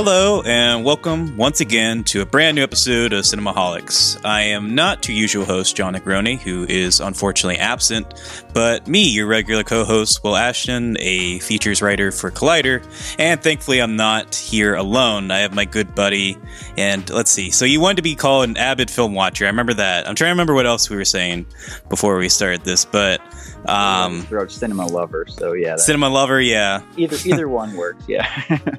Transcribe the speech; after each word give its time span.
Hello, 0.00 0.42
and 0.42 0.84
welcome 0.84 1.36
once 1.36 1.60
again 1.60 2.04
to 2.04 2.20
a 2.20 2.24
brand 2.24 2.54
new 2.54 2.62
episode 2.62 3.12
of 3.12 3.24
Cinemaholics. 3.24 4.24
I 4.24 4.42
am 4.42 4.76
not 4.76 5.08
your 5.08 5.16
usual 5.16 5.44
host, 5.44 5.74
Jon 5.74 5.96
Negroni, 5.96 6.38
who 6.38 6.64
is 6.68 7.00
unfortunately 7.00 7.58
absent, 7.58 8.06
but 8.54 8.86
me, 8.86 9.08
your 9.08 9.26
regular 9.26 9.64
co 9.64 9.84
host, 9.84 10.22
Will 10.22 10.36
Ashton, 10.36 10.96
a 11.00 11.40
features 11.40 11.82
writer 11.82 12.12
for 12.12 12.30
Collider, 12.30 12.80
and 13.18 13.42
thankfully 13.42 13.82
I'm 13.82 13.96
not 13.96 14.36
here 14.36 14.76
alone. 14.76 15.32
I 15.32 15.40
have 15.40 15.52
my 15.52 15.64
good 15.64 15.96
buddy, 15.96 16.38
and 16.76 17.10
let's 17.10 17.32
see. 17.32 17.50
So, 17.50 17.64
you 17.64 17.80
wanted 17.80 17.96
to 17.96 18.02
be 18.02 18.14
called 18.14 18.48
an 18.48 18.56
avid 18.56 18.92
film 18.92 19.14
watcher. 19.14 19.46
I 19.46 19.48
remember 19.48 19.74
that. 19.74 20.08
I'm 20.08 20.14
trying 20.14 20.28
to 20.28 20.34
remember 20.34 20.54
what 20.54 20.66
else 20.66 20.88
we 20.88 20.94
were 20.94 21.04
saying 21.04 21.44
before 21.88 22.16
we 22.18 22.28
started 22.28 22.62
this, 22.62 22.84
but. 22.84 23.20
Um, 23.66 24.24
wrote 24.30 24.52
cinema 24.52 24.86
lover, 24.86 25.26
so 25.28 25.52
yeah. 25.54 25.74
cinema 25.74 26.08
lover, 26.08 26.40
yeah. 26.40 26.82
Either 26.96 27.16
either 27.28 27.48
one 27.48 27.76
works. 27.76 28.04
Yeah. 28.06 28.28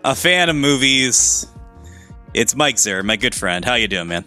A 0.06 0.16
fan 0.16 0.48
of 0.48 0.56
movies. 0.56 1.09
It's 2.34 2.56
Mike 2.56 2.78
Zer, 2.78 3.02
my 3.04 3.16
good 3.16 3.34
friend. 3.36 3.66
How 3.66 3.76
you 3.76 3.88
doing, 3.88 4.08
man? 4.08 4.26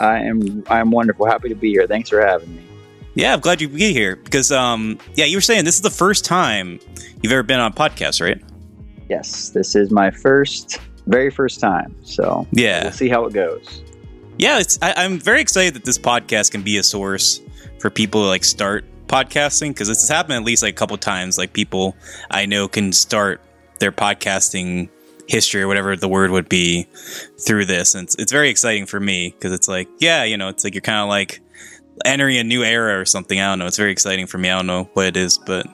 I 0.00 0.20
am 0.20 0.64
I'm 0.68 0.90
wonderful. 0.90 1.26
Happy 1.26 1.48
to 1.48 1.54
be 1.54 1.70
here. 1.70 1.86
Thanks 1.86 2.08
for 2.10 2.24
having 2.24 2.54
me. 2.56 2.62
Yeah, 3.14 3.34
I'm 3.34 3.40
glad 3.40 3.60
you 3.60 3.68
be 3.68 3.92
here 3.92 4.16
because, 4.16 4.50
um, 4.52 4.98
yeah, 5.14 5.26
you 5.26 5.36
were 5.36 5.42
saying 5.42 5.64
this 5.64 5.74
is 5.74 5.82
the 5.82 5.90
first 5.90 6.24
time 6.24 6.80
you've 7.22 7.32
ever 7.32 7.42
been 7.42 7.60
on 7.60 7.72
a 7.72 7.74
podcast, 7.74 8.22
right? 8.22 8.40
Yes, 9.10 9.50
this 9.50 9.74
is 9.76 9.90
my 9.90 10.10
first, 10.10 10.78
very 11.06 11.30
first 11.30 11.60
time. 11.60 11.94
So 12.04 12.46
Yeah, 12.52 12.84
we'll 12.84 12.92
see 12.92 13.10
how 13.10 13.26
it 13.26 13.34
goes. 13.34 13.82
yeah. 14.38 14.60
It's, 14.60 14.78
I, 14.80 14.94
I'm 14.96 15.18
very 15.18 15.42
excited 15.42 15.74
that 15.74 15.84
this 15.84 15.98
podcast 15.98 16.52
can 16.52 16.62
be 16.62 16.78
a 16.78 16.82
source 16.82 17.42
for 17.80 17.90
people 17.90 18.22
to 18.22 18.28
like 18.28 18.44
start 18.44 18.86
podcasting 19.08 19.68
because 19.70 19.88
this 19.88 20.00
has 20.00 20.08
happened 20.08 20.36
at 20.36 20.44
least 20.44 20.62
like 20.62 20.72
a 20.72 20.78
couple 20.78 20.96
times. 20.96 21.36
Like 21.36 21.52
people 21.52 21.94
I 22.30 22.46
know 22.46 22.66
can 22.66 22.92
start 22.92 23.42
their 23.78 23.92
podcasting 23.92 24.88
history 25.28 25.62
or 25.62 25.68
whatever 25.68 25.96
the 25.96 26.08
word 26.08 26.30
would 26.30 26.48
be 26.48 26.86
through 27.44 27.64
this, 27.66 27.94
and 27.94 28.04
it's, 28.04 28.14
it's 28.16 28.32
very 28.32 28.48
exciting 28.50 28.86
for 28.86 29.00
me 29.00 29.30
because 29.30 29.52
it's 29.52 29.68
like, 29.68 29.88
yeah, 29.98 30.24
you 30.24 30.36
know, 30.36 30.48
it's 30.48 30.64
like 30.64 30.74
you're 30.74 30.80
kind 30.80 31.00
of 31.00 31.08
like 31.08 31.40
entering 32.04 32.38
a 32.38 32.44
new 32.44 32.62
era 32.62 32.98
or 33.00 33.04
something. 33.04 33.38
I 33.40 33.48
don't 33.50 33.58
know. 33.58 33.66
It's 33.66 33.76
very 33.76 33.92
exciting 33.92 34.26
for 34.26 34.38
me. 34.38 34.50
I 34.50 34.56
don't 34.56 34.66
know 34.66 34.84
what 34.94 35.06
it 35.06 35.16
is, 35.16 35.38
but 35.38 35.66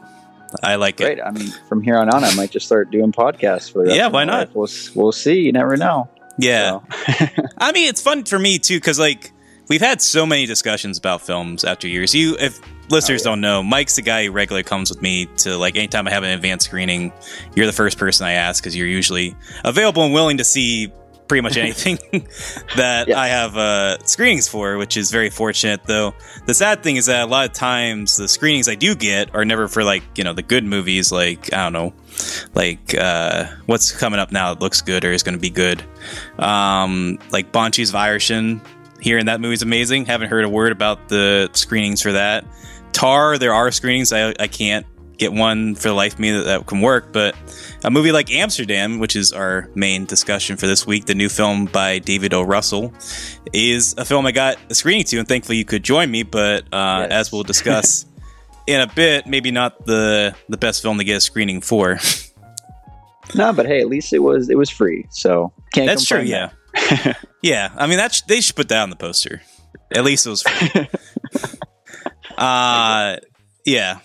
I 0.63 0.77
like 0.77 1.01
it. 1.01 1.05
Great. 1.05 1.21
I 1.23 1.31
mean, 1.31 1.49
from 1.69 1.83
here 1.83 1.97
on 1.97 2.09
out, 2.13 2.25
I 2.25 2.35
might 2.35 2.51
just 2.51 2.67
start 2.67 2.91
doing 2.91 3.13
podcasts 3.13 3.71
for 3.73 3.85
the 3.87 3.95
Yeah, 3.95 4.09
why 4.09 4.25
not? 4.25 4.49
life. 4.49 4.55
We'll 4.55 4.69
we'll 4.95 5.13
see. 5.13 5.41
You 5.41 5.53
never 5.53 5.77
know. 5.77 6.09
Yeah. 6.39 6.81
So, 6.81 6.85
I 7.59 7.73
mean, 7.73 7.89
it's 7.89 8.01
fun 8.03 8.25
for 8.25 8.39
me 8.39 8.59
too 8.59 8.77
because 8.77 8.99
like 8.99 9.33
we've 9.69 9.81
had 9.81 10.01
so 10.03 10.25
many 10.27 10.47
discussions 10.47 10.99
about 10.99 11.23
films 11.23 11.65
after 11.65 11.87
years. 11.89 12.15
You, 12.15 12.37
if 12.39 12.61
listeners 12.91 13.23
Oh, 13.27 13.31
yeah. 13.31 13.33
don't 13.33 13.41
know, 13.41 13.63
Mike's 13.63 13.97
the 13.97 14.03
guy 14.03 14.25
who 14.27 14.33
regularly 14.33 14.63
comes 14.65 14.91
with 14.91 15.03
me 15.03 15.27
to 15.39 15.57
like 15.57 15.77
anytime 15.77 16.07
I 16.07 16.11
have 16.11 16.23
an 16.23 16.31
advanced 16.31 16.67
screening. 16.67 17.13
You're 17.55 17.67
the 17.67 17.73
first 17.73 17.99
person 17.99 18.27
I 18.27 18.33
ask 18.33 18.63
because 18.63 18.75
you're 18.77 18.87
usually 18.87 19.35
available 19.65 20.05
and 20.05 20.13
willing 20.15 20.39
to 20.39 20.45
see 20.45 20.93
pretty 21.29 21.43
much 21.43 21.57
anything 21.59 21.97
that 22.77 23.09
Yes. 23.09 23.17
I 23.17 23.27
have 23.29 23.57
uh, 23.59 23.99
screenings 24.05 24.49
for, 24.49 24.79
which 24.79 24.97
is 24.97 25.11
very 25.11 25.29
fortunate. 25.29 25.85
Though 25.85 26.15
the 26.47 26.55
sad 26.55 26.83
thing 26.83 26.97
is 26.97 27.05
that 27.07 27.25
a 27.25 27.31
lot 27.31 27.45
of 27.47 27.53
times 27.53 28.17
the 28.17 28.29
screenings 28.29 28.67
I 28.69 28.75
do 28.77 28.95
get 28.95 29.35
are 29.35 29.45
never 29.45 29.69
for 29.69 29.85
like 29.85 30.03
you 30.17 30.25
know 30.25 30.33
the 30.33 30.43
good 30.43 30.65
movies, 30.65 31.13
like 31.13 31.53
I 31.53 31.65
don't 31.69 31.75
know, 31.75 31.93
like 32.55 32.95
uh, 32.95 33.45
what's 33.67 33.93
coming 33.93 34.19
up 34.19 34.33
now 34.33 34.55
that 34.55 34.63
looks 34.63 34.81
good 34.81 35.05
or 35.05 35.13
is 35.13 35.23
going 35.23 35.35
to 35.35 35.41
be 35.41 35.51
good. 35.51 35.85
Um, 36.39 37.19
like 37.31 37.53
Banshees 37.53 37.91
of 37.91 37.97
Inisherin, 37.97 38.61
hearing 39.01 39.27
that 39.27 39.41
movie's 39.41 39.63
amazing. 39.63 40.07
Haven't 40.07 40.29
heard 40.31 40.45
a 40.45 40.49
word 40.49 40.73
about 40.73 41.09
the 41.09 41.49
screenings 41.53 42.03
for 42.03 42.13
that. 42.13 42.45
Tar, 42.93 43.39
there 43.39 43.53
are 43.55 43.71
screenings. 43.71 44.13
I, 44.13 44.35
I 44.41 44.47
can't 44.49 44.87
get 45.19 45.33
one 45.33 45.75
for 45.75 45.89
the 45.89 45.95
life 45.95 46.15
of 46.15 46.19
me 46.21 46.31
that, 46.31 46.45
that 46.45 46.67
can 46.67 46.81
work, 46.81 47.13
but 47.13 47.35
a 47.83 47.91
movie 47.91 48.13
like 48.13 48.31
Amsterdam, 48.31 49.01
which 49.01 49.17
is 49.17 49.33
our 49.33 49.69
main 49.75 50.05
discussion 50.05 50.57
for 50.57 50.67
this 50.69 50.87
week, 50.87 51.07
the 51.07 51.15
new 51.15 51.29
film 51.29 51.65
by 51.67 51.99
David 51.99 52.33
O. 52.33 52.43
Russell, 52.43 52.93
is 53.53 53.95
a 53.99 54.05
film 54.05 54.27
I 54.27 54.33
got 54.33 54.59
a 54.71 54.75
screening 54.77 55.05
to, 55.07 55.19
and 55.19 55.27
thankfully 55.27 55.59
you 55.59 55.65
could 55.65 55.83
join 55.83 56.11
me. 56.11 56.23
But 56.23 56.65
uh, 56.73 57.07
Yes. 57.11 57.11
as 57.11 57.33
we'll 57.33 57.43
discuss 57.43 58.07
in 58.69 58.81
a 58.81 58.87
bit, 58.87 59.27
maybe 59.27 59.51
not 59.51 59.87
the 59.87 60.35
the 60.49 60.57
best 60.57 60.83
film 60.83 60.99
to 60.99 61.05
get 61.05 61.17
a 61.17 61.21
screening 61.21 61.61
for. 61.63 61.99
no, 63.35 63.53
but 63.53 63.67
hey, 63.67 63.81
at 63.81 63.89
least 63.89 64.13
it 64.13 64.21
was 64.21 64.49
it 64.49 64.57
was 64.57 64.71
free. 64.71 65.07
So 65.11 65.53
can't. 65.73 65.87
That's 65.89 66.05
true. 66.05 66.19
complain 66.19 66.33
Yeah, 66.33 66.51
yeah. 67.43 67.71
I 67.77 67.87
mean, 67.87 67.99
that's 67.99 68.23
they 68.23 68.41
should 68.41 68.57
put 68.57 68.69
that 68.69 68.83
on 68.83 68.91
the 68.91 68.97
poster. 68.97 69.43
At 69.95 70.05
least 70.05 70.27
it 70.27 70.31
was. 70.31 70.45
Uh 72.39 73.17
yeah. 73.67 73.99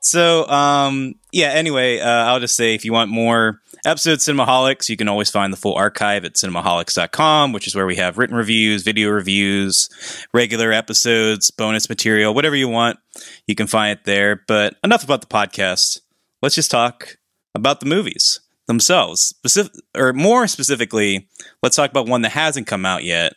So 0.00 0.46
um 0.48 1.14
yeah. 1.32 1.48
Anyway, 1.48 2.00
uh, 2.00 2.06
I'll 2.06 2.40
just 2.40 2.54
say 2.54 2.74
if 2.74 2.84
you 2.84 2.92
want 2.92 3.10
more 3.10 3.60
episodes 3.86 4.28
of 4.28 4.36
Cinemaholics, 4.36 4.90
you 4.90 4.96
can 4.98 5.08
always 5.08 5.30
find 5.30 5.52
the 5.52 5.56
full 5.56 5.74
archive 5.74 6.26
at 6.26 6.34
cinemaholics.com, 6.34 7.52
which 7.52 7.66
is 7.66 7.74
where 7.74 7.86
we 7.86 7.96
have 7.96 8.18
written 8.18 8.36
reviews, 8.36 8.82
video 8.82 9.08
reviews, 9.08 9.88
regular 10.34 10.70
episodes, 10.70 11.50
bonus 11.50 11.88
material, 11.88 12.34
whatever 12.34 12.56
you 12.56 12.68
want. 12.68 12.98
You 13.46 13.54
can 13.54 13.66
find 13.66 13.98
it 13.98 14.04
there. 14.04 14.42
But 14.46 14.74
enough 14.84 15.02
about 15.02 15.22
the 15.22 15.26
podcast. 15.26 16.00
Let's 16.42 16.54
just 16.54 16.70
talk 16.70 17.16
about 17.54 17.80
the 17.80 17.86
movies 17.86 18.40
themselves. 18.72 19.20
Specific, 19.20 19.72
or 19.96 20.12
more 20.12 20.46
specifically, 20.46 21.28
let's 21.62 21.76
talk 21.76 21.90
about 21.90 22.08
one 22.08 22.22
that 22.22 22.30
hasn't 22.30 22.66
come 22.66 22.84
out 22.86 23.04
yet, 23.04 23.34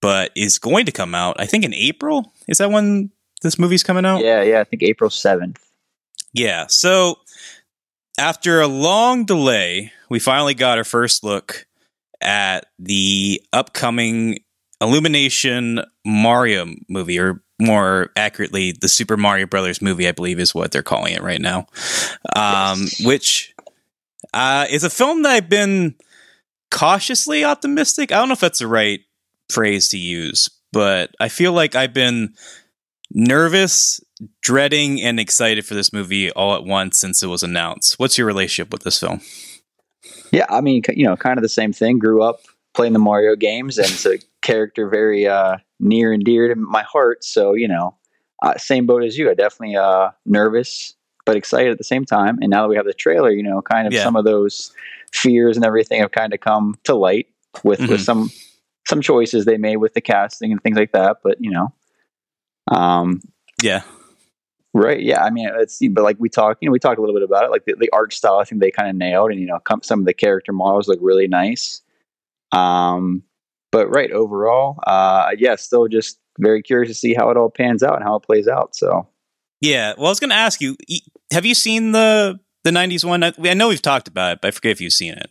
but 0.00 0.30
is 0.36 0.58
going 0.58 0.86
to 0.86 0.92
come 0.92 1.14
out. 1.14 1.36
I 1.40 1.46
think 1.46 1.64
in 1.64 1.74
April. 1.74 2.32
Is 2.46 2.58
that 2.58 2.70
when 2.70 3.10
this 3.42 3.58
movie's 3.58 3.82
coming 3.82 4.06
out? 4.06 4.22
Yeah, 4.22 4.42
yeah. 4.42 4.60
I 4.60 4.64
think 4.64 4.82
April 4.82 5.10
seventh. 5.10 5.62
Yeah. 6.32 6.66
So 6.68 7.18
after 8.18 8.60
a 8.60 8.66
long 8.66 9.24
delay, 9.24 9.92
we 10.08 10.18
finally 10.18 10.54
got 10.54 10.78
our 10.78 10.84
first 10.84 11.24
look 11.24 11.66
at 12.20 12.66
the 12.78 13.40
upcoming 13.52 14.38
Illumination 14.80 15.80
Mario 16.04 16.66
movie, 16.88 17.18
or 17.18 17.42
more 17.60 18.10
accurately, 18.16 18.72
the 18.72 18.88
Super 18.88 19.16
Mario 19.16 19.46
Brothers 19.46 19.82
movie, 19.82 20.06
I 20.06 20.12
believe 20.12 20.38
is 20.38 20.54
what 20.54 20.70
they're 20.70 20.82
calling 20.82 21.14
it 21.14 21.22
right 21.22 21.40
now. 21.40 21.66
Um. 22.36 22.86
Which 23.02 23.54
uh, 24.38 24.66
is 24.70 24.84
a 24.84 24.90
film 24.90 25.22
that 25.22 25.32
I've 25.32 25.48
been 25.48 25.96
cautiously 26.70 27.44
optimistic. 27.44 28.12
I 28.12 28.18
don't 28.18 28.28
know 28.28 28.34
if 28.34 28.40
that's 28.40 28.60
the 28.60 28.68
right 28.68 29.00
phrase 29.50 29.88
to 29.88 29.98
use, 29.98 30.48
but 30.72 31.10
I 31.18 31.28
feel 31.28 31.52
like 31.52 31.74
I've 31.74 31.92
been 31.92 32.34
nervous, 33.10 34.00
dreading, 34.40 35.02
and 35.02 35.18
excited 35.18 35.66
for 35.66 35.74
this 35.74 35.92
movie 35.92 36.30
all 36.30 36.54
at 36.54 36.62
once 36.62 37.00
since 37.00 37.20
it 37.20 37.26
was 37.26 37.42
announced. 37.42 37.98
What's 37.98 38.16
your 38.16 38.28
relationship 38.28 38.72
with 38.72 38.84
this 38.84 39.00
film? 39.00 39.22
Yeah, 40.30 40.46
I 40.48 40.60
mean, 40.60 40.82
you 40.90 41.04
know, 41.04 41.16
kind 41.16 41.36
of 41.36 41.42
the 41.42 41.48
same 41.48 41.72
thing. 41.72 41.98
Grew 41.98 42.22
up 42.22 42.42
playing 42.74 42.92
the 42.92 43.00
Mario 43.00 43.34
games, 43.34 43.76
and 43.76 43.88
it's 43.88 44.06
a 44.06 44.18
character 44.40 44.88
very 44.88 45.26
uh, 45.26 45.56
near 45.80 46.12
and 46.12 46.22
dear 46.22 46.46
to 46.46 46.54
my 46.54 46.82
heart. 46.82 47.24
So, 47.24 47.54
you 47.54 47.66
know, 47.66 47.96
uh, 48.40 48.56
same 48.56 48.86
boat 48.86 49.02
as 49.02 49.18
you. 49.18 49.28
I 49.28 49.34
definitely 49.34 49.74
uh, 49.74 50.10
nervous 50.24 50.94
but 51.28 51.36
excited 51.36 51.70
at 51.70 51.78
the 51.78 51.84
same 51.84 52.04
time. 52.04 52.38
And 52.40 52.48
now 52.50 52.62
that 52.62 52.68
we 52.68 52.76
have 52.76 52.86
the 52.86 52.94
trailer, 52.94 53.30
you 53.30 53.42
know, 53.42 53.60
kind 53.62 53.86
of 53.86 53.92
Yeah. 53.92 54.02
some 54.02 54.16
of 54.16 54.24
those 54.24 54.72
fears 55.12 55.56
and 55.56 55.64
everything 55.64 56.00
have 56.00 56.10
kind 56.12 56.32
of 56.32 56.40
come 56.40 56.76
to 56.84 56.94
light 56.94 57.26
with 57.62 57.80
Mhm. 57.80 57.88
with 57.90 58.00
some 58.00 58.30
some 58.88 59.02
choices 59.02 59.44
they 59.44 59.58
made 59.58 59.76
with 59.76 59.92
the 59.92 60.00
casting 60.00 60.50
and 60.50 60.62
things 60.62 60.76
like 60.78 60.92
that. 60.92 61.18
But 61.22 61.36
you 61.40 61.50
know, 61.50 61.72
um, 62.68 63.20
Yeah. 63.62 63.82
Right. 64.74 65.00
Yeah. 65.00 65.22
I 65.24 65.30
mean, 65.30 65.48
it's 65.58 65.78
but 65.90 66.04
like 66.04 66.16
we 66.18 66.28
talked, 66.28 66.62
you 66.62 66.68
know, 66.68 66.72
we 66.72 66.78
talked 66.78 66.98
a 66.98 67.00
little 67.02 67.14
bit 67.16 67.22
about 67.24 67.44
it. 67.44 67.50
Like 67.50 67.64
the, 67.64 67.74
the 67.78 67.90
art 67.92 68.12
style, 68.12 68.38
I 68.38 68.44
think 68.44 68.60
they 68.60 68.70
kind 68.70 68.88
of 68.88 68.96
nailed, 68.96 69.30
and 69.30 69.40
you 69.40 69.46
know, 69.46 69.58
come, 69.60 69.82
some 69.82 70.00
of 70.00 70.06
the 70.06 70.14
character 70.14 70.52
models 70.52 70.88
look 70.88 70.98
really 71.02 71.26
nice. 71.26 71.80
Um, 72.52 73.22
but 73.72 73.88
right 73.88 74.10
overall, 74.12 74.78
uh, 74.86 75.30
yeah, 75.36 75.56
still 75.56 75.88
just 75.88 76.18
very 76.38 76.62
curious 76.62 76.90
to 76.90 76.94
see 76.94 77.12
how 77.14 77.28
it 77.30 77.36
all 77.36 77.50
pans 77.50 77.82
out 77.82 77.96
and 77.96 78.04
how 78.04 78.16
it 78.16 78.22
plays 78.22 78.46
out. 78.48 78.74
So 78.76 79.06
Yeah. 79.60 79.94
Well, 79.96 80.06
I 80.06 80.10
was 80.10 80.20
going 80.20 80.30
to 80.30 80.36
ask 80.36 80.60
you 80.60 80.76
have 81.32 81.44
you 81.46 81.54
seen 81.54 81.92
the 81.92 82.38
the 82.64 82.70
90s 82.70 83.04
one? 83.04 83.22
I, 83.22 83.32
I 83.44 83.54
know 83.54 83.68
we've 83.68 83.82
talked 83.82 84.08
about 84.08 84.32
it, 84.32 84.38
but 84.42 84.48
I 84.48 84.50
forget 84.52 84.72
if 84.72 84.80
you've 84.80 84.92
seen 84.92 85.14
it. 85.14 85.30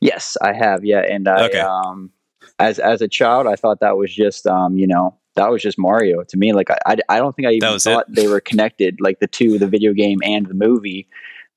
yes, 0.00 0.36
I 0.42 0.52
have. 0.52 0.84
Yeah, 0.84 1.00
and 1.00 1.28
I, 1.28 1.46
Okay. 1.46 1.60
um, 1.60 2.10
as 2.58 2.78
as 2.78 3.02
a 3.02 3.08
child, 3.08 3.46
I 3.46 3.56
thought 3.56 3.80
that 3.80 3.96
was 3.96 4.14
just, 4.14 4.46
um, 4.46 4.76
you 4.78 4.86
know, 4.86 5.16
that 5.36 5.50
was 5.50 5.62
just 5.62 5.78
Mario 5.78 6.24
to 6.24 6.36
me. 6.36 6.52
Like 6.52 6.70
I, 6.70 6.78
I, 6.86 6.96
I 7.08 7.18
don't 7.18 7.34
think 7.36 7.48
I 7.48 7.52
even 7.52 7.70
was 7.70 7.86
it? 7.86 7.90
thought 7.92 8.06
they 8.08 8.26
were 8.28 8.40
connected, 8.40 8.96
like 9.00 9.20
the 9.20 9.26
two, 9.28 9.58
the 9.58 9.68
video 9.68 9.92
game 9.92 10.18
and 10.24 10.46
the 10.46 10.54
movie. 10.54 11.08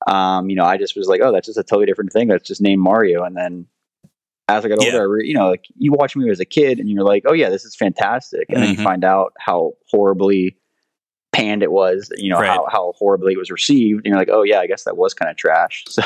Um, 0.06 0.50
you 0.50 0.56
know, 0.56 0.64
I 0.64 0.76
just 0.78 0.96
was 0.96 1.06
like, 1.08 1.20
oh, 1.22 1.32
that's 1.32 1.46
just 1.46 1.58
a 1.58 1.62
totally 1.62 1.86
different 1.86 2.12
thing. 2.12 2.28
That's 2.28 2.46
just 2.46 2.60
named 2.60 2.82
Mario. 2.82 3.22
And 3.24 3.36
then 3.36 3.66
as 4.48 4.64
I 4.64 4.68
got 4.68 4.78
older, 4.78 4.90
Yeah. 4.90 4.98
I 4.98 5.02
re- 5.04 5.26
you 5.26 5.34
know, 5.34 5.48
like 5.48 5.64
you 5.76 5.92
watch 5.92 6.14
a 6.14 6.18
movie 6.18 6.30
as 6.30 6.40
a 6.40 6.44
kid 6.44 6.78
and 6.80 6.88
you're 6.90 7.04
like, 7.04 7.22
oh 7.26 7.32
yeah, 7.32 7.50
this 7.50 7.64
is 7.64 7.74
fantastic. 7.76 8.46
And 8.50 8.62
then 8.62 8.70
Mhm. 8.74 8.78
you 8.78 8.84
find 8.84 9.04
out 9.04 9.32
how 9.38 9.72
horribly 9.90 10.56
panned 11.32 11.62
it 11.62 11.72
was, 11.72 12.10
you 12.16 12.30
know, 12.30 12.38
Right. 12.38 12.48
how, 12.50 12.66
how 12.70 12.92
horribly 12.98 13.32
it 13.32 13.38
was 13.38 13.50
received. 13.50 14.00
And 14.04 14.12
you're 14.12 14.18
like, 14.18 14.28
oh 14.30 14.42
yeah, 14.42 14.60
I 14.60 14.66
guess 14.66 14.84
that 14.84 14.96
was 14.96 15.14
kind 15.14 15.30
of 15.30 15.36
trash. 15.36 15.84
So 15.90 16.02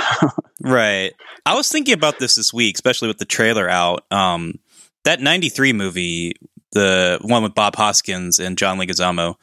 Right. 0.61 1.13
I 1.45 1.55
was 1.55 1.71
thinking 1.71 1.95
about 1.95 2.19
this 2.19 2.37
this 2.37 2.53
week, 2.53 2.77
especially 2.77 3.09
with 3.09 3.19
the 3.19 3.25
trailer 3.25 3.69
out. 3.69 4.05
Um, 4.13 4.59
that 5.05 5.21
93 5.21 5.73
movie, 5.73 6.35
the 6.73 7.19
one 7.23 7.43
with 7.43 7.55
Bob 7.55 7.77
Hoskins 7.77 8.39
and 8.39 8.57
John 8.59 8.79
Leguizamo, 8.79 9.35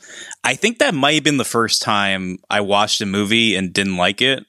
I 0.43 0.55
think 0.55 0.79
that 0.79 0.93
might 0.93 1.15
have 1.15 1.23
been 1.23 1.37
the 1.37 1.45
first 1.45 1.81
time 1.81 2.39
I 2.49 2.61
watched 2.61 3.01
a 3.01 3.05
movie 3.05 3.55
and 3.55 3.71
didn't 3.73 3.97
like 3.97 4.21
it. 4.21 4.45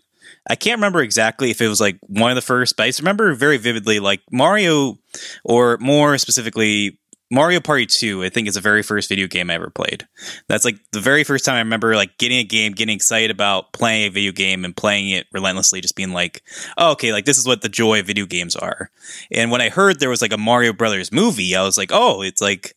I 0.48 0.56
can't 0.56 0.76
remember 0.78 1.00
exactly 1.00 1.50
if 1.50 1.62
it 1.62 1.68
was 1.68 1.80
like 1.80 1.98
one 2.02 2.30
of 2.30 2.34
the 2.34 2.42
first, 2.42 2.76
but 2.76 2.82
I 2.82 2.88
just 2.88 2.98
remember 3.00 3.34
very 3.34 3.56
vividly 3.56 3.98
like 4.00 4.20
Mario, 4.30 4.98
or 5.42 5.78
more 5.80 6.18
specifically 6.18 6.98
Mario 7.30 7.60
Party 7.60 7.86
2, 7.86 8.22
I 8.22 8.28
think 8.28 8.48
is 8.48 8.54
the 8.54 8.60
very 8.60 8.82
first 8.82 9.08
video 9.08 9.26
game 9.26 9.50
I 9.50 9.54
ever 9.54 9.70
played. 9.70 10.06
That's 10.48 10.64
like 10.64 10.76
the 10.92 11.00
very 11.00 11.24
first 11.24 11.44
time 11.44 11.56
I 11.56 11.60
remember 11.60 11.96
like 11.96 12.18
getting 12.18 12.38
a 12.38 12.44
game, 12.44 12.72
getting 12.72 12.94
excited 12.94 13.30
about 13.30 13.72
playing 13.72 14.06
a 14.06 14.10
video 14.10 14.32
game 14.32 14.64
and 14.64 14.76
playing 14.76 15.10
it 15.10 15.26
relentlessly, 15.32 15.80
just 15.80 15.96
being 15.96 16.12
like, 16.12 16.42
oh, 16.76 16.92
okay, 16.92 17.12
like 17.12 17.24
this 17.24 17.38
is 17.38 17.46
what 17.46 17.62
the 17.62 17.68
joy 17.68 18.00
of 18.00 18.06
video 18.06 18.26
games 18.26 18.54
are. 18.56 18.90
And 19.32 19.50
when 19.50 19.60
I 19.60 19.70
heard 19.70 20.00
there 20.00 20.10
was 20.10 20.22
like 20.22 20.32
a 20.32 20.38
Mario 20.38 20.72
Brothers 20.72 21.12
movie, 21.12 21.56
I 21.56 21.62
was 21.62 21.78
like, 21.78 21.90
oh, 21.92 22.22
it's 22.22 22.42
like, 22.42 22.74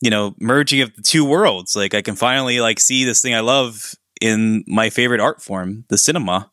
you 0.00 0.10
know, 0.10 0.34
merging 0.40 0.80
of 0.80 0.94
the 0.96 1.02
two 1.02 1.24
worlds. 1.24 1.76
Like 1.76 1.94
I 1.94 2.02
can 2.02 2.16
finally 2.16 2.60
like 2.60 2.80
see 2.80 3.04
this 3.04 3.20
thing 3.20 3.34
I 3.34 3.40
love 3.40 3.94
in 4.20 4.64
my 4.66 4.90
favorite 4.90 5.20
art 5.20 5.42
form, 5.42 5.84
the 5.88 5.98
cinema 5.98 6.50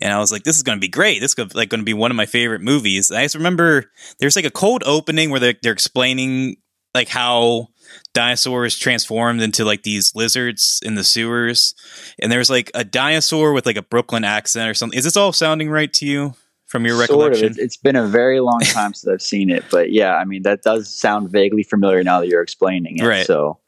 and 0.00 0.12
I 0.12 0.18
was 0.18 0.32
like, 0.32 0.44
"This 0.44 0.56
is 0.56 0.62
going 0.62 0.76
to 0.76 0.80
be 0.80 0.88
great. 0.88 1.20
This 1.20 1.34
is 1.36 1.54
like 1.54 1.68
going 1.68 1.80
to 1.80 1.84
be 1.84 1.94
one 1.94 2.10
of 2.10 2.16
my 2.16 2.26
favorite 2.26 2.62
movies." 2.62 3.10
I 3.10 3.22
just 3.22 3.34
remember 3.34 3.90
there's 4.18 4.36
like 4.36 4.44
a 4.44 4.50
cold 4.50 4.82
opening 4.86 5.30
where 5.30 5.40
they're, 5.40 5.54
they're 5.62 5.72
explaining 5.72 6.56
like 6.94 7.08
how 7.08 7.68
dinosaurs 8.12 8.76
transformed 8.76 9.42
into 9.42 9.64
like 9.64 9.82
these 9.82 10.14
lizards 10.14 10.80
in 10.82 10.94
the 10.94 11.04
sewers. 11.04 11.74
And 12.20 12.30
there's 12.30 12.50
like 12.50 12.70
a 12.74 12.84
dinosaur 12.84 13.52
with 13.52 13.66
like 13.66 13.76
a 13.76 13.82
brooklyn 13.82 14.24
accent 14.24 14.68
or 14.68 14.74
something. 14.74 14.98
Is 14.98 15.04
this 15.04 15.16
all 15.16 15.32
sounding 15.32 15.70
right 15.70 15.92
to 15.94 16.06
you 16.06 16.34
from 16.66 16.84
your 16.84 16.96
sort 16.96 17.10
recollection? 17.10 17.52
Of. 17.52 17.58
it's 17.58 17.76
been 17.76 17.96
a 17.96 18.06
very 18.06 18.40
long 18.40 18.60
time 18.64 18.94
since 18.94 19.10
i've 19.10 19.22
seen 19.22 19.50
it 19.50 19.64
but 19.70 19.90
yeah 19.90 20.14
i 20.14 20.24
mean 20.24 20.42
that 20.42 20.62
does 20.62 20.88
sound 20.88 21.28
vaguely 21.28 21.64
familiar 21.64 22.04
now 22.04 22.20
that 22.20 22.28
you're 22.28 22.42
explaining 22.42 22.98
it 22.98 23.04
right. 23.04 23.26
so. 23.26 23.58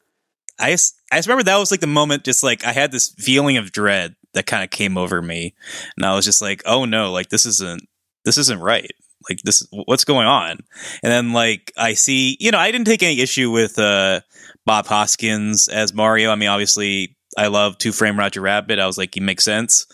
I 0.60 0.70
just, 0.70 0.94
I 1.10 1.16
just 1.16 1.26
remember 1.26 1.44
that 1.44 1.56
was 1.56 1.72
like 1.72 1.80
the 1.80 1.88
moment 1.88 2.24
just 2.24 2.44
like 2.44 2.64
i 2.64 2.72
had 2.72 2.92
this 2.92 3.08
feeling 3.18 3.56
of 3.56 3.72
dread 3.72 4.14
that 4.34 4.46
kind 4.46 4.64
of 4.64 4.70
came 4.70 4.96
over 4.96 5.20
me. 5.20 5.54
And 5.96 6.06
i 6.06 6.14
was 6.14 6.24
just 6.24 6.40
like 6.40 6.62
oh 6.64 6.84
no 6.84 7.10
like 7.10 7.28
this 7.28 7.46
isn't 7.46 7.88
this 8.24 8.38
isn't 8.38 8.60
right 8.60 8.92
like 9.28 9.40
this 9.42 9.66
what's 9.70 10.04
going 10.04 10.26
on? 10.26 10.58
And 11.02 11.12
then 11.12 11.32
like 11.32 11.72
i 11.76 11.94
see 11.94 12.36
you 12.40 12.50
know 12.50 12.58
i 12.58 12.70
didn't 12.70 12.86
take 12.86 13.02
any 13.02 13.20
issue 13.20 13.50
with 13.50 13.78
uh 13.78 14.20
bob 14.66 14.86
hoskins 14.86 15.68
as 15.68 15.92
mario. 15.92 16.30
I 16.30 16.36
mean 16.36 16.48
obviously 16.48 17.16
i 17.36 17.46
love 17.48 17.76
who 17.82 17.92
framed 17.92 18.18
roger 18.18 18.40
rabbit. 18.40 18.78
I 18.78 18.86
was 18.86 18.98
like 18.98 19.14
he 19.14 19.20
makes 19.20 19.44
sense. 19.44 19.86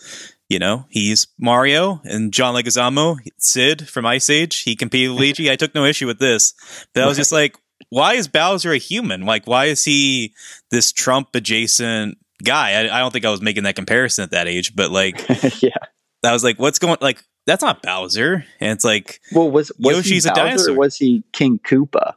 You 0.49 0.59
know 0.59 0.85
he's 0.89 1.27
mario 1.37 2.01
and 2.03 2.33
john 2.33 2.55
leguizamo 2.55 3.17
sid 3.37 3.87
from 3.87 4.05
ice 4.05 4.29
age. 4.29 4.59
He 4.61 4.75
competed 4.75 5.11
with 5.11 5.19
luigi. 5.19 5.51
I 5.51 5.55
took 5.55 5.75
no 5.75 5.85
issue 5.85 6.07
with 6.07 6.19
this. 6.19 6.53
But 6.93 7.03
i 7.03 7.07
was 7.07 7.17
just 7.17 7.31
like 7.31 7.55
why 7.89 8.15
is 8.15 8.27
bowser 8.27 8.71
a 8.71 8.77
human? 8.77 9.25
Like 9.25 9.45
why 9.45 9.65
is 9.65 9.83
he 9.83 10.33
this 10.71 10.91
trump 10.91 11.29
adjacent 11.33 12.17
guy? 12.43 12.71
I, 12.71 12.97
I 12.97 12.99
don't 12.99 13.11
think 13.11 13.25
i 13.25 13.29
was 13.29 13.41
making 13.41 13.63
that 13.63 13.75
comparison 13.75 14.23
at 14.23 14.31
that 14.31 14.47
age 14.47 14.75
but 14.75 14.91
like 14.91 15.23
yeah. 15.61 15.77
I 16.23 16.33
was 16.33 16.43
like, 16.43 16.59
what's 16.59 16.79
going 16.79 16.97
like 17.01 17.23
that's 17.49 17.63
not 17.63 17.81
Bowser. 17.81 18.45
And 18.59 18.71
it's 18.71 18.85
like, 18.85 19.19
well, 19.33 19.49
was, 19.49 19.71
was 19.79 19.97
Yoshi's 19.97 20.25
a 20.25 20.33
dinosaur. 20.33 20.75
was 20.75 20.97
he 20.97 21.23
King 21.33 21.59
Koopa? 21.59 22.13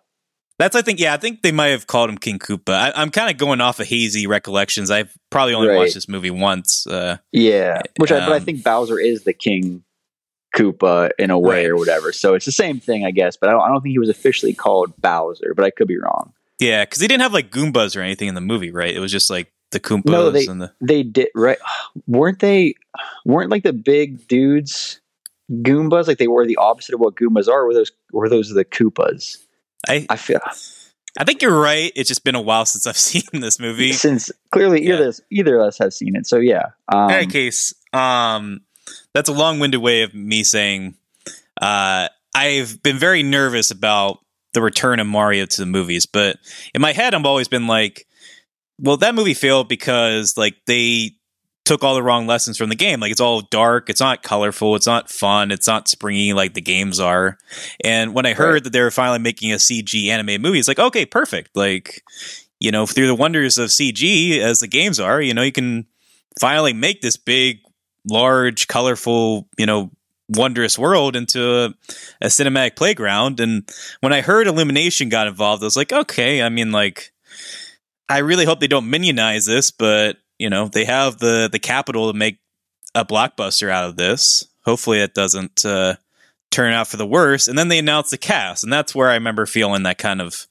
That's 0.58 0.76
I 0.76 0.82
think 0.82 1.00
yeah 1.00 1.14
I 1.14 1.17
think 1.17 1.43
they 1.43 1.50
might 1.50 1.69
have 1.69 1.87
called 1.87 2.11
him 2.11 2.19
King 2.19 2.38
Koopa. 2.38 2.73
I, 2.73 3.02
am 3.02 3.11
kind 3.11 3.31
of 3.31 3.38
going 3.38 3.61
off 3.61 3.81
of 3.81 3.87
hazy 3.87 4.26
recollections. 4.26 4.90
I've 4.90 5.12
probably 5.31 5.55
only 5.55 5.69
right. 5.69 5.79
watched 5.79 5.94
this 5.94 6.08
movie 6.08 6.31
once. 6.31 6.87
Uh, 6.87 7.17
yeah, 7.32 7.81
which 7.99 8.12
um, 8.12 8.23
I, 8.23 8.26
but 8.26 8.32
I 8.32 8.37
um, 8.37 8.44
think 8.44 8.62
Bowser 8.62 8.99
is 8.99 9.25
the 9.25 9.32
King 9.32 9.82
Koopa 10.55 11.11
in 11.19 11.31
a 11.31 11.38
way 11.38 11.64
right. 11.64 11.70
or 11.70 11.76
whatever. 11.76 12.12
So 12.12 12.35
it's 12.35 12.44
the 12.44 12.52
same 12.52 12.78
thing, 12.78 13.05
I 13.05 13.11
guess. 13.11 13.37
But 13.37 13.49
I 13.49 13.52
don't, 13.52 13.62
I 13.62 13.69
don't 13.69 13.81
think 13.81 13.93
he 13.93 13.99
was 13.99 14.11
officially 14.11 14.52
called 14.52 14.93
Bowser. 15.00 15.55
But 15.56 15.64
I 15.64 15.70
could 15.70 15.88
be 15.88 15.99
wrong. 15.99 16.32
Yeah, 16.61 16.85
because 16.85 17.00
he 17.00 17.08
didn't 17.08 17.23
have 17.23 17.32
like 17.32 17.50
Goombas 17.50 17.96
or 17.96 18.00
anything 18.00 18.28
in 18.28 18.35
the 18.35 18.40
movie, 18.40 18.70
right? 18.70 18.94
It 18.94 19.00
was 19.00 19.11
just 19.11 19.31
like 19.31 19.50
the 19.73 19.81
Koopas. 19.81 20.05
No, 20.05 20.31
they 20.31 20.46
and 20.46 20.61
the- 20.62 20.73
they 20.81 21.02
did 21.02 21.28
right. 21.35 21.58
weren't 22.06 22.38
they? 22.38 22.75
Weren't 23.25 23.50
like 23.50 23.64
the 23.64 23.73
big 23.73 24.28
dudes 24.28 25.00
Goombas, 25.50 26.06
like 26.06 26.19
they 26.19 26.29
were 26.29 26.47
the 26.47 26.56
opposite 26.56 26.94
of 26.94 27.00
what 27.00 27.17
Goombas 27.17 27.49
are. 27.49 27.67
Were 27.67 27.75
those 27.75 27.93
were 28.12 28.29
those 28.29 28.50
the 28.50 28.65
Koopas? 28.65 29.39
I 29.89 30.06
I 30.09 30.17
feel. 30.17 30.41
I 31.19 31.25
think 31.25 31.43
you're 31.43 31.59
right. 31.59 31.93
It's 31.94 32.09
just 32.09 32.25
been 32.25 32.35
a 32.35 32.41
while 32.41 32.65
since 32.67 32.87
I've 32.87 32.97
seen 32.97 33.41
this 33.41 33.59
movie. 33.59 33.93
Since 33.93 34.31
clearly 34.50 34.87
yeah. 34.87 34.94
either 34.94 35.12
either 35.31 35.61
of 35.61 35.69
us 35.69 35.79
have 35.79 35.93
seen 35.93 36.17
it, 36.17 36.27
so 36.27 36.39
yeah. 36.39 36.71
Um, 36.89 37.11
In 37.11 37.17
any 37.17 37.27
case, 37.27 37.75
um, 37.93 38.62
that's 39.15 39.29
a 39.29 39.33
long-winded 39.33 39.81
way 39.81 40.03
of 40.03 40.15
me 40.15 40.44
saying 40.44 40.97
uh, 41.61 42.09
I've 42.35 42.83
been 42.83 42.99
very 42.99 43.23
nervous 43.23 43.71
about 43.71 44.19
the 44.55 44.62
return 44.62 45.00
of 45.00 45.06
Mario 45.06 45.47
to 45.47 45.61
the 45.61 45.67
movies, 45.67 46.06
but 46.06 46.37
in 46.75 46.81
my 46.81 46.93
head, 46.93 47.15
I've 47.15 47.27
always 47.27 47.49
been 47.49 47.67
like, 47.67 48.06
well, 48.79 48.97
that 48.99 49.15
movie 49.15 49.35
failed 49.35 49.69
because 49.69 50.37
like 50.37 50.56
they 50.67 51.17
took 51.64 51.85
all 51.85 51.94
the 51.94 52.03
wrong 52.03 52.26
lessons 52.26 52.59
from 52.59 52.69
the 52.69 52.76
game. 52.76 53.00
Like 53.00 53.12
it's 53.12 53.20
all 53.20 53.43
dark, 53.43 53.88
it's 53.88 54.00
not 54.00 54.23
colorful, 54.23 54.75
it's 54.75 54.87
not 54.87 55.11
fun, 55.11 55.50
it's 55.50 55.67
not 55.67 55.88
springy 55.88 56.32
like 56.32 56.55
the 56.55 56.61
games 56.61 56.99
are. 56.99 57.38
And 57.85 58.14
when 58.14 58.26
I 58.26 58.35
heard 58.35 58.53
right. 58.53 58.64
that 58.64 58.73
they 58.73 58.81
were 58.81 58.91
finally 58.91 59.20
making 59.20 59.53
a 59.53 59.56
CG 59.56 60.09
anime 60.09 60.43
movie, 60.43 60.59
it's 60.59 60.69
like, 60.69 60.79
okay, 60.79 61.06
perfect. 61.06 61.56
Like, 61.56 62.03
you 62.59 62.70
know, 62.70 62.87
through 62.87 63.06
the 63.06 63.14
wonders 63.14 63.59
of 63.59 63.70
CG 63.70 64.38
as 64.38 64.61
the 64.61 64.69
games 64.69 64.99
are, 64.99 65.20
you 65.20 65.35
know, 65.35 65.43
you 65.43 65.53
can 65.53 65.87
finally 66.41 66.73
make 66.73 67.00
this 67.00 67.17
big, 67.17 67.61
large, 68.09 68.67
colorful, 68.67 69.49
you 69.56 69.67
know, 69.67 69.91
wondrous 70.29 70.79
world 70.79 71.14
into 71.14 71.43
a, 71.43 71.75
a 72.20 72.26
cinematic 72.26 72.75
playground. 72.75 73.38
And 73.38 73.69
when 74.00 74.12
I 74.12 74.20
heard 74.20 74.47
Illumination 74.47 75.09
got 75.09 75.26
involved, 75.26 75.62
I 75.62 75.67
was 75.67 75.76
like, 75.76 75.93
okay, 75.93 76.43
I 76.43 76.49
mean, 76.49 76.73
like, 76.73 77.12
I 78.09 78.19
really 78.19 78.44
hope 78.44 78.61
they 78.61 78.67
don't 78.67 78.91
minionize 78.91 79.47
this, 79.47 79.70
but 79.70 80.17
you 80.43 80.50
know 80.50 80.67
they 80.67 80.85
have 80.85 81.19
the 81.19 81.49
the 81.50 81.61
capital 81.61 82.11
to 82.11 82.19
make 82.19 82.39
a 82.97 83.05
blockbuster 83.05 83.71
out 83.71 83.89
of 83.89 83.97
this. 83.97 84.44
Hopefully, 84.65 85.00
it 85.00 85.15
doesn't 85.15 85.65
uh, 85.65 85.94
turn 86.50 86.73
out 86.73 86.89
for 86.89 86.97
the 86.97 87.06
worse. 87.06 87.47
And 87.47 87.56
then 87.56 87.69
they 87.69 87.79
announce 87.79 88.11
the 88.11 88.19
cast, 88.19 88.65
and 88.65 88.73
that's 88.73 88.93
where 88.93 89.09
I 89.09 89.15
remember 89.15 89.47
feeling 89.47 89.85
that 89.85 89.99
kind 89.99 90.21
of 90.21 90.47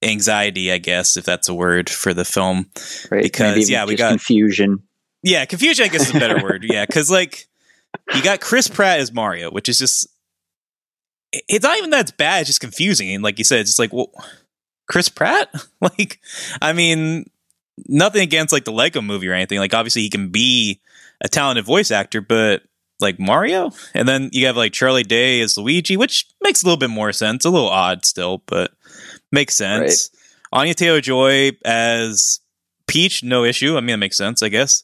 anxiety, 0.00 0.70
I 0.70 0.78
guess, 0.78 1.16
if 1.16 1.24
that's 1.24 1.48
a 1.48 1.54
word 1.54 1.90
for 1.90 2.14
the 2.14 2.24
film. 2.24 2.70
Right. 3.10 3.24
Because 3.24 3.68
yeah, 3.68 3.84
we 3.84 3.96
got 3.96 4.10
confusion. 4.10 4.84
Yeah, 5.24 5.44
confusion. 5.44 5.84
I 5.84 5.88
guess 5.88 6.08
is 6.08 6.14
a 6.14 6.20
better 6.20 6.40
word. 6.42 6.64
Yeah, 6.64 6.86
because 6.86 7.10
like 7.10 7.48
you 8.14 8.22
got 8.22 8.40
Chris 8.40 8.68
Pratt 8.68 9.00
as 9.00 9.12
Mario, 9.12 9.50
which 9.50 9.68
is 9.68 9.78
just 9.78 10.06
it's 11.32 11.64
not 11.64 11.78
even 11.78 11.90
that 11.90 12.16
bad. 12.16 12.42
It's 12.42 12.48
just 12.48 12.60
confusing, 12.60 13.12
and 13.12 13.24
like 13.24 13.38
you 13.38 13.44
said, 13.44 13.58
it's 13.58 13.70
just 13.70 13.80
like 13.80 13.92
well, 13.92 14.12
Chris 14.88 15.08
Pratt. 15.08 15.52
like, 15.80 16.20
I 16.62 16.72
mean, 16.72 17.26
nothing 17.86 18.22
against 18.22 18.52
like 18.52 18.64
the 18.64 18.72
Lego 18.72 19.00
movie 19.00 19.28
or 19.28 19.34
anything. 19.34 19.58
Like 19.58 19.74
obviously 19.74 20.02
he 20.02 20.10
can 20.10 20.28
be 20.30 20.80
a 21.20 21.28
talented 21.28 21.64
voice 21.64 21.90
actor, 21.90 22.20
but 22.20 22.62
like 23.00 23.18
Mario, 23.18 23.70
and 23.94 24.08
then 24.08 24.28
you 24.32 24.46
have 24.46 24.56
like 24.56 24.72
Charlie 24.72 25.02
Day 25.02 25.40
as 25.40 25.56
Luigi, 25.56 25.96
which 25.96 26.26
makes 26.42 26.62
a 26.62 26.66
little 26.66 26.78
bit 26.78 26.90
more 26.90 27.12
sense. 27.12 27.44
A 27.44 27.50
little 27.50 27.68
odd 27.68 28.04
still, 28.04 28.42
but 28.46 28.72
makes 29.32 29.54
sense. 29.54 30.10
Right. 30.52 30.60
Anya 30.60 30.74
Taylor 30.74 31.00
Joy 31.00 31.52
as 31.64 32.40
Peach, 32.86 33.22
no 33.22 33.44
issue. 33.44 33.76
I 33.76 33.80
mean, 33.80 33.94
that 33.94 33.98
makes 33.98 34.16
sense, 34.16 34.42
I 34.42 34.48
guess. 34.48 34.82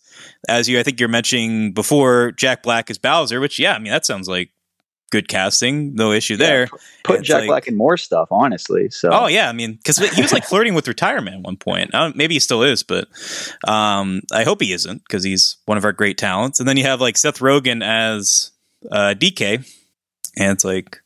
As 0.48 0.68
you, 0.68 0.78
I 0.78 0.82
think 0.82 1.00
you're 1.00 1.08
mentioning 1.08 1.72
before, 1.72 2.32
Jack 2.32 2.62
Black 2.62 2.88
as 2.88 2.98
Bowser, 2.98 3.40
which 3.40 3.58
yeah, 3.58 3.74
I 3.74 3.78
mean 3.78 3.92
that 3.92 4.06
sounds 4.06 4.28
like 4.28 4.50
good 5.10 5.28
casting, 5.28 5.94
no 5.94 6.12
issue 6.12 6.34
yeah, 6.34 6.46
there. 6.46 6.68
Put 7.04 7.22
Jack 7.22 7.40
like, 7.40 7.46
Black 7.48 7.66
in 7.68 7.76
more 7.76 7.96
stuff, 7.96 8.28
honestly. 8.30 8.90
So, 8.90 9.10
oh 9.12 9.26
yeah, 9.26 9.48
I 9.48 9.52
mean, 9.52 9.74
because 9.74 9.98
he 9.98 10.22
was 10.22 10.32
like 10.32 10.44
flirting 10.48 10.74
with 10.74 10.88
retirement 10.88 11.36
at 11.36 11.42
one 11.42 11.56
point. 11.56 11.90
maybe 12.14 12.34
he 12.34 12.40
still 12.40 12.62
is, 12.62 12.82
but 12.82 13.08
um, 13.66 14.22
I 14.32 14.44
hope 14.44 14.60
he 14.60 14.72
isn't 14.72 15.02
because 15.04 15.24
he's 15.24 15.56
one 15.66 15.78
of 15.78 15.84
our 15.84 15.92
great 15.92 16.18
talents. 16.18 16.60
And 16.60 16.68
then 16.68 16.76
you 16.76 16.84
have 16.84 17.00
like 17.00 17.16
Seth 17.16 17.38
Rogen 17.38 17.84
as 17.84 18.50
uh, 18.90 19.14
DK, 19.16 19.68
and 20.36 20.52
it's 20.52 20.64
like. 20.64 21.00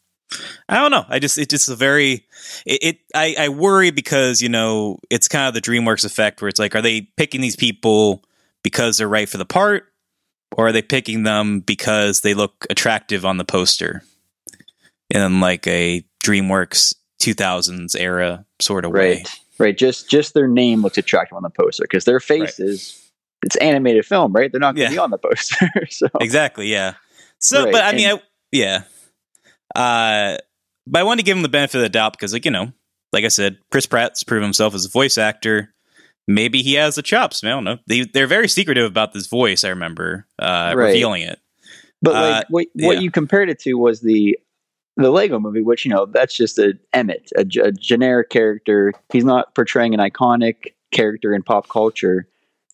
I 0.68 0.76
don't 0.76 0.92
know. 0.92 1.04
I 1.08 1.18
just 1.18 1.38
it's 1.38 1.50
just 1.50 1.68
a 1.68 1.74
very 1.74 2.24
it, 2.64 2.84
it, 2.84 2.98
I, 3.16 3.34
I 3.36 3.48
worry 3.48 3.90
because 3.90 4.40
you 4.40 4.48
know 4.48 5.00
it's 5.10 5.26
kind 5.26 5.48
of 5.48 5.54
the 5.54 5.60
DreamWorks 5.60 6.04
effect 6.04 6.40
where 6.40 6.48
it's 6.48 6.60
like 6.60 6.76
are 6.76 6.82
they 6.82 7.00
picking 7.16 7.40
these 7.40 7.56
people 7.56 8.22
because 8.62 8.96
they're 8.96 9.08
right 9.08 9.28
for 9.28 9.38
the 9.38 9.44
part 9.44 9.89
or 10.56 10.68
are 10.68 10.72
they 10.72 10.82
picking 10.82 11.22
them 11.22 11.60
because 11.60 12.20
they 12.20 12.34
look 12.34 12.66
attractive 12.70 13.24
on 13.24 13.36
the 13.36 13.44
poster 13.44 14.02
in 15.08 15.40
like 15.40 15.66
a 15.66 16.04
DreamWorks 16.24 16.94
2000s 17.22 17.98
era 17.98 18.44
sort 18.60 18.84
of 18.84 18.92
right. 18.92 19.18
way? 19.18 19.24
Right. 19.58 19.76
Just 19.76 20.08
just 20.08 20.34
their 20.34 20.48
name 20.48 20.82
looks 20.82 20.98
attractive 20.98 21.36
on 21.36 21.42
the 21.42 21.50
poster 21.50 21.84
because 21.84 22.04
their 22.04 22.20
faces. 22.20 22.94
Right. 22.94 23.06
It's 23.42 23.56
animated 23.56 24.04
film, 24.04 24.34
right? 24.34 24.52
They're 24.52 24.60
not 24.60 24.74
going 24.74 24.88
to 24.88 24.94
yeah. 24.94 24.96
be 24.96 24.98
on 24.98 25.10
the 25.10 25.16
poster. 25.16 25.70
so 25.88 26.08
exactly, 26.20 26.66
yeah. 26.66 26.94
So, 27.38 27.64
right. 27.64 27.72
but 27.72 27.84
I 27.84 27.96
mean, 27.96 28.08
I, 28.10 28.22
yeah. 28.52 28.82
Uh, 29.74 30.36
but 30.86 30.98
I 30.98 31.02
want 31.04 31.20
to 31.20 31.24
give 31.24 31.38
him 31.38 31.42
the 31.42 31.48
benefit 31.48 31.78
of 31.78 31.82
the 31.82 31.88
doubt 31.88 32.12
because, 32.12 32.34
like 32.34 32.44
you 32.44 32.50
know, 32.50 32.72
like 33.14 33.24
I 33.24 33.28
said, 33.28 33.58
Chris 33.70 33.86
Pratt's 33.86 34.24
proven 34.24 34.42
himself 34.42 34.74
as 34.74 34.84
a 34.84 34.90
voice 34.90 35.16
actor 35.16 35.72
maybe 36.30 36.62
he 36.62 36.74
has 36.74 36.94
the 36.94 37.02
chops. 37.02 37.42
I 37.44 37.48
don't 37.48 37.64
know. 37.64 37.78
They 37.86 38.04
they're 38.04 38.26
very 38.26 38.48
secretive 38.48 38.86
about 38.86 39.12
this 39.12 39.26
voice. 39.26 39.64
I 39.64 39.68
remember 39.70 40.26
uh, 40.38 40.74
right. 40.76 40.86
revealing 40.86 41.22
it. 41.22 41.40
But 42.02 42.14
like 42.14 42.44
uh, 42.44 42.46
what, 42.48 42.66
what 42.74 42.96
yeah. 42.96 43.00
you 43.00 43.10
compared 43.10 43.50
it 43.50 43.58
to 43.60 43.74
was 43.74 44.00
the 44.00 44.38
the 44.96 45.10
Lego 45.10 45.38
movie, 45.38 45.62
which 45.62 45.84
you 45.84 45.90
know 45.90 46.06
that's 46.06 46.36
just 46.36 46.58
a 46.58 46.74
Emmett, 46.92 47.30
a, 47.36 47.46
a 47.62 47.72
generic 47.72 48.30
character. 48.30 48.92
He's 49.12 49.24
not 49.24 49.54
portraying 49.54 49.94
an 49.94 50.00
iconic 50.00 50.74
character 50.92 51.34
in 51.34 51.42
pop 51.42 51.68
culture. 51.68 52.26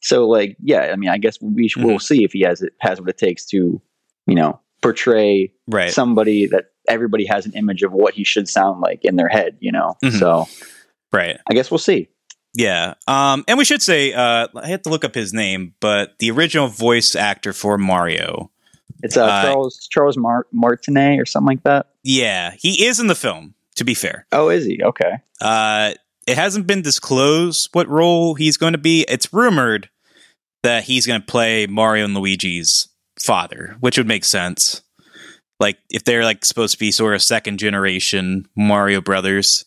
So 0.02 0.28
like, 0.28 0.56
yeah, 0.62 0.90
I 0.92 0.96
mean, 0.96 1.10
I 1.10 1.18
guess 1.18 1.40
we 1.40 1.68
mm-hmm. 1.68 1.84
we'll 1.84 1.98
see 1.98 2.24
if 2.24 2.32
he 2.32 2.42
has 2.42 2.62
it 2.62 2.74
has 2.80 3.00
what 3.00 3.10
it 3.10 3.18
takes 3.18 3.44
to 3.46 3.80
you 4.26 4.34
know, 4.34 4.60
portray 4.82 5.52
right. 5.68 5.90
somebody 5.90 6.46
that 6.46 6.66
everybody 6.88 7.26
has 7.26 7.46
an 7.46 7.52
image 7.54 7.82
of 7.82 7.92
what 7.92 8.14
he 8.14 8.24
should 8.24 8.48
sound 8.48 8.80
like 8.80 9.04
in 9.04 9.16
their 9.16 9.28
head, 9.28 9.56
you 9.60 9.72
know. 9.72 9.96
Mhm. 10.04 10.18
So 10.18 10.46
right. 11.12 11.38
I 11.48 11.54
guess 11.54 11.70
we'll 11.70 11.78
see. 11.78 12.08
Yeah. 12.56 12.94
Um, 13.06 13.44
and 13.46 13.58
we 13.58 13.64
should 13.64 13.82
say, 13.82 14.12
uh, 14.12 14.48
I 14.54 14.66
had 14.66 14.82
to 14.84 14.90
look 14.90 15.04
up 15.04 15.14
his 15.14 15.32
name, 15.32 15.74
but 15.80 16.14
the 16.18 16.30
original 16.30 16.68
voice 16.68 17.14
actor 17.14 17.52
for 17.52 17.76
Mario. 17.78 18.50
It's 19.02 19.16
uh, 19.16 19.24
Uh, 19.24 19.42
Charles 19.42 19.86
Charles 19.90 20.16
Mar- 20.16 20.46
Martinet 20.52 21.20
or 21.20 21.26
something 21.26 21.46
like 21.56 21.62
that. 21.64 21.90
Yeah, 22.02 22.52
he 22.58 22.86
is 22.86 22.98
in 22.98 23.08
the 23.08 23.14
film, 23.14 23.54
to 23.74 23.84
be 23.84 23.92
fair. 23.94 24.26
Oh, 24.32 24.48
is 24.48 24.64
he? 24.64 24.82
Okay. 24.82 25.12
Uh, 25.40 25.92
it 26.26 26.36
hasn't 26.36 26.66
been 26.66 26.82
disclosed 26.82 27.68
what 27.72 27.88
role 27.88 28.34
he's 28.34 28.56
going 28.56 28.72
to 28.72 28.78
be. 28.78 29.04
It's 29.06 29.32
rumored 29.32 29.90
that 30.62 30.84
he's 30.84 31.06
going 31.06 31.20
to 31.20 31.26
play 31.26 31.66
Mario 31.66 32.06
and 32.06 32.14
Luigi's 32.16 32.88
father, 33.20 33.76
which 33.80 33.98
would 33.98 34.08
make 34.08 34.24
sense. 34.24 34.82
Like 35.58 35.78
if 35.90 36.04
they're 36.04 36.24
like 36.24 36.44
supposed 36.44 36.72
to 36.74 36.78
be 36.78 36.92
sort 36.92 37.14
of 37.14 37.22
second 37.22 37.58
generation 37.58 38.46
Mario 38.56 39.00
brothers, 39.00 39.64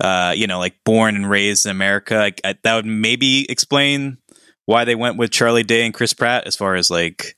uh, 0.00 0.32
you 0.36 0.46
know, 0.46 0.58
like 0.58 0.82
born 0.84 1.16
and 1.16 1.28
raised 1.28 1.66
in 1.66 1.70
America, 1.70 2.16
like, 2.16 2.40
I, 2.44 2.54
that 2.62 2.74
would 2.76 2.86
maybe 2.86 3.50
explain 3.50 4.18
why 4.66 4.84
they 4.84 4.94
went 4.94 5.16
with 5.16 5.30
Charlie 5.30 5.64
Day 5.64 5.84
and 5.84 5.92
Chris 5.92 6.14
Pratt 6.14 6.46
as 6.46 6.56
far 6.56 6.74
as 6.76 6.90
like, 6.90 7.36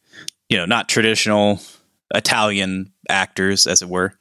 you 0.49 0.57
know, 0.57 0.67
not 0.67 0.89
traditional 0.89 1.61
Italian 2.15 2.93
actors, 3.09 3.67
as 3.67 3.83
it 3.83 3.89
were. 3.89 4.15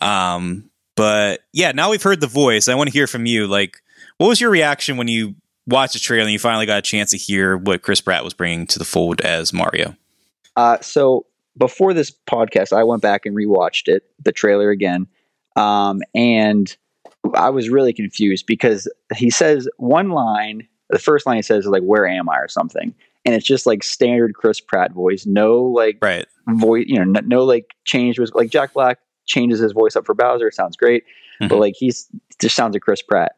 Um, 0.00 0.70
but 0.96 1.40
yeah, 1.52 1.72
now 1.72 1.90
we've 1.90 2.02
heard 2.02 2.20
the 2.20 2.26
voice. 2.26 2.68
I 2.68 2.74
want 2.74 2.88
to 2.88 2.92
hear 2.92 3.06
from 3.06 3.26
you. 3.26 3.46
Like, 3.46 3.82
what 4.18 4.28
was 4.28 4.40
your 4.40 4.50
reaction 4.50 4.96
when 4.96 5.08
you 5.08 5.34
watched 5.66 5.94
the 5.94 5.98
trailer 5.98 6.24
and 6.24 6.32
you 6.32 6.38
finally 6.38 6.66
got 6.66 6.78
a 6.78 6.82
chance 6.82 7.10
to 7.10 7.16
hear 7.16 7.56
what 7.56 7.82
Chris 7.82 8.00
Pratt 8.00 8.24
was 8.24 8.34
bringing 8.34 8.66
to 8.68 8.78
the 8.78 8.84
fold 8.84 9.20
as 9.20 9.52
Mario? 9.52 9.96
Uh, 10.56 10.78
so 10.80 11.26
before 11.56 11.92
this 11.94 12.10
podcast, 12.28 12.72
I 12.76 12.84
went 12.84 13.02
back 13.02 13.26
and 13.26 13.36
rewatched 13.36 13.88
it, 13.88 14.04
the 14.24 14.32
trailer 14.32 14.70
again, 14.70 15.06
um, 15.56 16.00
and 16.14 16.74
I 17.34 17.50
was 17.50 17.68
really 17.68 17.92
confused 17.92 18.46
because 18.46 18.88
he 19.14 19.30
says 19.30 19.68
one 19.76 20.10
line. 20.10 20.66
The 20.90 20.98
first 20.98 21.26
line 21.26 21.36
he 21.36 21.42
says 21.42 21.64
is 21.64 21.70
like 21.70 21.82
"Where 21.82 22.06
am 22.06 22.28
I?" 22.28 22.38
or 22.38 22.48
something, 22.48 22.94
and 23.24 23.34
it's 23.34 23.46
just 23.46 23.66
like 23.66 23.82
standard 23.82 24.34
Chris 24.34 24.60
Pratt 24.60 24.92
voice. 24.92 25.24
No 25.26 25.62
like 25.62 25.98
Right. 26.02 26.26
voice, 26.50 26.84
you 26.88 26.98
know, 26.98 27.04
no, 27.04 27.20
no 27.24 27.44
like 27.44 27.66
change 27.84 28.18
was 28.18 28.32
like 28.34 28.50
Jack 28.50 28.72
Black 28.74 28.98
changes 29.26 29.60
his 29.60 29.72
voice 29.72 29.94
up 29.96 30.04
for 30.04 30.14
Bowser. 30.14 30.48
It 30.48 30.54
sounds 30.54 30.76
great, 30.76 31.04
but 31.40 31.50
Mhm. 31.50 31.60
like 31.60 31.74
he's 31.76 32.08
just 32.40 32.56
sounds 32.56 32.74
like 32.74 32.82
Chris 32.82 33.02
Pratt. 33.02 33.36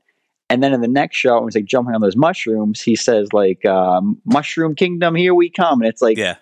And 0.50 0.62
then 0.62 0.72
in 0.72 0.80
the 0.82 0.88
next 0.88 1.16
shot, 1.16 1.40
when 1.40 1.48
he's 1.48 1.54
like 1.56 1.64
jumping 1.64 1.94
on 1.94 2.00
those 2.00 2.16
mushrooms, 2.16 2.80
he 2.80 2.96
says 2.96 3.32
like 3.32 3.64
um, 3.66 4.20
"Mushroom 4.24 4.74
Kingdom, 4.74 5.14
here 5.14 5.34
we 5.34 5.50
come," 5.50 5.80
and 5.80 5.88
it's 5.88 6.02
like 6.02 6.16
Yeah. 6.18 6.36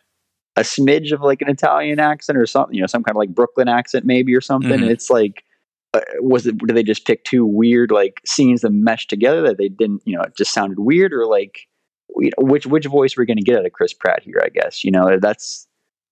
A 0.56 0.61
smidge 0.62 1.12
of 1.12 1.21
like 1.23 1.40
an 1.42 1.49
Italian 1.49 1.99
accent 1.99 2.37
or 2.38 2.47
something, 2.47 2.75
you 2.75 2.80
know, 2.80 2.87
some 2.87 3.02
kind 3.02 3.14
of 3.16 3.18
like 3.18 3.35
Brooklyn 3.35 3.68
accent 3.68 4.04
maybe 4.04 4.35
or 4.35 4.40
something. 4.40 4.71
Mhm. 4.71 4.82
And 4.82 4.90
it's 4.90 5.09
like, 5.11 5.44
uh, 5.94 6.00
was 6.21 6.47
it? 6.47 6.59
Did 6.59 6.76
they 6.76 6.82
just 6.82 7.06
pick 7.06 7.25
two 7.25 7.44
weird 7.47 7.90
like 7.90 8.21
scenes 8.26 8.61
that 8.62 8.71
meshed 8.71 9.09
together 9.11 9.42
that 9.42 9.59
they 9.59 9.68
didn't, 9.68 10.02
you 10.04 10.16
know, 10.16 10.23
it 10.23 10.37
just 10.37 10.52
sounded 10.52 10.78
weird 10.78 11.12
or 11.12 11.26
like, 11.26 11.61
you 12.18 12.30
know, 12.38 12.44
which 12.47 12.66
which 12.66 12.87
voice 12.87 13.16
we're 13.16 13.25
going 13.25 13.38
to 13.38 13.42
get 13.42 13.59
out 13.59 13.64
of 13.66 13.73
Chris 13.73 13.92
Pratt 13.94 14.23
here? 14.23 14.40
I 14.44 14.49
guess 14.50 14.85
you 14.85 14.90
know 14.90 15.18
that's. 15.18 15.66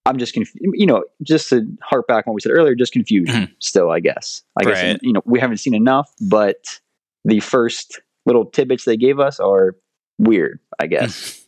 I'm 0.06 0.16
just 0.16 0.32
confused. 0.32 0.56
You 0.72 0.86
know, 0.86 1.04
just 1.22 1.50
to 1.50 1.66
harp 1.82 2.06
back 2.08 2.26
on 2.26 2.30
what 2.32 2.36
we 2.36 2.40
said 2.40 2.52
earlier, 2.52 2.74
just 2.74 2.92
confusion 2.94 3.42
Mhm. 3.42 3.54
still. 3.58 3.90
I 3.90 4.00
guess. 4.00 4.42
I 4.58 4.64
guess 4.64 4.98
you 5.02 5.12
know 5.12 5.20
we 5.26 5.38
haven't 5.38 5.58
seen 5.58 5.74
enough, 5.74 6.10
but 6.22 6.80
the 7.26 7.40
first 7.40 8.00
little 8.24 8.46
tidbits 8.46 8.86
they 8.86 8.96
gave 8.96 9.20
us 9.20 9.38
are 9.38 9.76
weird. 10.18 10.58
I 10.78 10.86
guess. 10.86 11.36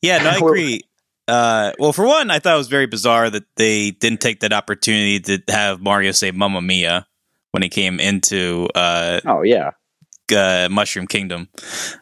Yeah, 0.00 0.22
no, 0.22 0.30
I 0.30 0.36
agree. 0.38 0.80
Uh, 1.28 1.72
well, 1.78 1.92
for 1.92 2.06
one, 2.06 2.30
I 2.30 2.38
thought 2.38 2.54
it 2.54 2.58
was 2.58 2.68
very 2.68 2.86
bizarre 2.86 3.28
that 3.30 3.44
they 3.56 3.90
didn't 3.90 4.20
take 4.20 4.40
that 4.40 4.52
opportunity 4.52 5.20
to 5.20 5.42
have 5.48 5.80
Mario 5.80 6.12
say 6.12 6.30
"Mamma 6.30 6.60
Mia" 6.60 7.06
when 7.50 7.62
he 7.62 7.68
came 7.68 7.98
into 7.98 8.68
uh, 8.74 9.20
oh 9.26 9.42
yeah, 9.42 9.70
uh, 10.34 10.68
Mushroom 10.70 11.06
Kingdom. 11.06 11.48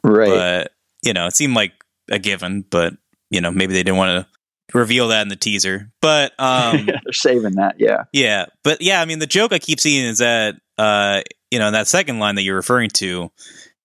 right. 0.02 0.28
But 0.28 0.72
you 1.02 1.12
know, 1.12 1.26
it 1.26 1.34
seemed 1.34 1.54
like 1.54 1.72
a 2.10 2.18
given. 2.18 2.64
But 2.68 2.94
you 3.30 3.40
know, 3.40 3.50
maybe 3.50 3.72
they 3.72 3.82
didn't 3.82 3.98
want 3.98 4.26
to 4.26 4.78
reveal 4.78 5.08
that 5.08 5.22
in 5.22 5.28
the 5.28 5.36
teaser. 5.36 5.90
But 6.00 6.32
um, 6.38 6.86
They're 6.86 7.12
saving 7.12 7.54
that. 7.54 7.76
Yeah. 7.78 8.04
Yeah, 8.12 8.46
but 8.62 8.82
yeah, 8.82 9.00
I 9.00 9.04
mean, 9.04 9.20
the 9.20 9.26
joke 9.26 9.52
I 9.52 9.58
keep 9.58 9.80
seeing 9.80 10.04
is 10.04 10.18
that 10.18 10.56
uh, 10.76 11.22
you 11.50 11.58
know, 11.58 11.68
in 11.68 11.72
that 11.72 11.88
second 11.88 12.18
line 12.18 12.34
that 12.34 12.42
you're 12.42 12.56
referring 12.56 12.90
to, 12.94 13.30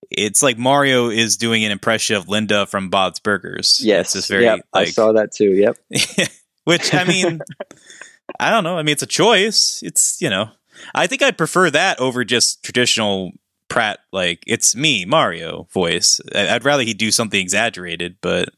it's 0.09 0.41
like 0.41 0.57
Mario 0.57 1.09
is 1.09 1.37
doing 1.37 1.63
an 1.63 1.71
impression 1.71 2.15
of 2.15 2.27
Linda 2.27 2.65
from 2.65 2.89
Bob's 2.89 3.19
Burgers. 3.19 3.79
Yes. 3.81 4.15
it's 4.15 4.27
very 4.27 4.43
yep, 4.43 4.61
I 4.73 4.85
saw 4.85 5.11
that 5.13 5.31
too. 5.31 5.51
Yep. 5.51 6.29
which 6.63 6.93
I 6.93 7.03
mean, 7.03 7.41
I 8.39 8.49
don't 8.49 8.63
know. 8.63 8.77
I 8.77 8.83
mean, 8.83 8.93
it's 8.93 9.03
a 9.03 9.07
choice. 9.07 9.81
It's 9.83 10.21
you 10.21 10.29
know, 10.29 10.49
I 10.95 11.07
think 11.07 11.21
I'd 11.21 11.37
prefer 11.37 11.69
that 11.69 11.99
over 11.99 12.23
just 12.23 12.63
traditional 12.63 13.31
Pratt 13.67 13.99
like 14.11 14.43
it's 14.47 14.75
me 14.75 15.05
Mario 15.05 15.67
voice. 15.71 16.19
I'd 16.33 16.65
rather 16.65 16.83
he 16.83 16.93
do 16.93 17.11
something 17.11 17.39
exaggerated, 17.39 18.17
but 18.21 18.49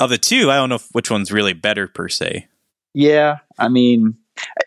of 0.00 0.10
the 0.10 0.18
two, 0.18 0.50
I 0.50 0.56
don't 0.56 0.68
know 0.68 0.76
if, 0.76 0.88
which 0.92 1.10
one's 1.10 1.32
really 1.32 1.52
better 1.52 1.86
per 1.88 2.08
se. 2.08 2.48
Yeah. 2.94 3.38
I 3.58 3.68
mean, 3.68 4.16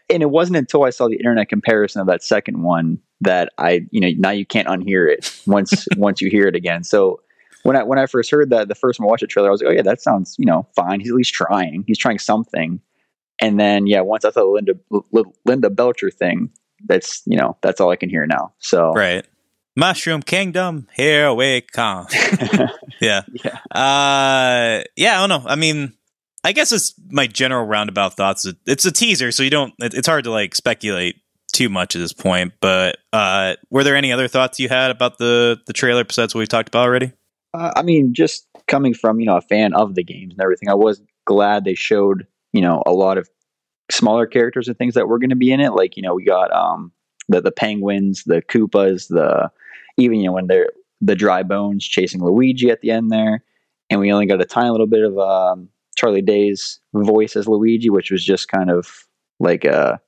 and 0.09 0.23
it 0.23 0.29
wasn't 0.29 0.57
until 0.57 0.83
I 0.83 0.89
saw 0.89 1.07
the 1.07 1.17
internet 1.17 1.49
comparison 1.49 2.01
of 2.01 2.07
that 2.07 2.23
second 2.23 2.63
one 2.63 2.99
that 3.21 3.49
I, 3.57 3.85
you 3.91 3.99
know, 3.99 4.09
now 4.17 4.31
you 4.31 4.45
can't 4.45 4.67
unhear 4.67 5.11
it 5.11 5.39
once 5.45 5.87
once 5.97 6.21
you 6.21 6.29
hear 6.29 6.47
it 6.47 6.55
again. 6.55 6.83
So 6.83 7.21
when 7.63 7.75
I 7.75 7.83
when 7.83 7.99
I 7.99 8.05
first 8.05 8.31
heard 8.31 8.49
that 8.51 8.67
the 8.67 8.75
first 8.75 8.97
time 8.97 9.05
I 9.05 9.09
watched 9.09 9.21
the 9.21 9.27
trailer, 9.27 9.49
I 9.49 9.51
was 9.51 9.61
like, 9.61 9.71
oh 9.71 9.73
yeah, 9.73 9.81
that 9.81 10.01
sounds 10.01 10.35
you 10.39 10.45
know 10.45 10.67
fine. 10.75 10.99
He's 10.99 11.09
at 11.09 11.15
least 11.15 11.33
trying. 11.33 11.83
He's 11.87 11.97
trying 11.97 12.19
something. 12.19 12.79
And 13.41 13.59
then 13.59 13.87
yeah, 13.87 14.01
once 14.01 14.25
I 14.25 14.31
saw 14.31 14.41
the 14.41 14.47
Linda 14.47 14.73
L- 14.91 15.33
Linda 15.45 15.69
Belcher 15.69 16.11
thing, 16.11 16.49
that's 16.85 17.21
you 17.25 17.37
know 17.37 17.57
that's 17.61 17.81
all 17.81 17.89
I 17.89 17.95
can 17.95 18.09
hear 18.09 18.25
now. 18.25 18.53
So 18.59 18.93
Right. 18.93 19.25
Mushroom 19.75 20.21
Kingdom, 20.21 20.87
here 20.93 21.33
we 21.33 21.61
come. 21.61 22.07
yeah. 22.99 23.21
Yeah. 23.31 23.59
Uh 23.71 24.83
yeah, 24.95 25.21
I 25.21 25.27
don't 25.27 25.43
know. 25.43 25.49
I 25.49 25.55
mean, 25.55 25.93
I 26.49 26.51
guess 26.51 26.71
it's 26.71 26.95
my 27.11 27.27
general 27.27 27.67
roundabout 27.67 28.15
thoughts. 28.15 28.47
It's 28.65 28.83
a 28.83 28.91
teaser, 28.91 29.31
so 29.31 29.43
you 29.43 29.51
don't 29.51 29.71
it's 29.77 30.07
hard 30.07 30.23
to 30.23 30.31
like 30.31 30.55
speculate 30.55 31.17
too 31.53 31.69
much 31.69 31.95
at 31.95 31.99
this 31.99 32.11
point, 32.11 32.53
but 32.59 32.97
uh 33.13 33.53
were 33.69 33.83
there 33.83 33.95
any 33.95 34.11
other 34.11 34.27
thoughts 34.27 34.59
you 34.59 34.67
had 34.67 34.89
about 34.89 35.19
the 35.19 35.59
the 35.67 35.73
trailer 35.73 36.03
besides 36.03 36.33
what 36.33 36.39
we 36.39 36.47
talked 36.47 36.67
about 36.67 36.87
already? 36.87 37.13
Uh, 37.53 37.71
I 37.75 37.83
mean, 37.83 38.15
just 38.15 38.47
coming 38.67 38.95
from 38.95 39.19
you 39.19 39.27
know 39.27 39.37
a 39.37 39.41
fan 39.41 39.75
of 39.75 39.93
the 39.93 40.03
games 40.03 40.33
and 40.33 40.41
everything, 40.41 40.69
I 40.69 40.73
was 40.73 41.03
glad 41.25 41.65
they 41.65 41.75
showed 41.75 42.25
you 42.51 42.61
know 42.61 42.81
a 42.83 42.93
lot 42.93 43.19
of 43.19 43.29
smaller 43.91 44.25
characters 44.25 44.67
and 44.67 44.75
things 44.75 44.95
that 44.95 45.07
were 45.07 45.19
going 45.19 45.29
to 45.29 45.35
be 45.35 45.51
in 45.51 45.59
it. 45.59 45.73
Like 45.73 45.97
you 45.97 46.01
know 46.01 46.15
we 46.15 46.23
got 46.23 46.51
um 46.51 46.91
the 47.27 47.41
the 47.41 47.51
penguins, 47.51 48.23
the 48.23 48.41
Koopas, 48.41 49.07
the 49.07 49.51
even 49.97 50.17
you 50.17 50.25
know 50.25 50.33
when 50.33 50.47
they're 50.47 50.71
the 50.99 51.15
dry 51.15 51.43
bones 51.43 51.85
chasing 51.85 52.23
Luigi 52.23 52.71
at 52.71 52.81
the 52.81 52.89
end 52.89 53.11
there, 53.11 53.43
and 53.91 53.99
we 53.99 54.11
only 54.11 54.25
got 54.25 54.41
a 54.41 54.45
tiny 54.45 54.71
little 54.71 54.87
bit 54.87 55.03
of 55.03 55.15
um, 55.19 55.69
Charlie 55.99 56.21
Day's 56.21 56.79
voice 56.93 57.35
as 57.35 57.45
Luigi, 57.47 57.89
which 57.89 58.09
was 58.09 58.23
just 58.23 58.47
kind 58.47 58.71
of 58.71 58.87
like 59.39 59.65
a. 59.65 59.99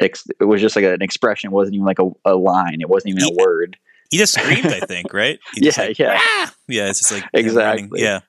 Ex- 0.00 0.26
it 0.40 0.44
was 0.46 0.60
just 0.60 0.74
like 0.74 0.84
an 0.84 1.00
expression. 1.02 1.48
It 1.50 1.54
wasn't 1.54 1.74
even 1.76 1.84
like 1.86 1.98
a, 2.00 2.10
a 2.24 2.34
line. 2.34 2.80
It 2.80 2.88
wasn't 2.88 3.14
even 3.14 3.32
a 3.32 3.36
word. 3.38 3.76
He 4.10 4.18
just 4.18 4.34
screamed, 4.34 4.66
I 4.66 4.80
think, 4.80 5.12
right? 5.14 5.38
He 5.54 5.66
Yeah, 5.66 5.72
like, 5.76 5.98
yeah. 5.98 6.18
"Ah!" 6.18 6.54
Yeah, 6.66 6.88
it's 6.88 6.98
just 6.98 7.12
like. 7.12 7.24
Exactly. 7.34 8.02
Yeah. 8.02 8.20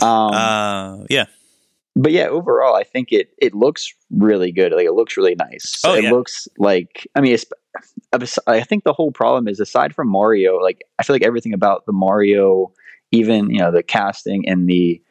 Um, 0.00 0.08
Uh 0.32 1.04
yeah. 1.10 1.24
but 1.96 2.12
yeah, 2.12 2.28
overall, 2.28 2.76
I 2.76 2.84
think 2.84 3.10
it 3.10 3.30
it 3.38 3.52
looks 3.54 3.92
really 4.10 4.52
good. 4.52 4.70
Like 4.72 4.86
it 4.86 4.92
looks 4.92 5.16
really 5.16 5.34
nice. 5.34 5.80
Oh, 5.84 5.94
it 5.94 6.04
yeah. 6.04 6.12
looks 6.12 6.46
like 6.58 7.08
I 7.16 7.20
mean, 7.20 7.32
it's, 7.34 7.46
I 8.46 8.60
think 8.62 8.84
the 8.84 8.92
whole 8.92 9.10
problem 9.10 9.48
is 9.48 9.58
aside 9.60 9.94
from 9.94 10.08
Mario, 10.08 10.58
like 10.58 10.82
I 10.98 11.02
feel 11.02 11.14
like 11.14 11.24
everything 11.24 11.52
about 11.54 11.84
the 11.86 11.92
Mario, 11.92 12.72
even 13.12 13.50
you 13.50 13.58
know 13.58 13.72
the 13.72 13.82
casting 13.82 14.48
and 14.48 14.68
the 14.68 15.02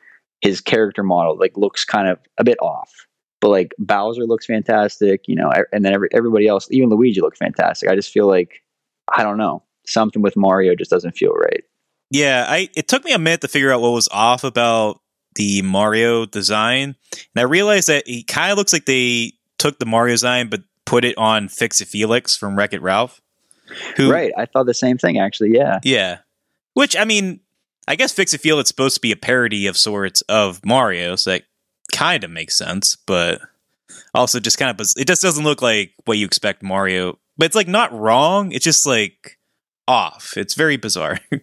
his 0.41 0.62
character 0.62 1.03
model, 1.03 1.38
like 1.38 1.58
looks 1.58 1.86
kind 1.86 2.08
of 2.08 2.20
a 2.38 2.44
bit 2.44 2.58
off. 2.62 2.91
But 3.39 3.50
like 3.50 3.74
Bowser 3.77 4.25
looks 4.25 4.46
fantastic, 4.46 5.27
you 5.27 5.36
know, 5.36 5.51
and 5.72 5.86
then 5.86 5.94
every, 5.94 6.10
everybody 6.12 6.48
else, 6.48 6.67
even 6.72 6.89
Luigi 6.89 7.22
looked 7.22 7.38
fantastic. 7.38 7.89
I 7.89 7.96
just 7.96 8.12
feel 8.12 8.27
like 8.27 8.63
I 9.15 9.24
don't 9.24 9.38
know 9.38 9.63
something 9.86 10.22
with 10.22 10.36
Mario 10.36 10.75
just 10.75 10.91
doesn't 10.91 11.15
feel 11.15 11.32
right. 11.32 11.63
Yeah, 12.10 12.46
I 12.48 12.70
it 12.75 12.88
took 12.88 13.03
me 13.03 13.12
a 13.12 13.20
minute 13.20 13.41
to 13.41 13.48
figure 13.48 13.72
out 13.72 13.82
what 13.82 13.91
was 13.91 14.08
off 14.12 14.44
about 14.44 15.01
the 15.36 15.62
Mario 15.62 16.25
design, 16.25 16.96
and 17.13 17.39
I 17.39 17.44
realized 17.44 17.89
that 17.89 18.08
he 18.08 18.24
kind 18.24 18.51
of 18.51 18.58
looks 18.58 18.74
like 18.74 18.86
they 18.86 19.34
took 19.58 19.77
the 19.79 19.86
Mario 19.86 20.13
design 20.13 20.50
but 20.50 20.62
put 20.86 21.03
it 21.03 21.17
on 21.17 21.50
Fix 21.50 21.82
It 21.82 21.88
Felix 21.88 22.36
from 22.38 22.56
Wreck 22.56 22.74
It 22.74 22.82
Ralph. 22.82 23.22
Who, 23.98 24.10
Right? 24.12 24.32
I 24.38 24.46
thought 24.46 24.65
the 24.65 24.74
same 24.74 24.98
thing 24.98 25.20
actually. 25.20 25.53
Yeah. 25.53 25.79
Yeah, 25.84 26.20
which 26.74 26.96
I 26.96 27.03
mean, 27.03 27.41
I 27.88 27.96
guess 27.96 28.12
Fix 28.12 28.34
It 28.34 28.41
Feel 28.41 28.60
it's 28.60 28.70
supposed 28.70 28.96
to 28.96 29.01
be 29.01 29.12
a 29.12 29.17
parody 29.17 29.67
of 29.67 29.77
sorts 29.77 30.22
of 30.22 30.63
Mario, 30.65 31.15
so 31.15 31.32
that 31.32 31.44
kind 31.94 32.24
of 32.24 32.32
makes 32.32 32.58
sense, 32.58 32.98
but 33.06 33.41
also 34.13 34.39
just 34.39 34.58
kind 34.58 34.70
of 34.70 34.88
it 34.98 35.08
just 35.08 35.22
doesn't 35.22 35.44
look 35.44 35.62
like 35.62 35.94
what 36.06 36.17
you 36.17 36.25
expect 36.25 36.63
Mario. 36.63 37.17
But 37.38 37.46
it's 37.46 37.56
like 37.56 37.67
not 37.67 37.94
wrong. 37.94 38.51
It's 38.51 38.65
just 38.65 38.86
like 38.86 39.38
off. 39.88 40.34
It's 40.36 40.53
very 40.53 40.77
bizarre. 40.77 41.20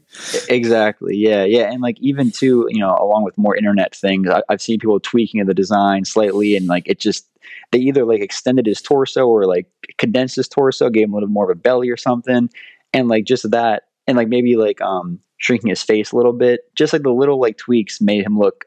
Exactly. 0.48 1.16
Yeah. 1.16 1.44
Yeah. 1.44 1.70
And 1.70 1.80
like 1.80 1.98
even 2.00 2.30
too, 2.30 2.66
you 2.70 2.78
know, 2.78 2.96
along 3.00 3.24
with 3.24 3.36
more 3.38 3.56
internet 3.56 3.94
things, 3.94 4.28
I, 4.28 4.42
I've 4.48 4.60
seen 4.60 4.78
people 4.78 5.00
tweaking 5.00 5.44
the 5.44 5.54
design 5.54 6.04
slightly, 6.04 6.56
and 6.56 6.66
like 6.66 6.86
it 6.86 7.00
just 7.00 7.26
they 7.72 7.78
either 7.78 8.04
like 8.04 8.20
extended 8.20 8.66
his 8.66 8.82
torso 8.82 9.26
or 9.26 9.46
like 9.46 9.66
condensed 9.98 10.36
his 10.36 10.48
torso, 10.48 10.90
gave 10.90 11.04
him 11.04 11.12
a 11.12 11.16
little 11.16 11.28
more 11.28 11.50
of 11.50 11.56
a 11.56 11.60
belly 11.60 11.88
or 11.88 11.96
something, 11.96 12.50
and 12.92 13.08
like 13.08 13.24
just 13.24 13.50
that, 13.50 13.84
and 14.06 14.16
like 14.16 14.28
maybe 14.28 14.56
like 14.56 14.80
um 14.80 15.18
shrinking 15.44 15.68
his 15.68 15.82
face 15.82 16.10
a 16.10 16.16
little 16.16 16.32
bit, 16.32 16.60
just 16.74 16.94
like 16.94 17.02
the 17.02 17.10
little 17.12 17.38
like 17.38 17.58
tweaks 17.58 18.00
made 18.00 18.24
him 18.24 18.38
look, 18.38 18.64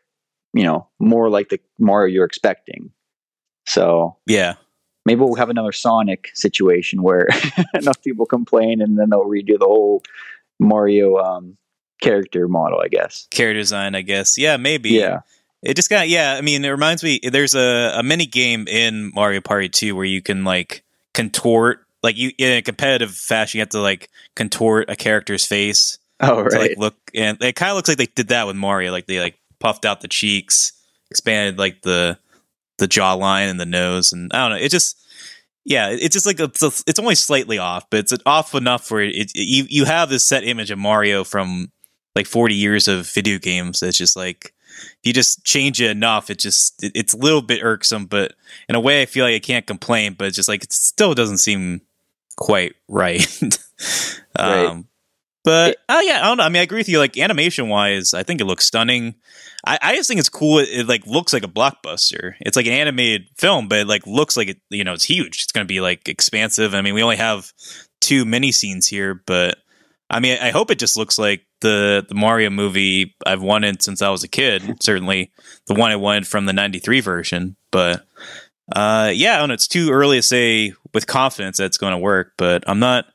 you 0.53 0.63
know, 0.63 0.87
more 0.99 1.27
like 1.27 1.49
the 1.49 1.59
Mario 1.79 2.13
you're 2.13 2.23
expecting. 2.25 2.91
So 3.65 4.17
Yeah. 4.27 4.53
maybe 5.03 5.21
we'll 5.21 5.33
have 5.35 5.49
another 5.49 5.71
Sonic 5.71 6.29
situation 6.35 7.01
where 7.01 7.27
enough 7.73 7.99
people 8.03 8.27
complain 8.27 8.79
and 8.79 8.95
then 8.97 9.09
they'll 9.09 9.25
redo 9.25 9.57
the 9.57 9.65
whole 9.65 10.03
Mario 10.59 11.15
um, 11.17 11.57
character 11.99 12.47
model, 12.47 12.79
I 12.79 12.89
guess. 12.89 13.27
Character 13.31 13.59
design, 13.59 13.95
I 13.95 14.03
guess. 14.03 14.37
Yeah, 14.37 14.57
maybe. 14.57 14.91
Yeah. 14.91 15.21
It 15.63 15.75
just 15.75 15.89
got 15.89 16.07
yeah. 16.07 16.35
I 16.37 16.41
mean, 16.41 16.63
it 16.63 16.69
reminds 16.69 17.03
me. 17.03 17.19
There's 17.23 17.55
a, 17.55 17.93
a 17.95 18.03
mini 18.03 18.27
game 18.27 18.67
in 18.67 19.11
Mario 19.15 19.41
Party 19.41 19.67
2 19.69 19.95
where 19.95 20.05
you 20.05 20.21
can 20.21 20.43
like 20.43 20.83
contort, 21.15 21.79
like 22.03 22.15
you 22.17 22.29
in 22.37 22.59
a 22.59 22.61
competitive 22.61 23.09
fashion, 23.15 23.57
you 23.57 23.61
have 23.63 23.69
to 23.69 23.81
like 23.81 24.09
contort 24.35 24.91
a 24.91 24.95
character's 24.95 25.47
face 25.47 25.97
Oh, 26.19 26.43
to 26.43 26.49
right. 26.49 26.69
like 26.69 26.77
look, 26.77 26.95
and 27.13 27.41
it 27.43 27.55
kind 27.55 27.69
of 27.69 27.75
looks 27.75 27.89
like 27.89 27.97
they 27.97 28.07
did 28.07 28.29
that 28.29 28.47
with 28.47 28.55
Mario. 28.55 28.91
Like 28.91 29.05
they 29.05 29.19
like 29.19 29.37
puffed 29.59 29.85
out 29.85 30.01
the 30.01 30.07
cheeks, 30.07 30.71
expanded 31.11 31.59
like 31.59 31.81
the 31.81 32.17
the 32.77 32.87
jawline 32.87 33.49
and 33.49 33.59
the 33.59 33.65
nose, 33.65 34.11
and 34.11 34.31
I 34.33 34.49
don't 34.49 34.57
know. 34.57 34.63
It 34.63 34.69
just 34.69 34.97
yeah, 35.63 35.89
it's 35.89 36.13
just 36.13 36.25
like 36.25 36.39
it's, 36.39 36.83
it's 36.87 36.99
only 36.99 37.15
slightly 37.15 37.57
off, 37.57 37.89
but 37.89 37.99
it's 37.99 38.13
off 38.25 38.55
enough 38.55 38.89
where 38.89 39.01
it, 39.01 39.15
it 39.15 39.31
you 39.35 39.65
you 39.69 39.85
have 39.85 40.09
this 40.09 40.27
set 40.27 40.43
image 40.43 40.71
of 40.71 40.79
Mario 40.79 41.23
from 41.23 41.71
like 42.15 42.25
40 42.25 42.55
years 42.55 42.87
of 42.87 43.07
video 43.07 43.37
games. 43.37 43.83
It's 43.83 43.97
just 43.97 44.15
like 44.15 44.53
if 44.77 44.99
you 45.03 45.13
just 45.13 45.43
change 45.43 45.81
it 45.81 45.91
enough, 45.91 46.29
it 46.29 46.39
just 46.39 46.81
it, 46.83 46.93
it's 46.95 47.13
a 47.13 47.17
little 47.17 47.41
bit 47.41 47.63
irksome, 47.63 48.05
but 48.05 48.33
in 48.69 48.75
a 48.75 48.79
way, 48.79 49.01
I 49.01 49.05
feel 49.05 49.25
like 49.25 49.35
I 49.35 49.39
can't 49.39 49.67
complain. 49.67 50.13
But 50.13 50.27
it's 50.27 50.35
just 50.35 50.49
like 50.49 50.63
it 50.63 50.71
still 50.71 51.13
doesn't 51.13 51.39
seem 51.39 51.81
quite 52.37 52.75
right. 52.87 53.27
Right. 54.39 54.65
Um, 54.65 54.87
but 55.47 55.77
oh 55.87 56.01
yeah, 56.01 56.19
I 56.19 56.23
don't 56.23 56.39
know. 56.39 56.43
I 56.43 56.49
mean, 56.49 56.59
I 56.59 56.63
agree 56.63 56.79
with 56.79 56.89
you. 56.89 56.99
Like 56.99 57.17
animation 57.17 57.69
wise, 57.69 58.13
I 58.13 58.23
think 58.23 58.41
it 58.41 58.45
looks 58.45 58.65
stunning. 58.65 59.15
I, 59.65 59.79
I 59.81 59.95
just 59.95 60.09
think 60.09 60.19
it's 60.19 60.27
cool. 60.27 60.59
It, 60.59 60.67
it 60.69 60.87
like 60.89 61.07
looks 61.07 61.31
like 61.31 61.45
a 61.45 61.47
blockbuster. 61.47 62.33
It's 62.41 62.57
like 62.57 62.65
an 62.65 62.73
animated 62.73 63.29
film, 63.37 63.69
but 63.69 63.79
it 63.79 63.87
like 63.87 64.05
looks 64.05 64.35
like 64.35 64.49
it. 64.49 64.57
You 64.69 64.83
know, 64.83 64.91
it's 64.91 65.05
huge. 65.05 65.43
It's 65.43 65.53
going 65.53 65.65
to 65.65 65.73
be 65.73 65.79
like 65.79 66.09
expansive. 66.09 66.73
I 66.73 66.81
mean, 66.81 66.93
we 66.93 67.01
only 67.01 67.15
have 67.15 67.53
two 68.01 68.25
mini 68.25 68.51
scenes 68.51 68.87
here, 68.87 69.21
but 69.25 69.59
I 70.09 70.19
mean, 70.19 70.37
I 70.41 70.49
hope 70.49 70.69
it 70.69 70.79
just 70.79 70.97
looks 70.97 71.17
like 71.17 71.45
the 71.61 72.05
the 72.09 72.15
Mario 72.15 72.49
movie 72.49 73.15
I've 73.25 73.41
wanted 73.41 73.81
since 73.81 74.01
I 74.01 74.09
was 74.09 74.25
a 74.25 74.27
kid. 74.27 74.63
Certainly, 74.83 75.31
the 75.67 75.75
one 75.75 75.91
I 75.91 75.95
wanted 75.95 76.27
from 76.27 76.45
the 76.45 76.51
'93 76.51 76.99
version. 76.99 77.55
But 77.71 78.05
uh, 78.75 79.13
yeah, 79.15 79.35
I 79.35 79.37
don't 79.37 79.47
know. 79.47 79.53
It's 79.53 79.69
too 79.69 79.91
early 79.91 80.17
to 80.17 80.21
say 80.21 80.73
with 80.93 81.07
confidence 81.07 81.55
that 81.59 81.67
it's 81.67 81.77
going 81.77 81.93
to 81.93 81.97
work. 81.97 82.33
But 82.35 82.65
I'm 82.67 82.79
not. 82.79 83.05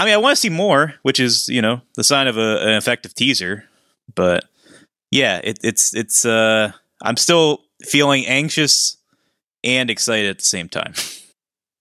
I 0.00 0.06
mean, 0.06 0.14
I 0.14 0.16
want 0.16 0.32
to 0.32 0.40
see 0.40 0.48
more, 0.48 0.94
which 1.02 1.20
is 1.20 1.46
you 1.48 1.60
know 1.60 1.82
the 1.94 2.02
sign 2.02 2.26
of 2.26 2.38
a, 2.38 2.58
an 2.62 2.70
effective 2.70 3.14
teaser. 3.14 3.64
But 4.14 4.44
yeah, 5.10 5.40
it, 5.44 5.58
it's 5.62 5.94
it's. 5.94 6.24
uh 6.24 6.72
I'm 7.02 7.16
still 7.16 7.64
feeling 7.82 8.26
anxious 8.26 8.96
and 9.64 9.90
excited 9.90 10.30
at 10.30 10.38
the 10.38 10.44
same 10.44 10.68
time. 10.68 10.94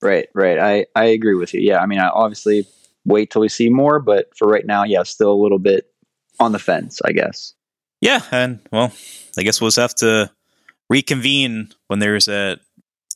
Right, 0.01 0.29
right. 0.33 0.57
I, 0.57 0.85
I 0.95 1.07
agree 1.07 1.35
with 1.35 1.53
you. 1.53 1.59
Yeah, 1.59 1.79
I 1.79 1.85
mean, 1.85 1.99
I 1.99 2.07
obviously 2.07 2.65
wait 3.03 3.31
till 3.31 3.41
we 3.41 3.49
see 3.49 3.67
more, 3.67 3.99
but 3.99 4.29
for 4.37 4.47
right 4.47 4.65
now, 4.65 4.85
yeah, 4.85 5.03
still 5.03 5.29
a 5.29 5.35
little 5.43 5.59
bit 5.59 5.91
on 6.39 6.53
the 6.53 6.57
fence, 6.57 7.01
I 7.03 7.11
guess. 7.11 7.53
Yeah, 7.99 8.21
and 8.31 8.61
well, 8.71 8.93
I 9.37 9.43
guess 9.43 9.59
we'll 9.59 9.67
just 9.67 9.75
have 9.75 9.95
to 9.95 10.31
reconvene 10.89 11.73
when 11.87 11.99
there's 11.99 12.29
a 12.29 12.59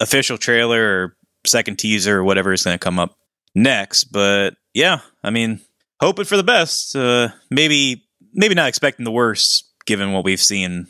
official 0.01 0.38
trailer 0.38 0.84
or 0.84 1.17
second 1.45 1.80
teaser 1.80 2.17
or 2.17 2.23
whatever 2.25 2.51
is 2.51 2.63
going 2.63 2.75
to 2.75 2.84
come 2.84 2.99
up 2.99 3.15
next. 3.56 4.12
But 4.12 4.56
yeah, 4.73 4.99
I 5.23 5.29
mean, 5.29 5.59
hoping 5.99 6.25
for 6.25 6.38
the 6.38 6.43
best. 6.43 6.95
Uh, 6.95 7.29
maybe 7.49 8.03
maybe 8.33 8.55
not 8.55 8.67
expecting 8.69 9.03
the 9.05 9.12
worst 9.12 9.65
given 9.86 10.12
what 10.13 10.23
we've 10.23 10.41
seen 10.41 10.88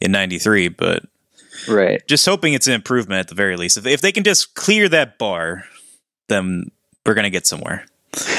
in 0.00 0.12
'93, 0.12 0.68
but 0.68 1.04
Right. 1.68 2.00
just 2.06 2.24
hoping 2.24 2.52
it's 2.54 2.66
an 2.68 2.72
improvement 2.74 3.20
at 3.20 3.28
the 3.28 3.34
very 3.34 3.56
least. 3.56 3.76
If, 3.76 3.86
if 3.86 4.00
they 4.00 4.12
can 4.12 4.22
just 4.24 4.54
clear 4.54 4.88
that 4.90 5.18
bar, 5.18 5.64
then 6.28 6.70
we're 7.04 7.14
going 7.14 7.24
to 7.24 7.30
get 7.30 7.46
somewhere. 7.46 7.84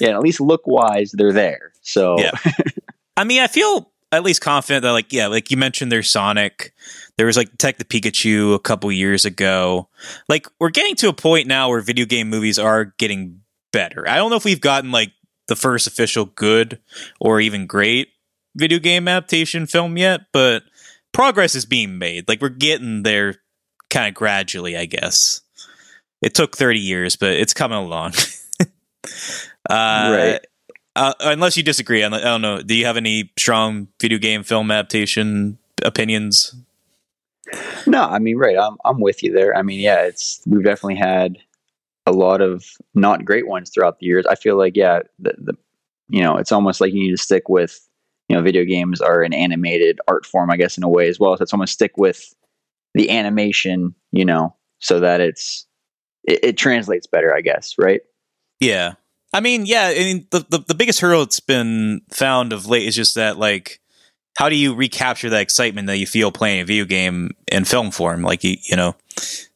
yeah, 0.00 0.10
at 0.16 0.20
least 0.20 0.40
look 0.40 0.62
wise, 0.66 1.12
they're 1.12 1.32
there. 1.32 1.72
So 1.82 2.18
Yeah. 2.18 2.30
I 3.18 3.24
mean, 3.24 3.42
I 3.42 3.48
feel 3.48 3.90
at 4.10 4.22
least 4.22 4.40
confident 4.40 4.82
that, 4.82 4.92
like, 4.92 5.12
yeah, 5.12 5.26
like 5.26 5.50
you 5.50 5.58
mentioned, 5.58 5.92
there's 5.92 6.10
Sonic. 6.10 6.72
There 7.18 7.26
was 7.26 7.36
like 7.36 7.50
Detective 7.50 7.88
Pikachu 7.88 8.54
a 8.54 8.58
couple 8.58 8.90
years 8.90 9.26
ago. 9.26 9.88
Like, 10.28 10.46
we're 10.58 10.70
getting 10.70 10.96
to 10.96 11.08
a 11.08 11.12
point 11.12 11.46
now 11.46 11.68
where 11.68 11.82
video 11.82 12.06
game 12.06 12.30
movies 12.30 12.58
are 12.58 12.86
getting 12.98 13.41
better. 13.72 14.08
I 14.08 14.16
don't 14.16 14.30
know 14.30 14.36
if 14.36 14.44
we've 14.44 14.60
gotten 14.60 14.92
like 14.92 15.12
the 15.48 15.56
first 15.56 15.86
official 15.86 16.26
good 16.26 16.78
or 17.20 17.40
even 17.40 17.66
great 17.66 18.08
video 18.54 18.78
game 18.78 19.08
adaptation 19.08 19.66
film 19.66 19.96
yet, 19.96 20.22
but 20.32 20.62
progress 21.12 21.54
is 21.54 21.64
being 21.66 21.98
made. 21.98 22.28
Like, 22.28 22.40
we're 22.40 22.48
getting 22.50 23.02
there 23.02 23.36
kind 23.90 24.08
of 24.08 24.14
gradually, 24.14 24.76
I 24.76 24.84
guess. 24.86 25.40
It 26.20 26.34
took 26.34 26.56
30 26.56 26.78
years, 26.78 27.16
but 27.16 27.30
it's 27.32 27.52
coming 27.54 27.78
along. 27.78 28.12
uh, 28.60 28.64
Right. 29.68 30.38
uh, 30.96 31.14
unless 31.20 31.56
you 31.56 31.62
disagree, 31.62 32.04
I 32.04 32.08
don't- 32.08 32.20
I 32.20 32.24
don't 32.24 32.42
know. 32.42 32.62
Do 32.62 32.74
you 32.74 32.86
have 32.86 32.96
any 32.96 33.32
strong 33.38 33.88
video 34.00 34.18
game 34.18 34.42
film 34.42 34.70
adaptation 34.70 35.58
opinions? 35.82 36.54
No, 37.86 38.02
I 38.04 38.18
mean, 38.18 38.36
right. 38.38 38.56
I'm 38.56 38.76
I'm 38.84 39.00
with 39.00 39.22
you 39.22 39.32
there. 39.32 39.54
I 39.56 39.62
mean, 39.62 39.80
yeah, 39.80 40.02
it's 40.04 40.40
we've 40.46 40.64
definitely 40.64 40.94
had 40.96 41.36
a 42.06 42.12
lot 42.12 42.40
of 42.40 42.64
not 42.94 43.24
great 43.24 43.46
ones 43.46 43.70
throughout 43.70 43.98
the 43.98 44.06
years. 44.06 44.26
I 44.26 44.34
feel 44.34 44.56
like, 44.56 44.76
yeah, 44.76 45.00
the, 45.18 45.34
the 45.38 45.54
you 46.08 46.22
know, 46.22 46.36
it's 46.36 46.52
almost 46.52 46.80
like 46.80 46.92
you 46.92 47.00
need 47.00 47.16
to 47.16 47.22
stick 47.22 47.48
with 47.48 47.80
you 48.28 48.36
know, 48.36 48.42
video 48.42 48.64
games 48.64 49.02
are 49.02 49.22
an 49.22 49.34
animated 49.34 50.00
art 50.08 50.24
form, 50.24 50.50
I 50.50 50.56
guess, 50.56 50.78
in 50.78 50.84
a 50.84 50.88
way 50.88 51.08
as 51.08 51.20
well. 51.20 51.36
So 51.36 51.42
it's 51.42 51.52
almost 51.52 51.74
stick 51.74 51.98
with 51.98 52.34
the 52.94 53.10
animation, 53.10 53.94
you 54.10 54.24
know, 54.24 54.56
so 54.78 55.00
that 55.00 55.20
it's 55.20 55.66
it, 56.24 56.40
it 56.42 56.56
translates 56.56 57.06
better, 57.06 57.34
I 57.34 57.42
guess, 57.42 57.74
right? 57.78 58.00
Yeah. 58.58 58.94
I 59.34 59.40
mean, 59.40 59.66
yeah, 59.66 59.92
I 59.94 59.98
mean 59.98 60.26
the, 60.30 60.46
the 60.48 60.64
the 60.68 60.74
biggest 60.74 61.00
hurdle 61.00 61.20
that's 61.20 61.40
been 61.40 62.00
found 62.10 62.54
of 62.54 62.66
late 62.66 62.88
is 62.88 62.96
just 62.96 63.16
that 63.16 63.38
like 63.38 63.80
how 64.38 64.48
do 64.48 64.56
you 64.56 64.74
recapture 64.74 65.28
that 65.28 65.42
excitement 65.42 65.86
that 65.88 65.98
you 65.98 66.06
feel 66.06 66.32
playing 66.32 66.60
a 66.60 66.64
video 66.64 66.86
game 66.86 67.32
in 67.50 67.66
film 67.66 67.90
form? 67.90 68.22
Like 68.22 68.44
you, 68.44 68.56
you 68.62 68.76
know, 68.76 68.94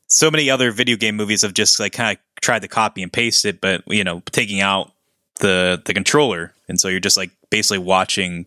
so 0.06 0.30
many 0.30 0.50
other 0.50 0.70
video 0.70 0.96
game 0.96 1.16
movies 1.16 1.42
have 1.42 1.54
just 1.54 1.80
like 1.80 1.92
kind 1.92 2.18
of 2.18 2.22
tried 2.40 2.62
to 2.62 2.68
copy 2.68 3.03
and 3.03 3.12
paste 3.12 3.44
it, 3.44 3.61
but 3.61 3.83
you 3.87 4.05
know, 4.05 4.22
taking 4.27 4.61
out 4.61 4.92
the 5.40 5.81
the 5.85 5.94
controller, 5.94 6.53
and 6.68 6.81
so 6.81 6.88
you're 6.88 7.01
just 7.01 7.16
like 7.16 7.31
basically 7.51 7.79
watching 7.79 8.46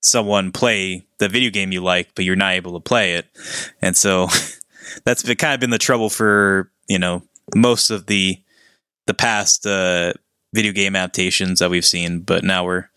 someone 0.00 0.52
play 0.52 1.04
the 1.18 1.28
video 1.28 1.50
game 1.50 1.72
you 1.72 1.80
like, 1.80 2.14
but 2.14 2.24
you're 2.24 2.36
not 2.36 2.54
able 2.54 2.72
to 2.74 2.80
play 2.80 3.14
it, 3.14 3.26
and 3.80 3.96
so 3.96 4.28
that's 5.04 5.22
been, 5.22 5.36
kind 5.36 5.54
of 5.54 5.60
been 5.60 5.70
the 5.70 5.78
trouble 5.78 6.10
for 6.10 6.70
you 6.88 6.98
know 6.98 7.22
most 7.54 7.90
of 7.90 8.06
the 8.06 8.38
the 9.06 9.14
past 9.14 9.66
uh, 9.66 10.12
video 10.54 10.72
game 10.72 10.96
adaptations 10.96 11.58
that 11.58 11.70
we've 11.70 11.84
seen. 11.84 12.20
But 12.20 12.44
now 12.44 12.64
we're 12.64 12.88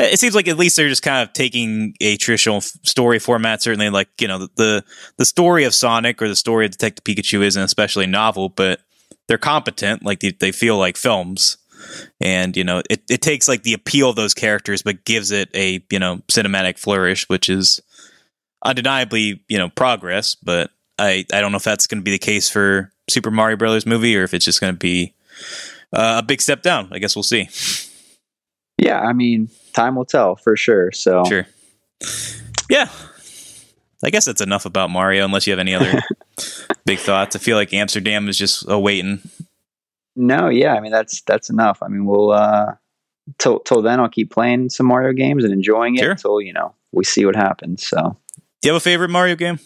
it 0.00 0.18
seems 0.18 0.34
like 0.34 0.48
at 0.48 0.56
least 0.56 0.76
they're 0.76 0.88
just 0.88 1.02
kind 1.02 1.26
of 1.26 1.32
taking 1.32 1.94
a 2.00 2.16
traditional 2.16 2.58
f- 2.58 2.72
story 2.82 3.18
format. 3.18 3.62
Certainly, 3.62 3.90
like 3.90 4.08
you 4.20 4.28
know 4.28 4.38
the, 4.38 4.48
the 4.56 4.84
the 5.18 5.24
story 5.24 5.64
of 5.64 5.74
Sonic 5.74 6.22
or 6.22 6.28
the 6.28 6.36
story 6.36 6.64
of 6.64 6.72
Detective 6.72 7.04
Pikachu 7.04 7.42
isn't 7.42 7.62
especially 7.62 8.06
novel, 8.06 8.48
but 8.48 8.80
they're 9.30 9.38
competent. 9.38 10.04
Like 10.04 10.18
they, 10.18 10.32
they 10.32 10.50
feel 10.50 10.76
like 10.76 10.96
films, 10.96 11.56
and 12.20 12.56
you 12.56 12.64
know 12.64 12.82
it, 12.90 13.00
it 13.08 13.22
takes 13.22 13.46
like 13.46 13.62
the 13.62 13.74
appeal 13.74 14.10
of 14.10 14.16
those 14.16 14.34
characters, 14.34 14.82
but 14.82 15.04
gives 15.04 15.30
it 15.30 15.48
a 15.54 15.80
you 15.88 16.00
know 16.00 16.16
cinematic 16.26 16.80
flourish, 16.80 17.28
which 17.28 17.48
is 17.48 17.80
undeniably 18.64 19.44
you 19.48 19.56
know 19.56 19.68
progress. 19.68 20.34
But 20.34 20.72
I 20.98 21.24
I 21.32 21.40
don't 21.40 21.52
know 21.52 21.58
if 21.58 21.62
that's 21.62 21.86
going 21.86 22.00
to 22.00 22.04
be 22.04 22.10
the 22.10 22.18
case 22.18 22.50
for 22.50 22.92
Super 23.08 23.30
Mario 23.30 23.56
Brothers 23.56 23.86
movie 23.86 24.16
or 24.16 24.24
if 24.24 24.34
it's 24.34 24.44
just 24.44 24.60
going 24.60 24.74
to 24.74 24.78
be 24.78 25.14
uh, 25.92 26.16
a 26.18 26.26
big 26.26 26.40
step 26.40 26.62
down. 26.62 26.88
I 26.90 26.98
guess 26.98 27.14
we'll 27.14 27.22
see. 27.22 27.48
Yeah, 28.78 28.98
I 28.98 29.12
mean, 29.12 29.48
time 29.74 29.94
will 29.94 30.06
tell 30.06 30.34
for 30.34 30.56
sure. 30.56 30.90
So 30.90 31.22
Sure. 31.24 31.46
Yeah. 32.68 32.88
I 34.04 34.10
guess 34.10 34.24
that's 34.24 34.40
enough 34.40 34.64
about 34.66 34.90
Mario, 34.90 35.24
unless 35.24 35.46
you 35.46 35.52
have 35.52 35.58
any 35.60 35.74
other 35.74 36.00
big 36.86 36.98
thoughts. 36.98 37.36
I 37.36 37.38
feel 37.38 37.56
like 37.56 37.72
Amsterdam 37.74 38.28
is 38.28 38.38
just 38.38 38.64
awaiting. 38.68 39.20
no, 40.16 40.48
yeah, 40.48 40.74
I 40.74 40.80
mean 40.80 40.92
that's 40.92 41.20
that's 41.22 41.50
enough. 41.50 41.78
I 41.82 41.88
mean, 41.88 42.04
we'll 42.06 42.30
uh 42.30 42.74
till 43.38 43.60
till 43.60 43.82
then 43.82 44.00
I'll 44.00 44.08
keep 44.08 44.30
playing 44.30 44.70
some 44.70 44.86
Mario 44.86 45.12
games 45.12 45.44
and 45.44 45.52
enjoying 45.52 45.96
it 45.96 46.00
Sure. 46.00 46.10
until, 46.12 46.40
you 46.40 46.52
know, 46.52 46.74
we 46.92 47.04
see 47.04 47.24
what 47.26 47.36
happens. 47.36 47.86
So 47.86 48.16
Do 48.62 48.68
you 48.68 48.72
have 48.72 48.80
a 48.80 48.84
favorite 48.84 49.10
Mario 49.10 49.36
game? 49.36 49.58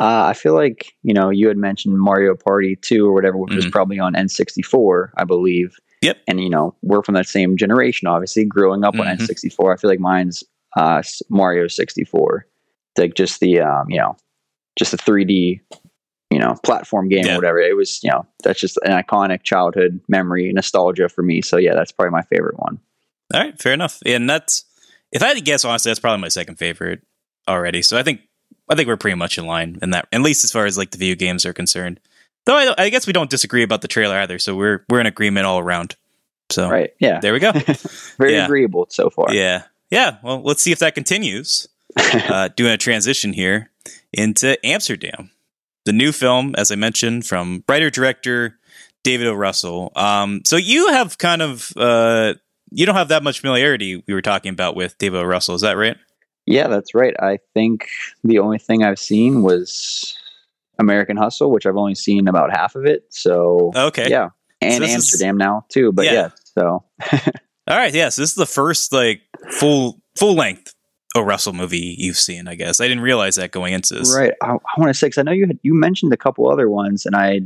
Uh, 0.00 0.24
I 0.26 0.32
feel 0.32 0.54
like 0.54 0.92
you 1.02 1.14
know 1.14 1.30
you 1.30 1.46
had 1.48 1.56
mentioned 1.56 1.98
Mario 1.98 2.34
Party 2.34 2.76
two 2.76 3.06
or 3.06 3.12
whatever, 3.12 3.36
which 3.36 3.54
was 3.54 3.66
Mhm. 3.66 3.72
probably 3.72 3.98
on 3.98 4.16
N 4.16 4.28
sixty 4.28 4.62
four, 4.62 5.12
I 5.16 5.24
believe. 5.24 5.76
Yep. 6.02 6.18
And 6.26 6.40
you 6.40 6.50
know 6.50 6.74
we're 6.82 7.02
from 7.02 7.14
that 7.14 7.28
same 7.28 7.56
generation, 7.56 8.08
obviously, 8.08 8.44
growing 8.44 8.82
up 8.84 8.94
on 8.94 9.06
Mhm. 9.06 9.10
N 9.10 9.18
sixty 9.20 9.48
four. 9.50 9.72
I 9.72 9.76
feel 9.76 9.88
like 9.90 10.00
mine's 10.00 10.42
uh, 10.76 11.02
Mario 11.30 11.68
sixty 11.68 12.02
four, 12.04 12.46
like 12.98 13.14
just 13.14 13.40
the 13.40 13.60
um, 13.60 13.90
you 13.90 13.98
know, 13.98 14.16
just 14.78 14.90
the 14.90 14.96
three 14.98 15.24
D, 15.24 15.60
you 16.30 16.38
know 16.38 16.56
platform 16.64 17.08
game 17.08 17.24
Yeah. 17.26 17.32
or 17.34 17.36
whatever. 17.36 17.58
It 17.58 17.76
was 17.76 18.02
you 18.02 18.10
know 18.10 18.26
that's 18.42 18.60
just 18.60 18.78
an 18.84 18.92
iconic 18.92 19.42
childhood 19.42 20.00
memory 20.08 20.52
nostalgia 20.52 21.08
for 21.08 21.22
me. 21.22 21.42
So 21.42 21.56
yeah, 21.56 21.74
that's 21.74 21.92
probably 21.92 22.10
my 22.12 22.22
favorite 22.22 22.58
one. 22.58 22.78
All 23.32 23.40
right, 23.40 23.60
fair 23.60 23.72
enough. 23.72 24.00
And 24.04 24.28
that's 24.28 24.64
if 25.12 25.22
I 25.22 25.28
had 25.28 25.36
to 25.36 25.42
guess, 25.42 25.64
honestly, 25.64 25.90
that's 25.90 26.00
probably 26.00 26.20
my 26.20 26.28
second 26.28 26.56
favorite 26.56 27.02
already. 27.48 27.82
So 27.82 27.96
I 27.98 28.02
think 28.02 28.20
I 28.68 28.74
think 28.74 28.88
we're 28.88 28.96
pretty 28.96 29.16
much 29.16 29.38
in 29.38 29.46
line 29.46 29.78
in 29.82 29.90
that, 29.90 30.08
at 30.12 30.20
least 30.22 30.44
as 30.44 30.52
far 30.52 30.66
as 30.66 30.76
like 30.78 30.90
the 30.90 30.98
video 30.98 31.14
games 31.14 31.44
are 31.46 31.52
concerned. 31.52 32.00
Though 32.46 32.56
I, 32.56 32.74
I 32.76 32.88
guess 32.90 33.06
we 33.06 33.12
don't 33.14 33.30
disagree 33.30 33.62
about 33.62 33.80
the 33.80 33.88
trailer 33.88 34.16
either. 34.18 34.38
So 34.38 34.54
we're 34.54 34.84
we're 34.90 35.00
in 35.00 35.06
agreement 35.06 35.46
all 35.46 35.58
around. 35.58 35.96
So 36.50 36.68
Right? 36.68 36.90
Yeah, 36.98 37.20
there 37.20 37.32
we 37.32 37.38
go. 37.40 37.52
very 38.18 38.34
yeah. 38.34 38.44
agreeable 38.44 38.86
so 38.90 39.08
far. 39.08 39.32
yeah, 39.32 39.62
yeah. 39.90 40.18
Well, 40.22 40.42
let's 40.42 40.62
see 40.62 40.72
if 40.72 40.78
that 40.80 40.94
continues. 40.94 41.66
Uh, 41.96 42.48
doing 42.56 42.72
a 42.72 42.76
transition 42.76 43.32
here 43.32 43.70
into 44.12 44.56
Amsterdam, 44.66 45.30
the 45.84 45.92
new 45.92 46.12
film, 46.12 46.54
as 46.56 46.70
I 46.70 46.76
mentioned, 46.76 47.26
from 47.26 47.64
writer 47.68 47.90
director 47.90 48.58
David 49.02 49.26
O. 49.26 49.34
Russell. 49.34 49.92
Um, 49.96 50.42
so 50.44 50.56
you 50.56 50.88
have 50.92 51.18
kind 51.18 51.42
of 51.42 51.72
uh, 51.76 52.34
you 52.70 52.86
don't 52.86 52.94
have 52.96 53.08
that 53.08 53.22
much 53.22 53.40
familiarity. 53.40 54.02
We 54.06 54.14
were 54.14 54.22
talking 54.22 54.50
about 54.50 54.76
with 54.76 54.96
David 54.98 55.18
O. 55.20 55.24
Russell. 55.24 55.54
Is 55.54 55.60
that 55.62 55.76
right? 55.76 55.96
Yeah, 56.46 56.68
that's 56.68 56.94
right. 56.94 57.14
I 57.20 57.38
think 57.54 57.88
the 58.22 58.38
only 58.38 58.58
thing 58.58 58.82
I've 58.82 58.98
seen 58.98 59.42
was 59.42 60.14
American 60.78 61.16
Hustle, 61.16 61.50
which 61.50 61.64
I've 61.66 61.76
only 61.76 61.94
seen 61.94 62.28
about 62.28 62.50
half 62.50 62.74
of 62.74 62.84
it. 62.84 63.04
So 63.10 63.72
Okay. 63.74 64.10
yeah, 64.10 64.30
and 64.60 64.84
is- 64.84 64.90
Amsterdam 64.90 65.36
now 65.38 65.64
too. 65.68 65.92
But 65.92 66.04
Yeah. 66.06 66.12
yeah, 66.12 66.28
so 66.44 66.84
All 67.66 67.76
right. 67.78 67.94
Yes, 67.94 68.16
this 68.16 68.28
is 68.30 68.34
the 68.34 68.44
first 68.46 68.92
like 68.92 69.22
full 69.52 70.00
full 70.16 70.34
length 70.34 70.73
O. 71.14 71.22
Russell 71.22 71.52
movie 71.52 71.94
you've 71.98 72.16
seen. 72.16 72.48
I 72.48 72.54
guess 72.54 72.80
I 72.80 72.88
didn't 72.88 73.02
realize 73.02 73.36
that 73.36 73.52
going 73.52 73.72
into 73.72 73.94
this. 73.94 74.14
right. 74.16 74.32
I, 74.42 74.52
I 74.52 74.80
want 74.80 74.90
to 74.90 74.94
say 74.94 75.06
because 75.06 75.18
I 75.18 75.22
know 75.22 75.32
you 75.32 75.46
had 75.46 75.58
you 75.62 75.74
mentioned 75.74 76.12
a 76.12 76.16
couple 76.16 76.50
other 76.50 76.68
ones, 76.68 77.06
and 77.06 77.14
I, 77.14 77.42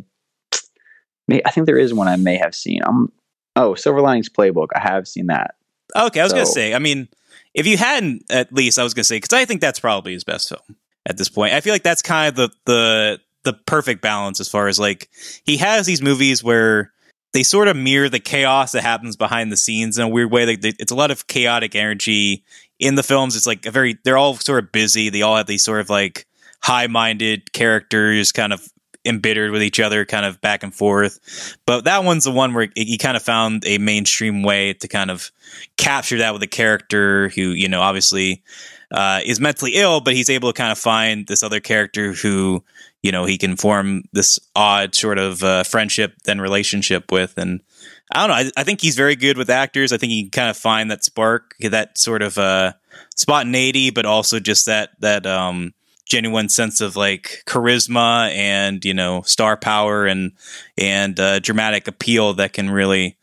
may, 1.27 1.43
I 1.45 1.51
think 1.51 1.67
there 1.67 1.79
is 1.79 1.93
one 1.93 2.09
I 2.09 2.17
may 2.17 2.37
have 2.37 2.55
seen. 2.55 2.81
Um, 2.85 3.13
oh, 3.57 3.75
Silver 3.75 4.01
Linings 4.01 4.29
Playbook. 4.29 4.69
I 4.75 4.81
have 4.81 5.07
seen 5.07 5.27
that. 5.27 5.57
Okay, 5.95 6.21
I 6.21 6.25
was 6.25 6.33
gonna 6.33 6.47
say. 6.47 6.75
I 6.75 6.79
mean, 6.79 7.09
if 7.55 7.67
you 7.67 7.77
hadn't, 7.77 8.25
at 8.31 8.53
least 8.53 8.79
I 8.79 8.83
was 8.83 8.95
gonna 8.95 9.05
say 9.05 9.17
because 9.17 9.33
I 9.33 9.45
think 9.45 9.61
that's 9.61 9.81
probably 9.81 10.13
his 10.13 10.25
best 10.25 10.49
film 10.49 10.77
at 11.07 11.17
this 11.17 11.29
point. 11.29 11.53
I 11.53 11.61
feel 11.61 11.75
like 11.75 11.83
that's 11.83 12.03
kind 12.03 12.29
of 12.29 12.37
the 12.37 12.51
the 12.65 13.21
the 13.45 13.53
perfect 13.53 14.03
balance 14.03 14.41
as 14.41 14.49
far 14.49 14.69
as 14.69 14.79
like 14.79 15.09
he 15.45 15.57
has 15.59 15.87
these 15.87 16.03
movies 16.03 16.43
where 16.43 16.93
they 17.33 17.43
sort 17.43 17.69
of 17.69 17.77
mirror 17.77 18.09
the 18.09 18.21
chaos 18.21 18.73
that 18.73 18.83
happens 18.83 19.17
behind 19.17 19.53
the 19.53 19.57
scenes 19.57 19.99
in 19.99 20.05
a 20.05 20.09
weird 20.09 20.31
way. 20.31 20.47
Like 20.47 20.61
they, 20.61 20.73
it's 20.79 20.93
a 20.93 20.97
lot 20.97 21.11
of 21.11 21.27
chaotic 21.27 21.75
energy 21.75 22.45
in 22.79 22.95
the 22.95 23.03
films. 23.03 23.37
It's 23.37 23.47
like 23.47 23.67
a 23.67 23.71
very 23.71 23.99
they're 24.05 24.19
all 24.19 24.35
sort 24.35 24.65
of 24.65 24.73
busy. 24.73 25.09
They 25.11 25.23
all 25.23 25.37
have 25.37 25.47
these 25.47 25.65
sort 25.65 25.81
of 25.81 25.91
like 25.91 26.27
high 26.63 26.87
minded 26.87 27.53
characters, 27.53 28.33
kind 28.33 28.53
of 28.53 28.69
embittered 29.05 29.51
with 29.51 29.63
each 29.63 29.81
other, 29.81 30.05
kind 30.05 30.27
of 30.27 30.41
back 30.41 30.63
and 30.63 30.75
forth. 30.75 31.57
But 31.67 31.85
that 31.85 32.05
one's 32.05 32.25
the 32.25 32.31
one 32.31 32.53
where 32.53 32.69
he 32.75 32.99
kind 32.99 33.17
of 33.17 33.23
found 33.23 33.65
a 33.67 33.79
mainstream 33.79 34.43
way 34.43 34.75
to 34.75 34.89
kind 34.89 35.11
of 35.11 35.31
capture 35.77 36.19
that 36.19 36.33
with 36.33 36.43
a 36.43 36.49
character 36.49 37.31
who, 37.31 37.51
you 37.51 37.69
know, 37.69 37.81
obviously 37.81 38.43
uh, 38.91 39.21
is 39.25 39.41
mentally 39.41 39.73
ill, 39.75 40.01
but 40.01 40.15
he's 40.15 40.31
able 40.31 40.53
to 40.53 40.57
kind 40.57 40.73
of 40.73 40.79
find 40.79 41.27
this 41.27 41.43
other 41.43 41.61
character 41.61 42.13
who, 42.13 42.63
you 43.03 43.13
know, 43.13 43.25
he 43.25 43.39
can 43.39 43.57
form 43.57 44.03
this 44.13 44.39
odd 44.57 44.95
sort 44.95 45.19
of 45.19 45.43
uh, 45.43 45.63
friendship, 45.65 46.15
then 46.25 46.41
relationship 46.41 47.11
with. 47.13 47.37
And 47.39 47.63
I 48.13 48.27
don't 48.27 48.29
know. 48.29 48.51
I, 48.57 48.61
I 48.61 48.65
think 48.65 48.81
he's 48.81 48.97
very 48.97 49.17
good 49.17 49.37
with 49.37 49.51
actors. 49.51 49.93
I 49.93 49.99
think 49.99 50.13
he 50.13 50.23
can 50.25 50.31
kind 50.31 50.51
of 50.51 50.57
find 50.57 50.91
that 50.91 51.05
spark, 51.05 51.55
that 51.61 51.99
sort 51.99 52.23
of 52.23 52.39
uh, 52.39 52.73
spontaneity, 53.17 53.91
but 53.91 54.07
also 54.07 54.41
just 54.41 54.67
that 54.67 54.91
that 55.01 55.27
um, 55.27 55.75
genuine 56.07 56.49
sense 56.49 56.81
of 56.81 56.97
like 56.97 57.43
charisma 57.47 58.35
and 58.35 58.85
you 58.85 58.95
know 58.95 59.23
star 59.23 59.57
power 59.57 60.07
and 60.07 60.33
and 60.77 61.21
uh, 61.21 61.39
dramatic 61.41 61.87
appeal 61.87 62.35
that 62.35 62.53
can 62.53 62.71
really 62.71 63.17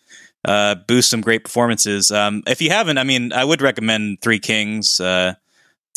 uh, 0.46 0.76
boost 0.76 1.10
some 1.10 1.22
great 1.22 1.44
performances. 1.44 2.12
Um, 2.12 2.44
if 2.46 2.62
you 2.62 2.70
haven't, 2.70 3.00
I 3.00 3.04
mean, 3.04 3.34
I 3.34 3.44
would 3.44 3.62
recommend 3.62 4.22
Three 4.22 4.40
Kings 4.40 5.00
uh, 5.00 5.34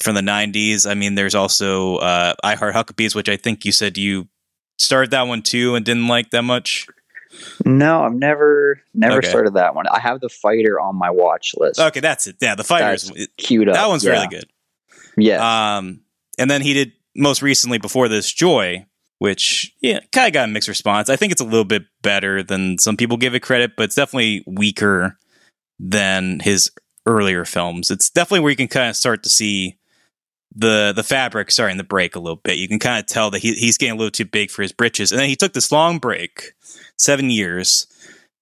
from 0.02 0.14
the 0.14 0.22
'90s. 0.22 0.88
I 0.90 0.94
mean, 0.94 1.14
there's 1.14 1.34
also 1.34 1.96
uh, 1.96 2.34
I 2.42 2.54
Heart 2.54 2.74
Huckabees, 2.74 3.14
which 3.14 3.28
I 3.28 3.36
think 3.36 3.64
you 3.64 3.72
said 3.72 3.98
you 3.98 4.28
started 4.78 5.10
that 5.10 5.26
one 5.26 5.42
too 5.42 5.74
and 5.74 5.84
didn't 5.84 6.08
like 6.08 6.30
that 6.30 6.42
much. 6.42 6.86
No, 7.64 8.02
I've 8.02 8.14
never 8.14 8.80
never 8.94 9.18
Okay. 9.18 9.28
started 9.28 9.54
that 9.54 9.74
one. 9.74 9.86
I 9.88 10.00
have 10.00 10.20
the 10.20 10.28
fighter 10.28 10.80
on 10.80 10.96
my 10.96 11.10
watch 11.10 11.54
list. 11.56 11.78
Okay, 11.78 12.00
that's 12.00 12.26
it. 12.26 12.36
Yeah, 12.40 12.54
the 12.54 12.64
fighter 12.64 12.92
is 12.94 13.12
queued 13.36 13.68
up. 13.68 13.74
that 13.74 13.88
one's 13.88 14.04
yeah. 14.04 14.12
really 14.12 14.28
good. 14.28 14.46
Yeah. 15.16 15.76
Um, 15.76 16.00
and 16.38 16.50
then 16.50 16.62
he 16.62 16.72
did 16.72 16.92
most 17.14 17.42
recently 17.42 17.78
before 17.78 18.08
this 18.08 18.32
Joy, 18.32 18.86
which 19.18 19.74
yeah, 19.80 20.00
kind 20.12 20.26
of 20.28 20.32
got 20.32 20.48
a 20.48 20.52
mixed 20.52 20.68
response. 20.68 21.08
I 21.10 21.16
think 21.16 21.32
it's 21.32 21.40
a 21.40 21.44
little 21.44 21.64
bit 21.64 21.82
better 22.02 22.42
than 22.42 22.78
some 22.78 22.96
people 22.96 23.16
give 23.16 23.34
it 23.34 23.40
credit, 23.40 23.72
but 23.76 23.84
it's 23.84 23.94
definitely 23.96 24.44
weaker 24.46 25.18
than 25.78 26.40
his 26.40 26.70
earlier 27.06 27.44
films. 27.44 27.90
It's 27.90 28.10
definitely 28.10 28.40
where 28.40 28.50
you 28.50 28.56
can 28.56 28.68
kind 28.68 28.90
of 28.90 28.96
start 28.96 29.22
to 29.22 29.28
see 29.28 29.77
the 30.58 30.92
the 30.94 31.04
fabric 31.04 31.50
starting 31.50 31.78
to 31.78 31.84
break 31.84 32.16
a 32.16 32.20
little 32.20 32.40
bit. 32.42 32.58
You 32.58 32.68
can 32.68 32.78
kind 32.78 32.98
of 32.98 33.06
tell 33.06 33.30
that 33.30 33.38
he, 33.38 33.54
he's 33.54 33.78
getting 33.78 33.94
a 33.94 33.96
little 33.96 34.10
too 34.10 34.24
big 34.24 34.50
for 34.50 34.62
his 34.62 34.72
britches. 34.72 35.12
And 35.12 35.20
then 35.20 35.28
he 35.28 35.36
took 35.36 35.52
this 35.52 35.70
long 35.70 35.98
break, 35.98 36.52
seven 36.96 37.30
years, 37.30 37.86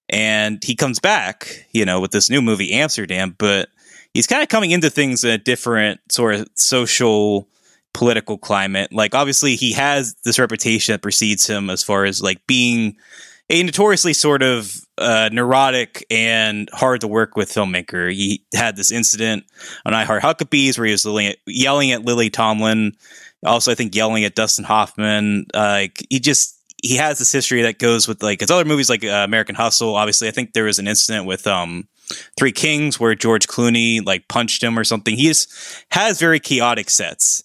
and 0.09 0.63
he 0.63 0.75
comes 0.75 0.99
back, 0.99 1.67
you 1.71 1.85
know, 1.85 2.01
with 2.01 2.11
this 2.11 2.29
new 2.29 2.41
movie 2.41 2.73
Amsterdam, 2.73 3.35
but 3.37 3.69
he's 4.13 4.27
kind 4.27 4.41
of 4.41 4.49
coming 4.49 4.71
into 4.71 4.89
things 4.89 5.23
in 5.23 5.29
a 5.29 5.37
different 5.37 5.99
sort 6.11 6.35
of 6.35 6.47
social 6.55 7.47
political 7.93 8.37
climate. 8.37 8.91
Like 8.91 9.13
obviously 9.13 9.55
he 9.55 9.73
has 9.73 10.15
this 10.23 10.39
reputation 10.39 10.93
that 10.93 11.01
precedes 11.01 11.47
him 11.47 11.69
as 11.69 11.83
far 11.83 12.05
as 12.05 12.21
like 12.21 12.45
being 12.47 12.97
a 13.49 13.63
notoriously 13.63 14.13
sort 14.13 14.43
of 14.43 14.75
uh, 14.97 15.29
neurotic 15.31 16.05
and 16.09 16.69
hard 16.73 17.01
to 17.01 17.07
work 17.07 17.35
with 17.35 17.49
filmmaker. 17.49 18.11
He 18.11 18.45
had 18.53 18.75
this 18.75 18.91
incident 18.91 19.45
on 19.85 19.93
I 19.93 20.03
Heart 20.03 20.23
Huckabees 20.23 20.77
where 20.77 20.85
he 20.85 20.91
was 20.91 21.35
yelling 21.45 21.91
at, 21.91 22.05
Lily 22.05 22.29
Tomlin. 22.29 22.93
Also, 23.45 23.71
I 23.71 23.75
think 23.75 23.95
yelling 23.95 24.25
at 24.25 24.35
Dustin 24.35 24.65
Hoffman. 24.65 25.45
Uh, 25.53 25.59
like 25.59 26.05
he 26.09 26.19
just 26.19 26.59
he 26.81 26.97
has 26.97 27.19
this 27.19 27.31
history 27.31 27.61
that 27.63 27.79
goes 27.79 28.07
with 28.07 28.21
like 28.21 28.41
his 28.41 28.51
other 28.51 28.65
movies, 28.65 28.89
like 28.89 29.03
uh, 29.03 29.23
American 29.25 29.55
Hustle. 29.55 29.95
Obviously, 29.95 30.27
I 30.27 30.31
think 30.31 30.53
there 30.53 30.65
was 30.65 30.79
an 30.79 30.87
incident 30.87 31.25
with 31.25 31.47
um, 31.47 31.87
Three 32.37 32.51
Kings 32.51 32.99
where 32.99 33.15
George 33.15 33.47
Clooney 33.47 34.05
like 34.05 34.27
punched 34.27 34.61
him 34.61 34.77
or 34.77 34.83
something. 34.83 35.15
He 35.15 35.27
just 35.27 35.85
has 35.91 36.19
very 36.19 36.39
chaotic 36.39 36.89
sets. 36.89 37.43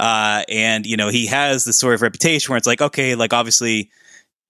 Uh, 0.00 0.42
and 0.48 0.86
you 0.86 0.96
know, 0.96 1.08
he 1.08 1.26
has 1.26 1.64
this 1.64 1.78
sort 1.78 1.94
of 1.94 2.02
reputation 2.02 2.50
where 2.50 2.56
it's 2.56 2.66
like, 2.66 2.80
okay, 2.80 3.14
like 3.14 3.32
obviously 3.32 3.90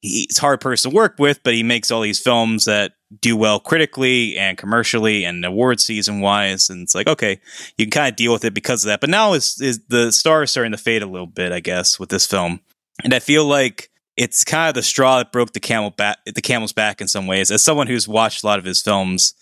he's 0.05 0.37
a 0.37 0.41
hard 0.43 0.61
person 0.61 0.91
to 0.91 0.95
work 0.95 1.15
with, 1.19 1.43
but 1.43 1.55
he 1.55 1.63
makes 1.63 1.91
all 1.91 2.03
these 2.03 2.21
films 2.21 2.67
that 2.67 2.93
do 3.21 3.37
well 3.37 3.59
critically 3.59 4.37
and 4.37 4.59
commercially 4.59 5.25
and 5.25 5.45
award 5.45 5.81
season 5.81 6.21
wise. 6.21 6.69
And 6.69 6.83
it's 6.83 6.95
like, 6.95 7.07
okay, 7.07 7.41
you 7.79 7.87
can 7.87 7.91
kind 7.91 8.13
of 8.13 8.17
deal 8.17 8.33
with 8.33 8.45
it 8.45 8.53
because 8.53 8.85
of 8.85 8.89
that. 8.89 9.01
But 9.01 9.11
now 9.11 9.33
is 9.33 9.59
is 9.61 9.81
the 9.89 10.13
star 10.13 10.43
is 10.43 10.51
starting 10.51 10.73
to 10.73 10.79
fade 10.79 11.03
a 11.03 11.07
little 11.07 11.27
bit, 11.27 11.53
I 11.53 11.61
guess, 11.61 11.99
with 11.99 12.11
this 12.11 12.27
film. 12.27 12.61
And 13.03 13.15
I 13.15 13.19
feel 13.19 13.47
like 13.47 13.91
it's 14.17 14.45
kind 14.45 14.69
of 14.69 14.75
the 14.75 14.83
straw 14.83 15.19
that 15.19 15.33
broke 15.33 15.55
the 15.55 15.61
camel 15.61 15.91
back 15.91 16.19
the 16.27 16.43
camel's 16.43 16.75
back 16.75 17.01
in 17.01 17.09
some 17.09 17.27
ways, 17.27 17.51
as 17.51 17.65
someone 17.65 17.87
who's 17.87 18.07
watched 18.07 18.45
a 18.45 18.47
lot 18.47 18.59
of 18.59 18.65
his 18.67 18.83
films 18.83 19.33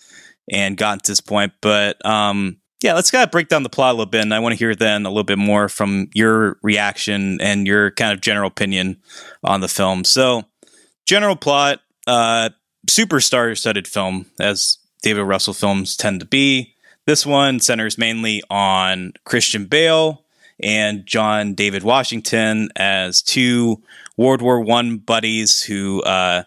and 0.49 0.77
gotten 0.77 0.99
to 0.99 1.11
this 1.11 1.21
point. 1.21 1.51
But 1.61 2.03
um 2.05 2.57
yeah, 2.81 2.93
let's 2.93 3.11
kind 3.11 3.23
of 3.23 3.31
break 3.31 3.47
down 3.47 3.63
the 3.63 3.69
plot 3.69 3.91
a 3.91 3.97
little 3.97 4.11
bit, 4.11 4.21
and 4.21 4.33
I 4.33 4.39
want 4.39 4.51
to 4.53 4.59
hear 4.59 4.75
then 4.75 5.05
a 5.05 5.09
little 5.09 5.23
bit 5.23 5.37
more 5.37 5.69
from 5.69 6.09
your 6.13 6.57
reaction 6.61 7.39
and 7.39 7.65
your 7.65 7.91
kind 7.91 8.11
of 8.11 8.19
general 8.19 8.49
opinion 8.49 8.97
on 9.41 9.61
the 9.61 9.69
film. 9.69 10.03
So, 10.03 10.43
general 11.05 11.35
plot, 11.35 11.79
uh, 12.07 12.49
superstar 12.87 13.57
studded 13.57 13.87
film, 13.87 14.25
as 14.39 14.77
David 15.01 15.23
Russell 15.23 15.53
films 15.53 15.95
tend 15.95 16.19
to 16.19 16.25
be. 16.25 16.73
This 17.05 17.25
one 17.25 17.59
centers 17.59 17.97
mainly 17.97 18.41
on 18.49 19.13
Christian 19.25 19.65
Bale 19.65 20.23
and 20.61 21.05
John 21.05 21.53
David 21.53 21.83
Washington 21.83 22.69
as 22.75 23.21
two 23.21 23.81
World 24.15 24.41
War 24.41 24.61
One 24.61 24.97
buddies 24.97 25.61
who 25.61 26.01
uh, 26.03 26.43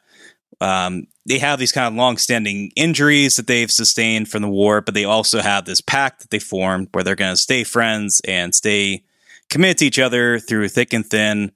um, 0.61 1.07
they 1.27 1.39
have 1.39 1.59
these 1.59 1.73
kind 1.73 1.87
of 1.87 1.95
long-standing 1.95 2.71
injuries 2.77 3.37
that 3.37 3.47
they've 3.47 3.71
sustained 3.71 4.29
from 4.29 4.43
the 4.43 4.49
war, 4.49 4.81
but 4.81 4.95
they 4.95 5.05
also 5.05 5.41
have 5.41 5.65
this 5.65 5.81
pact 5.81 6.21
that 6.21 6.31
they 6.31 6.39
formed 6.39 6.89
where 6.93 7.05
they're 7.05 7.17
going 7.17 7.33
to 7.33 7.37
stay 7.37 7.65
friends 7.65 8.23
and 8.27 8.55
stay 8.55 9.03
committed 9.51 9.79
to 9.79 9.87
each 9.87 9.99
other 9.99 10.39
through 10.39 10.69
thick 10.69 10.93
and 10.93 11.07
thin. 11.07 11.53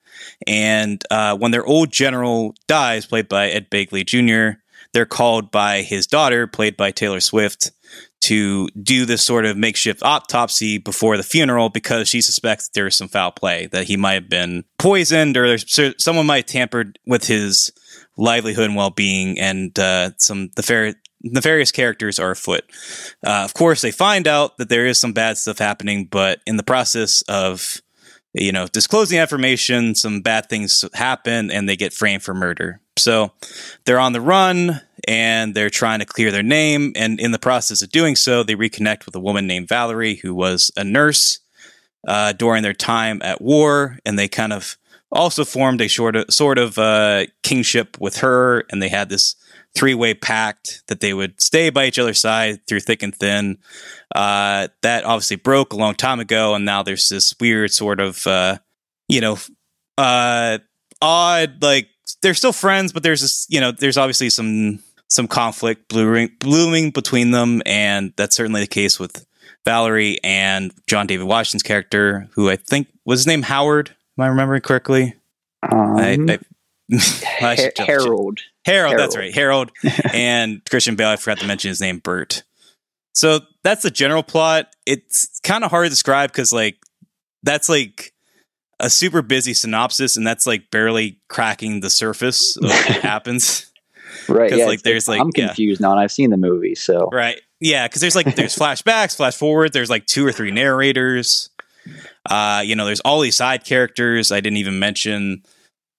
And 0.47 1.03
uh, 1.11 1.37
when 1.37 1.51
their 1.51 1.65
old 1.65 1.91
general 1.91 2.55
dies, 2.67 3.07
played 3.07 3.29
by 3.29 3.49
Ed 3.49 3.71
Begley 3.71 4.05
Jr., 4.05 4.59
they're 4.93 5.07
called 5.07 5.51
by 5.51 5.83
his 5.83 6.07
daughter, 6.07 6.47
played 6.47 6.77
by 6.77 6.91
Taylor 6.91 7.21
Swift, 7.21 7.71
to 8.23 8.69
do 8.83 9.07
this 9.07 9.25
sort 9.25 9.47
of 9.47 9.57
makeshift 9.57 10.03
autopsy 10.03 10.79
before 10.79 11.17
the 11.17 11.23
funeral 11.23 11.69
because 11.69 12.09
she 12.09 12.21
suspects 12.21 12.69
there 12.69 12.87
is 12.87 12.97
some 12.97 13.09
foul 13.09 13.31
play, 13.31 13.67
that 13.73 13.87
he 13.87 13.97
might 13.97 14.15
have 14.15 14.29
been 14.29 14.65
poisoned 14.79 15.37
or 15.37 15.57
someone 15.59 16.27
might 16.27 16.45
have 16.45 16.47
tampered 16.47 16.99
with 17.07 17.27
his 17.27 17.73
livelihood 18.17 18.67
and 18.67 18.77
well-being 18.77 19.39
and 19.39 19.79
uh, 19.79 20.11
some 20.19 20.51
nefar- 20.51 20.95
nefarious 21.23 21.73
characters 21.73 22.19
are 22.19 22.33
afoot. 22.33 22.65
Uh, 23.27 23.43
of 23.45 23.55
course, 23.55 23.83
they 23.83 23.91
find 23.91 24.27
out 24.27 24.59
that 24.59 24.69
there 24.69 24.87
is 24.87 25.01
some 25.01 25.13
bad 25.13 25.39
stuff 25.39 25.59
happening, 25.59 26.07
but 26.07 26.41
in 26.47 26.57
the 26.57 26.63
process 26.63 27.23
of 27.23 27.81
you 28.33 28.53
know, 28.53 28.67
disclosing 28.69 29.19
information, 29.19 29.95
some 29.95 30.21
bad 30.21 30.49
things 30.49 30.85
happen 30.95 31.51
and 31.51 31.69
they 31.69 31.77
get 31.77 31.93
framed 31.93 32.23
for 32.23 32.35
murder. 32.35 32.81
So 32.97 33.33
they're 33.85 33.99
on 33.99 34.13
the 34.13 34.21
run 34.21 34.81
and 35.09 35.55
they're 35.55 35.71
trying 35.71 35.99
to 35.99 36.07
clear 36.07 36.31
their 36.31 36.43
name. 36.43 36.93
And 36.95 37.19
in 37.19 37.33
the 37.33 37.39
process 37.39 37.83
of 37.83 37.91
doing 37.91 38.15
so, 38.15 38.43
they 38.43 38.55
reconnect 38.55 39.07
with 39.07 39.17
a 39.17 39.21
woman 39.21 39.47
named 39.47 39.69
Valerie, 39.69 40.17
who 40.17 40.35
was 40.35 40.71
a 40.77 40.85
nurse 40.85 41.41
uh, 42.07 42.33
during 42.33 42.63
their 42.63 42.75
time 42.75 43.21
at 43.23 43.41
war. 43.41 43.99
And 44.05 44.19
they 44.19 44.29
kind 44.29 44.53
of 44.53 44.77
also 45.11 45.45
formed 45.45 45.81
a 45.81 45.89
sort 45.89 46.15
of, 46.15 46.27
sort 46.31 46.59
of 46.59 46.79
uh, 46.79 47.27
kingship 47.43 47.99
with 48.01 48.19
her. 48.19 48.65
And 48.71 48.81
they 48.81 48.89
had 48.89 49.09
this 49.09 49.35
three 49.75 49.95
way 49.95 50.15
pact 50.15 50.83
that 50.89 51.01
they 51.01 51.15
would 51.15 51.41
stay 51.41 51.71
by 51.71 51.87
each 51.87 51.99
other's 51.99 52.21
side 52.21 52.67
through 52.67 52.81
thick 52.81 53.03
and 53.03 53.15
thin. 53.15 53.59
Uh, 54.15 54.69
that 54.83 55.05
obviously 55.05 55.37
broke 55.37 55.73
a 55.73 55.77
long 55.77 55.95
time 55.95 56.21
ago, 56.21 56.55
and 56.55 56.65
now 56.65 56.83
there's 56.83 57.09
this 57.09 57.35
weird 57.41 57.73
sort 57.73 58.01
of, 58.01 58.27
uh, 58.27 58.59
you 59.09 59.21
know, 59.21 59.39
uh, 59.99 60.59
odd 61.01 61.63
like 61.63 61.89
they're 62.23 62.35
still 62.35 62.53
friends, 62.53 62.93
but 62.93 63.03
there's 63.03 63.21
this, 63.21 63.47
you 63.49 63.61
know, 63.61 63.73
there's 63.73 63.97
obviously 63.97 64.31
some 64.31 64.81
some 65.09 65.27
conflict 65.27 65.89
blooming, 65.89 66.31
blooming 66.39 66.91
between 66.91 67.31
them, 67.31 67.63
and 67.67 68.13
that's 68.17 68.37
certainly 68.37 68.61
the 68.61 68.67
case 68.67 68.99
with 68.99 69.27
Valerie 69.65 70.19
and 70.23 70.73
John 70.87 71.07
David 71.07 71.27
Washington's 71.27 71.63
character, 71.63 72.29
who 72.33 72.49
I 72.49 72.57
think 72.57 72.89
was 73.05 73.21
his 73.21 73.27
name 73.27 73.43
Howard. 73.43 73.95
Am 74.19 74.25
I 74.25 74.29
remembering 74.29 74.63
correctly? 74.63 75.15
Um, 75.63 75.97
I, 75.97 76.19
I, 76.29 76.39
Ha- 77.41 77.57
Harold. 77.79 78.41
Harold, 78.65 78.99
that's 78.99 79.17
right. 79.17 79.35
Harold 79.35 79.71
and 80.13 80.63
Christian 80.69 80.97
Bale, 80.97 81.09
I 81.09 81.17
forgot 81.17 81.39
to 81.39 81.47
mention 81.47 81.69
his 81.71 81.81
name, 81.81 81.99
Bert. 81.99 82.43
So 83.15 83.41
that's 83.65 83.83
the 83.83 83.91
general 83.91 84.23
plot. 84.23 84.75
It's 84.87 85.41
kind 85.41 85.65
of 85.65 85.71
hard 85.71 85.87
to 85.87 85.91
describe 85.91 86.31
because, 86.31 86.53
like, 86.53 86.79
that's 87.43 87.69
like 87.69 88.13
a 88.79 88.91
super 88.91 89.23
busy 89.23 89.55
synopsis, 89.55 90.17
and 90.17 90.27
that's 90.27 90.47
like 90.47 90.71
barely 90.71 91.21
cracking 91.29 91.81
the 91.81 91.91
surface 91.91 92.57
of 92.57 92.65
what 92.65 92.87
happens. 93.03 93.71
Right. 94.29 94.55
Yeah. 94.55 94.67
like, 94.67 94.83
there's, 94.83 95.09
like- 95.09 95.21
I'm 95.21 95.31
yeah. 95.37 95.47
confused 95.47 95.81
now, 95.81 95.93
and 95.93 96.01
I've 96.01 96.13
seen 96.13 96.31
the 96.31 96.37
movie, 96.37 96.75
so 96.75 97.09
Right. 97.13 97.41
Yeah, 97.61 97.87
because 97.87 98.01
there's 98.01 98.17
like 98.17 98.35
there's 98.37 98.57
flashbacks, 98.57 99.17
flash 99.17 99.37
forward. 99.37 99.75
There's 99.75 99.91
like 99.91 100.07
two 100.07 100.27
or 100.27 100.33
three 100.33 100.51
narrators. 100.51 101.51
Uh, 102.25 102.63
you 102.65 102.75
know, 102.75 102.87
there's 102.87 103.01
all 103.01 103.21
these 103.21 103.37
side 103.37 103.65
characters. 103.65 104.33
I 104.33 104.41
didn't 104.41 104.57
even 104.57 104.79
mention 104.79 105.43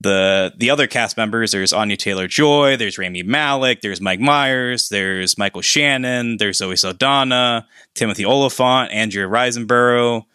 the 0.02 0.54
the 0.58 0.70
other 0.70 0.88
cast 0.88 1.18
members. 1.18 1.52
There's 1.52 1.74
Anya 1.74 1.98
Taylor 1.98 2.28
Joy. 2.28 2.78
There's 2.78 2.98
Rami 2.98 3.24
Malek. 3.24 3.82
There's 3.82 4.02
Mike 4.02 4.20
Myers. 4.20 4.90
There's 4.90 5.38
Michael 5.38 5.62
Shannon. 5.62 6.38
There's 6.38 6.58
Zoe 6.58 6.76
Saldana, 6.76 7.68
Timothy 7.94 8.26
Olyphant, 8.26 8.92
Andrea 8.92 9.28
Riseborough, 9.28 10.26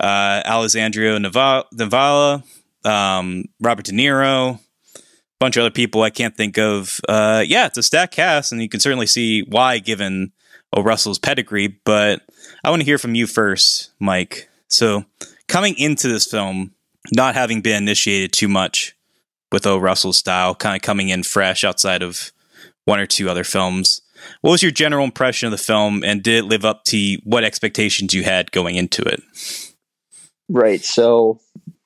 uh, 0.00 0.42
Alessandro 0.46 1.18
Naval- 1.18 1.64
Navala, 1.74 2.42
um, 2.84 3.44
Robert 3.60 3.86
De 3.86 3.92
Niro 3.92 4.58
a 5.40 5.44
bunch 5.44 5.56
of 5.56 5.62
other 5.62 5.70
people 5.70 6.02
I 6.02 6.10
can't 6.10 6.36
think 6.36 6.58
of. 6.58 7.00
Uh, 7.08 7.42
yeah, 7.46 7.64
it's 7.64 7.78
a 7.78 7.82
stacked 7.82 8.14
cast, 8.14 8.52
and 8.52 8.60
you 8.60 8.68
can 8.68 8.78
certainly 8.80 9.06
see 9.06 9.40
why 9.40 9.78
given 9.78 10.32
O. 10.76 10.82
Russell's 10.82 11.18
pedigree. 11.18 11.68
But 11.84 12.20
I 12.62 12.70
want 12.70 12.80
to 12.80 12.86
hear 12.86 12.98
from 12.98 13.14
you 13.14 13.26
first, 13.26 13.90
Mike. 13.98 14.48
So, 14.68 15.04
coming 15.48 15.74
into 15.78 16.08
this 16.08 16.26
film, 16.26 16.74
not 17.12 17.34
having 17.34 17.62
been 17.62 17.82
initiated 17.82 18.32
too 18.32 18.48
much 18.48 18.94
with 19.52 19.66
O. 19.66 19.78
Russell's 19.78 20.18
style, 20.18 20.54
kind 20.54 20.76
of 20.76 20.82
coming 20.82 21.08
in 21.08 21.22
fresh 21.22 21.64
outside 21.64 22.02
of 22.02 22.32
one 22.84 23.00
or 23.00 23.06
two 23.06 23.28
other 23.28 23.44
films. 23.44 24.02
What 24.42 24.50
was 24.50 24.62
your 24.62 24.72
general 24.72 25.04
impression 25.04 25.46
of 25.46 25.52
the 25.52 25.58
film, 25.58 26.04
and 26.04 26.22
did 26.22 26.38
it 26.38 26.44
live 26.44 26.64
up 26.64 26.84
to 26.84 27.16
what 27.24 27.44
expectations 27.44 28.14
you 28.14 28.22
had 28.22 28.52
going 28.52 28.74
into 28.74 29.02
it? 29.02 29.22
Right. 30.48 30.84
So, 30.84 31.40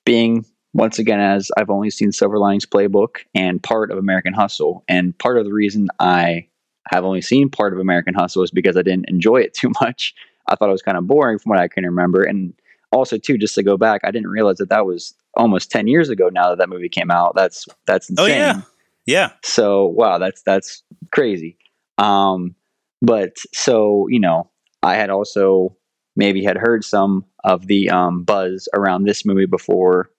being 0.04 0.44
once 0.72 0.98
again, 0.98 1.20
as 1.20 1.50
I've 1.56 1.70
only 1.70 1.90
seen 1.90 2.10
Silver 2.10 2.38
Linings 2.38 2.66
Playbook 2.66 3.18
and 3.34 3.62
part 3.62 3.90
of 3.90 3.98
American 3.98 4.32
Hustle, 4.32 4.84
and 4.88 5.16
part 5.18 5.38
of 5.38 5.44
the 5.44 5.52
reason 5.52 5.88
I 6.00 6.48
have 6.90 7.04
only 7.04 7.22
seen 7.22 7.48
part 7.48 7.72
of 7.72 7.78
American 7.78 8.14
Hustle 8.14 8.42
is 8.42 8.50
because 8.50 8.76
I 8.76 8.82
didn't 8.82 9.08
enjoy 9.08 9.38
it 9.38 9.54
too 9.60 9.70
much. 9.80 10.14
I 10.48 10.56
thought 10.56 10.68
it 10.68 10.72
was 10.72 10.82
kind 10.82 10.98
of 10.98 11.06
boring 11.06 11.38
from 11.38 11.50
what 11.50 11.60
I 11.60 11.68
can 11.68 11.84
remember, 11.84 12.22
and 12.22 12.52
also 12.92 13.16
too, 13.18 13.38
just 13.38 13.54
to 13.54 13.62
go 13.62 13.76
back, 13.76 14.02
I 14.04 14.10
didn't 14.10 14.28
realize 14.28 14.56
that 14.58 14.68
that 14.68 14.86
was 14.86 15.14
almost 15.36 15.70
ten 15.70 15.86
years 15.86 16.08
ago 16.08 16.28
now 16.32 16.50
that 16.50 16.58
that 16.58 16.68
movie 16.68 16.88
came 16.88 17.10
out. 17.10 17.34
That's 17.34 17.66
that's 17.86 18.10
insane. 18.10 18.30
Oh, 18.30 18.34
yeah. 18.34 18.60
Yeah. 19.06 19.32
So 19.42 19.86
wow, 19.86 20.18
that's 20.18 20.42
that's 20.42 20.82
crazy. 21.12 21.58
Um, 21.98 22.54
but 23.02 23.36
so 23.52 24.06
you 24.08 24.20
know, 24.20 24.50
I 24.82 24.94
had 24.94 25.10
also 25.10 25.76
maybe 26.16 26.44
had 26.44 26.56
heard 26.56 26.84
some 26.84 27.24
of 27.44 27.66
the 27.66 27.90
um, 27.90 28.22
buzz 28.22 28.68
around 28.74 29.04
this 29.04 29.24
movie 29.24 29.46
before 29.46 30.10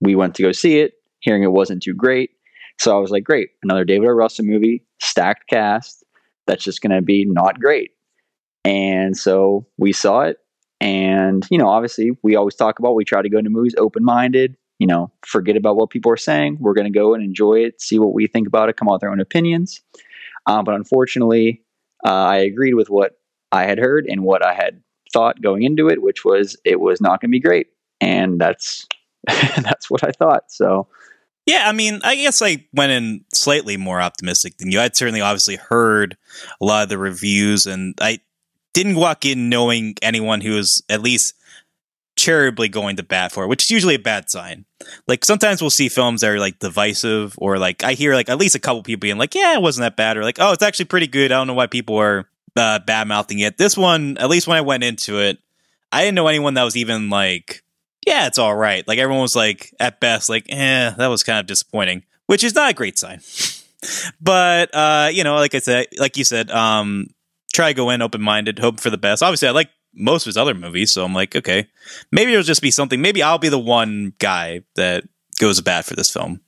we 0.00 0.14
went 0.14 0.34
to 0.34 0.42
go 0.42 0.52
see 0.52 0.78
it, 0.78 0.94
hearing 1.20 1.42
it 1.42 1.52
wasn't 1.52 1.82
too 1.82 1.94
great. 1.94 2.30
So 2.78 2.96
I 2.96 3.00
was 3.00 3.10
like, 3.10 3.24
great, 3.24 3.50
another 3.62 3.84
David 3.84 4.08
O. 4.08 4.12
Russell 4.12 4.44
movie, 4.44 4.84
stacked 5.00 5.48
cast. 5.48 6.04
That's 6.46 6.62
just 6.62 6.82
going 6.82 6.94
to 6.94 7.02
be 7.02 7.24
not 7.24 7.58
great. 7.58 7.92
And 8.64 9.16
so 9.16 9.66
we 9.78 9.92
saw 9.92 10.22
it, 10.22 10.38
and 10.80 11.46
you 11.50 11.58
know, 11.58 11.68
obviously, 11.68 12.12
we 12.22 12.36
always 12.36 12.54
talk 12.54 12.78
about 12.78 12.94
we 12.94 13.04
try 13.04 13.22
to 13.22 13.28
go 13.28 13.38
into 13.38 13.50
movies 13.50 13.74
open 13.78 14.04
minded. 14.04 14.56
You 14.78 14.86
know, 14.86 15.10
forget 15.24 15.56
about 15.56 15.76
what 15.76 15.90
people 15.90 16.12
are 16.12 16.18
saying. 16.18 16.58
We're 16.60 16.74
going 16.74 16.92
to 16.92 16.98
go 16.98 17.14
and 17.14 17.24
enjoy 17.24 17.60
it, 17.60 17.80
see 17.80 17.98
what 17.98 18.12
we 18.12 18.26
think 18.26 18.46
about 18.46 18.68
it, 18.68 18.76
come 18.76 18.88
out 18.88 18.94
with 18.94 19.04
our 19.04 19.10
own 19.10 19.20
opinions. 19.20 19.80
Um, 20.44 20.64
but 20.64 20.74
unfortunately, 20.74 21.62
uh, 22.06 22.10
I 22.10 22.36
agreed 22.38 22.74
with 22.74 22.90
what 22.90 23.18
I 23.52 23.64
had 23.64 23.78
heard 23.78 24.06
and 24.06 24.22
what 24.22 24.44
I 24.44 24.52
had 24.52 24.82
thought 25.12 25.40
going 25.40 25.62
into 25.62 25.88
it, 25.88 26.02
which 26.02 26.24
was 26.24 26.56
it 26.64 26.80
was 26.80 27.00
not 27.00 27.20
going 27.20 27.30
to 27.30 27.32
be 27.32 27.40
great, 27.40 27.68
and 28.00 28.38
that's 28.38 28.86
that's 29.26 29.90
what 29.90 30.04
I 30.04 30.10
thought. 30.10 30.44
So 30.50 30.88
Yeah, 31.46 31.64
I 31.66 31.72
mean, 31.72 32.00
I 32.04 32.16
guess 32.16 32.42
I 32.42 32.66
went 32.72 32.92
in 32.92 33.24
slightly 33.32 33.76
more 33.76 34.00
optimistic 34.00 34.58
than 34.58 34.72
you. 34.72 34.80
I'd 34.80 34.96
certainly 34.96 35.20
obviously 35.20 35.56
heard 35.56 36.16
a 36.60 36.64
lot 36.64 36.82
of 36.82 36.88
the 36.88 36.98
reviews, 36.98 37.66
and 37.66 37.94
I 38.00 38.20
didn't 38.76 38.96
walk 38.96 39.24
in 39.24 39.48
knowing 39.48 39.94
anyone 40.02 40.42
who 40.42 40.52
was 40.52 40.82
at 40.90 41.00
least 41.00 41.32
charitably 42.14 42.68
going 42.68 42.96
to 42.96 43.02
bat 43.02 43.32
for 43.32 43.44
it, 43.44 43.46
which 43.46 43.62
is 43.62 43.70
usually 43.70 43.94
a 43.94 43.98
bad 43.98 44.28
sign. 44.28 44.66
Like 45.08 45.24
sometimes 45.24 45.62
we'll 45.62 45.70
see 45.70 45.88
films 45.88 46.20
that 46.20 46.30
are 46.30 46.38
like 46.38 46.58
divisive, 46.58 47.34
or 47.38 47.58
like 47.58 47.82
I 47.82 47.94
hear 47.94 48.14
like 48.14 48.28
at 48.28 48.36
least 48.36 48.54
a 48.54 48.58
couple 48.58 48.82
people 48.82 49.00
being 49.00 49.16
like, 49.16 49.34
"Yeah, 49.34 49.54
it 49.54 49.62
wasn't 49.62 49.84
that 49.84 49.96
bad," 49.96 50.18
or 50.18 50.24
like, 50.24 50.36
"Oh, 50.38 50.52
it's 50.52 50.62
actually 50.62 50.84
pretty 50.84 51.06
good." 51.06 51.32
I 51.32 51.36
don't 51.36 51.46
know 51.46 51.54
why 51.54 51.68
people 51.68 51.96
are 51.96 52.28
uh, 52.54 52.80
bad 52.80 53.08
mouthing 53.08 53.38
it. 53.38 53.56
This 53.56 53.78
one, 53.78 54.18
at 54.18 54.28
least 54.28 54.46
when 54.46 54.58
I 54.58 54.60
went 54.60 54.84
into 54.84 55.20
it, 55.20 55.38
I 55.90 56.02
didn't 56.02 56.16
know 56.16 56.28
anyone 56.28 56.52
that 56.54 56.64
was 56.64 56.76
even 56.76 57.08
like 57.08 57.62
yeah, 58.06 58.26
it's 58.26 58.38
all 58.38 58.54
right. 58.54 58.86
Like 58.86 58.98
everyone 58.98 59.22
was 59.22 59.34
like, 59.34 59.74
at 59.80 60.00
best, 60.00 60.28
like, 60.28 60.46
eh, 60.48 60.90
that 60.90 61.06
was 61.08 61.24
kind 61.24 61.40
of 61.40 61.46
disappointing, 61.46 62.04
which 62.26 62.44
is 62.44 62.54
not 62.54 62.70
a 62.70 62.74
great 62.74 62.98
sign. 62.98 63.20
but 64.20 64.72
uh, 64.74 65.08
you 65.12 65.24
know, 65.24 65.34
like 65.34 65.54
I 65.54 65.58
said, 65.58 65.86
like 65.98 66.16
you 66.16 66.24
said, 66.24 66.50
um, 66.50 67.08
try 67.56 67.68
to 67.68 67.74
go 67.74 67.90
in 67.90 68.02
open 68.02 68.20
minded, 68.20 68.58
hope 68.58 68.78
for 68.78 68.90
the 68.90 68.98
best. 68.98 69.22
Obviously, 69.22 69.48
I 69.48 69.52
like 69.52 69.70
most 69.94 70.24
of 70.24 70.26
his 70.26 70.36
other 70.36 70.54
movies, 70.54 70.92
so 70.92 71.04
I'm 71.04 71.14
like, 71.14 71.34
okay, 71.34 71.66
maybe 72.12 72.32
it'll 72.32 72.44
just 72.44 72.62
be 72.62 72.70
something. 72.70 73.00
Maybe 73.00 73.22
I'll 73.22 73.38
be 73.38 73.48
the 73.48 73.58
one 73.58 74.12
guy 74.18 74.62
that 74.76 75.04
goes 75.40 75.60
bad 75.60 75.84
for 75.84 75.96
this 75.96 76.12
film, 76.12 76.40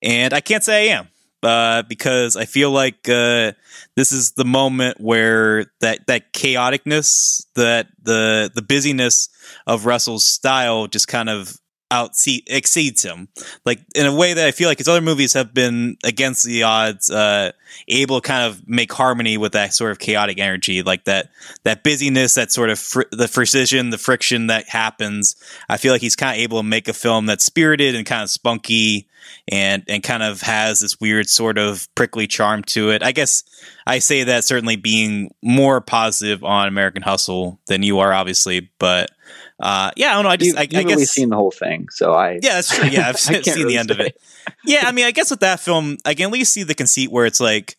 and 0.00 0.32
I 0.32 0.40
can't 0.40 0.64
say 0.64 0.90
I 0.90 0.96
am. 0.96 1.08
Uh, 1.42 1.82
because 1.82 2.34
I 2.34 2.44
feel 2.44 2.72
like 2.72 3.08
uh, 3.08 3.52
this 3.94 4.10
is 4.10 4.32
the 4.32 4.44
moment 4.44 5.00
where 5.00 5.66
that 5.80 6.06
that 6.06 6.32
chaoticness, 6.32 7.44
that 7.54 7.88
the 8.02 8.50
the 8.52 8.62
busyness 8.62 9.28
of 9.66 9.86
Russell's 9.86 10.26
style 10.26 10.86
just 10.88 11.06
kind 11.06 11.28
of 11.28 11.56
out 11.90 12.12
exceeds 12.46 13.02
him. 13.02 13.28
Like 13.64 13.80
in 13.94 14.06
a 14.06 14.14
way 14.14 14.32
that 14.32 14.46
I 14.46 14.50
feel 14.50 14.68
like 14.68 14.78
his 14.78 14.88
other 14.88 15.00
movies 15.00 15.34
have 15.34 15.54
been 15.54 15.96
against 16.04 16.44
the 16.44 16.62
odds, 16.64 17.10
uh, 17.10 17.52
able 17.88 18.20
to 18.20 18.26
kind 18.26 18.46
of 18.46 18.68
make 18.68 18.92
harmony 18.92 19.36
with 19.36 19.52
that 19.52 19.74
sort 19.74 19.92
of 19.92 19.98
chaotic 19.98 20.38
energy, 20.38 20.82
like 20.82 21.04
that 21.04 21.30
that 21.64 21.84
busyness, 21.84 22.34
that 22.34 22.50
sort 22.50 22.70
of 22.70 22.78
fr- 22.78 23.02
the 23.12 23.28
precision, 23.28 23.90
the 23.90 23.98
friction 23.98 24.48
that 24.48 24.68
happens. 24.68 25.36
I 25.68 25.76
feel 25.76 25.92
like 25.92 26.02
he's 26.02 26.16
kind 26.16 26.36
of 26.36 26.42
able 26.42 26.58
to 26.58 26.66
make 26.66 26.88
a 26.88 26.92
film 26.92 27.26
that's 27.26 27.44
spirited 27.44 27.94
and 27.94 28.04
kind 28.06 28.22
of 28.22 28.30
spunky 28.30 29.08
and 29.48 29.84
and 29.88 30.02
kind 30.02 30.22
of 30.22 30.40
has 30.42 30.80
this 30.80 31.00
weird 31.00 31.28
sort 31.28 31.58
of 31.58 31.92
prickly 31.94 32.26
charm 32.26 32.62
to 32.64 32.90
it. 32.90 33.02
I 33.02 33.12
guess 33.12 33.44
I 33.86 33.98
say 34.00 34.24
that 34.24 34.44
certainly 34.44 34.76
being 34.76 35.32
more 35.42 35.80
positive 35.80 36.42
on 36.42 36.68
American 36.68 37.02
Hustle 37.02 37.60
than 37.66 37.82
you 37.82 38.00
are, 38.00 38.12
obviously, 38.12 38.70
but 38.78 39.10
uh, 39.58 39.90
yeah, 39.96 40.10
I 40.10 40.14
don't 40.14 40.24
know. 40.24 40.28
I 40.30 40.36
just, 40.36 40.52
you, 40.52 40.58
I, 40.58 40.62
you've 40.62 40.74
I 40.74 40.78
really 40.82 41.02
guess 41.02 41.10
seen 41.10 41.30
the 41.30 41.36
whole 41.36 41.50
thing, 41.50 41.88
so 41.90 42.12
I 42.12 42.32
yeah, 42.42 42.54
that's 42.54 42.74
true. 42.76 42.88
Yeah, 42.88 43.08
I've 43.08 43.18
seen 43.18 43.42
can't 43.42 43.56
the 43.56 43.64
really 43.64 43.78
end 43.78 43.90
of 43.90 44.00
it. 44.00 44.20
Yeah, 44.64 44.82
I 44.84 44.92
mean, 44.92 45.06
I 45.06 45.10
guess 45.10 45.30
with 45.30 45.40
that 45.40 45.58
film, 45.58 45.96
I 46.04 46.14
can 46.14 46.26
at 46.26 46.32
least 46.32 46.52
see 46.52 46.62
the 46.62 46.74
conceit 46.74 47.10
where 47.10 47.26
it's 47.26 47.40
like 47.40 47.76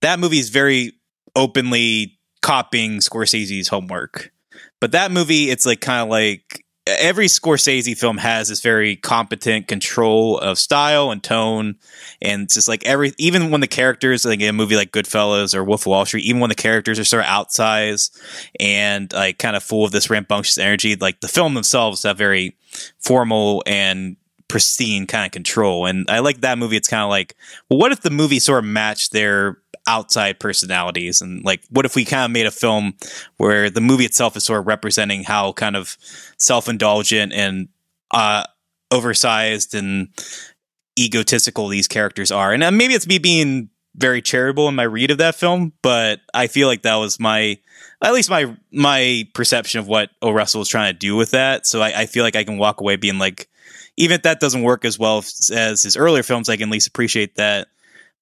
that 0.00 0.20
movie 0.20 0.38
is 0.38 0.48
very 0.48 0.92
openly 1.34 2.18
copying 2.40 2.98
Scorsese's 2.98 3.66
homework, 3.66 4.32
but 4.80 4.92
that 4.92 5.10
movie, 5.10 5.50
it's 5.50 5.66
like 5.66 5.80
kind 5.80 6.02
of 6.02 6.08
like 6.08 6.63
every 6.86 7.26
Scorsese 7.26 7.96
film 7.96 8.18
has 8.18 8.48
this 8.48 8.60
very 8.60 8.96
competent 8.96 9.68
control 9.68 10.38
of 10.38 10.58
style 10.58 11.10
and 11.10 11.22
tone, 11.22 11.76
and 12.20 12.42
it's 12.42 12.54
just 12.54 12.68
like 12.68 12.84
every 12.84 13.12
even 13.18 13.50
when 13.50 13.60
the 13.60 13.66
characters 13.66 14.24
like 14.24 14.40
in 14.40 14.48
a 14.48 14.52
movie 14.52 14.76
like 14.76 14.92
Goodfellas 14.92 15.54
or 15.54 15.64
Wolf 15.64 15.82
of 15.82 15.86
Wall 15.86 16.04
Street, 16.04 16.24
even 16.24 16.40
when 16.40 16.50
the 16.50 16.54
characters 16.54 16.98
are 16.98 17.04
sort 17.04 17.24
of 17.24 17.28
outsized 17.28 18.18
and 18.60 19.12
like 19.12 19.38
kind 19.38 19.56
of 19.56 19.62
full 19.62 19.84
of 19.84 19.92
this 19.92 20.10
rambunctious 20.10 20.58
energy, 20.58 20.96
like 20.96 21.20
the 21.20 21.28
film 21.28 21.54
themselves 21.54 22.02
have 22.02 22.18
very 22.18 22.56
formal 22.98 23.62
and 23.66 24.16
pristine 24.48 25.06
kind 25.06 25.26
of 25.26 25.32
control. 25.32 25.86
And 25.86 26.08
I 26.10 26.18
like 26.18 26.42
that 26.42 26.58
movie. 26.58 26.76
It's 26.76 26.88
kind 26.88 27.02
of 27.02 27.08
like, 27.08 27.34
well, 27.68 27.78
what 27.78 27.92
if 27.92 28.02
the 28.02 28.10
movie 28.10 28.38
sort 28.38 28.62
of 28.62 28.70
matched 28.70 29.12
their 29.12 29.58
outside 29.86 30.40
personalities. 30.40 31.20
And 31.20 31.44
like 31.44 31.62
what 31.70 31.84
if 31.84 31.94
we 31.94 32.04
kind 32.04 32.24
of 32.24 32.30
made 32.30 32.46
a 32.46 32.50
film 32.50 32.94
where 33.36 33.70
the 33.70 33.80
movie 33.80 34.04
itself 34.04 34.36
is 34.36 34.44
sort 34.44 34.60
of 34.60 34.66
representing 34.66 35.24
how 35.24 35.52
kind 35.52 35.76
of 35.76 35.96
self-indulgent 36.38 37.32
and 37.32 37.68
uh 38.12 38.44
oversized 38.90 39.74
and 39.74 40.08
egotistical 40.98 41.68
these 41.68 41.88
characters 41.88 42.30
are? 42.30 42.52
And 42.52 42.62
uh, 42.62 42.70
maybe 42.70 42.94
it's 42.94 43.06
me 43.06 43.18
being 43.18 43.70
very 43.96 44.20
charitable 44.22 44.68
in 44.68 44.74
my 44.74 44.82
read 44.82 45.10
of 45.12 45.18
that 45.18 45.36
film 45.36 45.72
but 45.80 46.18
i 46.34 46.48
feel 46.48 46.66
like 46.66 46.82
that 46.82 46.96
was 46.96 47.20
my 47.20 47.56
at 48.02 48.12
least 48.12 48.30
my 48.30 48.54
my 48.72 49.24
perception 49.34 49.80
of 49.80 49.86
what 49.86 50.10
o 50.20 50.30
russell 50.30 50.58
was 50.60 50.68
trying 50.68 50.92
to 50.92 50.98
do 50.98 51.16
with 51.16 51.30
that. 51.30 51.66
So 51.66 51.80
I, 51.80 52.02
I 52.02 52.06
feel 52.06 52.24
like 52.24 52.36
i 52.36 52.44
can 52.44 52.58
walk 52.58 52.80
away 52.80 52.96
being 52.96 53.18
like 53.18 53.48
even 53.96 54.16
if 54.16 54.22
that 54.22 54.40
doesn't 54.40 54.62
work 54.62 54.84
as 54.84 54.98
well 54.98 55.18
as 55.18 55.82
his 55.82 55.96
earlier 55.96 56.22
films 56.22 56.48
i 56.48 56.56
can 56.56 56.68
at 56.68 56.72
least 56.72 56.88
appreciate 56.88 57.36
that. 57.36 57.68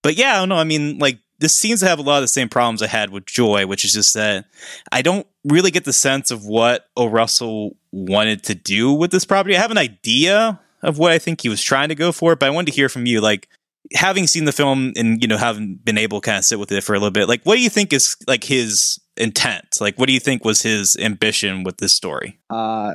But 0.03 0.17
yeah 0.17 0.35
i 0.35 0.37
don't 0.37 0.49
know. 0.49 0.57
I 0.57 0.65
mean 0.65 0.99
like 0.99 1.19
this 1.43 1.59
seems 1.59 1.81
to 1.81 1.89
have 1.89 1.99
a 1.99 2.03
lot 2.03 2.19
of 2.19 2.23
the 2.23 2.29
same 2.29 2.49
problems 2.49 2.83
I 2.83 2.87
had 2.87 3.11
with 3.11 3.27
Joy, 3.27 3.67
which 3.67 3.85
is 3.85 3.93
just 3.93 4.15
that 4.15 4.47
I 4.93 5.03
don't 5.03 5.27
really 5.45 5.73
get 5.73 5.85
the 5.85 5.93
sense 5.93 6.31
of 6.31 6.47
what 6.47 6.87
O. 6.97 7.07
Russell 7.07 7.77
wanted 7.91 8.45
to 8.45 8.55
do 8.55 8.93
with 8.93 9.11
this 9.11 9.25
property. 9.25 9.57
I 9.57 9.61
have 9.61 9.73
an 9.73 9.79
idea 9.79 10.61
of 10.83 10.99
what 10.99 11.11
I 11.11 11.19
think 11.19 11.41
he 11.41 11.49
was 11.49 11.61
trying 11.61 11.89
to 11.89 11.97
go 11.97 12.13
for, 12.13 12.37
but 12.37 12.47
I 12.47 12.51
wanted 12.51 12.71
to 12.71 12.77
hear 12.77 12.89
from 12.89 13.07
you, 13.07 13.21
like 13.21 13.49
having 13.93 14.29
seen 14.29 14.45
the 14.45 14.53
film 14.53 14.93
and 14.97 15.21
you 15.21 15.27
know 15.27 15.37
having 15.37 15.75
been 15.75 15.99
able 15.99 16.21
to 16.21 16.25
kind 16.25 16.39
of 16.39 16.45
sit 16.45 16.61
with 16.61 16.71
it 16.71 16.85
for 16.85 16.95
a 16.95 16.99
little 16.99 17.11
bit. 17.11 17.29
Like, 17.29 17.43
what 17.43 17.57
do 17.57 17.61
you 17.61 17.71
think 17.71 17.93
is 17.93 18.17
like 18.29 18.45
his 18.45 19.01
intent? 19.17 19.79
Like, 19.81 19.99
what 19.99 20.07
do 20.07 20.13
you 20.13 20.21
think 20.21 20.45
was 20.45 20.63
his 20.63 20.97
ambition 20.97 21.65
with 21.65 21.79
this 21.79 21.93
story? 21.93 22.39
Uh, 22.51 22.95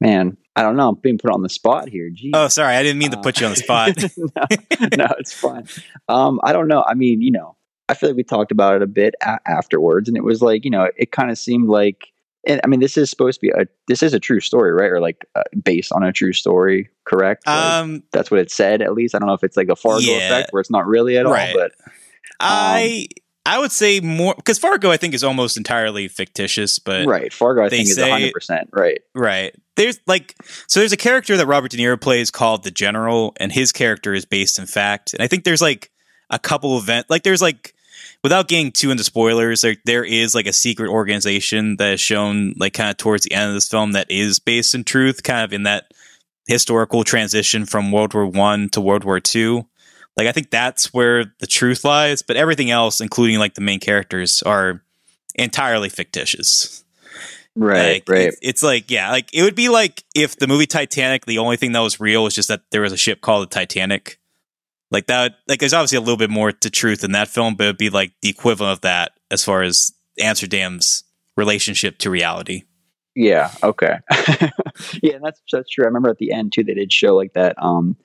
man, 0.00 0.36
I 0.56 0.62
don't 0.62 0.76
know. 0.76 0.88
I'm 0.88 0.96
being 0.96 1.18
put 1.18 1.30
on 1.30 1.42
the 1.42 1.48
spot 1.48 1.88
here. 1.88 2.10
Jeez. 2.10 2.30
Oh, 2.34 2.48
sorry, 2.48 2.74
I 2.74 2.82
didn't 2.82 2.98
mean 2.98 3.12
to 3.12 3.20
put 3.20 3.40
you 3.40 3.46
on 3.46 3.52
the 3.52 3.56
spot. 3.56 3.96
no, 4.16 4.88
no, 4.96 5.14
it's 5.20 5.32
fine. 5.32 5.68
Um, 6.08 6.40
I 6.42 6.52
don't 6.52 6.66
know. 6.66 6.82
I 6.84 6.94
mean, 6.94 7.22
you 7.22 7.30
know, 7.30 7.56
I 7.88 7.94
feel 7.94 8.08
like 8.10 8.16
we 8.16 8.24
talked 8.24 8.50
about 8.52 8.76
it 8.76 8.82
a 8.82 8.86
bit 8.86 9.14
a- 9.22 9.38
afterwards, 9.46 10.08
and 10.08 10.16
it 10.16 10.24
was 10.24 10.40
like 10.42 10.64
you 10.64 10.70
know, 10.70 10.88
it 10.96 11.12
kind 11.12 11.30
of 11.30 11.38
seemed 11.38 11.68
like. 11.68 12.06
And 12.46 12.60
I 12.62 12.66
mean, 12.66 12.80
this 12.80 12.98
is 12.98 13.08
supposed 13.08 13.40
to 13.40 13.46
be 13.46 13.50
a 13.50 13.66
this 13.88 14.02
is 14.02 14.12
a 14.12 14.20
true 14.20 14.40
story, 14.40 14.70
right? 14.72 14.90
Or 14.90 15.00
like 15.00 15.24
uh, 15.34 15.42
based 15.62 15.92
on 15.92 16.02
a 16.02 16.12
true 16.12 16.34
story, 16.34 16.90
correct? 17.04 17.46
Like, 17.46 17.56
um, 17.56 18.02
that's 18.12 18.30
what 18.30 18.38
it 18.40 18.50
said. 18.50 18.82
At 18.82 18.92
least 18.92 19.14
I 19.14 19.18
don't 19.18 19.28
know 19.28 19.32
if 19.34 19.42
it's 19.42 19.56
like 19.56 19.68
a 19.70 19.76
Fargo 19.76 20.00
Yeah. 20.04 20.16
effect 20.26 20.52
where 20.52 20.60
it's 20.60 20.70
not 20.70 20.86
really 20.86 21.16
at 21.16 21.24
Right. 21.26 21.54
all. 21.56 21.58
But 21.58 21.72
I 22.40 23.06
I 23.46 23.58
would 23.58 23.72
say 23.72 24.00
more 24.00 24.34
because 24.34 24.58
Fargo 24.58 24.90
I 24.90 24.96
think 24.96 25.14
is 25.14 25.24
almost 25.24 25.56
entirely 25.56 26.08
fictitious, 26.08 26.78
but 26.78 27.06
right, 27.06 27.32
Fargo 27.32 27.62
I 27.64 27.68
think 27.68 27.88
is 27.88 27.94
say- 27.94 28.02
100 28.10 28.32
percent 28.32 28.68
right. 28.72 29.00
Right. 29.14 29.54
There's 29.76 29.98
like 30.06 30.34
so 30.66 30.80
there's 30.80 30.92
a 30.92 30.96
character 30.98 31.36
that 31.36 31.46
Robert 31.46 31.70
De 31.70 31.76
Niro 31.76 32.00
plays 32.00 32.30
called 32.30 32.62
the 32.64 32.70
General, 32.70 33.32
and 33.38 33.52
his 33.52 33.72
character 33.72 34.14
is 34.14 34.24
based 34.24 34.58
in 34.58 34.66
fact. 34.66 35.14
And 35.14 35.22
I 35.22 35.26
think 35.26 35.44
there's 35.44 35.62
like 35.62 35.90
a 36.30 36.38
couple 36.38 36.76
event 36.78 37.06
like 37.10 37.22
there's 37.22 37.42
like 37.42 37.73
without 38.24 38.48
getting 38.48 38.72
too 38.72 38.90
into 38.90 39.04
spoilers, 39.04 39.60
there 39.60 39.76
there 39.84 40.02
is 40.02 40.34
like 40.34 40.48
a 40.48 40.52
secret 40.52 40.88
organization 40.88 41.76
that 41.76 41.92
is 41.92 42.00
shown 42.00 42.54
like 42.56 42.72
kind 42.72 42.90
of 42.90 42.96
towards 42.96 43.22
the 43.22 43.32
end 43.32 43.50
of 43.50 43.54
this 43.54 43.68
film 43.68 43.92
that 43.92 44.10
is 44.10 44.40
based 44.40 44.74
in 44.74 44.82
truth, 44.82 45.22
kind 45.22 45.44
of 45.44 45.52
in 45.52 45.62
that 45.62 45.92
historical 46.48 47.04
transition 47.04 47.66
from 47.66 47.92
World 47.92 48.14
War 48.14 48.26
One 48.26 48.68
to 48.70 48.80
World 48.80 49.04
War 49.04 49.20
Two. 49.20 49.66
Like 50.16 50.26
I 50.26 50.32
think 50.32 50.50
that's 50.50 50.92
where 50.92 51.26
the 51.38 51.46
truth 51.46 51.84
lies, 51.84 52.22
but 52.22 52.36
everything 52.36 52.70
else, 52.70 53.00
including 53.00 53.38
like 53.38 53.54
the 53.54 53.60
main 53.60 53.78
characters, 53.78 54.42
are 54.42 54.82
entirely 55.36 55.90
fictitious. 55.90 56.82
Right, 57.56 57.94
Like, 57.94 58.08
right. 58.08 58.28
It's, 58.28 58.38
it's 58.42 58.62
like, 58.64 58.90
yeah, 58.90 59.12
like 59.12 59.32
it 59.32 59.42
would 59.42 59.54
be 59.54 59.68
like 59.68 60.02
if 60.14 60.36
the 60.36 60.48
movie 60.48 60.66
Titanic, 60.66 61.24
the 61.24 61.38
only 61.38 61.56
thing 61.56 61.72
that 61.72 61.80
was 61.80 62.00
real 62.00 62.24
was 62.24 62.34
just 62.34 62.48
that 62.48 62.62
there 62.72 62.80
was 62.80 62.92
a 62.92 62.96
ship 62.96 63.20
called 63.20 63.48
the 63.48 63.54
Titanic. 63.54 64.18
Like 64.94 65.08
that, 65.08 65.38
like 65.48 65.58
there's 65.58 65.74
obviously 65.74 65.98
a 65.98 66.00
little 66.00 66.16
bit 66.16 66.30
more 66.30 66.52
to 66.52 66.70
truth 66.70 67.02
in 67.02 67.10
that 67.12 67.26
film, 67.26 67.56
but 67.56 67.64
it'd 67.64 67.78
be 67.78 67.90
like 67.90 68.12
the 68.22 68.28
equivalent 68.28 68.74
of 68.74 68.80
that 68.82 69.10
as 69.28 69.44
far 69.44 69.62
as 69.62 69.90
Amsterdam's 70.20 71.02
relationship 71.36 71.98
to 71.98 72.10
reality. 72.10 72.62
Yeah. 73.16 73.50
Okay. 73.64 73.98
yeah, 75.02 75.18
that's 75.20 75.40
that's 75.50 75.68
true. 75.68 75.84
I 75.84 75.88
remember 75.88 76.10
at 76.10 76.18
the 76.18 76.30
end 76.30 76.52
too, 76.52 76.62
they 76.62 76.74
did 76.74 76.92
show 76.92 77.16
like 77.16 77.32
that 77.32 77.60
um 77.60 77.96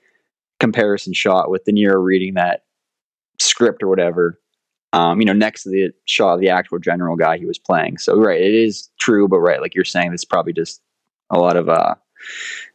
comparison 0.60 1.14
shot 1.14 1.52
with 1.52 1.64
De 1.64 1.72
Niro 1.72 2.04
reading 2.04 2.34
that 2.34 2.64
script 3.40 3.84
or 3.84 3.88
whatever. 3.88 4.40
Um, 4.92 5.20
you 5.20 5.28
know, 5.28 5.34
next 5.34 5.64
to 5.64 5.70
the 5.70 5.92
shot 6.06 6.34
of 6.34 6.40
the 6.40 6.50
actual 6.50 6.80
general 6.80 7.16
guy 7.16 7.38
he 7.38 7.46
was 7.46 7.60
playing. 7.60 8.00
So 8.00 8.18
right, 8.18 8.42
it 8.42 8.56
is 8.56 8.90
true, 9.00 9.28
but 9.28 9.42
right, 9.42 9.62
like 9.62 9.76
you're 9.76 9.86
saying, 9.86 10.12
it's 10.12 10.26
probably 10.26 10.54
just 10.54 10.82
a 11.30 11.38
lot 11.38 11.56
of 11.56 11.70
uh 11.70 11.94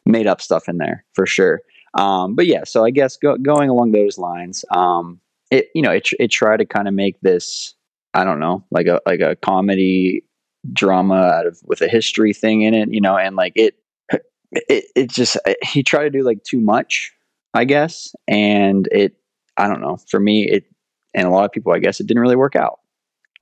made 0.07 0.29
up 0.29 0.41
stuff 0.41 0.69
in 0.69 0.79
there 0.79 1.05
for 1.15 1.27
sure. 1.27 1.63
Um, 1.97 2.35
but 2.35 2.47
yeah, 2.47 2.65
so 2.65 2.85
I 2.85 2.91
guess 2.91 3.17
go, 3.17 3.37
going 3.37 3.71
along 3.71 3.93
those 3.93 4.19
lines, 4.19 4.65
um, 4.71 5.21
it 5.51 5.69
you 5.75 5.83
know 5.83 5.91
it 5.91 6.09
it 6.19 6.29
tried 6.29 6.59
to 6.59 6.65
kind 6.65 6.89
of 6.89 6.95
make 6.95 7.21
this 7.21 7.75
I 8.15 8.25
don't 8.25 8.41
know 8.41 8.65
like 8.71 8.87
a 8.87 9.01
like 9.07 9.21
a 9.21 9.37
comedy 9.37 10.25
drama 10.73 11.17
out 11.17 11.47
of 11.47 11.59
with 11.65 11.83
a 11.83 11.89
history 11.89 12.33
thing 12.33 12.63
in 12.63 12.75
it, 12.75 12.89
you 12.93 13.01
know, 13.01 13.17
and 13.17 13.37
like 13.37 13.53
it 13.55 13.77
it 14.53 14.85
it 14.95 15.11
just 15.11 15.37
he 15.63 15.83
tried 15.83 16.05
to 16.05 16.11
do 16.11 16.23
like 16.23 16.43
too 16.45 16.61
much, 16.61 17.13
I 17.53 17.65
guess, 17.65 18.15
and 18.27 18.89
it 18.91 19.17
I 19.57 19.69
don't 19.69 19.81
know 19.81 19.99
for 20.11 20.19
me 20.19 20.49
it 20.49 20.65
and 21.15 21.27
a 21.27 21.31
lot 21.31 21.45
of 21.45 21.53
people 21.53 21.73
I 21.73 21.79
guess 21.79 22.01
it 22.01 22.07
didn't 22.07 22.23
really 22.23 22.37
work 22.37 22.57
out. 22.57 22.81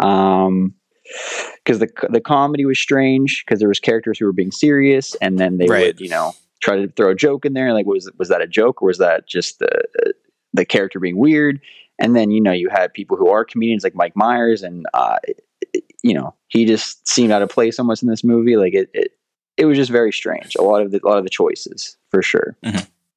Um 0.00 0.74
because 1.64 1.78
the 1.78 1.88
the 2.10 2.20
comedy 2.20 2.64
was 2.64 2.78
strange 2.78 3.44
because 3.44 3.60
there 3.60 3.68
was 3.68 3.80
characters 3.80 4.18
who 4.18 4.24
were 4.26 4.32
being 4.32 4.50
serious 4.52 5.14
and 5.20 5.38
then 5.38 5.58
they 5.58 5.68
Right. 5.68 5.86
would 5.86 6.00
you 6.00 6.08
know 6.08 6.34
try 6.62 6.76
to 6.76 6.88
throw 6.88 7.10
a 7.10 7.14
joke 7.14 7.44
in 7.44 7.52
there 7.52 7.72
like 7.72 7.86
was 7.86 8.10
was 8.18 8.28
that 8.28 8.40
a 8.40 8.46
joke 8.46 8.82
or 8.82 8.86
was 8.86 8.98
that 8.98 9.26
just 9.26 9.58
the 9.58 10.14
the 10.52 10.64
character 10.64 11.00
being 11.00 11.18
weird 11.18 11.60
and 11.98 12.16
then 12.16 12.30
you 12.30 12.40
know 12.40 12.52
you 12.52 12.68
had 12.70 12.92
people 12.92 13.16
who 13.16 13.28
are 13.28 13.44
comedians 13.44 13.84
like 13.84 13.94
Mike 13.94 14.16
Myers 14.16 14.62
and 14.62 14.86
uh 14.94 15.16
you 16.02 16.14
know 16.14 16.34
he 16.48 16.64
just 16.64 17.06
seemed 17.06 17.32
out 17.32 17.42
of 17.42 17.48
place 17.48 17.78
almost 17.78 18.02
in 18.02 18.08
this 18.08 18.24
movie 18.24 18.56
like 18.56 18.74
it 18.74 18.90
it, 18.94 19.12
it 19.56 19.66
was 19.66 19.76
just 19.76 19.90
very 19.90 20.12
strange 20.12 20.54
a 20.56 20.62
lot 20.62 20.82
of 20.82 20.90
the 20.90 21.00
a 21.04 21.08
lot 21.08 21.18
of 21.18 21.24
the 21.24 21.30
choices 21.30 21.96
for 22.10 22.22
sure 22.22 22.56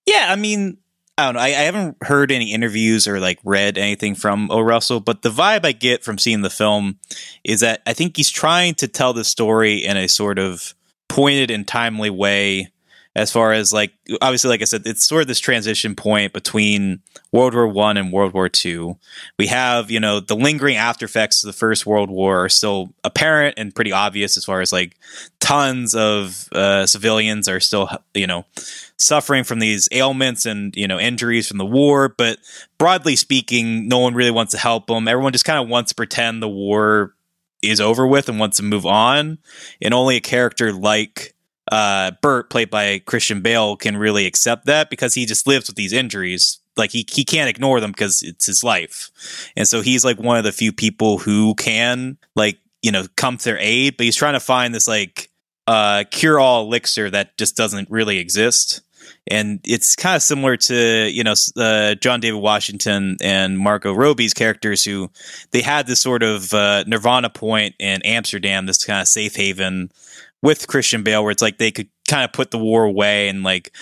Yeah, 0.05 0.27
I 0.29 0.36
mean, 0.36 0.77
I 1.17 1.25
don't 1.25 1.36
know. 1.36 1.41
I, 1.41 1.47
I 1.47 1.63
haven't 1.63 1.97
heard 2.01 2.31
any 2.31 2.53
interviews 2.53 3.08
or 3.08 3.19
like 3.19 3.39
read 3.43 3.77
anything 3.77 4.15
from 4.15 4.51
O. 4.51 4.60
Russell, 4.60 4.99
but 4.99 5.21
the 5.21 5.29
vibe 5.29 5.65
I 5.65 5.71
get 5.71 6.03
from 6.03 6.17
seeing 6.17 6.41
the 6.41 6.49
film 6.49 6.99
is 7.43 7.62
that 7.62 7.81
I 7.86 7.93
think 7.93 8.17
he's 8.17 8.29
trying 8.29 8.75
to 8.75 8.88
tell 8.88 9.13
the 9.13 9.23
story 9.23 9.84
in 9.84 9.97
a 9.97 10.08
sort 10.08 10.38
of 10.39 10.75
pointed 11.08 11.51
and 11.51 11.67
timely 11.67 12.10
way. 12.10 12.71
As 13.15 13.32
far 13.32 13.54
as 13.54 13.71
like, 13.71 13.93
obviously, 14.21 14.49
like 14.49 14.62
I 14.62 14.65
said, 14.65 14.84
it's 14.86 15.08
sort 15.08 15.21
of 15.21 15.28
this 15.28 15.39
transition 15.39 15.95
point 15.95 16.34
between 16.34 16.99
World 17.32 17.54
War 17.54 17.67
One 17.67 17.95
and 17.95 18.12
World 18.12 18.34
War 18.34 18.49
Two. 18.49 18.97
We 19.39 19.47
have, 19.47 19.89
you 19.89 20.01
know, 20.01 20.19
the 20.19 20.36
lingering 20.36 20.75
after 20.75 21.06
effects 21.06 21.43
of 21.43 21.47
the 21.47 21.58
First 21.58 21.86
World 21.86 22.10
War 22.10 22.45
are 22.45 22.49
still 22.49 22.93
apparent 23.04 23.56
and 23.58 23.73
pretty 23.73 23.93
obvious 23.93 24.36
as 24.36 24.43
far 24.43 24.60
as 24.60 24.73
like 24.73 24.97
tons 25.39 25.95
of 25.95 26.49
uh, 26.51 26.86
civilians 26.86 27.47
are 27.47 27.62
still, 27.62 27.89
you 28.13 28.28
know, 28.28 28.45
suffering 28.97 29.43
from 29.43 29.60
these 29.60 29.88
ailments 29.91 30.45
and 30.45 30.75
you 30.75 30.88
know 30.88 30.99
injuries 30.99 31.47
from 31.47 31.58
the 31.58 31.65
war. 31.65 32.10
But 32.10 32.39
broadly 32.78 33.15
speaking 33.15 33.88
no 33.88 33.99
one 33.99 34.13
really 34.13 34.32
wants 34.32 34.51
to 34.51 34.58
help 34.58 34.88
them 34.88 35.08
everyone 35.08 35.32
just 35.32 35.45
kind 35.45 35.60
of 35.60 35.69
wants 35.69 35.91
to 35.91 35.95
pretend 35.95 36.41
the 36.41 36.49
war 36.49 37.13
is 37.62 37.82
over 37.82 38.06
with 38.06 38.30
and 38.30 38.39
wants 38.39 38.58
to 38.58 38.63
move 38.63 38.86
on. 38.86 39.38
And 39.82 39.93
only 39.93 40.17
a 40.17 40.21
character 40.21 40.71
like 40.71 41.35
uh 41.71 42.12
Bert 42.21 42.49
played 42.49 42.69
by 42.69 42.99
Christian 42.99 43.41
Bale 43.41 43.75
can 43.75 43.98
really 43.98 44.25
accept 44.25 44.65
that 44.65 44.89
because 44.89 45.13
he 45.13 45.25
just 45.25 45.48
lives 45.48 45.67
with 45.67 45.75
these 45.75 45.94
injuries. 45.94 46.60
Like 46.77 46.92
he 46.92 47.06
he 47.10 47.23
can't 47.23 47.50
ignore 47.50 47.79
them 47.79 47.92
because 47.92 48.21
it's 48.21 48.46
his 48.46 48.63
life. 48.63 49.10
And 49.56 49.67
so 49.67 49.81
he's 49.81 50.06
like 50.06 50.19
one 50.19 50.37
of 50.37 50.44
the 50.44 50.52
few 50.52 50.71
people 50.71 51.17
who 51.17 51.56
can 51.56 52.17
like 52.35 52.60
you 52.81 52.92
know 52.92 53.06
come 53.15 53.37
to 53.37 53.44
their 53.44 53.58
aid 53.60 53.98
but 53.98 54.06
he's 54.06 54.15
trying 54.15 54.33
to 54.33 54.39
find 54.39 54.75
this 54.75 54.87
like 54.87 55.29
uh 55.67 56.04
cure 56.12 56.39
all 56.39 56.63
elixir 56.65 57.10
that 57.10 57.37
just 57.37 57.56
doesn't 57.56 57.89
really 57.89 58.19
exist. 58.19 58.81
And 59.27 59.60
it's 59.63 59.96
kind 59.96 60.15
of 60.15 60.21
similar 60.21 60.58
to 60.58 61.10
you 61.12 61.23
know 61.23 61.33
uh, 61.58 61.96
John 61.96 62.19
David 62.19 62.42
Washington 62.42 63.17
and 63.21 63.58
Margot 63.58 63.94
Robbie's 63.94 64.33
characters 64.33 64.83
who 64.83 65.10
they 65.52 65.62
had 65.62 65.87
this 65.87 66.02
sort 66.02 66.21
of 66.21 66.54
uh, 66.54 66.83
nirvana 66.85 67.29
point 67.29 67.75
in 67.79 68.02
Amsterdam, 68.04 68.65
this 68.65 68.83
kind 68.83 69.02
of 69.02 69.08
safe 69.08 69.35
haven 69.35 69.92
with 70.46 70.67
Christian 70.67 71.02
Bale, 71.02 71.23
where 71.23 71.31
it's 71.31 71.41
like 71.41 71.58
they 71.58 71.71
could 71.71 71.89
kind 72.08 72.23
of 72.23 72.31
put 72.31 72.52
the 72.52 72.60
war 72.60 72.83
away 72.83 73.29
and 73.29 73.41
like 73.41 73.75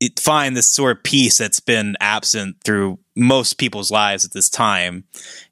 it, 0.00 0.18
find 0.18 0.56
this 0.56 0.66
sort 0.66 0.96
of 0.96 1.04
peace 1.04 1.36
that's 1.36 1.60
been 1.60 1.94
absent 2.00 2.56
through 2.64 2.98
most 3.14 3.58
people's 3.58 3.90
lives 3.90 4.24
at 4.24 4.32
this 4.32 4.48
time. 4.48 5.04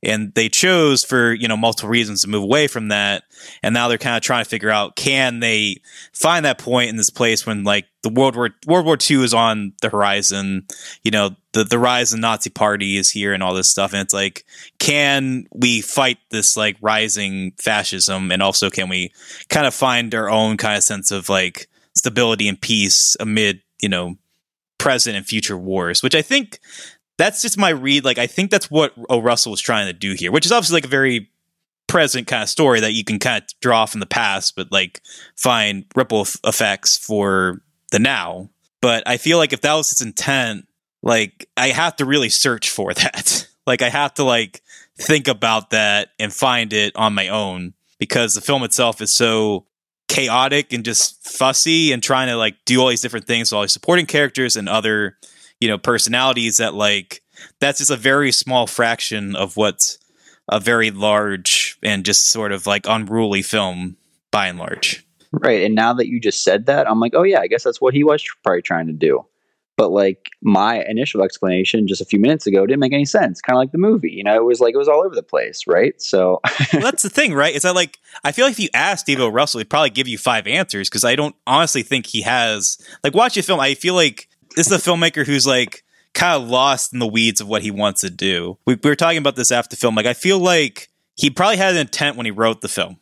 And 0.03 0.33
they 0.35 0.49
chose 0.49 1.05
for 1.05 1.35
you 1.35 1.49
know 1.49 1.57
multiple 1.59 1.91
reasons 1.91 2.23
to 2.23 2.31
move 2.31 2.45
away 2.45 2.67
from 2.67 2.89
that. 2.89 3.25
And 3.63 3.75
now 3.75 3.89
they're 3.89 3.99
kind 3.99 4.17
of 4.17 4.23
trying 4.23 4.43
to 4.43 4.49
figure 4.49 4.71
out 4.71 4.97
can 4.97 5.41
they 5.41 5.83
find 6.15 6.47
that 6.47 6.59
point 6.59 6.89
in 6.89 6.97
this 6.97 7.11
place 7.11 7.45
when 7.45 7.63
like 7.63 7.85
the 8.03 8.09
world 8.09 8.35
war 8.35 8.49
world 8.67 8.87
war 8.87 8.97
ii 9.11 9.23
is 9.23 9.35
on 9.35 9.75
the 9.83 9.91
horizon? 9.91 10.67
You 11.03 11.11
know 11.11 11.37
the 11.55 11.65
the 11.65 11.79
rise 11.79 12.13
of 12.13 12.19
the 12.19 12.21
nazi 12.21 12.51
party 12.51 12.97
is 12.97 13.11
here 13.11 13.33
and 13.33 13.43
all 13.43 13.55
this 13.55 13.71
stuff 13.71 13.93
and 13.93 14.03
it's 14.03 14.13
like 14.13 14.45
can 14.79 15.47
we 15.55 15.81
fight 15.81 16.19
this 16.31 16.57
like 16.57 16.77
rising 16.83 17.53
fascism 17.59 18.31
and 18.31 18.43
also 18.43 18.69
can 18.69 18.89
we 18.89 19.11
kind 19.49 19.67
of 19.67 19.73
find 19.73 20.15
our 20.15 20.29
own 20.29 20.57
kind 20.59 20.77
of 20.77 20.85
sense 20.85 21.11
of 21.11 21.29
like 21.29 21.69
stability 21.95 22.47
and 22.49 22.61
peace 22.61 23.17
amid 23.19 23.63
you 23.81 23.89
know 23.89 24.17
present 24.85 25.17
and 25.17 25.25
future 25.25 25.57
wars, 25.57 26.03
which 26.03 26.15
I 26.15 26.21
think 26.21 26.59
that's 27.17 27.41
just 27.41 27.57
my 27.57 27.71
read. 27.71 28.05
Like 28.05 28.19
I 28.19 28.27
think 28.27 28.51
that's 28.51 28.71
what 28.71 28.93
O. 29.09 29.19
Russell 29.19 29.51
was 29.51 29.63
trying 29.63 29.87
to 29.87 29.95
do 29.95 30.13
here, 30.13 30.31
which 30.31 30.45
is 30.45 30.53
obviously 30.53 30.77
like 30.77 30.85
a 30.85 30.89
very 30.89 31.31
present 31.87 32.27
kind 32.27 32.43
of 32.43 32.51
story 32.51 32.81
that 32.81 32.93
you 32.93 33.03
can 33.03 33.19
kind 33.19 33.43
of 33.43 33.49
draw 33.61 33.87
from 33.87 34.01
the 34.01 34.07
past, 34.07 34.57
but 34.57 34.71
like 34.71 35.01
find 35.37 35.87
ripple 35.97 36.21
f- 36.21 36.37
effects 36.45 36.99
for 36.99 37.63
the 37.93 37.99
now. 37.99 38.51
But 38.83 39.09
I 39.09 39.17
feel 39.17 39.39
like 39.39 39.55
if 39.55 39.63
that 39.63 39.73
was 39.73 39.89
his 39.89 40.03
intent, 40.03 40.69
like 41.05 41.49
I 41.57 41.69
have 41.69 41.97
to 41.97 42.05
really 42.05 42.31
search 42.31 42.71
for 42.71 42.93
that. 42.95 43.47
like 43.67 43.83
I 43.83 43.91
have 43.91 44.15
to 44.15 44.25
like 44.25 44.63
think 44.97 45.29
about 45.29 45.71
that 45.71 46.09
and 46.19 46.33
find 46.33 46.73
it 46.73 46.97
on 46.97 47.15
my 47.15 47.29
own 47.29 47.75
because 47.99 48.35
the 48.35 48.41
film 48.41 48.65
itself 48.65 49.01
is 49.01 49.15
so 49.15 49.67
chaotic 50.09 50.73
and 50.73 50.85
just 50.85 51.27
fussy 51.27 51.93
and 51.93 52.03
trying 52.03 52.29
to 52.29 52.37
like 52.37 52.57
do 52.65 52.81
all 52.81 52.89
these 52.89 53.01
different 53.01 53.27
things 53.27 53.51
with 53.51 53.57
all 53.57 53.63
these 53.63 53.73
supporting 53.73 54.07
characters 54.07 54.57
and 54.57 54.69
other 54.69 55.17
you 55.61 55.69
know 55.69 55.79
personalities 55.79 56.59
that 56.59 56.75
like 56.75 57.23
that's 57.59 57.79
just 57.79 57.91
a 57.91 57.97
very 57.97 58.31
small 58.31 58.67
fraction 58.67 59.35
of 59.35 59.57
what's 59.57 59.99
a 60.51 60.61
very 60.61 60.91
large 60.91 61.79
and 61.83 62.05
just 62.05 62.31
sort 62.31 62.53
of 62.53 62.67
like 62.67 62.87
unruly 62.87 63.43
film 63.43 63.97
by 64.31 64.47
and 64.47 64.59
large 64.59 65.05
right 65.33 65.65
and 65.65 65.75
now 65.75 65.93
that 65.93 66.07
you 66.07 66.21
just 66.21 66.45
said 66.45 66.67
that 66.67 66.89
i'm 66.89 67.01
like 67.01 67.15
oh 67.15 67.23
yeah 67.23 67.41
i 67.41 67.47
guess 67.47 67.65
that's 67.65 67.81
what 67.81 67.95
he 67.95 68.05
was 68.05 68.23
probably 68.43 68.63
trying 68.63 68.87
to 68.87 68.93
do 68.93 69.25
but 69.77 69.91
like 69.91 70.31
my 70.43 70.83
initial 70.85 71.23
explanation 71.23 71.87
just 71.87 72.01
a 72.01 72.05
few 72.05 72.19
minutes 72.19 72.47
ago 72.47 72.67
didn't 72.67 72.81
make 72.81 72.93
any 72.93 73.05
sense 73.05 73.41
kind 73.41 73.57
of 73.57 73.61
like 73.61 73.73
the 73.73 73.79
movie 73.79 74.11
you 74.11 74.23
know 74.25 74.37
it 74.37 74.45
was 74.45 74.61
like 74.61 74.75
it 74.75 74.79
was 74.79 74.89
all 74.89 75.05
over 75.05 75.15
the 75.15 75.23
place 75.23 75.67
right? 75.67 76.01
So 76.01 76.41
well, 76.73 76.83
that's 76.83 77.03
the 77.03 77.11
thing 77.11 77.35
right? 77.35 77.55
Is 77.55 77.63
that 77.63 77.75
like 77.75 77.99
i 78.23 78.33
feel 78.33 78.45
like 78.45 78.53
if 78.53 78.61
you 78.61 78.69
ask 78.75 79.07
david 79.07 79.23
o. 79.23 79.29
russell 79.29 79.59
he'd 79.59 79.71
probably 79.71 79.91
give 79.91 80.09
you 80.09 80.19
five 80.19 80.47
answers 80.47 80.89
because 80.89 81.05
i 81.05 81.17
don't 81.17 81.35
honestly 81.47 81.83
think 81.83 82.07
he 82.07 82.23
has 82.23 82.79
like 83.03 83.15
watch 83.15 83.37
a 83.37 83.43
film 83.43 83.61
i 83.61 83.75
feel 83.75 83.95
like 83.95 84.29
this 84.57 84.71
is 84.71 84.73
a 84.73 84.91
filmmaker 84.91 85.27
who's 85.27 85.47
like 85.47 85.83
kind 86.13 86.41
of 86.41 86.49
lost 86.49 86.93
in 86.93 87.01
the 87.01 87.07
weeds 87.07 87.41
of 87.41 87.49
what 87.49 87.63
he 87.63 87.73
wants 87.73 88.01
to 88.03 88.09
do. 88.11 88.57
We, 88.67 88.77
we 88.77 88.89
were 88.89 88.95
talking 88.95 89.19
about 89.19 89.35
this 89.35 89.51
after 89.51 89.75
the 89.75 89.81
film 89.81 89.95
like 89.95 90.07
i 90.07 90.15
feel 90.15 90.39
like 90.39 90.89
he 91.17 91.31
probably 91.31 91.57
had 91.57 91.75
an 91.75 91.81
intent 91.81 92.17
when 92.17 92.27
he 92.27 92.33
wrote 92.33 92.61
the 92.61 92.69
film 92.69 92.99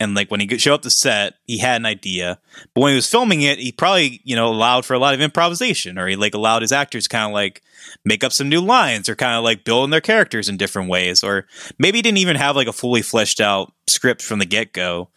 and 0.00 0.14
like 0.14 0.30
when 0.30 0.40
he 0.40 0.58
showed 0.58 0.74
up 0.74 0.82
to 0.82 0.90
set 0.90 1.34
he 1.44 1.58
had 1.58 1.80
an 1.80 1.86
idea. 1.86 2.38
But 2.74 2.80
when 2.82 2.90
he 2.90 2.96
was 2.96 3.08
filming 3.08 3.42
it 3.42 3.58
he 3.58 3.72
probably 3.72 4.20
you 4.24 4.36
know 4.36 4.48
allowed 4.48 4.84
for 4.84 4.94
a 4.94 4.98
lot 4.98 5.14
of 5.14 5.20
improvisation 5.20 5.98
or 5.98 6.06
he 6.06 6.16
like 6.16 6.34
allowed 6.34 6.62
his 6.62 6.72
actors 6.72 7.08
kind 7.08 7.26
of 7.26 7.32
like 7.32 7.62
make 8.04 8.24
up 8.24 8.32
some 8.32 8.48
new 8.48 8.60
lines 8.60 9.08
or 9.08 9.14
kind 9.14 9.36
of 9.36 9.44
like 9.44 9.64
building 9.64 9.90
their 9.90 10.00
characters 10.00 10.48
in 10.48 10.56
different 10.56 10.88
ways. 10.88 11.22
Or 11.22 11.46
maybe 11.78 11.98
he 11.98 12.02
didn't 12.02 12.18
even 12.18 12.36
have 12.36 12.56
like 12.56 12.68
a 12.68 12.72
fully 12.72 13.02
fleshed 13.02 13.40
out 13.40 13.72
script 13.86 14.22
from 14.22 14.38
the 14.38 14.46
get-go. 14.46 15.08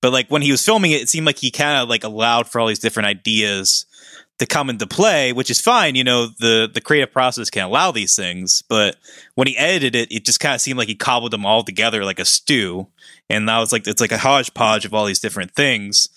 But 0.00 0.12
like 0.12 0.28
when 0.28 0.42
he 0.42 0.50
was 0.50 0.64
filming 0.64 0.90
it 0.90 1.02
it 1.02 1.08
seemed 1.08 1.26
like 1.26 1.38
he 1.38 1.50
kind 1.50 1.82
of 1.82 1.88
like 1.88 2.04
allowed 2.04 2.48
for 2.48 2.60
all 2.60 2.68
these 2.68 2.78
different 2.78 3.06
ideas 3.06 3.86
to 4.38 4.46
come 4.46 4.68
into 4.68 4.86
play, 4.86 5.32
which 5.32 5.50
is 5.50 5.60
fine. 5.60 5.94
You 5.94 6.04
know, 6.04 6.26
the 6.38 6.68
the 6.72 6.80
creative 6.80 7.12
process 7.12 7.50
can 7.50 7.64
allow 7.64 7.90
these 7.90 8.14
things, 8.14 8.62
but 8.68 8.96
when 9.34 9.46
he 9.46 9.56
edited 9.56 9.94
it, 9.94 10.12
it 10.12 10.24
just 10.24 10.40
kind 10.40 10.54
of 10.54 10.60
seemed 10.60 10.78
like 10.78 10.88
he 10.88 10.94
cobbled 10.94 11.32
them 11.32 11.46
all 11.46 11.62
together 11.62 12.04
like 12.04 12.18
a 12.18 12.24
stew. 12.24 12.86
And 13.28 13.48
that 13.48 13.58
was 13.58 13.72
like 13.72 13.86
it's 13.86 14.00
like 14.00 14.12
a 14.12 14.18
hodgepodge 14.18 14.84
of 14.84 14.94
all 14.94 15.06
these 15.06 15.20
different 15.20 15.52
things. 15.52 16.08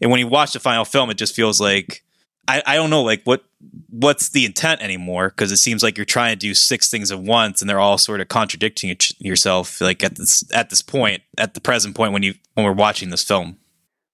And 0.00 0.10
when 0.10 0.20
you 0.20 0.28
watch 0.28 0.52
the 0.52 0.60
final 0.60 0.84
film, 0.84 1.10
it 1.10 1.18
just 1.18 1.34
feels 1.34 1.60
like 1.60 2.02
I, 2.48 2.62
I 2.66 2.76
don't 2.76 2.90
know 2.90 3.02
like 3.02 3.22
what 3.24 3.44
what's 3.90 4.30
the 4.30 4.46
intent 4.46 4.82
anymore 4.82 5.28
because 5.28 5.52
it 5.52 5.58
seems 5.58 5.82
like 5.82 5.98
you're 5.98 6.04
trying 6.04 6.32
to 6.32 6.38
do 6.38 6.54
six 6.54 6.90
things 6.90 7.12
at 7.12 7.20
once 7.20 7.60
and 7.60 7.68
they're 7.68 7.78
all 7.78 7.98
sort 7.98 8.20
of 8.20 8.28
contradicting 8.28 8.96
yourself 9.18 9.80
like 9.80 10.02
at 10.02 10.16
this 10.16 10.44
at 10.52 10.70
this 10.70 10.80
point 10.80 11.22
at 11.36 11.54
the 11.54 11.60
present 11.60 11.94
point 11.94 12.12
when 12.12 12.22
you 12.22 12.34
when 12.54 12.64
we're 12.64 12.72
watching 12.72 13.10
this 13.10 13.24
film 13.24 13.58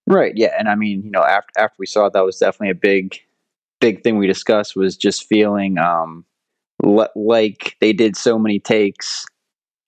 right 0.06 0.32
yeah 0.36 0.54
and 0.58 0.68
i 0.68 0.74
mean 0.74 1.02
you 1.04 1.10
know 1.10 1.22
after 1.22 1.52
after 1.58 1.76
we 1.78 1.86
saw 1.86 2.06
it 2.06 2.12
that 2.14 2.24
was 2.24 2.38
definitely 2.38 2.70
a 2.70 2.74
big 2.74 3.20
big 3.84 4.02
thing 4.02 4.16
we 4.16 4.26
discussed 4.26 4.74
was 4.74 4.96
just 4.96 5.28
feeling 5.28 5.76
um, 5.76 6.24
le- 6.82 7.10
like 7.14 7.76
they 7.82 7.92
did 7.92 8.16
so 8.16 8.38
many 8.38 8.58
takes 8.58 9.26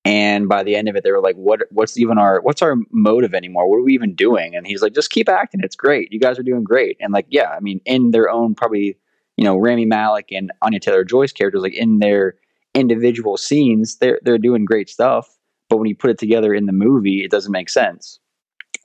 and 0.05 0.51
by 0.51 0.63
the 0.63 0.77
end 0.77 0.87
of 0.87 0.97
it 0.97 1.03
they 1.03 1.11
were 1.11 1.23
like 1.23 1.35
what 1.37 1.63
what's 1.71 1.97
even 1.97 2.19
our 2.19 2.43
what's 2.43 2.61
our 2.61 2.77
motive 2.91 3.33
anymore? 3.33 3.71
What 3.71 3.79
are 3.79 3.83
we 3.83 3.95
even 3.95 4.15
doing? 4.15 4.55
And 4.55 4.67
he's 4.67 4.83
like 4.83 4.93
just 4.93 5.09
keep 5.09 5.31
acting. 5.31 5.63
It's 5.65 5.75
great. 5.75 6.13
You 6.13 6.21
guys 6.21 6.39
are 6.39 6.43
doing 6.43 6.63
great. 6.63 6.99
And 7.01 7.15
like 7.15 7.25
yeah 7.31 7.49
i 7.57 7.61
mean 7.61 7.81
in 7.87 8.11
their 8.11 8.29
own 8.29 8.55
probably 8.55 8.99
you 9.39 9.45
know 9.45 9.57
rami 9.57 9.87
malek 9.87 10.31
and 10.31 10.53
anya 10.61 10.81
taylor 10.81 11.05
joy's 11.05 11.33
characters 11.33 11.63
like 11.63 11.75
in 11.75 11.99
their 11.99 12.35
individual 12.75 13.39
scenes 13.39 13.97
they're 13.97 14.21
they're 14.23 14.37
doing 14.37 14.67
great 14.67 14.91
stuff 14.91 15.39
but 15.71 15.79
when 15.79 15.89
you 15.89 15.97
put 15.97 16.11
it 16.11 16.19
together 16.19 16.53
in 16.53 16.67
the 16.67 16.73
movie 16.73 17.25
it 17.25 17.31
doesn't 17.31 17.53
make 17.53 17.71
sense 17.71 18.21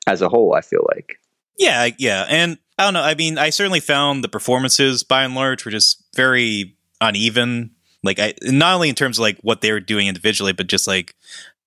as 0.07 0.21
a 0.21 0.29
whole 0.29 0.53
i 0.55 0.61
feel 0.61 0.85
like. 0.95 1.17
Yeah 1.57 1.89
yeah 1.97 2.25
and 2.29 2.57
I 2.81 2.85
don't 2.85 2.95
know. 2.95 3.03
I 3.03 3.13
mean, 3.13 3.37
I 3.37 3.51
certainly 3.51 3.79
found 3.79 4.23
the 4.23 4.27
performances 4.27 5.03
by 5.03 5.23
and 5.23 5.35
large 5.35 5.65
were 5.65 5.71
just 5.71 6.03
very 6.15 6.75
uneven. 6.99 7.75
Like, 8.01 8.17
I 8.17 8.33
not 8.41 8.73
only 8.73 8.89
in 8.89 8.95
terms 8.95 9.19
of 9.19 9.21
like 9.21 9.37
what 9.41 9.61
they 9.61 9.71
were 9.71 9.79
doing 9.79 10.07
individually, 10.07 10.51
but 10.51 10.65
just 10.65 10.87
like 10.87 11.15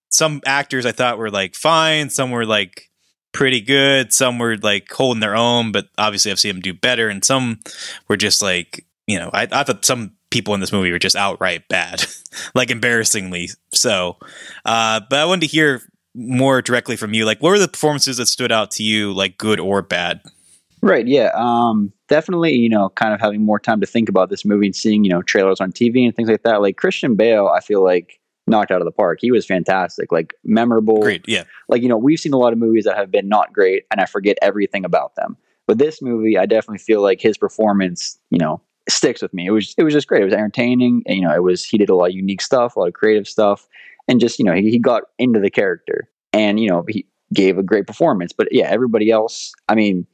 some 0.09 0.41
actors 0.45 0.85
I 0.85 0.91
thought 0.91 1.19
were 1.19 1.31
like 1.31 1.55
fine, 1.55 2.11
some 2.11 2.33
were 2.33 2.45
like 2.45 2.91
pretty 3.31 3.61
good, 3.61 4.13
some 4.13 4.41
were 4.41 4.57
like 4.57 4.91
holding 4.91 5.21
their 5.21 5.37
own, 5.37 5.71
but 5.71 5.87
obviously 5.97 6.33
I've 6.33 6.41
seen 6.41 6.57
them 6.57 6.63
do 6.63 6.75
better, 6.75 7.09
and 7.09 7.25
some 7.25 7.61
were 8.09 8.17
just 8.17 8.43
like 8.43 8.85
you 9.07 9.17
know, 9.17 9.31
I, 9.33 9.47
I 9.53 9.63
thought 9.63 9.85
some 9.85 10.15
people 10.31 10.53
in 10.55 10.61
this 10.61 10.73
movie 10.73 10.91
were 10.91 10.99
just 10.99 11.15
outright 11.15 11.69
bad, 11.69 12.05
like 12.57 12.73
embarrassingly 12.73 13.51
so. 13.73 14.17
Uh, 14.65 15.01
but 15.09 15.21
I 15.21 15.27
wanted 15.27 15.43
to 15.43 15.57
hear 15.57 15.81
more 16.13 16.61
directly 16.61 16.97
from 16.97 17.15
you. 17.15 17.25
Like, 17.25 17.41
what 17.41 17.51
were 17.51 17.59
the 17.61 17.69
performances 17.69 18.17
that 18.17 18.27
stood 18.27 18.51
out 18.51 18.73
to 18.73 18.83
you, 18.83 19.13
like 19.13 19.39
good 19.39 19.61
or 19.61 19.81
bad? 19.81 20.21
Right. 20.85 21.07
Yeah. 21.07 21.31
Um, 21.35 21.93
definitely, 22.09 22.53
you 22.55 22.69
know, 22.69 22.91
kind 22.91 23.15
of 23.15 23.21
having 23.21 23.43
more 23.43 23.59
time 23.59 23.81
to 23.81 23.87
think 23.87 24.11
about 24.11 24.29
this 24.29 24.45
movie 24.45 24.67
and 24.67 24.77
seeing, 24.77 25.03
you 25.03 25.11
know, 25.11 25.23
trailers 25.23 25.61
on 25.61 25.73
TV 25.73 26.05
and 26.05 26.15
things 26.15 26.29
like 26.29 26.43
that. 26.43 26.61
Like 26.61 26.77
Christian 26.77 27.15
Bale, 27.15 27.49
I 27.49 27.61
feel 27.61 27.83
like 27.83 28.21
knocked 28.47 28.71
out 28.71 28.83
of 28.83 28.85
the 28.85 28.93
park. 28.93 29.19
He 29.23 29.31
was 29.31 29.47
fantastic, 29.47 30.13
like 30.13 30.35
memorable. 30.45 31.01
Great. 31.01 31.25
Yeah. 31.27 31.45
Like, 31.69 31.81
you 31.81 31.89
know, 31.89 31.97
we've 31.97 32.21
seen 32.21 32.35
a 32.35 32.39
lot 32.39 32.53
of 32.53 32.59
movies 32.59 32.85
that 32.85 32.99
have 32.99 33.11
been 33.11 33.29
not 33.29 33.51
great 33.51 33.85
and 33.91 33.99
I 33.99 34.05
forget 34.05 34.37
everything 34.43 34.85
about 34.85 35.15
them. 35.15 35.39
But 35.67 35.79
this 35.79 36.03
movie, 36.03 36.37
I 36.37 36.45
definitely 36.45 36.79
feel 36.79 37.01
like 37.01 37.23
his 37.23 37.39
performance, 37.39 38.19
you 38.29 38.39
know, 38.39 38.61
sticks 38.87 39.23
with 39.23 39.33
me. 39.33 39.47
It 39.47 39.53
was 39.53 39.75
it 39.79 39.85
was 39.85 39.95
just 39.95 40.07
great. 40.07 40.21
It 40.21 40.27
was 40.27 40.35
entertaining. 40.35 41.03
And, 41.07 41.17
you 41.17 41.23
know, 41.23 41.35
it 41.35 41.43
was 41.43 41.65
he 41.65 41.79
did 41.79 41.89
a 41.89 41.95
lot 41.95 42.11
of 42.11 42.15
unique 42.15 42.43
stuff, 42.43 42.77
a 42.77 42.81
lot 42.81 42.89
of 42.89 42.95
creative 42.95 43.27
stuff, 43.27 43.67
and 44.07 44.21
just 44.21 44.39
you 44.39 44.45
know 44.45 44.53
he, 44.53 44.71
he 44.71 44.79
got 44.79 45.05
into 45.19 45.41
the 45.41 45.51
character, 45.51 46.11
and 46.35 46.61
you 46.61 46.69
know 46.69 46.85
he 46.89 47.07
gave 47.33 47.57
a 47.57 47.63
great 47.63 47.87
performance. 47.87 48.33
But 48.33 48.49
yeah, 48.51 48.69
everybody 48.69 49.11
else, 49.11 49.53
I 49.69 49.75
mean, 49.75 50.07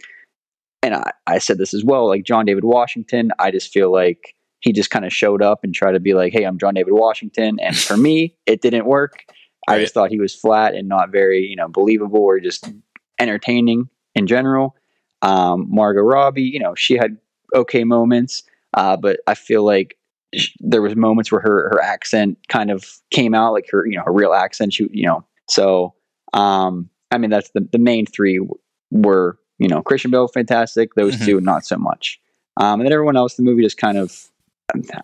and 0.82 0.94
I, 0.94 1.12
I 1.26 1.38
said 1.38 1.58
this 1.58 1.74
as 1.74 1.84
well, 1.84 2.08
like 2.08 2.24
John 2.24 2.46
David 2.46 2.64
Washington, 2.64 3.32
I 3.38 3.50
just 3.50 3.72
feel 3.72 3.92
like 3.92 4.34
he 4.60 4.72
just 4.72 4.90
kind 4.90 5.04
of 5.04 5.12
showed 5.12 5.42
up 5.42 5.60
and 5.62 5.74
tried 5.74 5.92
to 5.92 6.00
be 6.00 6.14
like, 6.14 6.32
hey, 6.32 6.44
I'm 6.44 6.58
John 6.58 6.74
David 6.74 6.92
Washington. 6.92 7.58
And 7.60 7.76
for 7.76 7.96
me, 7.96 8.36
it 8.46 8.60
didn't 8.60 8.86
work. 8.86 9.24
Right. 9.68 9.76
I 9.76 9.80
just 9.80 9.94
thought 9.94 10.10
he 10.10 10.20
was 10.20 10.34
flat 10.34 10.74
and 10.74 10.88
not 10.88 11.10
very, 11.10 11.42
you 11.42 11.56
know, 11.56 11.68
believable 11.68 12.20
or 12.20 12.40
just 12.40 12.70
entertaining 13.18 13.88
in 14.14 14.26
general. 14.26 14.76
Um, 15.22 15.66
Margot 15.68 16.00
Robbie, 16.00 16.42
you 16.42 16.58
know, 16.58 16.74
she 16.74 16.94
had 16.94 17.16
okay 17.54 17.84
moments, 17.84 18.42
uh, 18.74 18.96
but 18.96 19.20
I 19.26 19.34
feel 19.34 19.64
like 19.64 19.96
sh- 20.34 20.56
there 20.60 20.82
was 20.82 20.96
moments 20.96 21.30
where 21.30 21.40
her 21.40 21.68
her 21.70 21.82
accent 21.82 22.38
kind 22.48 22.70
of 22.70 22.86
came 23.10 23.34
out, 23.34 23.52
like 23.52 23.68
her, 23.70 23.86
you 23.86 23.96
know, 23.96 24.02
her 24.04 24.12
real 24.12 24.32
accent. 24.32 24.72
She, 24.72 24.88
you 24.92 25.06
know, 25.06 25.24
so 25.48 25.94
um, 26.32 26.88
I 27.10 27.18
mean, 27.18 27.30
that's 27.30 27.50
the 27.50 27.68
the 27.70 27.78
main 27.78 28.06
three 28.06 28.38
w- 28.38 28.58
were 28.90 29.38
you 29.60 29.68
know, 29.68 29.82
Christian 29.82 30.10
Bale, 30.10 30.26
fantastic. 30.26 30.94
Those 30.94 31.14
mm-hmm. 31.14 31.24
two, 31.26 31.40
not 31.40 31.66
so 31.66 31.76
much. 31.76 32.18
Um, 32.56 32.80
and 32.80 32.86
then 32.86 32.92
everyone 32.92 33.16
else, 33.16 33.34
the 33.34 33.42
movie 33.42 33.62
just 33.62 33.76
kind 33.76 33.98
of, 33.98 34.26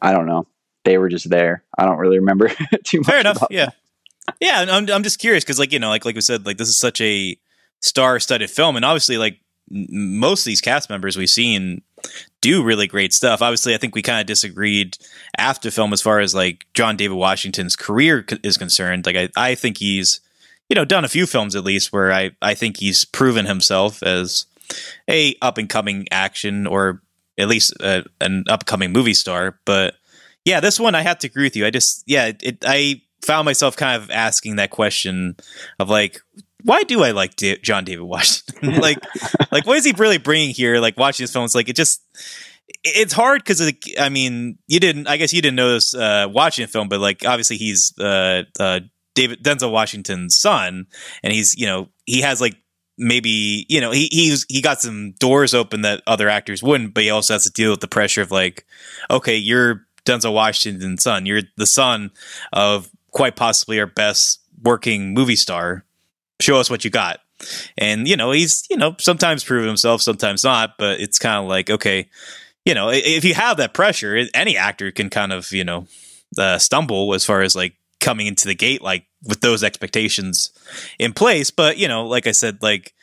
I 0.00 0.12
don't 0.12 0.26
know, 0.26 0.46
they 0.84 0.96
were 0.96 1.10
just 1.10 1.28
there. 1.28 1.62
I 1.78 1.84
don't 1.84 1.98
really 1.98 2.18
remember 2.18 2.48
too 2.84 2.98
much. 2.98 3.06
Fair 3.06 3.20
enough. 3.20 3.44
Yeah, 3.50 3.70
yeah. 4.40 4.64
I'm 4.68 4.90
I'm 4.90 5.02
just 5.02 5.20
curious 5.20 5.44
because, 5.44 5.58
like 5.58 5.72
you 5.72 5.78
know, 5.78 5.90
like 5.90 6.04
like 6.04 6.14
we 6.14 6.20
said, 6.22 6.46
like 6.46 6.56
this 6.56 6.68
is 6.68 6.80
such 6.80 7.00
a 7.00 7.38
star-studded 7.82 8.50
film, 8.50 8.76
and 8.76 8.84
obviously, 8.84 9.18
like 9.18 9.38
most 9.70 10.42
of 10.42 10.46
these 10.46 10.60
cast 10.60 10.88
members 10.88 11.16
we've 11.16 11.28
seen 11.28 11.82
do 12.40 12.62
really 12.62 12.86
great 12.86 13.12
stuff. 13.12 13.42
Obviously, 13.42 13.74
I 13.74 13.78
think 13.78 13.94
we 13.94 14.00
kind 14.00 14.20
of 14.20 14.26
disagreed 14.26 14.96
after 15.36 15.70
film 15.70 15.92
as 15.92 16.00
far 16.00 16.20
as 16.20 16.34
like 16.34 16.66
John 16.72 16.96
David 16.96 17.16
Washington's 17.16 17.76
career 17.76 18.24
is 18.42 18.56
concerned. 18.56 19.04
Like 19.04 19.16
I, 19.16 19.28
I 19.36 19.54
think 19.54 19.78
he's 19.78 20.20
you 20.68 20.74
know, 20.74 20.84
done 20.84 21.04
a 21.04 21.08
few 21.08 21.26
films 21.26 21.54
at 21.54 21.64
least 21.64 21.92
where 21.92 22.12
I, 22.12 22.32
I 22.42 22.54
think 22.54 22.78
he's 22.78 23.04
proven 23.04 23.46
himself 23.46 24.02
as 24.02 24.46
a 25.08 25.34
up 25.40 25.58
and 25.58 25.68
coming 25.68 26.06
action 26.10 26.66
or 26.66 27.02
at 27.38 27.48
least 27.48 27.74
a, 27.80 28.04
an 28.20 28.44
upcoming 28.48 28.92
movie 28.92 29.14
star. 29.14 29.58
But 29.64 29.94
yeah, 30.44 30.60
this 30.60 30.80
one 30.80 30.94
I 30.94 31.02
have 31.02 31.18
to 31.20 31.26
agree 31.26 31.44
with 31.44 31.56
you. 31.56 31.66
I 31.66 31.70
just 31.70 32.02
yeah, 32.06 32.32
it, 32.42 32.58
I 32.64 33.02
found 33.22 33.44
myself 33.44 33.76
kind 33.76 34.00
of 34.00 34.10
asking 34.10 34.56
that 34.56 34.70
question 34.70 35.36
of 35.78 35.88
like, 35.88 36.20
why 36.62 36.82
do 36.82 37.02
I 37.02 37.12
like 37.12 37.36
John 37.36 37.84
David 37.84 38.04
Washington? 38.04 38.76
like, 38.80 38.98
like 39.52 39.66
what 39.66 39.76
is 39.76 39.84
he 39.84 39.92
really 39.92 40.18
bringing 40.18 40.50
here? 40.50 40.78
Like 40.78 40.96
watching 40.96 41.24
his 41.24 41.32
films, 41.32 41.54
like 41.54 41.68
it 41.68 41.76
just 41.76 42.02
it's 42.82 43.12
hard 43.12 43.42
because 43.42 43.72
I 43.98 44.08
mean, 44.08 44.58
you 44.66 44.80
didn't. 44.80 45.06
I 45.06 45.16
guess 45.16 45.32
you 45.32 45.42
didn't 45.42 45.56
know 45.56 45.74
this 45.74 45.94
uh, 45.94 46.26
watching 46.30 46.64
the 46.64 46.70
film, 46.70 46.88
but 46.88 47.00
like 47.00 47.24
obviously 47.24 47.56
he's 47.56 47.96
uh, 47.98 48.42
uh, 48.58 48.80
David 49.16 49.42
Denzel 49.42 49.72
Washington's 49.72 50.36
son, 50.36 50.86
and 51.24 51.32
he's 51.32 51.56
you 51.56 51.66
know 51.66 51.88
he 52.04 52.20
has 52.20 52.40
like 52.40 52.54
maybe 52.98 53.66
you 53.68 53.80
know 53.80 53.90
he 53.90 54.08
he's 54.12 54.46
he 54.48 54.62
got 54.62 54.80
some 54.80 55.12
doors 55.18 55.54
open 55.54 55.82
that 55.82 56.02
other 56.06 56.28
actors 56.28 56.62
wouldn't, 56.62 56.94
but 56.94 57.02
he 57.02 57.10
also 57.10 57.34
has 57.34 57.42
to 57.44 57.50
deal 57.50 57.72
with 57.72 57.80
the 57.80 57.88
pressure 57.88 58.22
of 58.22 58.30
like, 58.30 58.64
okay, 59.10 59.34
you're 59.34 59.86
Denzel 60.04 60.34
Washington's 60.34 61.02
son, 61.02 61.26
you're 61.26 61.42
the 61.56 61.66
son 61.66 62.12
of 62.52 62.88
quite 63.10 63.34
possibly 63.34 63.80
our 63.80 63.86
best 63.86 64.40
working 64.62 65.14
movie 65.14 65.36
star. 65.36 65.84
Show 66.40 66.58
us 66.58 66.70
what 66.70 66.84
you 66.84 66.90
got. 66.90 67.20
And 67.76 68.06
you 68.06 68.16
know 68.16 68.30
he's 68.30 68.66
you 68.70 68.76
know 68.76 68.94
sometimes 68.98 69.44
proven 69.44 69.66
himself, 69.66 70.02
sometimes 70.02 70.44
not, 70.44 70.76
but 70.78 71.00
it's 71.00 71.18
kind 71.18 71.42
of 71.42 71.48
like 71.48 71.70
okay, 71.70 72.08
you 72.66 72.74
know 72.74 72.90
if 72.92 73.24
you 73.24 73.34
have 73.34 73.56
that 73.56 73.74
pressure, 73.74 74.26
any 74.34 74.58
actor 74.58 74.90
can 74.92 75.08
kind 75.08 75.32
of 75.32 75.50
you 75.52 75.64
know 75.64 75.86
uh, 76.38 76.58
stumble 76.58 77.14
as 77.14 77.24
far 77.24 77.40
as 77.40 77.56
like 77.56 77.74
coming 78.06 78.28
into 78.28 78.46
the 78.46 78.54
gate 78.54 78.82
like 78.82 79.04
with 79.24 79.40
those 79.40 79.64
expectations 79.64 80.52
in 80.96 81.12
place. 81.12 81.50
But 81.50 81.76
you 81.76 81.88
know, 81.88 82.06
like 82.06 82.28
I 82.28 82.30
said, 82.30 82.62
like 82.62 82.94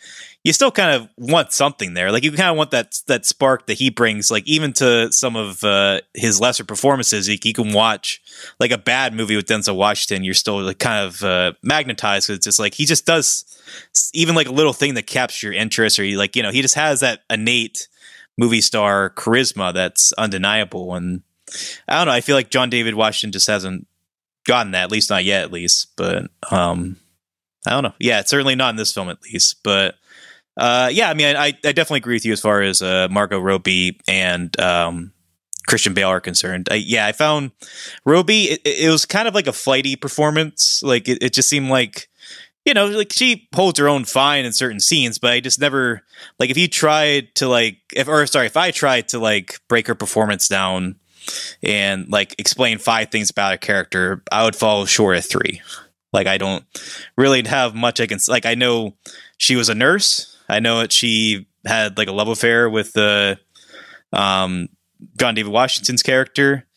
you 0.45 0.53
still 0.53 0.71
kind 0.71 0.95
of 0.95 1.09
want 1.17 1.51
something 1.51 1.93
there. 1.93 2.09
Like 2.09 2.23
you 2.23 2.31
kind 2.31 2.49
of 2.49 2.55
want 2.55 2.71
that 2.71 2.95
that 3.07 3.25
spark 3.25 3.67
that 3.67 3.73
he 3.73 3.89
brings. 3.89 4.31
Like 4.31 4.47
even 4.47 4.71
to 4.73 5.11
some 5.11 5.35
of 5.35 5.61
uh, 5.61 5.99
his 6.13 6.39
lesser 6.39 6.63
performances, 6.63 7.27
you, 7.27 7.37
you, 7.43 7.53
can 7.53 7.73
watch 7.73 8.21
like 8.61 8.71
a 8.71 8.77
bad 8.77 9.13
movie 9.13 9.35
with 9.35 9.45
Denzel 9.45 9.75
Washington. 9.75 10.23
You're 10.23 10.33
still 10.35 10.61
like 10.61 10.79
kind 10.79 11.05
of 11.05 11.21
uh, 11.21 11.51
magnetized 11.61 12.27
because 12.27 12.37
it's 12.37 12.45
just 12.45 12.59
like 12.59 12.73
he 12.73 12.85
just 12.85 13.05
does 13.05 13.43
even 14.13 14.35
like 14.35 14.47
a 14.47 14.53
little 14.53 14.73
thing 14.73 14.93
that 14.93 15.05
captures 15.05 15.43
your 15.43 15.53
interest, 15.53 15.99
or 15.99 16.05
you 16.05 16.17
like 16.17 16.37
you 16.37 16.43
know 16.43 16.51
he 16.51 16.61
just 16.61 16.75
has 16.75 17.01
that 17.01 17.23
innate 17.29 17.89
movie 18.37 18.61
star 18.61 19.09
charisma 19.09 19.73
that's 19.73 20.13
undeniable. 20.13 20.95
And 20.95 21.23
I 21.89 21.97
don't 21.97 22.07
know. 22.07 22.13
I 22.13 22.21
feel 22.21 22.37
like 22.37 22.49
John 22.49 22.69
David 22.69 22.95
Washington 22.95 23.33
just 23.33 23.47
hasn't 23.47 23.85
gotten 24.45 24.71
that, 24.71 24.83
at 24.83 24.91
least 24.91 25.09
not 25.09 25.25
yet, 25.25 25.43
at 25.43 25.51
least. 25.51 25.95
But 25.95 26.29
um, 26.51 26.97
I 27.65 27.71
don't 27.71 27.83
know. 27.83 27.93
Yeah, 27.99 28.19
it's 28.19 28.29
certainly 28.29 28.55
not 28.55 28.71
in 28.71 28.75
this 28.75 28.91
film, 28.91 29.09
at 29.09 29.21
least. 29.23 29.63
But 29.63 29.95
uh, 30.57 30.89
yeah, 30.91 31.09
I 31.09 31.13
mean, 31.13 31.35
I, 31.35 31.47
I 31.47 31.71
definitely 31.71 31.97
agree 31.97 32.15
with 32.15 32.25
you 32.25 32.33
as 32.33 32.41
far 32.41 32.61
as 32.61 32.81
uh, 32.81 33.07
Margot 33.09 33.39
Robbie 33.39 33.99
and 34.07 34.57
um, 34.59 35.13
Christian 35.67 35.93
Bale 35.93 36.09
are 36.09 36.21
concerned. 36.21 36.67
I, 36.69 36.75
yeah, 36.75 37.05
I 37.05 37.11
found 37.11 37.51
Robbie. 38.05 38.43
It, 38.43 38.61
it, 38.65 38.89
was 38.89 39.05
kind 39.05 39.27
of 39.27 39.33
like 39.33 39.47
a 39.47 39.53
flighty 39.53 39.95
performance. 39.95 40.83
Like 40.83 41.07
it, 41.07 41.21
it 41.21 41.33
just 41.33 41.49
seemed 41.49 41.69
like 41.69 42.09
you 42.65 42.73
know, 42.73 42.87
like 42.87 43.11
she 43.11 43.47
holds 43.53 43.77
her 43.79 43.89
own 43.89 44.05
fine 44.05 44.45
in 44.45 44.53
certain 44.53 44.79
scenes, 44.79 45.17
but 45.17 45.31
I 45.31 45.39
just 45.41 45.59
never 45.59 46.01
like 46.39 46.49
if 46.49 46.57
you 46.57 46.67
tried 46.67 47.35
to 47.35 47.47
like 47.47 47.77
if 47.93 48.07
or 48.07 48.25
sorry, 48.27 48.45
if 48.45 48.57
I 48.57 48.71
tried 48.71 49.09
to 49.09 49.19
like 49.19 49.59
break 49.67 49.87
her 49.87 49.95
performance 49.95 50.47
down 50.47 50.95
and 51.61 52.09
like 52.09 52.35
explain 52.37 52.77
five 52.77 53.11
things 53.11 53.29
about 53.29 53.53
a 53.53 53.57
character, 53.57 54.23
I 54.31 54.43
would 54.43 54.55
fall 54.55 54.85
short 54.85 55.17
of 55.17 55.25
three. 55.25 55.61
Like 56.11 56.27
I 56.27 56.37
don't 56.37 56.63
really 57.17 57.43
have 57.43 57.73
much 57.73 57.99
I 57.99 58.05
can 58.05 58.19
like. 58.27 58.45
I 58.45 58.55
know 58.55 58.95
she 59.37 59.55
was 59.55 59.69
a 59.69 59.75
nurse. 59.75 60.37
I 60.47 60.59
know 60.59 60.79
that 60.79 60.91
she 60.93 61.47
had 61.65 61.97
like 61.97 62.07
a 62.07 62.13
love 62.13 62.27
affair 62.27 62.69
with 62.69 62.93
the 62.93 63.39
um, 64.11 64.69
John 65.17 65.33
David 65.33 65.51
Washington's 65.51 66.03
character, 66.03 66.67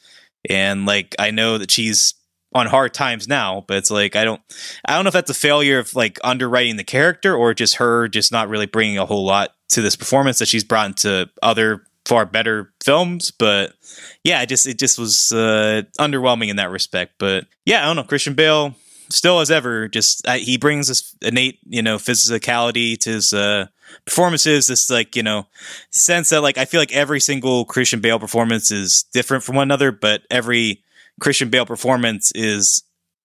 and 0.48 0.86
like 0.86 1.14
I 1.18 1.30
know 1.30 1.58
that 1.58 1.70
she's 1.70 2.14
on 2.54 2.66
hard 2.66 2.94
times 2.94 3.28
now. 3.28 3.64
But 3.68 3.76
it's 3.76 3.90
like 3.90 4.16
I 4.16 4.24
don't 4.24 4.40
I 4.84 4.94
don't 4.94 5.04
know 5.04 5.08
if 5.08 5.14
that's 5.14 5.30
a 5.30 5.34
failure 5.34 5.78
of 5.78 5.94
like 5.94 6.18
underwriting 6.24 6.76
the 6.76 6.84
character 6.84 7.36
or 7.36 7.54
just 7.54 7.76
her 7.76 8.08
just 8.08 8.32
not 8.32 8.48
really 8.48 8.66
bringing 8.66 8.98
a 8.98 9.06
whole 9.06 9.26
lot 9.26 9.50
to 9.68 9.82
this 9.82 9.96
performance 9.96 10.38
that 10.38 10.48
she's 10.48 10.64
brought 10.64 10.86
into 10.86 11.28
other 11.42 11.84
far 12.06 12.24
better 12.24 12.72
films, 12.82 13.30
but 13.30 13.74
yeah, 14.22 14.40
it 14.42 14.48
just 14.48 14.66
it 14.66 14.78
just 14.78 14.98
was 14.98 15.32
uh, 15.32 15.82
underwhelming 15.98 16.48
in 16.48 16.56
that 16.56 16.70
respect. 16.70 17.14
But 17.18 17.46
yeah, 17.64 17.82
I 17.82 17.86
don't 17.86 17.96
know. 17.96 18.04
Christian 18.04 18.34
Bale, 18.34 18.74
still 19.10 19.40
as 19.40 19.50
ever, 19.50 19.88
just 19.88 20.26
he 20.28 20.56
brings 20.56 20.88
this 20.88 21.14
innate 21.20 21.58
you 21.64 21.82
know 21.82 21.96
physicality 21.96 22.96
to 22.98 23.10
his 23.10 23.32
uh, 23.32 23.66
performances. 24.04 24.68
This 24.68 24.88
like 24.88 25.16
you 25.16 25.22
know 25.22 25.48
sense 25.90 26.30
that 26.30 26.42
like 26.42 26.58
I 26.58 26.64
feel 26.64 26.80
like 26.80 26.94
every 26.94 27.20
single 27.20 27.64
Christian 27.64 28.00
Bale 28.00 28.20
performance 28.20 28.70
is 28.70 29.02
different 29.12 29.42
from 29.42 29.56
one 29.56 29.64
another, 29.64 29.90
but 29.90 30.22
every 30.30 30.82
Christian 31.20 31.50
Bale 31.50 31.66
performance 31.66 32.30
is 32.34 32.84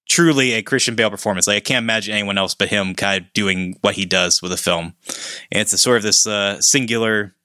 truly 0.09 0.53
a 0.53 0.63
Christian 0.63 0.95
Bale 0.95 1.09
performance. 1.09 1.47
Like 1.47 1.57
I 1.57 1.61
can't 1.61 1.83
imagine 1.83 2.13
anyone 2.13 2.37
else 2.37 2.55
but 2.55 2.69
him 2.69 2.95
kind 2.95 3.23
of 3.23 3.33
doing 3.33 3.77
what 3.81 3.95
he 3.95 4.05
does 4.05 4.41
with 4.41 4.51
a 4.51 4.57
film. 4.57 4.93
And 5.51 5.61
it's 5.61 5.71
a 5.71 5.77
sort 5.77 5.97
of 5.97 6.03
this 6.03 6.25
uh, 6.27 6.59
singular 6.59 7.35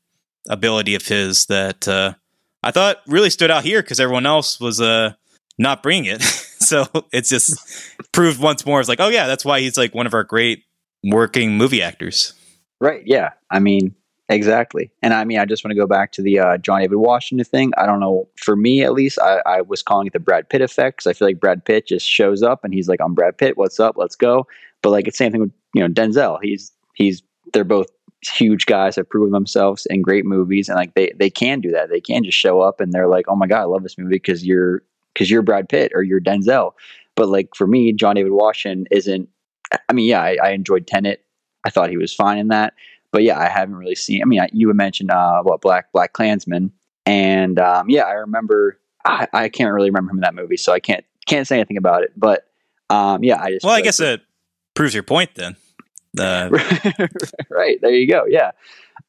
ability 0.48 0.94
of 0.94 1.06
his 1.06 1.46
that 1.46 1.86
uh, 1.88 2.14
I 2.62 2.70
thought 2.70 2.98
really 3.06 3.30
stood 3.30 3.50
out 3.50 3.64
here 3.64 3.82
because 3.82 4.00
everyone 4.00 4.26
else 4.26 4.60
was 4.60 4.80
uh, 4.80 5.12
not 5.58 5.82
bringing 5.82 6.10
it. 6.12 6.22
so 6.22 6.86
it's 7.12 7.28
just 7.28 7.58
proved 8.12 8.40
once 8.40 8.66
more. 8.66 8.80
It's 8.80 8.88
like, 8.88 9.00
oh 9.00 9.08
yeah, 9.08 9.26
that's 9.26 9.44
why 9.44 9.60
he's 9.60 9.76
like 9.76 9.94
one 9.94 10.06
of 10.06 10.14
our 10.14 10.24
great 10.24 10.64
working 11.04 11.56
movie 11.56 11.82
actors. 11.82 12.34
Right. 12.80 13.02
Yeah. 13.06 13.30
I 13.50 13.58
mean, 13.58 13.94
exactly. 14.28 14.90
And 15.02 15.14
I 15.14 15.24
mean, 15.24 15.38
I 15.38 15.44
just 15.44 15.64
want 15.64 15.72
to 15.72 15.76
go 15.76 15.86
back 15.86 16.12
to 16.12 16.22
the 16.22 16.38
uh, 16.38 16.58
John 16.58 16.80
David 16.80 16.96
Washington 16.96 17.44
thing. 17.44 17.72
I 17.78 17.86
don't 17.86 18.00
know. 18.00 18.28
For 18.36 18.56
me, 18.56 18.82
at 18.82 18.92
least, 18.92 19.18
I, 19.18 19.40
I 19.46 19.60
was 19.62 19.82
calling 19.82 20.06
it 20.06 20.12
the 20.12 20.18
Brad 20.18 20.48
Pitt 20.48 20.60
effect 20.60 20.98
because 20.98 21.06
I 21.06 21.12
feel 21.12 21.28
like 21.28 21.40
Brad 21.40 21.64
Pitt 21.64 21.86
just 21.86 22.08
shows 22.08 22.42
up 22.42 22.64
and 22.64 22.74
he's 22.74 22.88
like, 22.88 23.00
"I'm 23.00 23.14
Brad 23.14 23.38
Pitt. 23.38 23.56
What's 23.56 23.80
up? 23.80 23.96
Let's 23.96 24.16
go." 24.16 24.46
But 24.82 24.90
like, 24.90 25.08
it's 25.08 25.16
same 25.16 25.32
thing 25.32 25.40
with 25.40 25.52
you 25.74 25.82
know 25.82 25.88
Denzel. 25.88 26.38
He's 26.42 26.70
he's 26.94 27.22
they're 27.52 27.64
both 27.64 27.88
huge 28.22 28.66
guys 28.66 28.96
have 28.96 29.08
proven 29.08 29.32
themselves 29.32 29.86
in 29.86 30.02
great 30.02 30.24
movies 30.24 30.68
and 30.68 30.76
like 30.76 30.94
they 30.94 31.12
they 31.16 31.30
can 31.30 31.60
do 31.60 31.70
that. 31.70 31.90
They 31.90 32.00
can 32.00 32.24
just 32.24 32.38
show 32.38 32.60
up 32.60 32.80
and 32.80 32.92
they're 32.92 33.08
like 33.08 33.26
oh 33.28 33.36
my 33.36 33.46
god 33.46 33.60
i 33.60 33.64
love 33.64 33.82
this 33.82 33.98
movie 33.98 34.16
because 34.16 34.44
you're 34.44 34.82
because 35.12 35.30
you're 35.30 35.42
brad 35.42 35.68
pitt 35.68 35.92
or 35.94 36.02
you're 36.02 36.20
denzel. 36.20 36.72
But 37.14 37.28
like 37.28 37.50
for 37.54 37.66
me 37.66 37.92
john 37.92 38.16
david 38.16 38.32
washington 38.32 38.86
isn't 38.90 39.28
i 39.88 39.92
mean 39.92 40.06
yeah 40.06 40.22
i, 40.22 40.36
I 40.42 40.50
enjoyed 40.50 40.86
tenet. 40.86 41.24
I 41.64 41.70
thought 41.70 41.90
he 41.90 41.96
was 41.96 42.14
fine 42.14 42.38
in 42.38 42.48
that. 42.48 42.74
But 43.12 43.22
yeah 43.22 43.38
i 43.38 43.48
haven't 43.48 43.76
really 43.76 43.94
seen 43.94 44.22
i 44.22 44.24
mean 44.24 44.40
I, 44.40 44.48
you 44.52 44.72
mentioned 44.72 45.10
uh 45.10 45.42
what 45.42 45.60
black 45.60 45.92
black 45.92 46.12
klansman. 46.12 46.72
And 47.04 47.58
um 47.58 47.88
yeah 47.88 48.02
i 48.02 48.12
remember 48.12 48.78
I, 49.04 49.28
I 49.32 49.48
can't 49.48 49.72
really 49.72 49.90
remember 49.90 50.10
him 50.10 50.18
in 50.18 50.22
that 50.22 50.34
movie 50.34 50.56
so 50.56 50.72
i 50.72 50.80
can't 50.80 51.04
can't 51.26 51.46
say 51.46 51.56
anything 51.56 51.76
about 51.76 52.02
it. 52.02 52.12
But 52.16 52.48
um 52.88 53.22
yeah 53.22 53.40
i 53.42 53.50
just 53.50 53.64
well 53.64 53.74
i 53.74 53.80
guess 53.80 54.00
it 54.00 54.22
proves 54.74 54.94
your 54.94 55.02
point 55.02 55.34
then 55.34 55.56
right 57.50 57.78
there 57.80 57.90
you 57.90 58.08
go. 58.08 58.24
Yeah, 58.26 58.52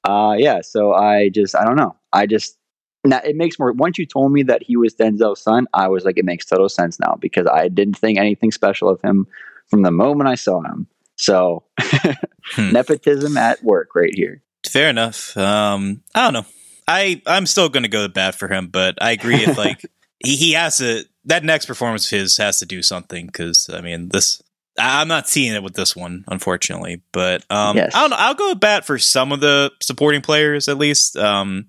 uh, 0.04 0.36
yeah. 0.38 0.62
So 0.62 0.94
I 0.94 1.30
just 1.30 1.56
I 1.56 1.64
don't 1.66 1.76
know. 1.78 1.96
I 2.12 2.26
just 2.26 2.58
now 3.04 3.20
it 3.24 3.36
makes 3.36 3.58
more. 3.60 3.72
Once 3.72 3.98
you 3.98 4.06
told 4.06 4.32
me 4.32 4.44
that 4.44 4.64
he 4.64 4.78
was 4.78 4.96
Denzel's 4.96 5.42
son, 5.42 5.68
I 5.74 5.88
was 5.88 6.06
like, 6.06 6.18
it 6.18 6.26
makes 6.26 6.46
total 6.46 6.70
sense 6.70 7.00
now 7.00 7.18
because 7.20 7.48
I 7.48 7.68
didn't 7.70 7.98
think 7.98 8.18
anything 8.18 8.52
special 8.52 8.90
of 8.90 9.02
him 9.02 9.28
from 9.68 9.82
the 9.82 9.92
moment 9.92 10.30
I 10.30 10.36
saw 10.36 10.62
him. 10.62 10.88
So 11.16 11.64
hmm. 11.80 12.72
nepotism 12.72 13.38
at 13.38 13.64
work 13.64 13.96
right 13.96 14.14
here. 14.14 14.42
Fair 14.68 14.90
enough. 14.90 15.36
Um, 15.38 16.04
I 16.14 16.24
don't 16.26 16.34
know. 16.34 16.46
I 16.88 17.22
I'm 17.26 17.46
still 17.46 17.70
going 17.70 17.84
to 17.84 17.90
go 17.90 18.04
to 18.04 18.14
bat 18.14 18.36
for 18.36 18.48
him, 18.48 18.68
but 18.68 19.02
I 19.02 19.12
agree 19.12 19.44
if 19.44 19.58
like 19.58 19.86
he 20.20 20.36
he 20.36 20.52
has 20.54 20.78
to 20.78 21.06
that 21.26 21.44
next 21.44 21.66
performance 21.66 22.12
of 22.12 22.20
his 22.20 22.38
has 22.38 22.60
to 22.60 22.66
do 22.66 22.82
something 22.82 23.26
because 23.26 23.70
I 23.74 23.82
mean 23.82 24.10
this 24.10 24.42
I'm 24.78 25.08
not 25.08 25.28
seeing 25.28 25.54
it 25.54 25.64
with 25.64 25.74
this 25.74 25.96
one, 25.96 26.24
unfortunately. 26.28 27.02
But 27.12 27.44
um, 27.50 27.78
yes. 27.78 27.94
I 27.96 28.02
don't 28.02 28.12
know. 28.12 28.18
I'll 28.20 28.36
go 28.36 28.56
bat 28.56 28.86
for 28.86 28.98
some 28.98 29.32
of 29.32 29.40
the 29.40 29.72
supporting 29.82 30.22
players 30.22 30.68
at 30.68 30.78
least. 30.78 31.18
Um, 31.18 31.68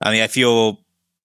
I 0.00 0.12
mean, 0.12 0.22
I 0.22 0.26
feel 0.26 0.80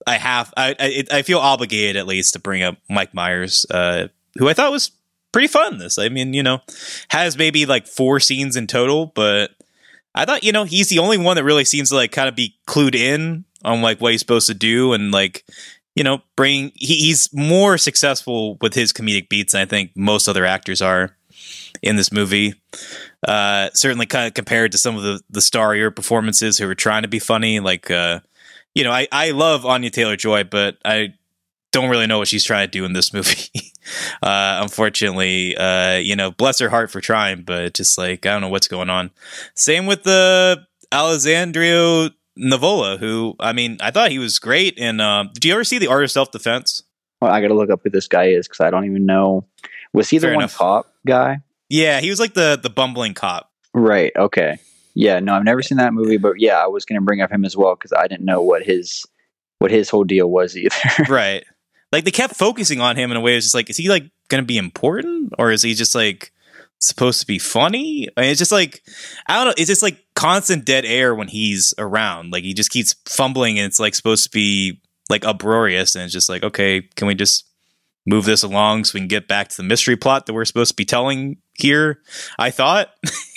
I 0.06 0.16
have 0.16 0.54
I, 0.56 0.76
I, 0.80 1.04
I 1.18 1.22
feel 1.22 1.40
obligated 1.40 1.98
at 1.98 2.08
least 2.08 2.34
to 2.34 2.40
bring 2.40 2.64
up 2.64 2.78
Mike 2.90 3.14
Myers, 3.14 3.66
uh, 3.70 4.08
who 4.38 4.48
I 4.48 4.54
thought 4.54 4.72
was 4.72 4.92
pretty 5.32 5.48
fun. 5.48 5.78
This, 5.78 5.98
I 5.98 6.10
mean, 6.10 6.34
you 6.34 6.44
know, 6.44 6.62
has 7.10 7.38
maybe 7.38 7.66
like 7.66 7.88
four 7.88 8.20
scenes 8.20 8.56
in 8.56 8.68
total, 8.68 9.08
but 9.08 9.52
I 10.16 10.26
thought 10.26 10.44
you 10.44 10.52
know 10.52 10.64
he's 10.64 10.90
the 10.90 11.00
only 11.00 11.18
one 11.18 11.36
that 11.36 11.44
really 11.44 11.66
seems 11.66 11.90
to 11.90 11.96
like 11.96 12.12
kind 12.12 12.30
of 12.30 12.36
be 12.36 12.56
clued 12.68 12.96
in 12.96 13.46
on 13.66 13.82
like 13.82 14.00
what 14.00 14.12
he's 14.12 14.22
supposed 14.22 14.48
to 14.48 14.54
do 14.54 14.94
and 14.94 15.12
like 15.12 15.44
you 15.98 16.04
know, 16.04 16.22
bring 16.36 16.72
he, 16.76 16.94
he's 16.96 17.34
more 17.34 17.76
successful 17.80 18.56
with 18.62 18.76
his 18.76 18.94
comedic 18.94 19.30
beats 19.30 19.54
than 19.54 19.64
I 19.64 19.66
think 19.66 19.94
most 19.96 20.28
other 20.28 20.46
actors 20.46 20.80
are 20.80 21.17
in 21.82 21.96
this 21.96 22.12
movie. 22.12 22.54
Uh, 23.28 23.70
certainly, 23.74 24.06
kind 24.06 24.28
of 24.28 24.34
compared 24.34 24.72
to 24.72 24.78
some 24.78 24.96
of 24.96 25.04
the 25.04 25.22
the 25.30 25.40
starrier 25.40 25.96
performances 25.96 26.58
who 26.58 26.68
were 26.68 26.76
trying 26.76 27.02
to 27.04 27.08
be 27.08 27.20
funny. 27.20 27.60
Like, 27.60 27.90
uh, 27.92 28.20
you 28.76 28.84
know, 28.84 28.92
I 28.92 29.08
I 29.12 29.32
love 29.32 29.66
Anya 29.66 29.90
Taylor 29.90 30.16
Joy, 30.16 30.44
but 30.44 30.78
I 30.86 31.14
don't 31.72 31.90
really 31.90 32.08
know 32.08 32.18
what 32.20 32.28
she's 32.28 32.44
trying 32.44 32.68
to 32.68 32.72
do 32.72 32.86
in 32.86 32.94
this 32.94 33.14
movie. 33.14 33.50
uh, 34.22 34.60
unfortunately, 34.62 35.56
uh, 35.58 35.96
you 35.98 36.16
know, 36.16 36.32
bless 36.32 36.60
her 36.60 36.70
heart 36.70 36.92
for 36.92 37.02
trying, 37.02 37.44
but 37.44 37.74
just 37.74 37.98
like 37.98 38.26
I 38.26 38.32
don't 38.32 38.42
know 38.42 38.50
what's 38.50 38.68
going 38.68 38.90
on. 38.90 39.12
Same 39.56 39.86
with 39.86 40.04
the 40.04 40.66
Alessandro 40.94 42.10
Nivola, 42.38 43.00
who 43.00 43.36
I 43.40 43.54
mean, 43.54 43.78
I 43.82 43.92
thought 43.92 44.12
he 44.12 44.20
was 44.20 44.40
great. 44.40 44.78
And 44.80 45.02
uh, 45.02 45.26
did 45.34 45.46
you 45.46 45.54
ever 45.54 45.64
see 45.64 45.78
the 45.80 45.88
Art 45.88 46.04
of 46.04 46.12
Self 46.12 46.32
Defense? 46.32 46.84
Well, 47.22 47.32
I 47.32 47.42
got 47.42 47.48
to 47.48 47.56
look 47.56 47.72
up 47.72 47.82
who 47.84 47.90
this 47.90 48.08
guy 48.08 48.26
is 48.26 48.48
because 48.48 48.60
I 48.60 48.70
don't 48.70 48.86
even 48.86 49.06
know. 49.06 49.46
Was 49.94 50.10
he 50.10 50.20
the 50.20 50.28
Fair 50.28 50.36
one 50.36 50.44
enough. 50.44 50.56
cop 50.56 50.94
guy? 51.06 51.40
Yeah, 51.70 52.00
he 52.00 52.10
was 52.10 52.20
like 52.20 52.34
the 52.34 52.60
the 52.62 52.70
bumbling 52.70 53.14
cop. 53.14 53.52
Right. 53.74 54.12
Okay. 54.16 54.60
Yeah. 54.94 55.20
No, 55.20 55.36
I've 55.36 55.44
never 55.44 55.62
seen 55.62 55.78
that 55.78 55.94
movie, 55.94 56.18
but 56.18 56.40
yeah, 56.40 56.58
I 56.58 56.68
was 56.68 56.86
going 56.86 57.00
to 57.00 57.06
bring 57.06 57.22
up 57.22 57.32
him 57.32 57.46
as 57.46 57.56
well 57.56 57.76
because 57.76 57.94
I 57.94 58.08
didn't 58.08 58.26
know 58.26 58.42
what 58.42 58.64
his 58.64 59.06
what 59.60 59.72
his 59.72 59.90
whole 59.90 60.04
deal 60.04 60.30
was 60.30 60.58
either. 60.58 60.76
right. 61.10 61.44
Like 61.92 62.04
they 62.04 62.12
kept 62.12 62.36
focusing 62.36 62.82
on 62.82 62.96
him 62.96 63.12
in 63.12 63.18
a 63.18 63.22
way. 63.22 63.36
It's 63.36 63.46
just 63.46 63.56
like, 63.56 63.70
is 63.70 63.78
he 63.78 63.90
like 63.90 64.10
going 64.30 64.44
to 64.44 64.46
be 64.46 64.58
important, 64.58 65.34
or 65.38 65.52
is 65.52 65.62
he 65.62 65.74
just 65.74 65.96
like 65.96 66.32
supposed 66.80 67.20
to 67.20 67.28
be 67.28 67.40
funny. 67.40 68.08
I 68.16 68.22
mean, 68.22 68.30
it's 68.30 68.40
just 68.40 68.52
like 68.52 68.84
I 69.28 69.36
don't 69.36 69.46
know. 69.48 69.54
It's 69.58 69.68
just 69.68 69.84
like 69.84 70.04
constant 70.16 70.66
dead 70.66 70.86
air 70.86 71.16
when 71.16 71.28
he's 71.28 71.74
around. 71.78 72.32
Like 72.32 72.44
he 72.44 72.54
just 72.54 72.72
keeps 72.72 72.96
fumbling, 73.06 73.58
and 73.58 73.66
it's 73.66 73.80
like 73.80 73.96
supposed 73.96 74.24
to 74.26 74.30
be 74.30 74.82
like 75.10 75.26
uproarious, 75.26 75.96
and 75.96 76.04
it's 76.04 76.14
just 76.14 76.30
like, 76.30 76.44
okay, 76.44 76.82
can 76.96 77.08
we 77.08 77.16
just 77.16 77.46
move 78.08 78.26
this 78.26 78.42
along 78.42 78.86
so 78.86 78.92
we 78.96 79.02
can 79.02 79.08
get 79.08 79.28
back 79.28 79.50
to 79.50 79.58
the 79.58 79.64
mystery 79.64 79.96
plot 79.96 80.26
that 80.26 80.34
we're 80.34 80.46
supposed 80.46 80.72
to 80.72 80.76
be 80.76 80.86
telling 80.86 81.38
here? 81.54 82.02
I 82.40 82.50
thought. 82.50 82.90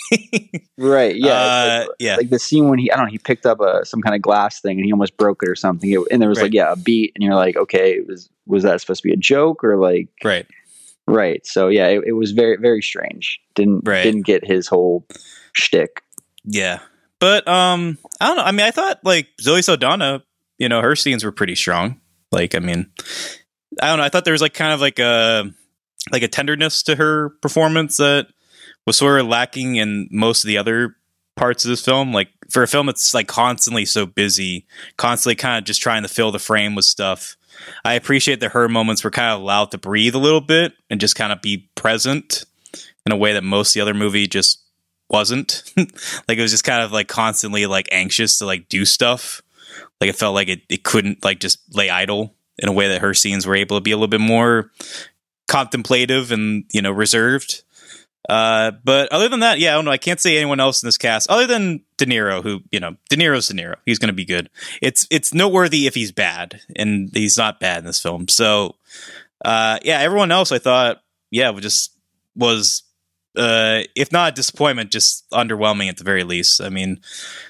right. 0.77 1.15
Yeah. 1.15 1.31
Uh, 1.31 1.79
like, 1.79 1.95
yeah. 1.99 2.15
Like 2.17 2.29
the 2.29 2.39
scene 2.39 2.67
when 2.69 2.79
he, 2.79 2.91
I 2.91 2.95
don't 2.95 3.05
know, 3.05 3.11
he 3.11 3.17
picked 3.17 3.45
up 3.45 3.59
a 3.61 3.85
some 3.85 4.01
kind 4.01 4.15
of 4.15 4.21
glass 4.21 4.59
thing 4.61 4.77
and 4.77 4.85
he 4.85 4.91
almost 4.91 5.17
broke 5.17 5.43
it 5.43 5.49
or 5.49 5.55
something. 5.55 5.89
It- 5.91 5.99
and 6.11 6.21
there 6.21 6.29
was 6.29 6.39
Right. 6.39 6.45
like, 6.45 6.53
yeah, 6.53 6.71
a 6.71 6.75
beat, 6.75 7.11
and 7.15 7.23
you're 7.23 7.35
like, 7.35 7.55
okay, 7.57 7.99
was 8.01 8.29
was 8.47 8.63
that 8.63 8.81
supposed 8.81 9.01
to 9.03 9.07
be 9.07 9.13
a 9.13 9.17
joke 9.17 9.63
or 9.63 9.77
like, 9.77 10.09
right. 10.23 10.45
right? 11.07 11.45
So 11.45 11.67
yeah, 11.67 11.87
it, 11.87 12.03
it 12.07 12.11
was 12.13 12.31
very 12.31 12.57
very 12.57 12.81
strange. 12.81 13.39
Didn't 13.55 13.81
Right. 13.85 14.03
didn't 14.03 14.25
get 14.25 14.45
his 14.45 14.67
whole 14.67 15.05
shtick. 15.53 16.01
Yeah. 16.43 16.79
But 17.19 17.47
um 17.47 17.97
I 18.19 18.27
don't 18.27 18.37
know. 18.37 18.43
I 18.43 18.51
mean, 18.51 18.65
I 18.65 18.71
thought 18.71 18.99
like 19.03 19.27
Zoe 19.39 19.61
Saldana, 19.61 20.23
you 20.57 20.67
know, 20.69 20.81
her 20.81 20.95
scenes 20.95 21.23
were 21.23 21.31
pretty 21.31 21.55
strong. 21.55 21.99
Like, 22.31 22.55
I 22.55 22.59
mean, 22.59 22.89
I 23.79 23.87
don't 23.87 23.97
know. 23.97 24.03
I 24.03 24.09
thought 24.09 24.25
there 24.25 24.33
was 24.33 24.41
like 24.41 24.53
kind 24.53 24.73
of 24.73 24.81
like 24.81 24.99
a 24.99 25.51
like 26.11 26.23
a 26.23 26.27
tenderness 26.27 26.83
to 26.83 26.95
her 26.95 27.29
performance 27.41 27.97
that 27.97 28.27
was 28.85 28.97
sort 28.97 29.19
of 29.19 29.27
lacking 29.27 29.75
in 29.75 30.07
most 30.11 30.43
of 30.43 30.47
the 30.47 30.57
other 30.57 30.95
parts 31.35 31.63
of 31.63 31.69
this 31.69 31.85
film. 31.85 32.11
Like 32.11 32.29
for 32.49 32.63
a 32.63 32.67
film 32.67 32.87
that's 32.87 33.13
like 33.13 33.27
constantly 33.27 33.85
so 33.85 34.05
busy, 34.05 34.65
constantly 34.97 35.35
kind 35.35 35.57
of 35.57 35.63
just 35.63 35.81
trying 35.81 36.01
to 36.03 36.09
fill 36.09 36.31
the 36.31 36.39
frame 36.39 36.75
with 36.75 36.85
stuff. 36.85 37.37
I 37.85 37.93
appreciate 37.93 38.39
that 38.39 38.53
her 38.53 38.67
moments 38.67 39.03
were 39.03 39.11
kind 39.11 39.33
of 39.33 39.41
allowed 39.41 39.71
to 39.71 39.77
breathe 39.77 40.15
a 40.15 40.19
little 40.19 40.41
bit 40.41 40.73
and 40.89 40.99
just 40.99 41.15
kind 41.15 41.31
of 41.31 41.41
be 41.41 41.69
present 41.75 42.43
in 43.05 43.11
a 43.11 43.17
way 43.17 43.33
that 43.33 43.43
most 43.43 43.73
the 43.73 43.81
other 43.81 43.93
movie 43.93 44.27
just 44.27 44.61
wasn't. 45.09 45.63
like 45.77 46.37
it 46.37 46.41
was 46.41 46.51
just 46.51 46.63
kind 46.63 46.83
of 46.83 46.91
like 46.91 47.07
constantly 47.07 47.67
like 47.67 47.87
anxious 47.91 48.39
to 48.39 48.45
like 48.45 48.67
do 48.69 48.83
stuff. 48.85 49.41
Like 49.99 50.09
it 50.09 50.15
felt 50.15 50.33
like 50.33 50.47
it, 50.47 50.61
it 50.69 50.83
couldn't 50.83 51.23
like 51.23 51.39
just 51.39 51.59
lay 51.75 51.89
idle 51.89 52.33
in 52.61 52.69
a 52.69 52.73
way 52.73 52.87
that 52.87 53.01
her 53.01 53.13
scenes 53.13 53.45
were 53.45 53.55
able 53.55 53.77
to 53.77 53.81
be 53.81 53.91
a 53.91 53.97
little 53.97 54.07
bit 54.07 54.21
more 54.21 54.71
contemplative 55.47 56.31
and 56.31 56.63
you 56.71 56.81
know 56.81 56.91
reserved. 56.91 57.63
Uh, 58.29 58.71
but 58.83 59.11
other 59.11 59.27
than 59.27 59.39
that, 59.39 59.59
yeah, 59.59 59.71
I 59.71 59.73
don't 59.73 59.85
know. 59.85 59.91
I 59.91 59.97
can't 59.97 60.19
say 60.19 60.37
anyone 60.37 60.59
else 60.59 60.81
in 60.81 60.87
this 60.87 60.97
cast 60.97 61.29
other 61.29 61.47
than 61.47 61.83
De 61.97 62.05
Niro, 62.05 62.43
who 62.43 62.61
you 62.71 62.79
know, 62.79 62.95
De 63.09 63.17
Niro's 63.17 63.47
De 63.47 63.53
Niro. 63.55 63.75
He's 63.85 63.99
going 63.99 64.07
to 64.07 64.13
be 64.13 64.25
good. 64.25 64.49
It's 64.81 65.07
it's 65.09 65.33
noteworthy 65.33 65.87
if 65.87 65.95
he's 65.95 66.11
bad, 66.11 66.61
and 66.75 67.09
he's 67.13 67.37
not 67.37 67.59
bad 67.59 67.79
in 67.79 67.85
this 67.85 68.01
film. 68.01 68.27
So, 68.27 68.75
uh, 69.43 69.79
yeah, 69.83 69.99
everyone 69.99 70.31
else 70.31 70.51
I 70.51 70.59
thought, 70.59 71.01
yeah, 71.31 71.51
just 71.53 71.97
was 72.35 72.83
uh, 73.35 73.81
if 73.95 74.11
not 74.11 74.33
a 74.33 74.35
disappointment, 74.35 74.91
just 74.91 75.29
underwhelming 75.31 75.89
at 75.89 75.97
the 75.97 76.03
very 76.03 76.23
least. 76.23 76.61
I 76.61 76.69
mean, 76.69 77.01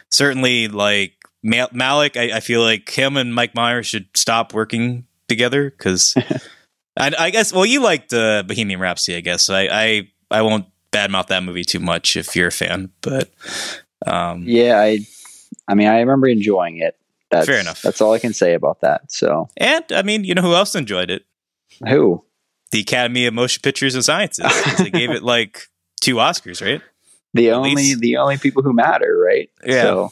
certainly 0.10 0.68
like 0.68 1.14
Ma- 1.44 1.68
Malek, 1.72 2.18
I, 2.18 2.38
I 2.38 2.40
feel 2.40 2.62
like 2.62 2.90
him 2.90 3.18
and 3.18 3.34
Mike 3.34 3.56
Myers 3.56 3.88
should 3.88 4.08
stop 4.16 4.54
working 4.54 5.06
together 5.28 5.70
because 5.70 6.14
I, 6.98 7.12
I 7.18 7.30
guess. 7.32 7.52
Well, 7.54 7.66
you 7.66 7.82
liked 7.82 8.14
uh, 8.14 8.44
Bohemian 8.44 8.80
Rhapsody, 8.80 9.18
I 9.18 9.22
guess. 9.22 9.44
So 9.46 9.56
I, 9.56 9.68
I 9.72 10.08
I 10.30 10.42
won't 10.44 10.66
badmouth 10.92 11.28
that 11.28 11.44
movie 11.44 11.64
too 11.64 11.80
much 11.80 12.16
if 12.18 12.36
you're 12.36 12.50
a 12.50 12.52
fan, 12.52 12.92
but 13.02 13.32
um, 14.06 14.44
Yeah, 14.46 14.80
I 14.80 15.00
I 15.68 15.74
mean 15.76 15.88
I 15.88 16.00
remember 16.00 16.28
enjoying 16.28 16.78
it. 16.78 16.96
That's, 17.30 17.46
Fair 17.48 17.60
enough. 17.62 17.82
That's 17.82 18.02
all 18.02 18.14
I 18.14 18.20
can 18.20 18.34
say 18.34 18.54
about 18.56 18.82
that. 18.82 19.10
So 19.12 19.48
and 19.58 19.86
I 19.92 20.02
mean, 20.04 20.26
you 20.26 20.36
know 20.36 20.42
who 20.42 20.54
else 20.54 20.76
enjoyed 20.76 21.10
it? 21.10 21.24
who? 21.88 22.24
The 22.72 22.82
Academy 22.82 23.26
of 23.26 23.34
Motion 23.34 23.62
Pictures 23.62 23.96
and 23.96 24.04
Sciences. 24.06 24.46
they 24.78 24.90
gave 24.90 25.10
it 25.12 25.24
like 25.24 25.68
two 26.02 26.16
Oscars, 26.16 26.62
right? 26.66 26.82
The 27.34 27.50
At 27.50 27.54
only 27.56 27.76
least- 27.76 28.00
the 28.02 28.18
only 28.18 28.38
people 28.38 28.64
who 28.64 28.74
matter, 28.74 29.18
right? 29.18 29.50
Yeah. 29.66 29.82
So, 29.84 30.12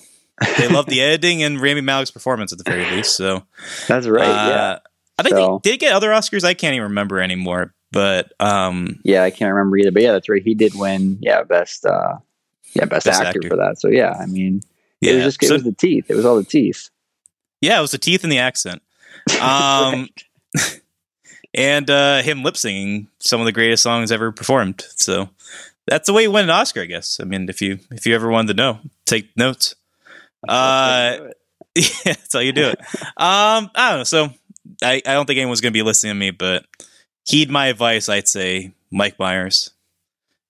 They 0.58 0.68
love 0.68 0.86
the 0.86 1.02
editing 1.02 1.44
and 1.44 1.60
Rami 1.62 1.82
Malek's 1.82 2.12
performance 2.12 2.52
at 2.52 2.58
the 2.58 2.64
very 2.70 2.86
least. 2.96 3.16
So 3.16 3.44
that's 3.88 4.08
right. 4.08 4.28
yeah. 4.28 4.34
Uh, 4.34 4.80
I 5.18 5.24
think 5.24 5.36
So- 5.36 5.60
they 5.64 5.72
did 5.72 5.80
get 5.80 5.94
other 5.94 6.10
Oscars. 6.12 6.44
I 6.44 6.54
can't 6.54 6.74
even 6.76 6.90
remember 6.90 7.20
anymore. 7.20 7.74
But 7.92 8.32
um, 8.40 9.00
Yeah, 9.04 9.24
I 9.24 9.32
can't 9.32 9.52
remember 9.54 9.76
either, 9.78 9.92
but 9.92 10.04
yeah, 10.04 10.12
that's 10.12 10.30
right. 10.30 10.44
He 10.44 10.54
did 10.54 10.76
win. 10.76 11.18
Yeah, 11.22 11.42
best. 11.44 11.86
uh 11.86 12.18
Yeah, 12.74 12.86
best, 12.86 13.06
Best 13.06 13.20
actor, 13.22 13.40
actor. 13.40 13.50
for 13.50 13.56
that. 13.58 13.80
So 13.82 13.88
yeah, 13.90 14.14
I 14.20 14.28
mean, 14.28 14.62
yeah, 15.02 15.14
it 15.14 15.16
was 15.16 15.24
just 15.38 15.44
it 15.44 15.48
So- 15.48 15.54
was 15.56 15.64
the 15.64 15.72
teeth. 15.74 16.06
It 16.10 16.16
was 16.16 16.26
all 16.26 16.36
the 16.38 16.44
teeth. 16.44 16.90
yeah, 17.62 17.80
it 17.80 17.82
was 17.82 17.92
the 17.92 17.98
teeth 17.98 18.24
and 18.24 18.32
the 18.32 18.38
accent, 18.38 18.82
um, 19.42 20.08
and 21.54 21.90
uh, 21.90 22.22
him 22.22 22.44
lip 22.44 22.58
singing 22.58 23.08
some 23.20 23.40
of 23.42 23.46
the 23.46 23.52
greatest 23.52 23.84
songs 23.84 24.12
ever 24.12 24.32
performed. 24.32 24.84
So 24.96 25.30
that's 25.88 26.06
the 26.08 26.14
way 26.14 26.24
you 26.24 26.32
win 26.32 26.44
an 26.46 26.50
Oscar, 26.52 26.82
I 26.82 26.86
guess. 26.86 27.20
I 27.20 27.24
mean, 27.24 27.50
if 27.50 27.62
you 27.62 27.80
if 27.92 28.06
you 28.06 28.14
ever 28.16 28.30
wanted 28.30 28.50
to 28.50 28.54
know, 28.54 28.80
take 29.06 29.36
notes. 29.36 29.76
Uh, 30.48 31.18
yeah, 31.76 31.84
that's 32.06 32.34
how 32.34 32.40
you 32.40 32.52
do 32.52 32.70
it. 32.70 32.80
Um, 33.18 33.70
I 33.76 33.90
don't 33.90 34.00
know. 34.00 34.04
So 34.04 34.30
I, 34.84 35.02
I 35.06 35.14
don't 35.14 35.26
think 35.26 35.38
anyone's 35.38 35.62
going 35.62 35.74
to 35.74 35.78
be 35.78 35.84
listening 35.84 36.12
to 36.12 36.20
me, 36.20 36.32
but 36.32 36.66
heed 37.26 37.50
my 37.50 37.68
advice. 37.68 38.10
I'd 38.10 38.28
say 38.28 38.74
Mike 38.92 39.20
Myers. 39.20 39.72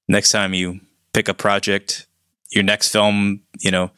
Next 0.08 0.30
time 0.30 0.54
you 0.54 0.80
pick 1.14 1.28
a 1.28 1.34
project, 1.34 2.08
your 2.52 2.64
next 2.64 2.92
film, 2.92 3.42
you 3.60 3.72
know, 3.72 3.92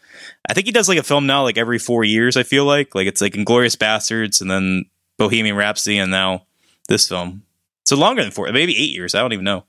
I 0.48 0.54
think 0.54 0.66
he 0.66 0.72
does 0.72 0.90
like 0.90 0.98
a 0.98 1.04
film 1.04 1.26
now, 1.26 1.44
like 1.44 1.58
every 1.58 1.80
four 1.80 2.04
years. 2.04 2.36
I 2.36 2.44
feel 2.44 2.66
like 2.66 2.94
like 2.96 3.08
it's 3.08 3.22
like 3.22 3.34
Inglourious 3.34 3.78
Basterds, 3.78 4.42
and 4.42 4.52
then 4.52 4.86
Bohemian 5.18 5.56
Rhapsody, 5.56 5.98
and 5.98 6.12
now 6.12 6.46
this 6.88 7.08
film. 7.08 7.44
So 7.86 7.96
longer 7.96 8.22
than 8.22 8.32
four, 8.32 8.52
maybe 8.52 8.78
eight 8.78 8.94
years. 8.94 9.16
I 9.16 9.20
don't 9.22 9.34
even 9.34 9.46
know. 9.46 9.66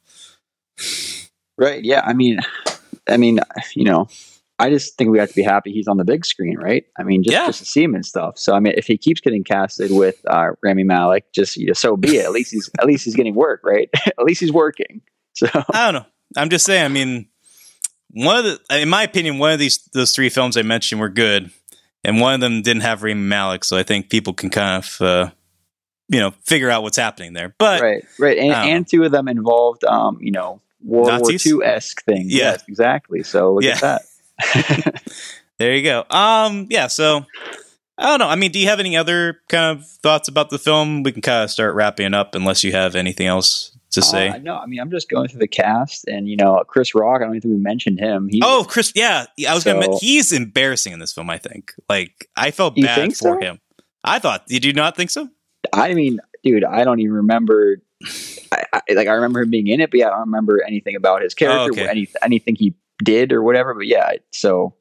right. 1.57 1.83
Yeah. 1.83 2.03
I 2.05 2.13
mean, 2.13 2.41
I 3.09 3.17
mean, 3.17 3.41
you 3.75 3.85
know, 3.85 4.09
I 4.63 4.71
just 4.71 4.97
think 4.97 5.11
we 5.11 5.19
have 5.19 5.29
to 5.29 5.35
be 5.35 5.43
happy 5.43 5.73
he's 5.73 5.89
on 5.89 5.97
the 5.97 6.05
big 6.05 6.25
screen, 6.25 6.57
right? 6.59 6.85
I 6.99 7.03
mean, 7.03 7.23
just 7.23 7.33
Yeah. 7.33 7.47
just 7.47 7.59
to 7.61 7.65
see 7.65 7.83
him 7.83 7.95
and 7.95 8.05
stuff. 8.07 8.39
So 8.39 8.55
I 8.55 8.61
mean, 8.61 8.75
if 8.77 8.87
he 8.87 8.97
keeps 8.97 9.21
getting 9.21 9.45
casted 9.45 9.91
with 9.91 10.17
uh, 10.29 10.51
Rami 10.63 10.85
Malek, 10.85 11.33
just 11.33 11.57
you 11.57 11.67
know, 11.67 11.73
so 11.73 11.97
be 11.97 12.17
it. 12.19 12.25
At 12.25 12.33
least 12.33 12.53
he's 12.53 12.71
at 12.79 12.87
least 12.87 13.05
he's 13.05 13.17
getting 13.17 13.35
work, 13.35 13.61
right? 13.65 13.89
at 14.07 14.25
least 14.25 14.41
he's 14.41 14.53
working. 14.53 15.01
So 15.35 15.49
I 15.53 15.91
don't 15.91 16.03
know. 16.03 16.07
I'm 16.37 16.49
just 16.51 16.65
saying. 16.65 16.85
I 16.85 16.89
mean, 16.89 17.29
one 18.11 18.37
of 18.37 18.45
the, 18.45 18.81
in 18.83 18.89
my 18.89 19.03
opinion, 19.03 19.39
one 19.39 19.53
of 19.53 19.59
these 19.59 19.79
those 19.93 20.15
three 20.15 20.29
films 20.29 20.57
I 20.57 20.63
mentioned 20.63 21.01
were 21.01 21.09
good, 21.09 21.51
and 22.05 22.21
one 22.21 22.35
of 22.35 22.41
them 22.41 22.63
didn't 22.63 22.83
have 22.83 23.03
Rami 23.03 23.15
Malek, 23.21 23.65
so 23.65 23.77
I 23.77 23.83
think 23.83 24.11
people 24.11 24.33
can 24.35 24.51
kind 24.51 24.85
of, 24.85 25.01
uh, 25.01 25.31
you 26.09 26.21
know, 26.21 26.33
figure 26.45 26.71
out 26.71 26.83
what's 26.83 26.97
happening 26.99 27.33
there. 27.33 27.55
But 27.59 27.81
right, 27.81 28.05
right, 28.19 28.39
and, 28.39 28.51
don't 28.53 28.69
and 28.69 28.87
two 28.87 29.03
of 29.05 29.13
them 29.13 29.29
involved, 29.29 29.85
um, 29.85 30.19
you 30.21 30.31
know, 30.31 30.61
World 30.85 31.09
Nazis? 31.09 31.53
War 31.53 31.65
II 31.65 31.69
esque 31.69 32.05
things. 32.05 32.33
Yeah. 32.33 32.53
Yes, 32.53 32.65
exactly. 32.69 33.23
So 33.23 33.55
look 33.55 33.65
Yeah. 33.65 33.73
at 33.77 33.81
that. 33.81 34.03
there 35.59 35.75
you 35.75 35.83
go. 35.83 36.05
Um, 36.11 36.67
yeah. 36.71 36.87
So 36.87 37.25
I 37.99 38.07
don't 38.07 38.19
know. 38.19 38.29
I 38.29 38.37
mean, 38.37 38.51
do 38.51 38.59
you 38.59 38.69
have 38.69 38.81
any 38.81 38.97
other 38.97 39.41
kind 39.49 39.77
of 39.79 39.87
thoughts 39.87 40.29
about 40.29 40.51
the 40.51 40.59
film? 40.59 41.03
We 41.03 41.13
can 41.13 41.23
kind 41.23 41.45
of 41.45 41.51
start 41.51 41.75
wrapping 41.75 42.15
up, 42.15 42.35
unless 42.35 42.65
you 42.65 42.73
have 42.73 42.95
anything 42.95 43.27
else 43.27 43.77
to 43.91 44.01
say. 44.03 44.29
Uh, 44.29 44.39
no, 44.39 44.57
I 44.57 44.67
mean 44.67 44.81
I'm 44.81 44.91
just 44.91 45.09
going 45.11 45.29
through 45.29 45.41
the 45.41 45.49
cast, 45.49 46.09
and 46.09 46.27
you 46.29 46.37
know 46.37 46.63
Chris 46.67 46.95
Rock. 46.95 47.21
I 47.21 47.25
don't 47.25 47.33
think 47.33 47.45
we 47.45 47.59
mentioned 47.61 48.01
him. 48.01 48.29
He, 48.31 48.41
Oh, 48.43 48.65
Chris. 48.69 48.93
Yeah, 48.95 49.27
I 49.49 49.55
was 49.55 49.65
gonna. 49.65 49.87
He's 50.01 50.33
embarrassing 50.33 50.93
in 50.93 50.99
this 50.99 51.13
film. 51.13 51.29
I 51.31 51.39
think. 51.39 51.75
Like, 51.89 52.29
I 52.37 52.51
felt 52.51 52.75
bad 52.77 53.11
for 53.11 53.15
so? 53.15 53.39
him. 53.41 53.61
I 54.03 54.19
thought. 54.19 54.47
Did 54.47 54.65
you 54.65 54.73
not 54.73 54.97
think 54.97 55.11
so? 55.11 55.29
I 55.73 55.95
mean, 55.95 56.19
dude, 56.43 56.65
I 56.65 56.85
don't 56.85 56.99
even 57.01 57.13
remember. 57.13 57.83
I, 58.51 58.65
I, 58.73 58.81
like 58.95 59.07
I 59.07 59.13
remember 59.13 59.43
him 59.43 59.51
being 59.51 59.69
in 59.69 59.81
it, 59.81 59.91
but 59.91 60.01
yeah, 60.01 60.09
I 60.09 60.11
don't 60.11 60.21
remember 60.21 60.61
anything 60.67 60.97
about 60.97 61.23
his 61.23 61.35
character, 61.35 61.61
Oh, 61.61 61.67
okay. 61.67 61.87
or 61.87 61.89
any, 61.89 62.09
anything 62.23 62.57
he 62.57 62.75
did 63.03 63.33
or 63.33 63.43
whatever. 63.43 63.75
But 63.75 63.87
yeah, 63.87 64.13
so 64.31 64.75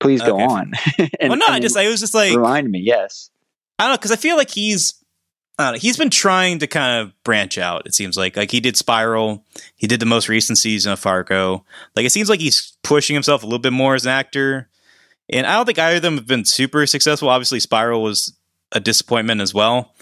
please 0.00 0.22
go 0.22 0.34
Okay. 0.36 0.44
on. 0.44 0.72
and, 1.20 1.30
well, 1.30 1.38
no. 1.38 1.46
I 1.48 1.60
just. 1.60 1.76
I 1.76 1.88
was 1.88 2.00
just 2.00 2.14
like. 2.14 2.34
remind 2.34 2.70
me. 2.70 2.80
Yes, 2.80 3.30
I 3.78 3.84
don't 3.84 3.92
know 3.92 3.96
because 3.98 4.12
I 4.12 4.16
feel 4.16 4.36
like 4.36 4.50
he's. 4.50 4.94
I 5.58 5.64
don't 5.64 5.72
know. 5.74 5.78
He's 5.78 5.96
been 5.96 6.10
trying 6.10 6.58
to 6.58 6.66
kind 6.66 7.02
of 7.02 7.12
branch 7.24 7.56
out. 7.56 7.86
It 7.86 7.94
seems 7.94 8.16
like 8.16 8.36
like 8.36 8.50
he 8.50 8.60
did 8.60 8.76
Spiral. 8.76 9.42
He 9.76 9.86
did 9.86 10.00
the 10.00 10.06
most 10.06 10.28
recent 10.28 10.58
season 10.58 10.92
of 10.92 10.98
Fargo. 10.98 11.64
Like 11.94 12.04
it 12.04 12.10
seems 12.10 12.28
like 12.28 12.40
he's 12.40 12.76
pushing 12.82 13.14
himself 13.14 13.42
a 13.42 13.46
little 13.46 13.58
bit 13.58 13.72
more 13.72 13.94
as 13.94 14.04
an 14.04 14.12
actor. 14.12 14.68
And 15.30 15.46
I 15.46 15.54
don't 15.56 15.64
think 15.66 15.78
either 15.78 15.96
of 15.96 16.02
them 16.02 16.16
have 16.18 16.26
been 16.26 16.44
super 16.44 16.86
successful. 16.86 17.28
Obviously, 17.30 17.58
Spiral 17.60 18.02
was 18.02 18.36
a 18.72 18.80
disappointment 18.80 19.40
as 19.40 19.52
well. 19.54 19.94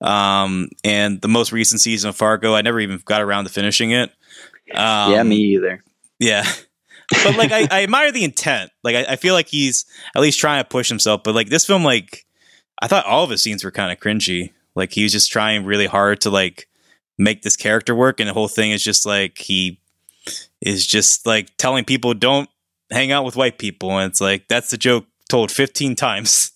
Um, 0.00 0.70
and 0.82 1.20
the 1.20 1.28
most 1.28 1.52
recent 1.52 1.80
season 1.80 2.08
of 2.08 2.16
Fargo, 2.16 2.54
I 2.54 2.62
never 2.62 2.80
even 2.80 3.00
got 3.04 3.22
around 3.22 3.44
to 3.44 3.50
finishing 3.50 3.92
it. 3.92 4.10
Um, 4.74 5.12
yeah, 5.12 5.22
me 5.22 5.36
either. 5.36 5.84
yeah. 6.18 6.44
But 7.24 7.36
like 7.36 7.52
I, 7.52 7.68
I 7.70 7.82
admire 7.82 8.12
the 8.12 8.24
intent. 8.24 8.70
Like 8.82 8.96
I, 8.96 9.12
I 9.12 9.16
feel 9.16 9.34
like 9.34 9.48
he's 9.48 9.84
at 10.14 10.22
least 10.22 10.38
trying 10.38 10.62
to 10.62 10.68
push 10.68 10.88
himself. 10.88 11.22
But 11.22 11.34
like 11.34 11.48
this 11.48 11.66
film, 11.66 11.84
like 11.84 12.26
I 12.80 12.88
thought 12.88 13.06
all 13.06 13.24
of 13.24 13.30
his 13.30 13.42
scenes 13.42 13.64
were 13.64 13.70
kind 13.70 13.92
of 13.92 13.98
cringy. 13.98 14.52
Like 14.74 14.92
he 14.92 15.02
was 15.02 15.12
just 15.12 15.30
trying 15.30 15.64
really 15.64 15.86
hard 15.86 16.20
to 16.22 16.30
like 16.30 16.68
make 17.18 17.42
this 17.42 17.56
character 17.56 17.94
work, 17.94 18.20
and 18.20 18.28
the 18.28 18.34
whole 18.34 18.48
thing 18.48 18.70
is 18.70 18.82
just 18.82 19.06
like 19.06 19.38
he 19.38 19.80
is 20.60 20.86
just 20.86 21.26
like 21.26 21.56
telling 21.56 21.84
people 21.84 22.14
don't 22.14 22.48
hang 22.90 23.12
out 23.12 23.24
with 23.24 23.36
white 23.36 23.58
people, 23.58 23.98
and 23.98 24.10
it's 24.10 24.20
like 24.20 24.48
that's 24.48 24.70
the 24.70 24.78
joke 24.78 25.06
told 25.28 25.50
fifteen 25.50 25.94
times. 25.96 26.52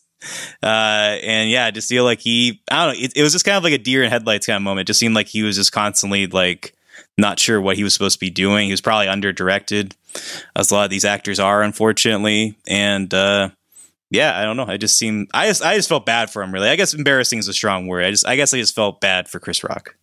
Uh, 0.62 1.18
and 1.22 1.50
yeah, 1.50 1.66
I 1.66 1.70
just 1.70 1.88
feel 1.88 2.02
like 2.02 2.20
he, 2.20 2.60
I 2.68 2.86
don't 2.86 2.94
know, 2.94 3.04
it, 3.04 3.12
it 3.14 3.22
was 3.22 3.32
just 3.32 3.44
kind 3.44 3.56
of 3.56 3.62
like 3.62 3.74
a 3.74 3.78
deer 3.78 4.02
in 4.02 4.10
headlights 4.10 4.46
kind 4.46 4.56
of 4.56 4.62
moment. 4.62 4.84
It 4.84 4.86
just 4.88 4.98
seemed 4.98 5.14
like 5.14 5.28
he 5.28 5.42
was 5.44 5.54
just 5.54 5.70
constantly 5.70 6.26
like 6.26 6.74
not 7.18 7.38
sure 7.38 7.60
what 7.60 7.76
he 7.76 7.84
was 7.84 7.92
supposed 7.92 8.16
to 8.16 8.20
be 8.20 8.30
doing. 8.30 8.66
He 8.66 8.72
was 8.72 8.80
probably 8.80 9.08
under 9.08 9.32
directed, 9.32 9.94
as 10.54 10.70
a 10.70 10.74
lot 10.74 10.84
of 10.84 10.90
these 10.90 11.04
actors 11.04 11.38
are, 11.38 11.62
unfortunately. 11.62 12.56
And 12.66 13.12
uh, 13.12 13.50
yeah, 14.10 14.38
I 14.38 14.44
don't 14.44 14.56
know. 14.56 14.66
I 14.66 14.76
just 14.76 14.98
seem 14.98 15.26
I 15.34 15.46
just 15.46 15.62
I 15.62 15.76
just 15.76 15.88
felt 15.88 16.06
bad 16.06 16.30
for 16.30 16.42
him. 16.42 16.52
Really, 16.52 16.68
I 16.68 16.76
guess 16.76 16.94
embarrassing 16.94 17.38
is 17.38 17.48
a 17.48 17.52
strong 17.52 17.86
word. 17.86 18.04
I 18.04 18.10
just 18.10 18.26
I 18.26 18.36
guess 18.36 18.54
I 18.54 18.58
just 18.58 18.74
felt 18.74 19.00
bad 19.00 19.28
for 19.28 19.38
Chris 19.40 19.62
Rock. 19.64 19.96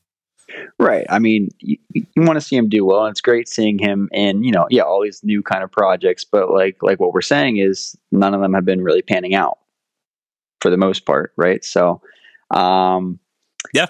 Right. 0.79 1.05
I 1.09 1.19
mean, 1.19 1.49
you, 1.59 1.77
you 1.93 2.05
want 2.17 2.35
to 2.35 2.41
see 2.41 2.55
him 2.55 2.69
do 2.69 2.85
well. 2.85 3.05
And 3.05 3.11
it's 3.11 3.21
great 3.21 3.47
seeing 3.47 3.79
him 3.79 4.09
in, 4.11 4.43
you 4.43 4.51
know, 4.51 4.67
yeah, 4.69 4.83
all 4.83 5.01
these 5.01 5.23
new 5.23 5.41
kind 5.41 5.63
of 5.63 5.71
projects. 5.71 6.23
But 6.23 6.51
like, 6.51 6.77
like 6.81 6.99
what 6.99 7.13
we're 7.13 7.21
saying 7.21 7.57
is, 7.57 7.95
none 8.11 8.33
of 8.33 8.41
them 8.41 8.53
have 8.53 8.65
been 8.65 8.83
really 8.83 9.01
panning 9.01 9.33
out 9.33 9.59
for 10.61 10.69
the 10.69 10.77
most 10.77 11.05
part, 11.05 11.33
right? 11.37 11.63
So, 11.63 12.01
um, 12.51 13.19
yeah, 13.73 13.87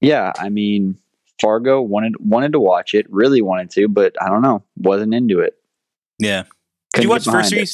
yeah. 0.00 0.32
I 0.38 0.48
mean, 0.48 0.98
Fargo 1.40 1.82
wanted 1.82 2.14
wanted 2.18 2.52
to 2.52 2.60
watch 2.60 2.94
it, 2.94 3.06
really 3.10 3.42
wanted 3.42 3.70
to, 3.72 3.88
but 3.88 4.14
I 4.20 4.28
don't 4.28 4.42
know, 4.42 4.62
wasn't 4.76 5.14
into 5.14 5.40
it. 5.40 5.54
Yeah. 6.18 6.44
Did 6.94 7.04
you 7.04 7.10
watch 7.10 7.24
the 7.24 7.32
first 7.32 7.50
three 7.50 7.66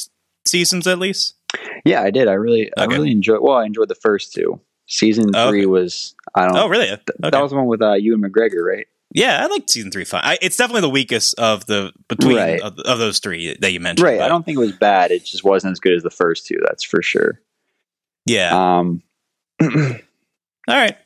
seasons 0.47 0.87
at 0.87 0.99
least? 0.99 1.35
Yeah, 1.85 2.03
I 2.03 2.11
did. 2.11 2.29
I 2.29 2.33
really, 2.33 2.71
okay. 2.77 2.83
I 2.83 2.85
really 2.85 3.11
enjoyed. 3.11 3.41
Well, 3.41 3.57
I 3.57 3.65
enjoyed 3.65 3.89
the 3.89 3.95
first 3.95 4.33
two. 4.33 4.61
Season 4.89 5.31
oh, 5.35 5.49
three 5.49 5.61
okay. 5.61 5.67
was 5.67 6.15
I 6.35 6.47
don't. 6.47 6.57
Oh, 6.57 6.67
really? 6.67 6.91
Okay. 6.91 7.03
That 7.21 7.41
was 7.41 7.51
the 7.51 7.57
one 7.57 7.67
with 7.67 7.83
uh, 7.83 7.95
Ewan 7.95 8.21
McGregor, 8.21 8.63
right? 8.67 8.87
Yeah, 9.15 9.43
I 9.43 9.47
liked 9.47 9.71
season 9.71 9.91
three 9.91 10.05
fine. 10.05 10.23
I, 10.25 10.39
it's 10.41 10.57
definitely 10.57 10.83
the 10.83 10.91
weakest 10.91 11.39
of 11.39 11.67
the 11.67 11.93
between 12.09 12.37
right. 12.37 12.61
of, 12.61 12.79
of, 12.79 12.99
those 12.99 13.19
three 13.19 13.57
that 13.61 13.73
you 13.73 13.79
mentioned. 13.79 14.05
Right. 14.05 14.19
But. 14.19 14.25
I 14.25 14.29
don't 14.29 14.45
think 14.45 14.57
it 14.57 14.61
was 14.61 14.73
bad. 14.73 15.11
It 15.11 15.25
just 15.25 15.45
wasn't 15.45 15.73
as 15.73 15.81
good 15.81 15.95
as 15.95 16.03
the 16.03 16.11
first 16.11 16.47
two. 16.47 16.59
That's 16.65 16.83
for 16.83 17.03
sure. 17.03 17.41
Yeah. 18.27 18.79
Um. 18.79 19.03
All 19.63 19.69
right. 20.69 20.97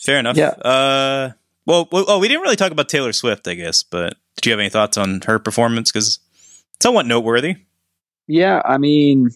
Fair 0.00 0.18
enough. 0.18 0.36
Yeah. 0.36 0.48
Uh. 0.48 1.32
Well, 1.66 1.88
well, 1.92 2.04
oh, 2.08 2.18
we 2.18 2.28
didn't 2.28 2.42
really 2.42 2.56
talk 2.56 2.72
about 2.72 2.88
Taylor 2.88 3.12
Swift, 3.12 3.46
I 3.46 3.54
guess. 3.54 3.82
But 3.82 4.16
did 4.36 4.46
you 4.46 4.52
have 4.52 4.60
any 4.60 4.68
thoughts 4.68 4.96
on 4.96 5.20
her 5.26 5.38
performance? 5.38 5.92
Because 5.92 6.18
somewhat 6.82 7.06
noteworthy. 7.06 7.56
Yeah, 8.26 8.62
I 8.64 8.78
mean, 8.78 9.30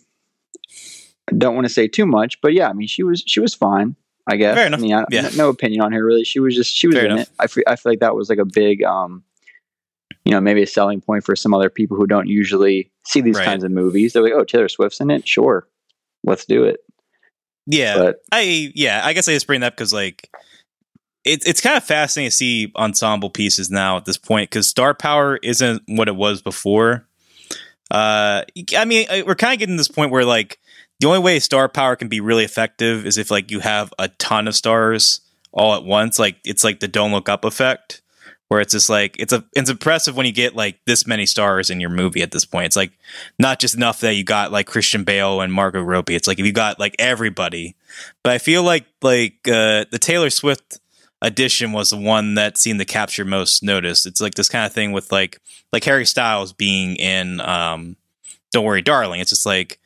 I 1.31 1.37
don't 1.37 1.55
want 1.55 1.66
to 1.66 1.72
say 1.72 1.89
too 1.89 2.07
much, 2.07 2.41
but 2.41 2.53
yeah, 2.53 2.68
I 2.68 2.72
mean, 2.72 2.89
she 2.89 3.03
was 3.03 3.22
she 3.27 3.41
was 3.41 3.55
fine. 3.55 3.97
I 4.29 4.37
guess. 4.37 4.57
Fair 4.57 4.66
enough. 4.66 4.81
I 4.81 4.83
mean, 4.83 4.95
I, 4.95 5.05
yeah. 5.11 5.31
no 5.37 5.49
opinion 5.49 5.83
on 5.83 5.93
her 5.93 6.05
really. 6.05 6.24
She 6.24 6.41
was 6.41 6.55
just 6.55 6.74
she 6.74 6.89
was 6.89 6.97
Fair 6.97 7.07
in 7.07 7.12
enough. 7.12 7.29
it. 7.29 7.35
I 7.39 7.47
feel, 7.47 7.64
I 7.66 7.77
feel 7.77 7.93
like 7.93 8.01
that 8.01 8.16
was 8.16 8.29
like 8.29 8.39
a 8.39 8.45
big, 8.45 8.83
um, 8.83 9.22
you 10.24 10.33
know, 10.33 10.41
maybe 10.41 10.62
a 10.62 10.66
selling 10.66 11.01
point 11.01 11.24
for 11.24 11.37
some 11.37 11.55
other 11.55 11.70
people 11.70 11.97
who 11.97 12.07
don't 12.07 12.27
usually 12.27 12.91
see 13.07 13.20
these 13.20 13.37
right. 13.37 13.45
kinds 13.45 13.62
of 13.62 13.70
movies. 13.70 14.12
They're 14.12 14.22
like, 14.22 14.33
oh, 14.33 14.45
Taylor 14.45 14.68
Swift's 14.68 15.01
in 15.01 15.12
it. 15.12 15.29
Sure, 15.29 15.68
let's 16.24 16.45
do 16.45 16.64
it. 16.64 16.81
Yeah, 17.66 17.99
but, 17.99 18.16
I 18.33 18.72
yeah, 18.74 19.01
I 19.05 19.12
guess 19.12 19.29
I 19.29 19.33
just 19.33 19.47
bring 19.47 19.61
that 19.61 19.77
because 19.77 19.93
like 19.93 20.29
it's 21.27 21.45
it's 21.45 21.61
kind 21.61 21.77
of 21.77 21.85
fascinating 21.85 22.31
to 22.31 22.37
see 22.37 22.72
ensemble 22.77 23.31
pieces 23.31 23.70
now 23.70 23.97
at 23.97 24.05
this 24.05 24.16
point 24.16 24.49
because 24.49 24.68
star 24.68 24.95
power 24.95 25.37
isn't 25.43 25.83
what 25.87 26.09
it 26.09 26.16
was 26.16 26.41
before. 26.41 27.07
Uh, 27.91 28.43
I 28.77 28.85
mean, 28.85 29.07
we're 29.27 29.35
kind 29.35 29.53
of 29.53 29.59
getting 29.59 29.74
to 29.74 29.81
this 29.81 29.89
point 29.89 30.11
where 30.11 30.24
like 30.24 30.59
the 31.01 31.09
only 31.09 31.18
way 31.18 31.39
star 31.41 31.68
power 31.68 31.97
can 31.97 32.09
be 32.09 32.20
really 32.20 32.45
effective 32.45 33.05
is 33.07 33.18
if 33.18 33.31
like 33.31 33.51
you 33.51 33.61
have 33.61 33.93
a 33.99 34.09
ton 34.09 34.49
of 34.49 34.55
stars 34.55 35.20
all 35.53 35.74
at 35.74 35.85
once. 35.85 36.18
Like 36.18 36.37
it's 36.45 36.64
like 36.64 36.81
the 36.81 36.89
don't 36.89 37.12
look 37.12 37.29
up 37.29 37.45
effect, 37.45 38.03
where 38.49 38.61
it's 38.61 38.72
just 38.72 38.89
like 38.89 39.16
it's 39.18 39.33
a 39.33 39.45
it's 39.53 39.70
impressive 39.70 40.16
when 40.16 40.27
you 40.27 40.33
get 40.33 40.55
like 40.55 40.79
this 40.87 41.07
many 41.07 41.27
stars 41.27 41.70
in 41.70 41.81
your 41.81 41.91
movie 41.91 42.22
at 42.22 42.31
this 42.31 42.45
point. 42.45 42.66
It's 42.66 42.77
like 42.77 42.93
not 43.39 43.59
just 43.59 43.74
enough 43.74 44.01
that 44.01 44.14
you 44.14 44.22
got 44.22 44.53
like 44.53 44.66
Christian 44.66 45.03
Bale 45.03 45.41
and 45.41 45.53
Margot 45.53 45.83
Robbie. 45.83 46.14
It's 46.14 46.29
like 46.29 46.39
if 46.39 46.47
you 46.47 46.53
got 46.53 46.79
like 46.79 46.95
everybody. 47.01 47.74
But 48.22 48.33
I 48.33 48.39
feel 48.39 48.62
like 48.62 48.87
like 49.03 49.49
uh, 49.49 49.87
the 49.91 49.99
Taylor 50.01 50.31
Swift 50.31 50.79
edition 51.23 51.73
was 51.73 51.91
the 51.91 51.97
one 51.97 52.35
that 52.35 52.59
seemed 52.59 52.79
to 52.81 52.85
capture 52.85 53.25
most 53.25 53.62
notice. 53.62 54.07
It's 54.07 54.21
like 54.21 54.35
this 54.35 54.49
kind 54.49 54.67
of 54.67 54.73
thing 54.73 54.93
with 54.93 55.11
like 55.12 55.41
like 55.73 55.85
Harry 55.85 56.07
Styles 56.07 56.53
being 56.53 56.97
in 56.97 57.41
um, 57.41 57.97
Don't 58.53 58.64
Worry 58.64 58.83
Darling. 58.83 59.21
It's 59.21 59.31
just 59.31 59.47
like 59.47 59.79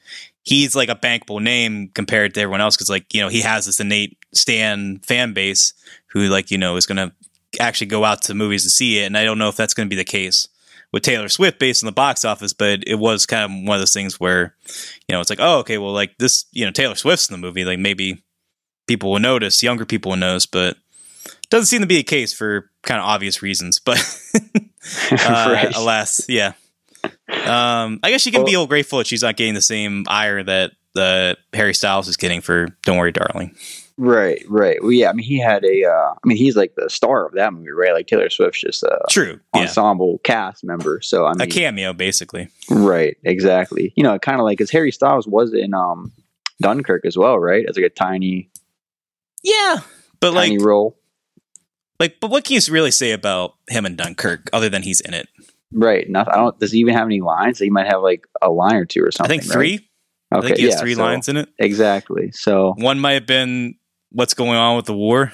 he's 0.43 0.75
like 0.75 0.89
a 0.89 0.95
bankable 0.95 1.41
name 1.41 1.89
compared 1.95 2.35
to 2.35 2.41
everyone 2.41 2.61
else 2.61 2.77
because 2.77 2.91
like 2.91 3.13
you 3.15 3.21
know 3.21 3.29
he 3.29 3.41
has 3.41 3.67
this 3.67 3.81
innate 3.81 4.17
stan 4.33 4.99
fan 5.01 5.33
base 5.33 5.73
who 6.09 6.29
like 6.29 6.51
you 6.51 6.59
know 6.59 6.77
is 6.77 6.87
to 6.87 7.13
actually 7.59 7.87
go 7.87 8.05
out 8.05 8.23
to 8.23 8.35
movies 8.35 8.65
to 8.65 8.71
see 8.71 8.99
it 8.99 9.07
and 9.07 9.17
i 9.17 9.25
don't 9.25 9.39
know 9.39 9.49
if 9.49 9.57
that's 9.57 9.75
going 9.75 9.87
to 9.87 9.91
be 9.91 9.97
the 9.97 10.05
case 10.05 10.49
with 10.93 11.03
taylor 11.03 11.29
swift 11.29 11.59
based 11.59 11.83
on 11.83 11.87
the 11.87 11.93
box 11.93 12.25
office 12.25 12.53
but 12.53 12.83
it 12.87 12.97
was 12.97 13.27
kind 13.27 13.45
of 13.45 13.67
one 13.67 13.77
of 13.77 13.81
those 13.81 13.93
things 13.93 14.19
where 14.19 14.55
you 15.09 15.15
know 15.15 15.21
it's 15.21 15.31
like 15.31 15.41
oh 15.41 15.59
okay 15.59 15.79
well 15.79 15.93
like 15.93 16.17
this 16.19 16.47
you 16.53 16.65
know 16.65 16.71
taylor 16.71 16.95
swift's 16.95 17.29
in 17.29 17.35
the 17.35 17.47
movie 17.47 17.65
like 17.65 17.79
maybe 17.79 18.23
people 18.87 19.11
will 19.11 19.21
notice 19.21 19.63
younger 19.63 19.85
people 19.85 20.11
will 20.11 20.17
notice 20.17 20.47
but 20.47 20.77
doesn't 21.51 21.67
seem 21.67 21.81
to 21.81 21.87
be 21.87 21.99
a 21.99 22.03
case 22.03 22.33
for 22.33 22.71
kind 22.83 23.01
of 23.01 23.07
obvious 23.07 23.43
reasons 23.43 23.79
but 23.79 23.99
uh, 25.13 25.71
alas 25.75 26.25
yeah 26.29 26.53
um, 27.05 28.01
I 28.03 28.11
guess 28.11 28.21
she 28.21 28.31
can 28.31 28.43
well, 28.43 28.65
be 28.65 28.69
grateful 28.69 28.99
that 28.99 29.07
she's 29.07 29.23
not 29.23 29.37
getting 29.37 29.55
the 29.55 29.63
same 29.63 30.05
ire 30.09 30.43
that 30.43 30.73
the 30.95 31.37
Harry 31.53 31.75
Styles 31.75 32.09
is 32.09 32.17
getting 32.17 32.41
for 32.41 32.69
"Don't 32.83 32.99
Worry, 32.99 33.13
Darling." 33.13 33.55
Right, 33.97 34.43
right. 34.49 34.83
Well, 34.83 34.93
yeah. 34.93 35.11
I 35.11 35.13
mean, 35.13 35.27
he 35.27 35.39
had 35.39 35.65
a. 35.65 35.85
Uh, 35.85 36.13
I 36.13 36.19
mean, 36.25 36.37
he's 36.37 36.57
like 36.57 36.75
the 36.75 36.89
star 36.91 37.27
of 37.27 37.35
that 37.35 37.53
movie, 37.53 37.71
right? 37.71 37.93
Like 37.93 38.07
Taylor 38.07 38.31
Swift's 38.31 38.61
just 38.61 38.83
a 38.83 38.99
true 39.09 39.41
ensemble 39.55 40.13
yeah. 40.13 40.35
cast 40.35 40.65
member. 40.65 41.01
So 41.03 41.27
I 41.27 41.33
mean, 41.33 41.43
a 41.43 41.47
cameo, 41.47 41.93
basically. 41.93 42.49
Right. 42.71 43.17
Exactly. 43.25 43.93
You 43.97 44.05
know, 44.05 44.19
kind 44.19 44.41
of 44.41 44.45
like 44.45 44.61
as 44.61 44.71
Harry 44.71 44.93
Styles 44.93 45.27
was 45.27 45.53
in 45.53 45.75
um, 45.75 46.13
Dunkirk 46.61 47.05
as 47.05 47.17
well, 47.17 47.39
right? 47.39 47.65
As 47.69 47.77
like 47.77 47.87
a 47.87 47.91
tiny. 47.91 48.51
Yeah, 49.43 49.79
but 50.21 50.33
tiny 50.33 50.59
like 50.59 50.67
role. 50.67 50.97
Like, 52.01 52.19
but 52.19 52.31
what 52.31 52.45
can 52.45 52.55
you 52.55 52.73
really 52.73 52.91
say 52.91 53.13
about 53.13 53.57
him 53.69 53.85
and 53.85 53.97
Dunkirk 53.97 54.49
other 54.55 54.71
than 54.71 54.83
he's 54.83 55.01
in 55.03 55.13
it? 55.13 55.29
Right. 55.71 56.09
Nothing. 56.09 56.33
I 56.33 56.37
don't. 56.39 56.59
Does 56.59 56.73
he 56.73 56.79
even 56.79 56.95
have 56.95 57.07
any 57.07 57.21
lines? 57.21 57.59
He 57.59 57.71
might 57.71 57.87
have 57.87 58.01
like 58.01 58.27
a 58.41 58.51
line 58.51 58.75
or 58.75 58.87
two 58.87 59.05
or 59.05 59.13
something. 59.13 59.39
I 59.39 59.41
think 59.41 59.53
three. 59.53 59.73
Right? 60.33 60.39
Okay. 60.39 60.47
I 60.47 60.49
think 60.49 60.59
he 60.59 60.65
has 60.65 60.75
yeah, 60.75 60.81
three 60.81 60.95
so, 60.95 61.03
lines 61.03 61.29
in 61.29 61.37
it. 61.37 61.49
Exactly. 61.59 62.33
So 62.33 62.75
one 62.79 62.99
might 62.99 63.13
have 63.13 63.27
been 63.27 63.75
what's 64.11 64.35
going 64.35 64.57
on 64.57 64.77
with 64.77 64.87
the 64.87 64.97
war, 64.97 65.33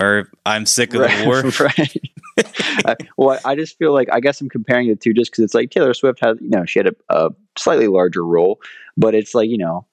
or 0.00 0.30
I'm 0.44 0.66
sick 0.66 0.92
of 0.92 1.00
right, 1.00 1.18
the 1.18 1.26
war. 1.26 1.42
right. 2.86 3.08
well, 3.16 3.38
I 3.44 3.54
just 3.54 3.78
feel 3.78 3.92
like 3.92 4.08
I 4.12 4.20
guess 4.20 4.40
I'm 4.40 4.48
comparing 4.48 4.88
the 4.88 4.96
two 4.96 5.14
just 5.14 5.30
because 5.30 5.44
it's 5.44 5.54
like 5.54 5.70
Taylor 5.70 5.94
Swift 5.94 6.18
had, 6.20 6.40
you 6.40 6.50
know, 6.50 6.64
she 6.64 6.80
had 6.80 6.88
a, 6.88 6.94
a 7.10 7.30
slightly 7.56 7.86
larger 7.86 8.24
role, 8.26 8.60
but 8.96 9.14
it's 9.14 9.34
like 9.34 9.48
you 9.48 9.58
know 9.58 9.86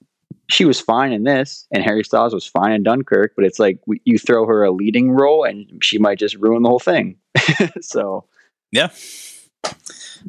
she 0.49 0.65
was 0.65 0.79
fine 0.79 1.11
in 1.11 1.23
this, 1.23 1.67
and 1.71 1.83
Harry 1.83 2.03
Styles 2.03 2.33
was 2.33 2.45
fine 2.45 2.71
in 2.71 2.83
Dunkirk. 2.83 3.33
But 3.35 3.45
it's 3.45 3.59
like 3.59 3.79
you 4.03 4.17
throw 4.17 4.45
her 4.45 4.63
a 4.63 4.71
leading 4.71 5.11
role, 5.11 5.43
and 5.43 5.65
she 5.81 5.97
might 5.97 6.19
just 6.19 6.35
ruin 6.35 6.63
the 6.63 6.69
whole 6.69 6.79
thing. 6.79 7.17
so 7.81 8.25
yeah. 8.71 8.89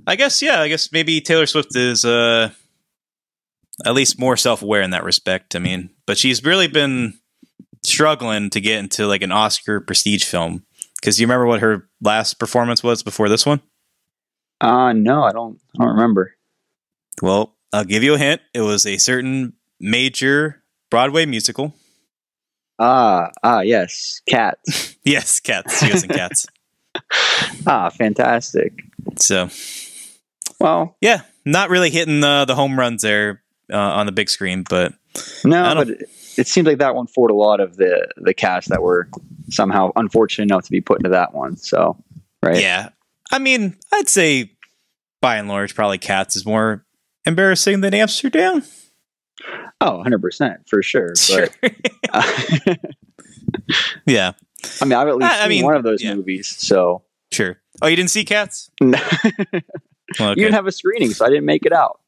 I 0.07 0.17
guess 0.17 0.43
yeah, 0.43 0.61
I 0.61 0.69
guess 0.69 0.93
maybe 0.93 1.21
Taylor 1.21 1.47
Swift 1.47 1.77
is 1.77 2.05
uh 2.05 2.51
at 3.85 3.95
least 3.95 4.19
more 4.19 4.37
self-aware 4.37 4.83
in 4.83 4.91
that 4.91 5.05
respect. 5.05 5.57
I 5.57 5.59
mean, 5.59 5.91
but 6.07 6.19
she's 6.19 6.45
really 6.45 6.69
been 6.69 7.19
struggling 7.85 8.51
to 8.51 8.61
get 8.61 8.79
into 8.79 9.07
like 9.07 9.23
an 9.23 9.33
Oscar 9.33 9.81
prestige 9.81 10.25
film. 10.25 10.65
Cuz 11.03 11.21
you 11.21 11.27
remember 11.27 11.47
what 11.47 11.61
her 11.61 11.89
last 12.01 12.39
performance 12.39 12.83
was 12.83 13.03
before 13.03 13.29
this 13.29 13.47
one? 13.47 13.61
Uh 14.61 14.93
no, 14.93 15.25
I 15.25 15.33
don't 15.33 15.59
I 15.79 15.85
don't 15.85 15.95
remember. 15.95 16.35
Well, 17.21 17.57
I'll 17.73 17.85
give 17.85 18.03
you 18.03 18.15
a 18.15 18.19
hint. 18.19 18.41
It 18.55 18.61
was 18.61 18.87
a 18.87 18.99
certain 18.99 19.55
major 19.83 20.63
Broadway 20.91 21.27
musical. 21.27 21.75
Ah, 22.79 23.31
ah, 23.43 23.61
yes, 23.61 24.23
Cats. 24.27 24.97
yes, 25.05 25.41
Cats. 25.41 25.85
She 25.85 25.93
was 25.93 26.05
in 26.05 26.11
Cats. 26.11 26.47
ah, 27.67 27.91
fantastic. 27.91 28.73
So, 29.17 29.51
well, 30.59 30.97
yeah, 31.01 31.23
not 31.45 31.69
really 31.69 31.91
hitting 31.91 32.21
the 32.21 32.45
the 32.47 32.55
home 32.55 32.79
runs 32.79 33.03
there 33.03 33.43
uh, 33.71 33.77
on 33.77 34.07
the 34.07 34.13
big 34.13 34.31
screen, 34.31 34.65
but 34.69 34.95
no, 35.45 35.75
but 35.75 35.91
it, 35.91 36.11
it 36.39 36.47
seems 36.47 36.67
like 36.67 36.79
that 36.79 36.95
one 36.95 37.07
fought 37.07 37.31
a 37.31 37.35
lot 37.35 37.61
of 37.61 37.77
the 37.77 38.09
the 38.17 38.35
cast 38.35 38.69
that 38.71 38.83
were 38.83 39.09
somehow 39.51 39.91
unfortunate 39.97 40.45
enough 40.45 40.65
to 40.65 40.71
be 40.71 40.81
put 40.81 40.99
into 40.99 41.11
that 41.11 41.35
one. 41.35 41.57
So, 41.57 42.03
right? 42.43 42.61
Yeah, 42.61 42.91
I 43.31 43.39
mean, 43.39 43.77
I'd 43.93 44.09
say 44.09 44.53
by 45.21 45.37
and 45.37 45.49
large, 45.49 45.75
probably 45.75 45.99
Cats 45.99 46.37
is 46.37 46.47
more 46.47 46.85
embarrassing 47.27 47.81
than 47.81 47.95
Amsterdam. 47.95 48.63
Oh, 49.81 50.03
100% 50.05 50.69
for 50.69 50.83
sure. 50.83 51.15
sure. 51.17 51.49
But, 51.61 51.75
uh, 52.13 52.75
yeah. 54.07 54.33
I 54.81 54.85
mean, 54.85 54.95
I've 54.95 55.09
at 55.09 55.17
least 55.17 55.31
I, 55.31 55.37
seen 55.37 55.45
I 55.45 55.49
mean, 55.49 55.65
one 55.65 55.77
of 55.77 55.83
those 55.83 56.03
yeah. 56.03 56.15
movies, 56.15 56.47
so 56.47 57.03
sure. 57.33 57.61
Oh, 57.81 57.89
you 57.89 57.97
didn't 57.97 58.11
see 58.11 58.25
Cats? 58.25 58.71
No. 58.81 58.99
well, 59.21 59.33
okay. 59.53 60.29
You 60.31 60.35
didn't 60.37 60.55
have 60.55 60.67
a 60.67 60.73
screening, 60.73 61.11
so 61.11 61.25
I 61.25 61.29
didn't 61.31 61.47
make 61.47 61.67
it 61.67 61.73
out. 61.73 62.01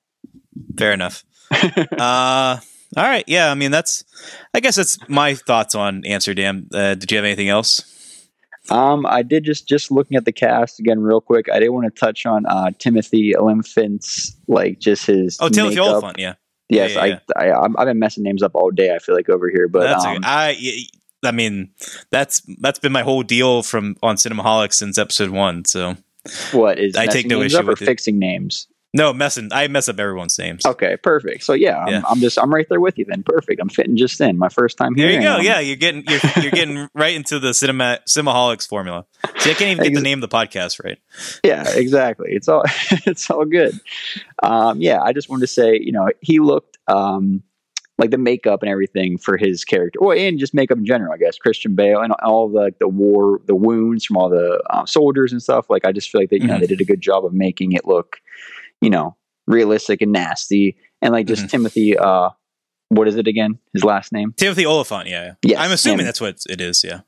Fair 0.78 0.92
enough. 0.92 1.24
uh, 1.50 2.58
all 2.96 3.02
right. 3.04 3.24
Yeah. 3.26 3.50
I 3.50 3.54
mean, 3.54 3.72
that's. 3.72 4.04
I 4.54 4.60
guess 4.60 4.76
that's 4.76 4.98
my 5.08 5.34
thoughts 5.34 5.74
on 5.74 6.04
Amsterdam. 6.04 6.68
Uh, 6.72 6.94
did 6.94 7.10
you 7.10 7.16
have 7.16 7.24
anything 7.24 7.48
else? 7.48 7.90
Um, 8.70 9.04
I 9.04 9.22
did 9.22 9.44
just 9.44 9.68
just 9.68 9.90
looking 9.90 10.16
at 10.16 10.24
the 10.24 10.32
cast 10.32 10.80
again 10.80 11.00
real 11.00 11.20
quick. 11.20 11.50
I 11.52 11.58
did 11.58 11.68
want 11.68 11.92
to 11.92 12.00
touch 12.00 12.24
on 12.24 12.46
uh, 12.46 12.70
Timothy 12.78 13.36
Olyphant's 13.36 14.36
like 14.48 14.78
just 14.78 15.06
his. 15.06 15.36
Oh, 15.40 15.48
Timothy 15.48 15.80
Olyphant, 15.80 16.18
yeah. 16.18 16.34
Yes, 16.68 16.94
yeah, 16.94 17.04
yeah, 17.04 17.18
I, 17.36 17.50
I, 17.50 17.66
I 17.66 17.70
have 17.78 17.86
been 17.86 17.98
messing 17.98 18.22
names 18.22 18.42
up 18.42 18.54
all 18.54 18.70
day. 18.70 18.94
I 18.94 18.98
feel 18.98 19.14
like 19.14 19.28
over 19.28 19.50
here, 19.50 19.68
but 19.68 19.84
that's 19.84 20.04
um, 20.04 20.20
I 20.22 20.86
I 21.22 21.30
mean, 21.30 21.70
that's 22.10 22.42
that's 22.58 22.78
been 22.78 22.92
my 22.92 23.02
whole 23.02 23.22
deal 23.22 23.62
from 23.62 23.96
on 24.02 24.16
Cinemaholics 24.16 24.74
since 24.74 24.98
episode 24.98 25.30
one. 25.30 25.64
So 25.64 25.96
What 26.52 26.78
is 26.78 26.96
I 26.96 27.06
take 27.06 27.26
no 27.26 27.42
issue 27.42 27.64
with 27.66 27.82
it. 27.82 27.84
fixing 27.84 28.18
names? 28.18 28.66
No 28.94 29.12
messing. 29.12 29.48
I 29.52 29.66
mess 29.68 29.88
up 29.90 29.98
everyone's 29.98 30.38
names. 30.38 30.64
Okay, 30.64 30.96
perfect. 30.96 31.42
So 31.44 31.52
yeah, 31.52 31.78
I'm, 31.78 31.88
Yeah. 31.92 32.02
I'm 32.08 32.20
just 32.20 32.38
I'm 32.38 32.54
right 32.54 32.66
there 32.70 32.80
with 32.80 32.96
you 32.96 33.04
then. 33.04 33.22
Perfect. 33.22 33.60
I'm 33.60 33.68
fitting 33.68 33.96
just 33.96 34.18
in. 34.20 34.38
My 34.38 34.48
first 34.48 34.78
time 34.78 34.94
here. 34.94 35.08
There 35.08 35.12
here. 35.12 35.20
you 35.20 35.26
go. 35.26 35.34
I'm- 35.34 35.44
Yeah, 35.44 35.58
you're 35.60 35.76
getting 35.76 36.04
you're, 36.08 36.20
you're 36.42 36.50
getting 36.52 36.88
right 36.94 37.14
into 37.14 37.38
the 37.38 37.52
cinema 37.52 37.98
Cinemaholics 38.08 38.66
formula. 38.66 39.04
See, 39.38 39.50
I 39.50 39.54
can't 39.54 39.70
even 39.72 39.84
get 39.84 39.94
the 39.94 40.00
name 40.00 40.22
of 40.22 40.30
the 40.30 40.34
podcast 40.34 40.82
right. 40.82 40.98
yeah, 41.44 41.68
exactly. 41.74 42.28
It's 42.32 42.48
all 42.48 42.62
it's 43.04 43.28
all 43.30 43.44
good. 43.44 43.78
Um, 44.42 44.80
yeah, 44.80 45.02
I 45.02 45.12
just 45.12 45.28
wanted 45.28 45.42
to 45.42 45.46
say, 45.48 45.78
you 45.80 45.92
know, 45.92 46.08
he 46.20 46.38
looked 46.38 46.78
um, 46.88 47.42
like 47.98 48.10
the 48.10 48.18
makeup 48.18 48.62
and 48.62 48.70
everything 48.70 49.18
for 49.18 49.36
his 49.36 49.64
character, 49.64 49.98
well, 50.02 50.16
and 50.18 50.38
just 50.38 50.52
makeup 50.54 50.78
in 50.78 50.84
general, 50.84 51.12
I 51.12 51.16
guess. 51.16 51.38
Christian 51.38 51.74
Bale 51.74 52.00
and 52.00 52.12
all 52.22 52.48
the 52.48 52.60
like, 52.60 52.78
the 52.78 52.88
war, 52.88 53.40
the 53.46 53.54
wounds 53.54 54.04
from 54.04 54.16
all 54.16 54.28
the 54.28 54.62
uh, 54.70 54.84
soldiers 54.86 55.32
and 55.32 55.42
stuff. 55.42 55.70
Like, 55.70 55.84
I 55.84 55.92
just 55.92 56.10
feel 56.10 56.20
like 56.20 56.30
that 56.30 56.40
you 56.40 56.46
know 56.48 56.56
Mhm. 56.56 56.60
they 56.60 56.66
did 56.66 56.80
a 56.80 56.84
good 56.84 57.00
job 57.00 57.24
of 57.24 57.32
making 57.32 57.72
it 57.72 57.86
look, 57.86 58.16
you 58.84 58.90
know, 58.90 59.16
realistic 59.46 60.02
and 60.02 60.12
nasty, 60.12 60.76
and 61.02 61.12
like 61.12 61.26
just 61.26 61.44
Mhm. 61.46 61.50
Timothy. 61.50 61.96
Uh, 61.98 62.30
what 62.90 63.08
is 63.08 63.16
it 63.16 63.26
again? 63.26 63.58
His 63.72 63.82
last 63.84 64.12
name? 64.12 64.34
Timothy 64.36 64.64
Olyphant. 64.66 65.08
Yeah, 65.08 65.34
yeah. 65.42 65.60
I'm 65.62 65.72
assuming 65.72 66.00
him. 66.00 66.06
that's 66.06 66.20
what 66.20 66.42
it 66.48 66.60
is. 66.60 66.84
Yeah. 66.84 67.00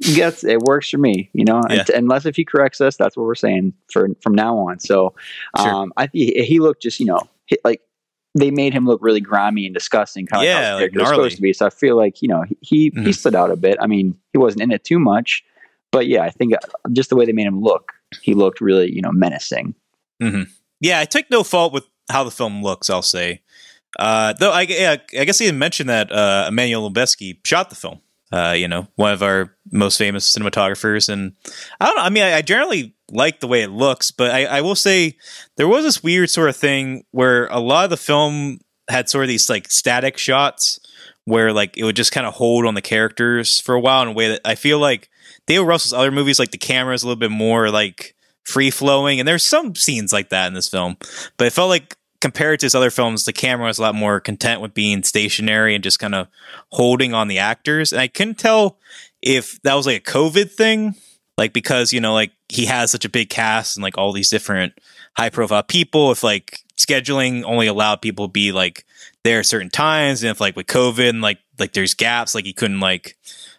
Yes, 0.00 0.42
it 0.44 0.60
works 0.60 0.88
for 0.88 0.96
me. 0.98 1.28
You 1.34 1.44
know, 1.44 1.60
Yeah. 1.68 1.80
And- 1.80 1.90
unless 1.90 2.24
if 2.24 2.36
he 2.36 2.44
corrects 2.44 2.80
us, 2.80 2.96
that's 2.96 3.16
what 3.16 3.26
we're 3.26 3.34
saying 3.34 3.74
for 3.92 4.08
from 4.22 4.34
now 4.34 4.56
on. 4.56 4.78
So, 4.78 5.14
Sure. 5.58 5.68
um, 5.74 5.92
I 5.98 6.08
he, 6.12 6.42
he 6.44 6.58
looked 6.60 6.80
just 6.82 6.98
you 7.00 7.06
know 7.06 7.20
he, 7.46 7.58
like 7.64 7.82
they 8.36 8.50
made 8.50 8.72
him 8.72 8.86
look 8.86 9.00
really 9.02 9.20
grimy 9.20 9.66
and 9.66 9.74
disgusting, 9.74 10.26
kind 10.26 10.42
of 10.42 10.48
Yeah, 10.48 10.74
like 10.76 10.94
gnarly. 10.94 11.10
supposed 11.14 11.36
to 11.36 11.42
be. 11.42 11.52
So 11.52 11.66
I 11.66 11.70
feel 11.70 11.96
like 11.96 12.22
you 12.22 12.28
know 12.28 12.44
he 12.48 12.56
he, 12.62 12.78
he 12.94 13.10
Mhm. 13.10 13.14
stood 13.14 13.34
out 13.34 13.50
a 13.50 13.56
bit. 13.56 13.76
I 13.80 13.86
mean, 13.86 14.16
he 14.32 14.38
wasn't 14.38 14.62
in 14.62 14.70
it 14.72 14.84
too 14.84 14.98
much, 14.98 15.44
but 15.92 16.06
yeah, 16.06 16.22
I 16.22 16.30
think 16.30 16.54
uh, 16.54 16.58
just 16.92 17.10
the 17.10 17.16
way 17.16 17.26
they 17.26 17.32
made 17.32 17.46
him 17.46 17.60
look, 17.60 17.92
he 18.22 18.32
looked 18.34 18.60
really 18.62 18.90
you 18.90 19.02
know 19.02 19.12
menacing. 19.12 19.74
Yeah, 20.84 21.00
I 21.00 21.06
take 21.06 21.30
no 21.30 21.42
fault 21.42 21.72
with 21.72 21.88
how 22.10 22.24
the 22.24 22.30
film 22.30 22.62
looks. 22.62 22.90
I'll 22.90 23.00
say, 23.00 23.40
uh, 23.98 24.34
though 24.34 24.50
I, 24.50 24.62
yeah, 24.68 24.96
I 25.18 25.24
guess 25.24 25.38
he 25.38 25.46
didn't 25.46 25.58
mention 25.58 25.86
that 25.86 26.12
uh, 26.12 26.44
Emmanuel 26.48 26.90
Lubezki 26.90 27.38
shot 27.42 27.70
the 27.70 27.74
film. 27.74 28.02
Uh, 28.30 28.52
you 28.54 28.68
know, 28.68 28.86
one 28.96 29.10
of 29.14 29.22
our 29.22 29.56
most 29.72 29.96
famous 29.96 30.36
cinematographers, 30.36 31.08
and 31.08 31.32
I 31.80 31.86
don't 31.86 31.96
know. 31.96 32.02
I 32.02 32.10
mean, 32.10 32.22
I, 32.24 32.34
I 32.34 32.42
generally 32.42 32.94
like 33.10 33.40
the 33.40 33.46
way 33.46 33.62
it 33.62 33.70
looks, 33.70 34.10
but 34.10 34.30
I, 34.30 34.44
I 34.44 34.60
will 34.60 34.74
say 34.74 35.16
there 35.56 35.66
was 35.66 35.84
this 35.84 36.02
weird 36.02 36.28
sort 36.28 36.50
of 36.50 36.56
thing 36.56 37.06
where 37.12 37.46
a 37.46 37.60
lot 37.60 37.84
of 37.84 37.90
the 37.90 37.96
film 37.96 38.58
had 38.90 39.08
sort 39.08 39.24
of 39.24 39.28
these 39.28 39.48
like 39.48 39.70
static 39.70 40.18
shots 40.18 40.80
where 41.24 41.50
like 41.54 41.78
it 41.78 41.84
would 41.84 41.96
just 41.96 42.12
kind 42.12 42.26
of 42.26 42.34
hold 42.34 42.66
on 42.66 42.74
the 42.74 42.82
characters 42.82 43.58
for 43.58 43.74
a 43.74 43.80
while 43.80 44.02
in 44.02 44.08
a 44.08 44.12
way 44.12 44.28
that 44.28 44.42
I 44.44 44.54
feel 44.54 44.80
like 44.80 45.08
David 45.46 45.66
Russell's 45.66 45.94
other 45.94 46.10
movies, 46.10 46.38
like 46.38 46.50
the 46.50 46.58
camera 46.58 46.92
is 46.92 47.02
a 47.02 47.06
little 47.06 47.18
bit 47.18 47.30
more 47.30 47.70
like 47.70 48.14
free 48.44 48.70
flowing, 48.70 49.18
and 49.18 49.28
there's 49.28 49.44
some 49.44 49.74
scenes 49.74 50.12
like 50.12 50.28
that 50.30 50.46
in 50.46 50.54
this 50.54 50.68
film, 50.68 50.96
but 51.36 51.46
it 51.46 51.52
felt 51.52 51.68
like 51.68 51.96
compared 52.20 52.60
to 52.60 52.66
his 52.66 52.74
other 52.74 52.90
films, 52.90 53.24
the 53.24 53.32
camera 53.32 53.66
was 53.66 53.78
a 53.78 53.82
lot 53.82 53.94
more 53.94 54.18
content 54.18 54.60
with 54.60 54.72
being 54.72 55.02
stationary 55.02 55.74
and 55.74 55.84
just 55.84 55.98
kind 55.98 56.14
of 56.14 56.26
holding 56.70 57.12
on 57.12 57.28
the 57.28 57.38
actors, 57.38 57.92
and 57.92 58.00
I 58.00 58.08
couldn't 58.08 58.38
tell 58.38 58.78
if 59.22 59.60
that 59.62 59.74
was 59.74 59.86
like 59.86 60.06
a 60.06 60.10
COVID 60.10 60.50
thing, 60.50 60.94
like 61.36 61.52
because 61.52 61.92
you 61.92 62.00
know 62.00 62.14
like 62.14 62.32
he 62.48 62.66
has 62.66 62.90
such 62.90 63.04
a 63.04 63.10
big 63.10 63.30
cast 63.30 63.76
and 63.76 63.82
like 63.82 63.98
all 63.98 64.12
these 64.12 64.30
different 64.30 64.74
high 65.16 65.30
profile 65.30 65.62
people, 65.62 66.12
if 66.12 66.22
like 66.22 66.60
scheduling 66.76 67.44
only 67.44 67.66
allowed 67.66 68.02
people 68.02 68.28
to 68.28 68.32
be 68.32 68.52
like 68.52 68.84
there 69.22 69.40
at 69.40 69.46
certain 69.46 69.70
times, 69.70 70.22
and 70.22 70.30
if 70.30 70.40
like 70.40 70.56
with 70.56 70.66
COVID 70.66 71.08
and 71.08 71.20
like 71.22 71.38
like 71.58 71.72
there's 71.72 71.94
gaps, 71.94 72.34
like 72.34 72.44
he 72.44 72.52
couldn't 72.52 72.80
like 72.80 73.16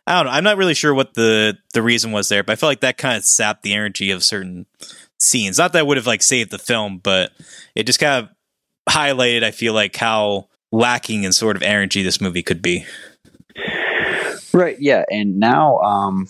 I 0.08 0.16
don't 0.16 0.26
know. 0.26 0.38
I'm 0.38 0.44
not 0.44 0.58
really 0.58 0.74
sure 0.74 0.94
what 0.94 1.16
the 1.16 1.58
the 1.74 1.82
reason 1.82 2.12
was 2.12 2.30
there, 2.30 2.44
but 2.44 2.54
I 2.54 2.56
felt 2.56 2.70
like 2.70 2.82
that 2.82 2.98
kind 2.98 3.18
of 3.18 3.26
sapped 3.26 3.64
the 3.64 3.74
energy 3.74 4.12
of 4.12 4.24
certain 4.24 4.66
scenes. 5.20 5.58
Not 5.58 5.74
that 5.74 5.88
would 5.88 5.98
have 5.98 6.08
like 6.08 6.22
saved 6.22 6.52
the 6.52 6.60
film, 6.60 7.00
but 7.00 7.32
it 7.74 7.86
just 7.88 8.00
kind 8.00 8.24
of 8.26 8.30
highlighted. 8.94 9.44
I 9.44 9.52
feel 9.52 9.74
like 9.74 9.96
how 9.96 10.50
lacking 10.72 11.24
in 11.24 11.34
sort 11.34 11.56
of 11.56 11.64
energy 11.64 12.04
this 12.04 12.22
movie 12.22 12.44
could 12.44 12.62
be. 12.62 12.86
Right. 14.54 14.78
Yeah. 14.80 15.04
And 15.10 15.40
now 15.40 15.80
um, 15.80 16.28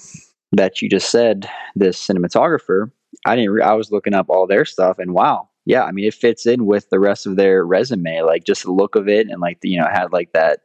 that 0.52 0.82
you 0.82 0.90
just 0.90 1.12
said 1.12 1.50
this 1.76 2.06
cinematographer, 2.06 2.92
I 3.26 3.36
didn't. 3.36 3.52
Re- 3.52 3.62
I 3.62 3.74
was 3.74 3.92
looking 3.92 4.14
up 4.14 4.28
all 4.30 4.48
their 4.48 4.66
stuff, 4.66 5.00
and 5.00 5.14
wow, 5.14 5.50
yeah. 5.66 5.84
I 5.84 5.92
mean, 5.92 6.06
it 6.06 6.14
fits 6.14 6.46
in 6.46 6.66
with 6.66 6.90
the 6.90 7.00
rest 7.00 7.26
of 7.26 7.36
their 7.36 7.66
resume. 7.66 8.22
Like 8.22 8.44
just 8.44 8.64
the 8.64 8.72
look 8.72 8.96
of 8.96 9.08
it, 9.08 9.28
and 9.30 9.42
like 9.42 9.62
the, 9.62 9.70
you 9.70 9.80
know, 9.80 9.86
it 9.86 9.96
had 9.96 10.12
like 10.12 10.34
that 10.34 10.62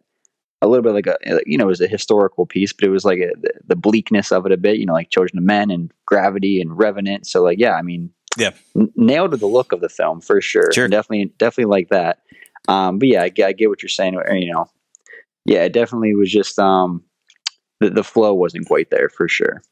a 0.62 0.68
little 0.68 0.82
bit 0.82 0.92
like 0.92 1.06
a 1.06 1.16
you 1.46 1.56
know, 1.56 1.64
it 1.64 1.68
was 1.68 1.80
a 1.80 1.88
historical 1.88 2.46
piece, 2.46 2.72
but 2.72 2.84
it 2.84 2.90
was 2.90 3.04
like 3.04 3.18
a, 3.18 3.30
the, 3.66 3.76
bleakness 3.76 4.30
of 4.30 4.44
it 4.46 4.52
a 4.52 4.56
bit. 4.56 4.76
You 4.78 4.86
know, 4.86 4.92
like 4.92 5.10
Children 5.10 5.38
of 5.38 5.44
Men 5.44 5.70
and 5.70 5.90
Gravity 6.06 6.60
and 6.60 6.76
Revenant. 6.76 7.26
So 7.26 7.42
like, 7.42 7.58
yeah, 7.58 7.72
I 7.74 7.82
mean, 7.82 8.10
Yeah. 8.36 8.50
n- 8.76 8.92
nailed 8.96 9.32
the 9.32 9.46
look 9.46 9.72
of 9.72 9.80
the 9.80 9.88
film 9.88 10.20
for 10.20 10.40
sure. 10.40 10.70
Sure. 10.72 10.88
Definitely, 10.88 11.32
definitely 11.38 11.70
like 11.70 11.88
that. 11.88 12.18
Um, 12.68 12.98
but 12.98 13.08
yeah, 13.08 13.22
I, 13.22 13.28
get- 13.30 13.48
I 13.48 13.52
get 13.52 13.68
what 13.70 13.82
you're 13.82 13.88
saying. 13.88 14.14
You 14.32 14.52
know, 14.52 14.66
yeah, 15.46 15.64
it 15.64 15.72
definitely 15.72 16.14
was 16.14 16.30
just 16.30 16.58
um, 16.58 17.02
the, 17.80 17.90
the 17.90 18.04
flow 18.04 18.34
wasn't 18.34 18.66
quite 18.66 18.90
there 18.90 19.08
for 19.08 19.28
sure. 19.28 19.62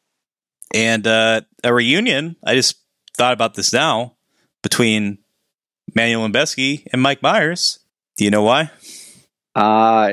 And 0.74 1.06
uh, 1.06 1.42
a 1.64 1.72
reunion. 1.72 2.36
I 2.44 2.54
just 2.54 2.76
thought 3.16 3.32
about 3.34 3.54
this 3.54 3.72
now 3.72 4.16
between 4.62 5.18
Manuel 5.94 6.28
Lembesky 6.28 6.86
and 6.92 7.00
Mike 7.02 7.22
Myers. 7.22 7.78
Do 8.16 8.24
you 8.24 8.30
know 8.30 8.42
why? 8.42 8.70
Uh, 9.58 10.12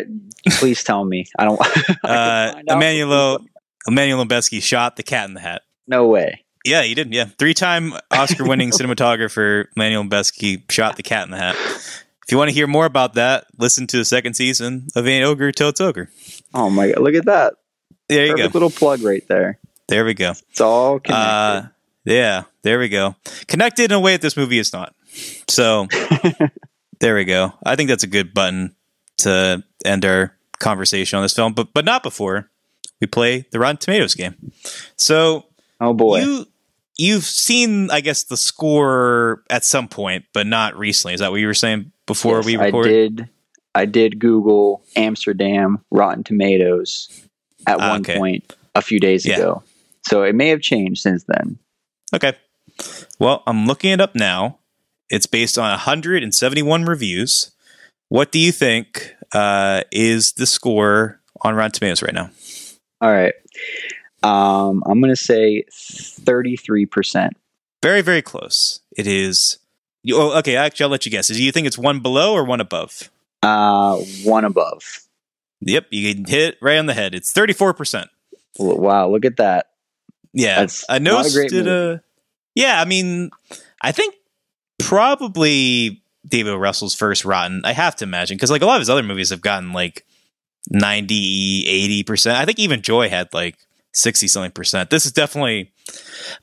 please 0.51 0.83
tell 0.83 1.03
me. 1.05 1.25
I 1.37 1.45
don't. 1.45 1.59
I 2.03 2.07
Uh, 2.07 2.61
Emmanuel- 2.67 3.09
but 3.09 3.37
please 3.37 3.37
tell 3.37 3.39
me. 3.39 3.49
Emmanuel 3.87 4.25
Lembesky 4.25 4.63
shot 4.63 4.95
The 4.95 5.03
Cat 5.03 5.27
in 5.27 5.35
the 5.35 5.41
Hat. 5.41 5.61
No 5.87 6.07
way. 6.07 6.43
Yeah, 6.65 6.81
he 6.81 6.95
did. 6.95 7.13
Yeah, 7.13 7.25
three-time 7.25 7.93
Oscar-winning 8.09 8.71
cinematographer 8.71 9.65
Manuel 9.75 10.03
Lembesky 10.05 10.69
shot 10.71 10.95
The 10.97 11.03
Cat 11.03 11.25
in 11.25 11.31
the 11.31 11.37
Hat. 11.37 11.55
If 11.55 12.31
you 12.31 12.39
want 12.39 12.49
to 12.49 12.55
hear 12.55 12.65
more 12.65 12.87
about 12.87 13.13
that, 13.13 13.45
listen 13.59 13.85
to 13.87 13.97
the 13.97 14.05
second 14.05 14.33
season 14.33 14.87
of 14.95 15.05
Ain't 15.07 15.23
Ogre 15.23 15.51
Till 15.51 15.69
It's 15.69 15.79
Ogre. 15.79 16.09
Oh 16.55 16.71
my 16.71 16.87
god! 16.87 16.99
Look 17.03 17.13
at 17.13 17.25
that. 17.25 17.53
There 18.09 18.25
you 18.25 18.35
go. 18.35 18.45
little 18.45 18.71
plug 18.71 19.03
right 19.03 19.23
there. 19.27 19.59
There 19.87 20.03
we 20.05 20.15
go. 20.15 20.31
It's 20.49 20.59
all 20.61 20.99
connected. 20.99 21.23
Uh, 21.23 21.67
yeah, 22.03 22.43
there 22.63 22.79
we 22.79 22.89
go. 22.89 23.15
Connected 23.47 23.91
in 23.91 23.95
a 23.95 23.99
way 23.99 24.13
that 24.13 24.21
this 24.21 24.35
movie 24.35 24.57
is 24.57 24.73
not. 24.73 24.95
So 25.47 25.85
there 26.99 27.13
we 27.15 27.25
go. 27.25 27.53
I 27.63 27.75
think 27.75 27.89
that's 27.89 28.03
a 28.03 28.07
good 28.07 28.33
button 28.33 28.75
to 29.17 29.63
end 29.83 30.05
our 30.05 30.35
conversation 30.59 31.17
on 31.17 31.23
this 31.23 31.33
film, 31.33 31.53
but 31.53 31.73
but 31.73 31.85
not 31.85 32.03
before 32.03 32.49
we 33.01 33.07
play 33.07 33.45
the 33.51 33.59
Rotten 33.59 33.77
Tomatoes 33.77 34.15
game. 34.15 34.51
So 34.97 35.45
oh 35.81 35.93
boy. 35.93 36.21
you 36.21 36.45
you've 36.97 37.25
seen, 37.25 37.91
I 37.91 38.01
guess, 38.01 38.23
the 38.23 38.37
score 38.37 39.43
at 39.49 39.63
some 39.65 39.87
point, 39.87 40.25
but 40.33 40.47
not 40.47 40.77
recently. 40.77 41.13
Is 41.13 41.19
that 41.19 41.31
what 41.31 41.41
you 41.41 41.47
were 41.47 41.53
saying 41.53 41.91
before 42.05 42.37
Yes, 42.37 42.45
we 42.45 42.57
I 42.57 42.65
recorded? 42.65 43.15
did. 43.17 43.29
I 43.73 43.85
did 43.85 44.19
Google 44.19 44.81
Amsterdam 44.95 45.83
Rotten 45.91 46.23
Tomatoes 46.23 47.09
at 47.67 47.81
Ah, 47.81 47.89
one 47.89 48.01
okay. 48.01 48.17
point 48.17 48.55
a 48.73 48.81
few 48.81 48.99
days 49.01 49.25
Yeah. 49.25 49.35
ago. 49.35 49.63
So 50.07 50.23
it 50.23 50.33
may 50.35 50.47
have 50.49 50.61
changed 50.61 51.01
since 51.01 51.25
then. 51.27 51.59
Okay. 52.13 52.33
Well, 53.19 53.43
I'm 53.47 53.65
looking 53.67 53.91
it 53.91 53.99
up 53.99 54.15
now. 54.15 54.59
It's 55.09 55.25
based 55.25 55.57
on 55.57 55.69
171 55.71 56.85
reviews. 56.85 57.51
What 58.09 58.31
do 58.31 58.39
you 58.39 58.51
think 58.51 59.15
uh, 59.33 59.81
is 59.91 60.33
the 60.33 60.45
score 60.45 61.19
on 61.41 61.55
Rotten 61.55 61.71
Tomatoes 61.71 62.01
right 62.01 62.13
now? 62.13 62.29
All 63.01 63.11
right. 63.11 63.33
Um, 64.23 64.83
I'm 64.85 65.01
going 65.01 65.11
to 65.11 65.15
say 65.15 65.65
33%. 65.71 67.31
Very, 67.81 68.01
very 68.01 68.21
close. 68.21 68.79
It 68.97 69.07
is. 69.07 69.59
You, 70.03 70.17
oh, 70.17 70.37
okay. 70.39 70.55
Actually, 70.55 70.85
I'll 70.85 70.89
let 70.89 71.05
you 71.05 71.11
guess. 71.11 71.27
Do 71.27 71.43
you 71.43 71.51
think 71.51 71.67
it's 71.67 71.77
one 71.77 71.99
below 71.99 72.33
or 72.33 72.43
one 72.43 72.61
above? 72.61 73.11
Uh, 73.43 73.97
one 74.23 74.45
above. 74.45 74.81
Yep, 75.61 75.87
you 75.91 76.13
can 76.13 76.25
hit 76.25 76.53
it 76.53 76.57
right 76.61 76.77
on 76.77 76.85
the 76.85 76.93
head. 76.93 77.15
It's 77.15 77.33
34%. 77.33 78.07
Wow, 78.57 79.09
look 79.09 79.25
at 79.25 79.37
that. 79.37 79.67
Yeah, 80.33 80.61
That's 80.61 80.85
I 80.89 80.99
not 80.99 81.11
a 81.11 81.13
noticed 81.15 81.35
great 81.35 81.53
it. 81.53 81.67
Uh, 81.67 81.99
yeah, 82.55 82.79
I 82.79 82.85
mean, 82.85 83.31
I 83.81 83.91
think 83.91 84.15
probably 84.79 86.03
David. 86.27 86.55
Russell's 86.55 86.95
first 86.95 87.25
Rotten. 87.25 87.61
I 87.63 87.73
have 87.73 87.95
to 87.97 88.05
imagine 88.05 88.37
because 88.37 88.51
like 88.51 88.61
a 88.61 88.65
lot 88.65 88.75
of 88.75 88.81
his 88.81 88.89
other 88.89 89.03
movies 89.03 89.29
have 89.29 89.41
gotten 89.41 89.73
like 89.73 90.05
90, 90.69 91.65
80 91.67 92.03
percent. 92.03 92.37
I 92.37 92.45
think 92.45 92.59
even 92.59 92.81
Joy 92.81 93.09
had 93.09 93.33
like 93.33 93.57
sixty 93.93 94.27
something 94.27 94.51
percent. 94.51 94.89
This 94.89 95.05
is 95.05 95.11
definitely 95.11 95.71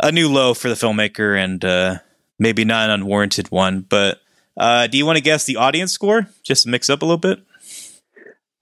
a 0.03 0.13
new 0.13 0.29
low 0.29 0.55
for 0.55 0.69
the 0.69 0.75
filmmaker 0.75 1.37
and 1.37 1.65
uh, 1.65 1.99
maybe 2.39 2.65
not 2.65 2.91
an 2.91 3.01
unwarranted 3.01 3.51
one. 3.51 3.81
But 3.81 4.21
uh, 4.57 4.87
do 4.87 4.99
you 4.99 5.07
want 5.07 5.17
to 5.17 5.23
guess 5.23 5.45
the 5.45 5.57
audience 5.57 5.93
score? 5.93 6.29
Just 6.43 6.65
to 6.65 6.69
mix 6.69 6.91
up 6.91 7.03
a 7.03 7.05
little 7.05 7.19
bit. 7.19 7.41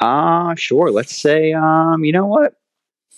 Uh, 0.01 0.55
sure. 0.55 0.91
Let's 0.91 1.17
say, 1.17 1.53
um, 1.53 2.05
you 2.05 2.13
know 2.13 2.27
what? 2.27 2.55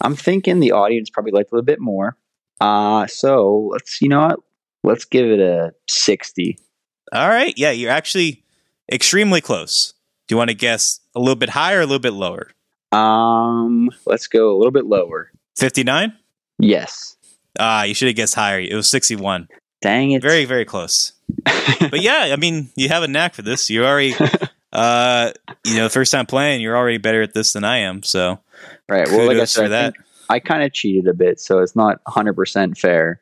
I'm 0.01 0.17
thinking 0.17 0.61
the 0.61 0.73
audience 0.73 1.11
probably 1.11 1.33
liked 1.33 1.53
a 1.53 1.55
little 1.55 1.65
bit 1.65 1.81
more. 1.81 2.17
Uh, 2.61 3.07
so 3.07 3.71
let's, 3.73 4.01
you 4.03 4.09
know 4.09 4.27
what? 4.27 4.41
Let's 4.85 5.05
give 5.05 5.27
it 5.27 5.39
a 5.39 5.73
60. 5.89 6.59
All 7.13 7.29
right, 7.29 7.53
yeah, 7.59 7.71
you're 7.71 7.91
actually 7.91 8.43
extremely 8.91 9.43
close. 9.43 9.93
Do 10.27 10.35
you 10.35 10.39
want 10.39 10.49
to 10.49 10.55
guess 10.55 11.01
a 11.15 11.21
little 11.21 11.37
bit 11.37 11.51
higher, 11.51 11.79
or 11.79 11.83
a 11.83 11.87
little 11.87 11.99
bit 11.99 12.15
lower? 12.15 12.49
Um, 12.91 13.91
let's 14.07 14.27
go 14.29 14.55
a 14.55 14.57
little 14.57 14.71
bit 14.71 14.87
lower. 14.87 15.31
59? 15.57 16.15
Yes. 16.59 17.17
Ah, 17.59 17.83
you 17.83 17.93
should 17.93 18.09
have 18.09 18.17
guessed 18.17 18.35
higher. 18.35 18.61
It 18.61 18.75
was 18.75 18.89
61. 18.89 19.49
Dang 19.83 20.13
it. 20.13 20.23
Very, 20.23 20.47
very 20.47 20.65
close. 20.65 21.13
but 21.45 22.01
yeah, 22.01 22.31
I 22.33 22.37
mean, 22.37 22.71
you 22.77 22.89
have 22.89 23.03
a 23.03 23.09
knack 23.09 23.35
for 23.35 23.43
this. 23.43 23.69
You 23.69 23.85
are 23.85 23.89
already, 23.89 24.15
uh, 24.73 25.33
you 25.67 25.77
know, 25.77 25.89
first 25.89 26.13
time 26.13 26.27
playing, 26.27 26.61
you're 26.61 26.77
already 26.77 26.99
better 26.99 27.21
at 27.21 27.35
this 27.35 27.53
than 27.53 27.65
I 27.65 27.79
am. 27.79 28.03
So, 28.03 28.39
right. 28.89 29.09
Well, 29.09 29.27
like 29.27 29.39
I 29.39 29.45
said, 29.45 29.61
for 29.61 29.67
I, 29.67 29.69
that. 29.69 29.95
I 30.31 30.39
kind 30.39 30.63
of 30.63 30.73
cheated 30.73 31.09
a 31.09 31.15
bit, 31.15 31.41
so 31.41 31.59
it's 31.59 31.77
not 31.77 32.03
100% 32.05 32.79
fair. 32.79 33.21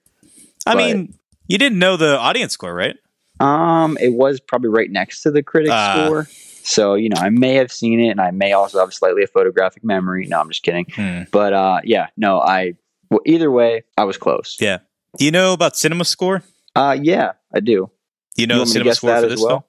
I 0.67 0.77
mean, 0.77 1.15
you 1.49 1.59
didn't 1.59 1.79
know 1.79 1.97
the 1.97 2.19
audience 2.19 2.53
score, 2.53 2.75
right? 2.75 2.97
Um, 3.41 3.97
it 4.01 4.13
was 4.13 4.39
probably 4.41 4.69
right 4.71 4.91
next 4.91 5.23
to 5.23 5.31
the 5.31 5.43
critic 5.43 5.71
Ah. 5.73 6.05
score. 6.07 6.29
So, 6.63 6.95
you 6.95 7.09
know, 7.09 7.17
I 7.21 7.31
may 7.31 7.55
have 7.55 7.73
seen 7.73 8.01
it 8.01 8.09
and 8.11 8.21
I 8.21 8.31
may 8.33 8.53
also 8.53 8.79
have 8.81 8.93
slightly 8.93 9.23
a 9.23 9.27
photographic 9.27 9.83
memory. 9.83 10.27
No, 10.27 10.39
I'm 10.41 10.49
just 10.49 10.63
kidding. 10.63 10.87
Hmm. 10.95 11.23
But 11.33 11.53
uh 11.55 11.81
yeah, 11.85 12.09
no, 12.17 12.39
I 12.41 12.75
well, 13.11 13.21
either 13.25 13.51
way, 13.51 13.85
I 13.97 14.05
was 14.05 14.17
close. 14.19 14.57
Yeah. 14.61 14.79
Do 15.19 15.25
you 15.25 15.31
know 15.31 15.53
about 15.55 15.77
Cinema 15.77 16.05
Score? 16.05 16.43
Uh 16.77 16.97
yeah, 17.01 17.33
I 17.55 17.61
do. 17.61 17.91
Do 18.37 18.43
you 18.43 18.47
know 18.47 18.61
me 18.61 18.67
Cinema 18.67 18.95
Score 18.95 19.21
for 19.21 19.27
this 19.29 19.41
well? 19.41 19.49
film? 19.49 19.63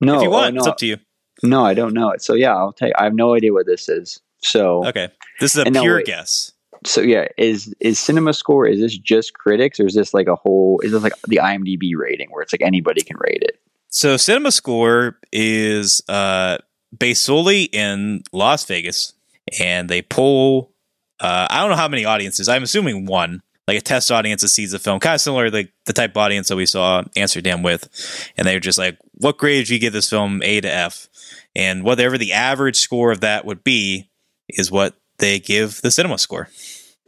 No, 0.00 0.16
if 0.16 0.22
you 0.22 0.28
oh, 0.28 0.32
want, 0.32 0.54
no, 0.54 0.58
it's 0.60 0.68
up 0.68 0.78
to 0.78 0.86
you. 0.86 0.98
no, 1.42 1.64
I 1.64 1.74
don't 1.74 1.94
know 1.94 2.10
it. 2.10 2.22
So 2.22 2.34
yeah, 2.34 2.54
I'll 2.54 2.72
tell 2.72 2.88
you. 2.88 2.94
I 2.96 3.04
have 3.04 3.14
no 3.14 3.34
idea 3.34 3.52
what 3.52 3.66
this 3.66 3.88
is. 3.88 4.20
So 4.38 4.86
Okay. 4.86 5.08
This 5.40 5.56
is 5.56 5.66
a 5.66 5.70
no, 5.70 5.82
pure 5.82 6.02
guess. 6.02 6.52
So 6.84 7.00
yeah, 7.00 7.26
is 7.36 7.74
is 7.80 7.98
Cinema 7.98 8.32
Score? 8.32 8.66
Is 8.66 8.80
this 8.80 8.96
just 8.96 9.34
critics, 9.34 9.80
or 9.80 9.86
is 9.86 9.94
this 9.94 10.12
like 10.14 10.26
a 10.26 10.36
whole? 10.36 10.80
Is 10.82 10.92
this 10.92 11.02
like 11.02 11.12
the 11.28 11.36
IMDb 11.36 11.92
rating 11.96 12.28
where 12.30 12.42
it's 12.42 12.52
like 12.52 12.62
anybody 12.62 13.02
can 13.02 13.16
rate 13.18 13.42
it? 13.42 13.60
So 13.88 14.16
Cinema 14.16 14.52
Score 14.52 15.18
is 15.32 16.02
uh, 16.08 16.58
based 16.96 17.22
solely 17.22 17.64
in 17.64 18.22
Las 18.32 18.64
Vegas, 18.64 19.14
and 19.60 19.88
they 19.88 20.02
pull. 20.02 20.72
Uh, 21.18 21.46
I 21.48 21.60
don't 21.60 21.70
know 21.70 21.76
how 21.76 21.88
many 21.88 22.04
audiences. 22.04 22.48
I'm 22.48 22.62
assuming 22.62 23.06
one, 23.06 23.42
like 23.66 23.78
a 23.78 23.80
test 23.80 24.10
audience 24.10 24.42
that 24.42 24.48
sees 24.48 24.72
the 24.72 24.78
film, 24.78 25.00
kind 25.00 25.14
of 25.14 25.20
similar 25.20 25.50
like 25.50 25.72
the 25.86 25.92
type 25.92 26.10
of 26.10 26.18
audience 26.18 26.48
that 26.48 26.56
we 26.56 26.66
saw 26.66 26.98
Answer 26.98 27.20
Amsterdam 27.20 27.62
with, 27.62 27.88
and 28.36 28.46
they're 28.46 28.60
just 28.60 28.78
like, 28.78 28.98
"What 29.12 29.38
grade 29.38 29.66
did 29.66 29.70
you 29.70 29.78
give 29.78 29.92
this 29.92 30.10
film? 30.10 30.42
A 30.42 30.60
to 30.60 30.72
F?" 30.72 31.08
And 31.54 31.84
whatever 31.84 32.18
the 32.18 32.34
average 32.34 32.76
score 32.76 33.12
of 33.12 33.20
that 33.22 33.46
would 33.46 33.64
be, 33.64 34.10
is 34.48 34.70
what 34.70 34.94
they 35.18 35.38
give 35.38 35.80
the 35.82 35.90
cinema 35.90 36.18
score. 36.18 36.48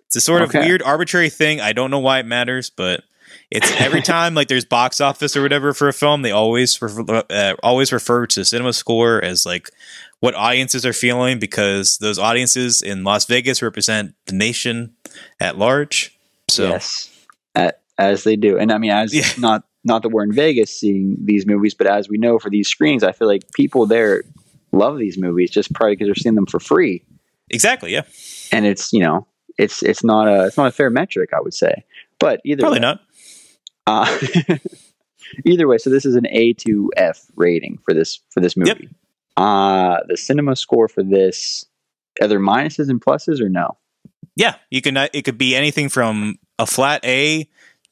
It's 0.06 0.16
a 0.16 0.20
sort 0.20 0.42
of 0.42 0.48
Okay. 0.50 0.60
weird, 0.66 0.82
arbitrary 0.82 1.28
thing. 1.30 1.60
I 1.60 1.72
don't 1.72 1.90
know 1.90 1.98
why 1.98 2.18
it 2.20 2.26
matters, 2.26 2.70
but 2.70 3.02
it's 3.50 3.70
every 3.80 4.00
time 4.14 4.34
like 4.34 4.48
there's 4.48 4.64
box 4.64 5.00
office 5.00 5.36
or 5.36 5.42
whatever 5.42 5.74
for 5.74 5.88
a 5.88 5.92
film, 5.92 6.22
they 6.22 6.30
always 6.30 6.80
refer, 6.80 7.22
uh, 7.30 7.54
always 7.62 7.92
refer 7.92 8.26
to 8.28 8.44
cinema 8.44 8.72
score 8.72 9.22
as 9.22 9.44
like 9.44 9.70
what 10.20 10.34
audiences 10.34 10.84
are 10.86 10.92
feeling 10.92 11.38
because 11.38 11.98
those 11.98 12.18
audiences 12.18 12.82
in 12.82 13.04
Las 13.04 13.26
Vegas 13.26 13.60
represent 13.62 14.14
the 14.26 14.34
nation 14.34 14.94
at 15.40 15.58
large. 15.58 16.18
So 16.48 16.68
yes, 16.68 17.10
as 17.98 18.24
they 18.24 18.36
do. 18.36 18.58
And 18.58 18.72
I 18.72 18.78
mean, 18.78 18.90
as 18.92 19.12
Yeah. 19.14 19.26
not 19.38 19.64
not 19.84 20.02
that 20.02 20.08
we're 20.10 20.24
in 20.24 20.32
Vegas 20.32 20.78
seeing 20.78 21.16
these 21.22 21.46
movies, 21.46 21.74
but 21.74 21.86
as 21.86 22.08
we 22.08 22.18
know 22.18 22.38
for 22.38 22.50
these 22.50 22.68
screenings, 22.68 23.02
I 23.02 23.12
feel 23.12 23.28
like 23.28 23.52
people 23.52 23.86
there 23.86 24.22
love 24.72 24.98
these 24.98 25.16
movies 25.18 25.50
just 25.50 25.72
probably 25.72 25.94
because 25.96 26.08
they're 26.08 26.14
seeing 26.14 26.34
them 26.34 26.46
for 26.46 26.60
free, 26.60 27.04
exactly, 27.50 27.92
yeah, 27.92 28.02
and 28.52 28.66
it's 28.66 28.92
you 28.92 29.00
know 29.00 29.26
it's 29.58 29.82
it's 29.82 30.04
not 30.04 30.28
a 30.28 30.46
it's 30.46 30.56
not 30.56 30.66
a 30.68 30.72
fair 30.72 30.90
metric, 30.90 31.30
I 31.36 31.40
would 31.40 31.54
say. 31.54 31.84
But 32.18 32.40
either 32.44 32.60
probably 32.62 32.80
way, 32.80 32.82
not. 32.82 33.00
Uh, 33.86 34.18
either 35.46 35.68
way, 35.68 35.78
so 35.78 35.90
this 35.90 36.04
is 36.04 36.14
an 36.16 36.26
A 36.28 36.52
to 36.54 36.90
F 36.96 37.26
rating 37.36 37.78
for 37.84 37.94
this 37.94 38.20
for 38.30 38.40
this 38.40 38.56
movie. 38.56 38.70
Yep. 38.70 38.90
Uh 39.36 39.98
the 40.08 40.16
cinema 40.16 40.56
score 40.56 40.88
for 40.88 41.02
this 41.02 41.64
are 42.20 42.26
there 42.26 42.40
minuses 42.40 42.88
and 42.88 43.00
pluses 43.00 43.40
or 43.40 43.48
no? 43.48 43.76
Yeah, 44.34 44.56
you 44.70 44.80
can. 44.82 44.96
uh, 44.96 45.08
It 45.12 45.22
could 45.22 45.38
be 45.38 45.54
anything 45.54 45.88
from 45.88 46.38
a 46.58 46.66
flat 46.66 47.04
A 47.04 47.48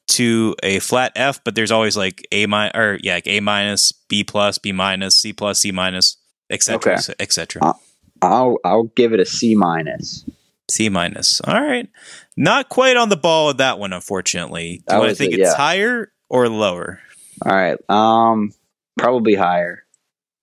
to 0.09 0.55
a 0.63 0.79
flat 0.79 1.11
F, 1.15 1.41
but 1.43 1.55
there's 1.55 1.71
always 1.71 1.95
like 1.97 2.25
A 2.31 2.45
minus 2.45 2.71
or 2.75 2.99
yeah, 3.01 3.15
like 3.15 3.27
A 3.27 3.39
minus, 3.39 3.91
B 4.09 4.23
plus, 4.23 4.57
B 4.57 4.71
minus, 4.73 5.15
C 5.15 5.31
plus, 5.33 5.59
C 5.59 5.71
minus, 5.71 6.17
etc., 6.49 6.93
Okay. 6.95 7.13
etc. 7.19 7.73
I'll 8.21 8.57
I'll 8.63 8.83
give 8.95 9.13
it 9.13 9.19
a 9.19 9.25
C 9.25 9.55
minus. 9.55 10.25
C 10.69 10.89
minus. 10.89 11.39
All 11.41 11.61
right, 11.61 11.89
not 12.35 12.69
quite 12.69 12.97
on 12.97 13.09
the 13.09 13.17
ball 13.17 13.47
with 13.47 13.57
that 13.57 13.79
one, 13.79 13.93
unfortunately. 13.93 14.77
Do 14.77 14.83
That 14.87 14.93
you 14.95 14.99
want 14.99 15.09
to 15.11 15.15
think 15.15 15.33
it, 15.33 15.39
it's 15.39 15.49
yeah. 15.51 15.55
higher 15.55 16.11
or 16.29 16.49
lower? 16.49 16.99
All 17.45 17.55
right. 17.55 17.77
Um 17.89 18.53
probably 18.97 19.35
higher. 19.35 19.83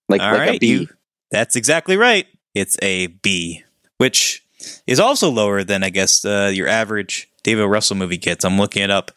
Like 0.09 0.20
All 0.22 0.31
like 0.33 0.39
right, 0.41 0.57
a 0.57 0.59
B. 0.59 0.66
you- 0.68 0.89
That's 1.31 1.57
exactly 1.57 1.97
right. 1.97 2.27
It's 2.55 2.77
a 2.83 3.09
B, 3.09 3.64
which 3.99 4.45
is 4.87 5.01
also 5.01 5.29
lower 5.31 5.64
than 5.64 5.83
I 5.83 5.91
guess 5.91 6.25
uh, 6.25 6.51
your 6.55 6.68
average 6.68 7.29
David. 7.43 7.66
Russell 7.66 7.97
movie 7.97 8.16
gets. 8.16 8.45
I'm 8.45 8.57
looking 8.59 8.83
it 8.83 8.91
up. 8.91 9.11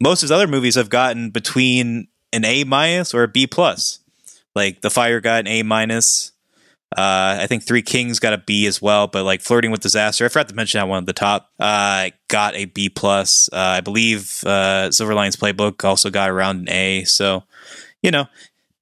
Most 0.00 0.18
of 0.22 0.26
his 0.26 0.32
other 0.32 0.46
movies 0.46 0.74
have 0.74 0.90
gotten 0.90 1.30
between 1.30 2.08
an 2.32 2.44
A 2.44 2.62
minus 2.64 3.14
or 3.14 3.22
a 3.22 3.28
B 3.28 3.46
plus. 3.46 4.00
Like 4.54 4.82
The 4.82 4.90
Fighter 4.90 5.20
got 5.20 5.40
an 5.40 5.46
A 5.48 5.62
minus. 5.62 6.32
Uh, 6.96 7.36
I 7.40 7.46
think 7.46 7.64
Three 7.64 7.82
Kings 7.82 8.18
got 8.18 8.32
a 8.32 8.38
B 8.38 8.66
as 8.66 8.80
well, 8.80 9.06
but 9.06 9.24
like 9.24 9.42
Flirting 9.42 9.70
with 9.70 9.80
Disaster, 9.80 10.24
I 10.24 10.28
forgot 10.28 10.48
to 10.48 10.54
mention 10.54 10.78
that 10.78 10.88
one 10.88 11.02
at 11.02 11.06
the 11.06 11.12
top. 11.12 11.50
Uh, 11.60 12.10
got 12.28 12.54
a 12.54 12.64
B 12.64 12.88
plus. 12.88 13.48
Uh, 13.52 13.56
I 13.56 13.80
believe 13.82 14.42
uh, 14.44 14.90
Silver 14.90 15.14
Linings 15.14 15.36
Playbook 15.36 15.84
also 15.84 16.08
got 16.08 16.30
around 16.30 16.60
an 16.60 16.70
A. 16.70 17.04
So, 17.04 17.44
you 18.02 18.10
know, 18.10 18.26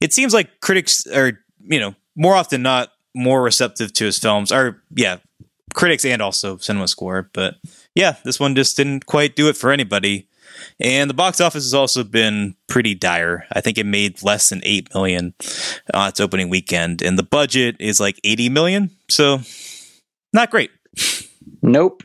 it 0.00 0.12
seems 0.12 0.32
like 0.32 0.60
critics 0.60 1.06
are, 1.08 1.32
you 1.68 1.80
know, 1.80 1.94
more 2.14 2.34
often 2.34 2.62
not 2.62 2.92
more 3.14 3.42
receptive 3.42 3.92
to 3.94 4.04
his 4.04 4.18
films. 4.18 4.52
Or 4.52 4.82
yeah, 4.94 5.18
critics 5.74 6.04
and 6.04 6.22
also 6.22 6.58
cinema 6.58 6.86
score. 6.86 7.28
But 7.32 7.56
yeah, 7.94 8.16
this 8.24 8.38
one 8.38 8.54
just 8.54 8.76
didn't 8.76 9.06
quite 9.06 9.34
do 9.34 9.48
it 9.48 9.56
for 9.56 9.72
anybody. 9.72 10.28
And 10.80 11.08
the 11.10 11.14
box 11.14 11.40
office 11.40 11.64
has 11.64 11.74
also 11.74 12.04
been 12.04 12.54
pretty 12.68 12.94
dire. 12.94 13.46
I 13.52 13.60
think 13.60 13.78
it 13.78 13.86
made 13.86 14.22
less 14.22 14.48
than 14.48 14.60
eight 14.64 14.92
million 14.94 15.34
on 15.94 16.08
its 16.08 16.20
opening 16.20 16.48
weekend, 16.48 17.02
and 17.02 17.18
the 17.18 17.22
budget 17.22 17.76
is 17.80 18.00
like 18.00 18.20
eighty 18.24 18.48
million. 18.48 18.90
So 19.08 19.40
not 20.32 20.50
great. 20.50 20.70
Nope. 21.62 22.02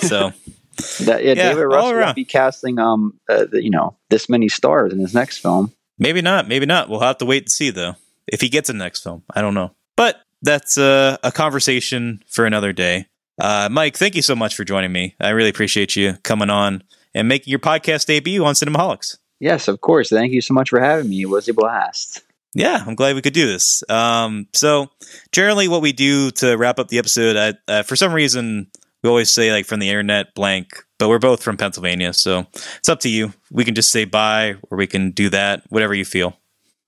So 0.00 0.32
that, 1.04 1.24
yeah, 1.24 1.32
Yeah, 1.32 1.34
David 1.34 1.64
Russell 1.64 1.94
won't 1.94 2.16
be 2.16 2.24
casting 2.24 2.78
um 2.78 3.18
uh, 3.28 3.46
you 3.52 3.70
know 3.70 3.96
this 4.10 4.28
many 4.28 4.48
stars 4.48 4.92
in 4.92 4.98
his 4.98 5.14
next 5.14 5.38
film. 5.38 5.72
maybe 5.98 6.22
not. 6.22 6.48
Maybe 6.48 6.66
not. 6.66 6.88
We'll 6.88 7.00
have 7.00 7.18
to 7.18 7.26
wait 7.26 7.44
and 7.44 7.50
see 7.50 7.70
though. 7.70 7.96
If 8.26 8.40
he 8.40 8.48
gets 8.48 8.68
a 8.68 8.72
next 8.74 9.02
film, 9.02 9.22
I 9.34 9.40
don't 9.40 9.54
know. 9.54 9.72
But 9.96 10.20
that's 10.42 10.78
uh, 10.78 11.16
a 11.24 11.32
conversation 11.32 12.22
for 12.28 12.44
another 12.46 12.72
day. 12.72 13.06
Uh, 13.40 13.68
Mike, 13.70 13.96
thank 13.96 14.14
you 14.14 14.22
so 14.22 14.36
much 14.36 14.54
for 14.54 14.64
joining 14.64 14.92
me. 14.92 15.14
I 15.20 15.30
really 15.30 15.48
appreciate 15.48 15.96
you 15.96 16.14
coming 16.24 16.50
on 16.50 16.82
and 17.14 17.28
making 17.28 17.50
your 17.50 17.60
podcast 17.60 18.06
debut 18.06 18.44
on 18.44 18.54
Cinemaholics. 18.54 19.18
Yes, 19.40 19.68
of 19.68 19.80
course. 19.80 20.08
Thank 20.08 20.32
you 20.32 20.40
so 20.40 20.54
much 20.54 20.70
for 20.70 20.80
having 20.80 21.08
me. 21.08 21.22
It 21.22 21.26
was 21.26 21.48
a 21.48 21.54
blast. 21.54 22.22
Yeah, 22.54 22.82
I'm 22.84 22.94
glad 22.94 23.14
we 23.14 23.22
could 23.22 23.34
do 23.34 23.46
this. 23.46 23.84
Um, 23.88 24.48
so, 24.52 24.90
generally, 25.32 25.68
what 25.68 25.82
we 25.82 25.92
do 25.92 26.30
to 26.32 26.56
wrap 26.56 26.78
up 26.78 26.88
the 26.88 26.98
episode, 26.98 27.36
I, 27.36 27.72
uh, 27.72 27.82
for 27.82 27.94
some 27.94 28.12
reason, 28.12 28.68
we 29.02 29.10
always 29.10 29.30
say 29.30 29.52
like 29.52 29.66
from 29.66 29.80
the 29.80 29.88
internet 29.88 30.34
blank, 30.34 30.84
but 30.98 31.08
we're 31.08 31.18
both 31.18 31.42
from 31.42 31.56
Pennsylvania, 31.56 32.12
so 32.12 32.46
it's 32.78 32.88
up 32.88 33.00
to 33.00 33.08
you. 33.08 33.32
We 33.50 33.64
can 33.64 33.74
just 33.74 33.92
say 33.92 34.04
bye, 34.06 34.56
or 34.70 34.78
we 34.78 34.86
can 34.86 35.12
do 35.12 35.28
that, 35.30 35.62
whatever 35.68 35.94
you 35.94 36.04
feel. 36.04 36.36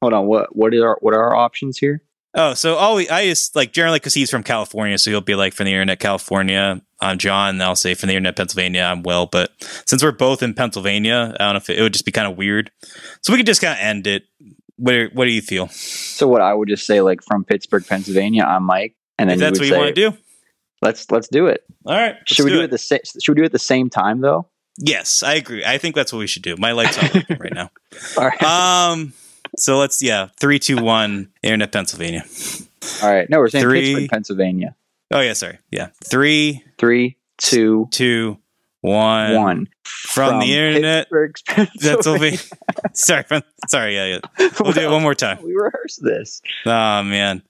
Hold 0.01 0.15
on. 0.15 0.27
What 0.27 0.57
what 0.57 0.75
are 0.75 0.89
our, 0.89 0.99
what 1.01 1.15
are 1.15 1.23
our 1.23 1.37
options 1.37 1.79
here? 1.79 2.03
Oh, 2.35 2.55
so 2.55 2.77
always 2.77 3.11
I 3.11 3.27
just 3.27 3.55
like 3.55 3.73
generally 3.73 3.99
because 3.99 4.15
he's 4.15 4.31
from 4.31 4.43
California, 4.43 4.99
so 4.99 5.11
he'll 5.11 5.21
be 5.21 5.35
like 5.35 5.53
from 5.53 5.67
the 5.67 5.73
internet 5.73 6.01
California. 6.01 6.81
I'm 7.01 7.19
Jon. 7.19 7.51
And 7.51 7.63
I'll 7.63 7.77
say 7.77 7.95
from 7.95 8.09
the 8.09 8.15
internet 8.15 8.37
Pennsylvania. 8.37 8.83
I'm 8.83 9.03
Will. 9.03 9.27
But 9.27 9.53
since 9.87 10.03
we're 10.03 10.13
both 10.13 10.43
in 10.43 10.55
Pennsylvania, 10.55 11.35
I 11.39 11.45
don't 11.45 11.55
know 11.55 11.59
if 11.59 11.71
it, 11.71 11.79
it 11.79 11.83
would 11.83 11.93
just 11.93 12.05
be 12.05 12.13
kind 12.13 12.31
of 12.31 12.37
weird. 12.37 12.71
So 13.23 13.33
we 13.33 13.39
could 13.39 13.47
just 13.47 13.61
kind 13.61 13.73
of 13.73 13.79
end 13.81 14.07
it. 14.07 14.25
What 14.77 14.93
do, 14.93 15.11
what 15.13 15.25
do 15.27 15.31
you 15.31 15.43
feel? 15.43 15.69
So 15.69 16.27
what 16.29 16.41
I 16.41 16.55
would 16.55 16.69
just 16.69 16.87
say 16.87 17.01
like 17.01 17.23
from 17.23 17.45
Pittsburgh, 17.45 17.87
Pennsylvania. 17.87 18.45
I'm 18.45 18.65
Mike, 18.65 18.97
and 19.19 19.29
then 19.29 19.35
If 19.35 19.41
that's 19.41 19.59
what 19.59 19.69
you 19.69 19.75
you 19.75 19.79
want 19.79 19.95
to 19.95 20.11
do, 20.11 20.17
let's 20.81 21.11
let's 21.11 21.29
do 21.29 21.47
it. 21.49 21.65
all 21.85 21.95
right. 21.95 22.17
should 22.27 22.45
we 22.47 22.51
do, 22.51 22.63
it. 22.63 22.71
the 22.71 22.79
same? 22.79 23.01
Should 23.05 23.33
we 23.33 23.37
do 23.37 23.43
it 23.43 23.47
at 23.47 23.53
the 23.53 23.59
same 23.59 23.91
time 23.91 24.21
though? 24.23 24.49
Yes, 24.79 25.23
I 25.23 25.35
agree. 25.35 25.63
I 25.65 25.77
think 25.77 25.95
that's 25.95 26.13
what 26.13 26.21
we 26.21 26.27
should 26.27 26.43
do. 26.43 26.57
My 26.57 26.73
light's 26.73 27.01
working 27.03 27.25
right 27.39 27.53
now. 27.53 27.71
All 28.17 28.27
right. 28.27 28.43
Um. 28.43 29.13
So 29.59 29.77
let's 29.79 30.03
yeah, 30.03 30.29
three, 30.41 30.59
two, 30.59 30.83
one. 30.83 31.29
Internet 31.43 31.73
Pennsylvania. 31.73 32.25
All 33.03 33.13
right. 33.13 33.29
No, 33.29 33.39
we're 33.39 33.49
saying 33.49 33.63
three- 33.65 33.81
Pittsburgh, 33.95 34.11
Pennsylvania. 34.11 34.77
Oh 35.11 35.21
yeah, 35.21 35.33
sorry. 35.33 35.59
Yeah, 35.71 35.89
three, 36.05 36.63
Three, 36.79 37.17
two, 37.39 37.89
two, 37.91 38.39
one. 38.81 39.35
one. 39.35 39.67
From, 39.85 40.41
the 40.41 40.57
internet 40.57 41.09
Pittsburgh, 41.11 41.35
Pennsylvania. 41.81 42.39
sorry, 42.95 43.23
from- 43.25 43.43
sorry. 43.69 43.95
Yeah, 43.97 44.21
yeah. 44.39 44.49
We'll 44.61 44.73
do 44.73 44.81
it 44.83 44.91
one 44.91 45.03
more 45.03 45.15
time. 45.15 45.43
We 45.43 45.53
rehearsed 45.55 46.03
this. 46.03 46.41
Oh 46.65 47.03
man. 47.03 47.43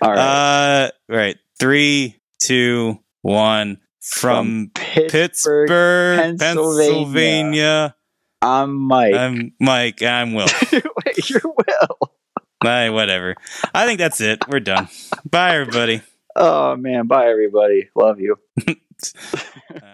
All 0.00 0.10
right. 0.10 0.18
Uh, 0.18 0.90
right. 1.08 1.36
Three, 1.58 2.16
two, 2.40 3.00
one. 3.22 3.78
From, 4.00 4.70
Pittsburgh, 4.74 5.10
Pittsburgh, 5.10 6.38
Pennsylvania. 6.38 6.38
Pennsylvania. 6.38 7.94
I'm 8.40 8.74
Mike. 8.74 9.14
I'm 9.14 9.52
Mike. 9.60 10.02
I'm 10.02 10.32
Will. 10.32 10.46
Wait, 10.72 11.28
you're 11.30 11.42
Will. 11.44 12.12
Bye. 12.60 12.88
Whatever. 12.90 13.34
I 13.74 13.84
think 13.84 13.98
that's 13.98 14.20
it. 14.22 14.48
We're 14.48 14.60
done. 14.60 14.88
Bye, 15.28 15.56
everybody. 15.56 16.00
Oh 16.36 16.76
man, 16.76 17.06
bye 17.06 17.28
everybody. 17.28 17.88
Love 17.94 18.20
you. 18.20 18.36
Uh, 18.66 18.74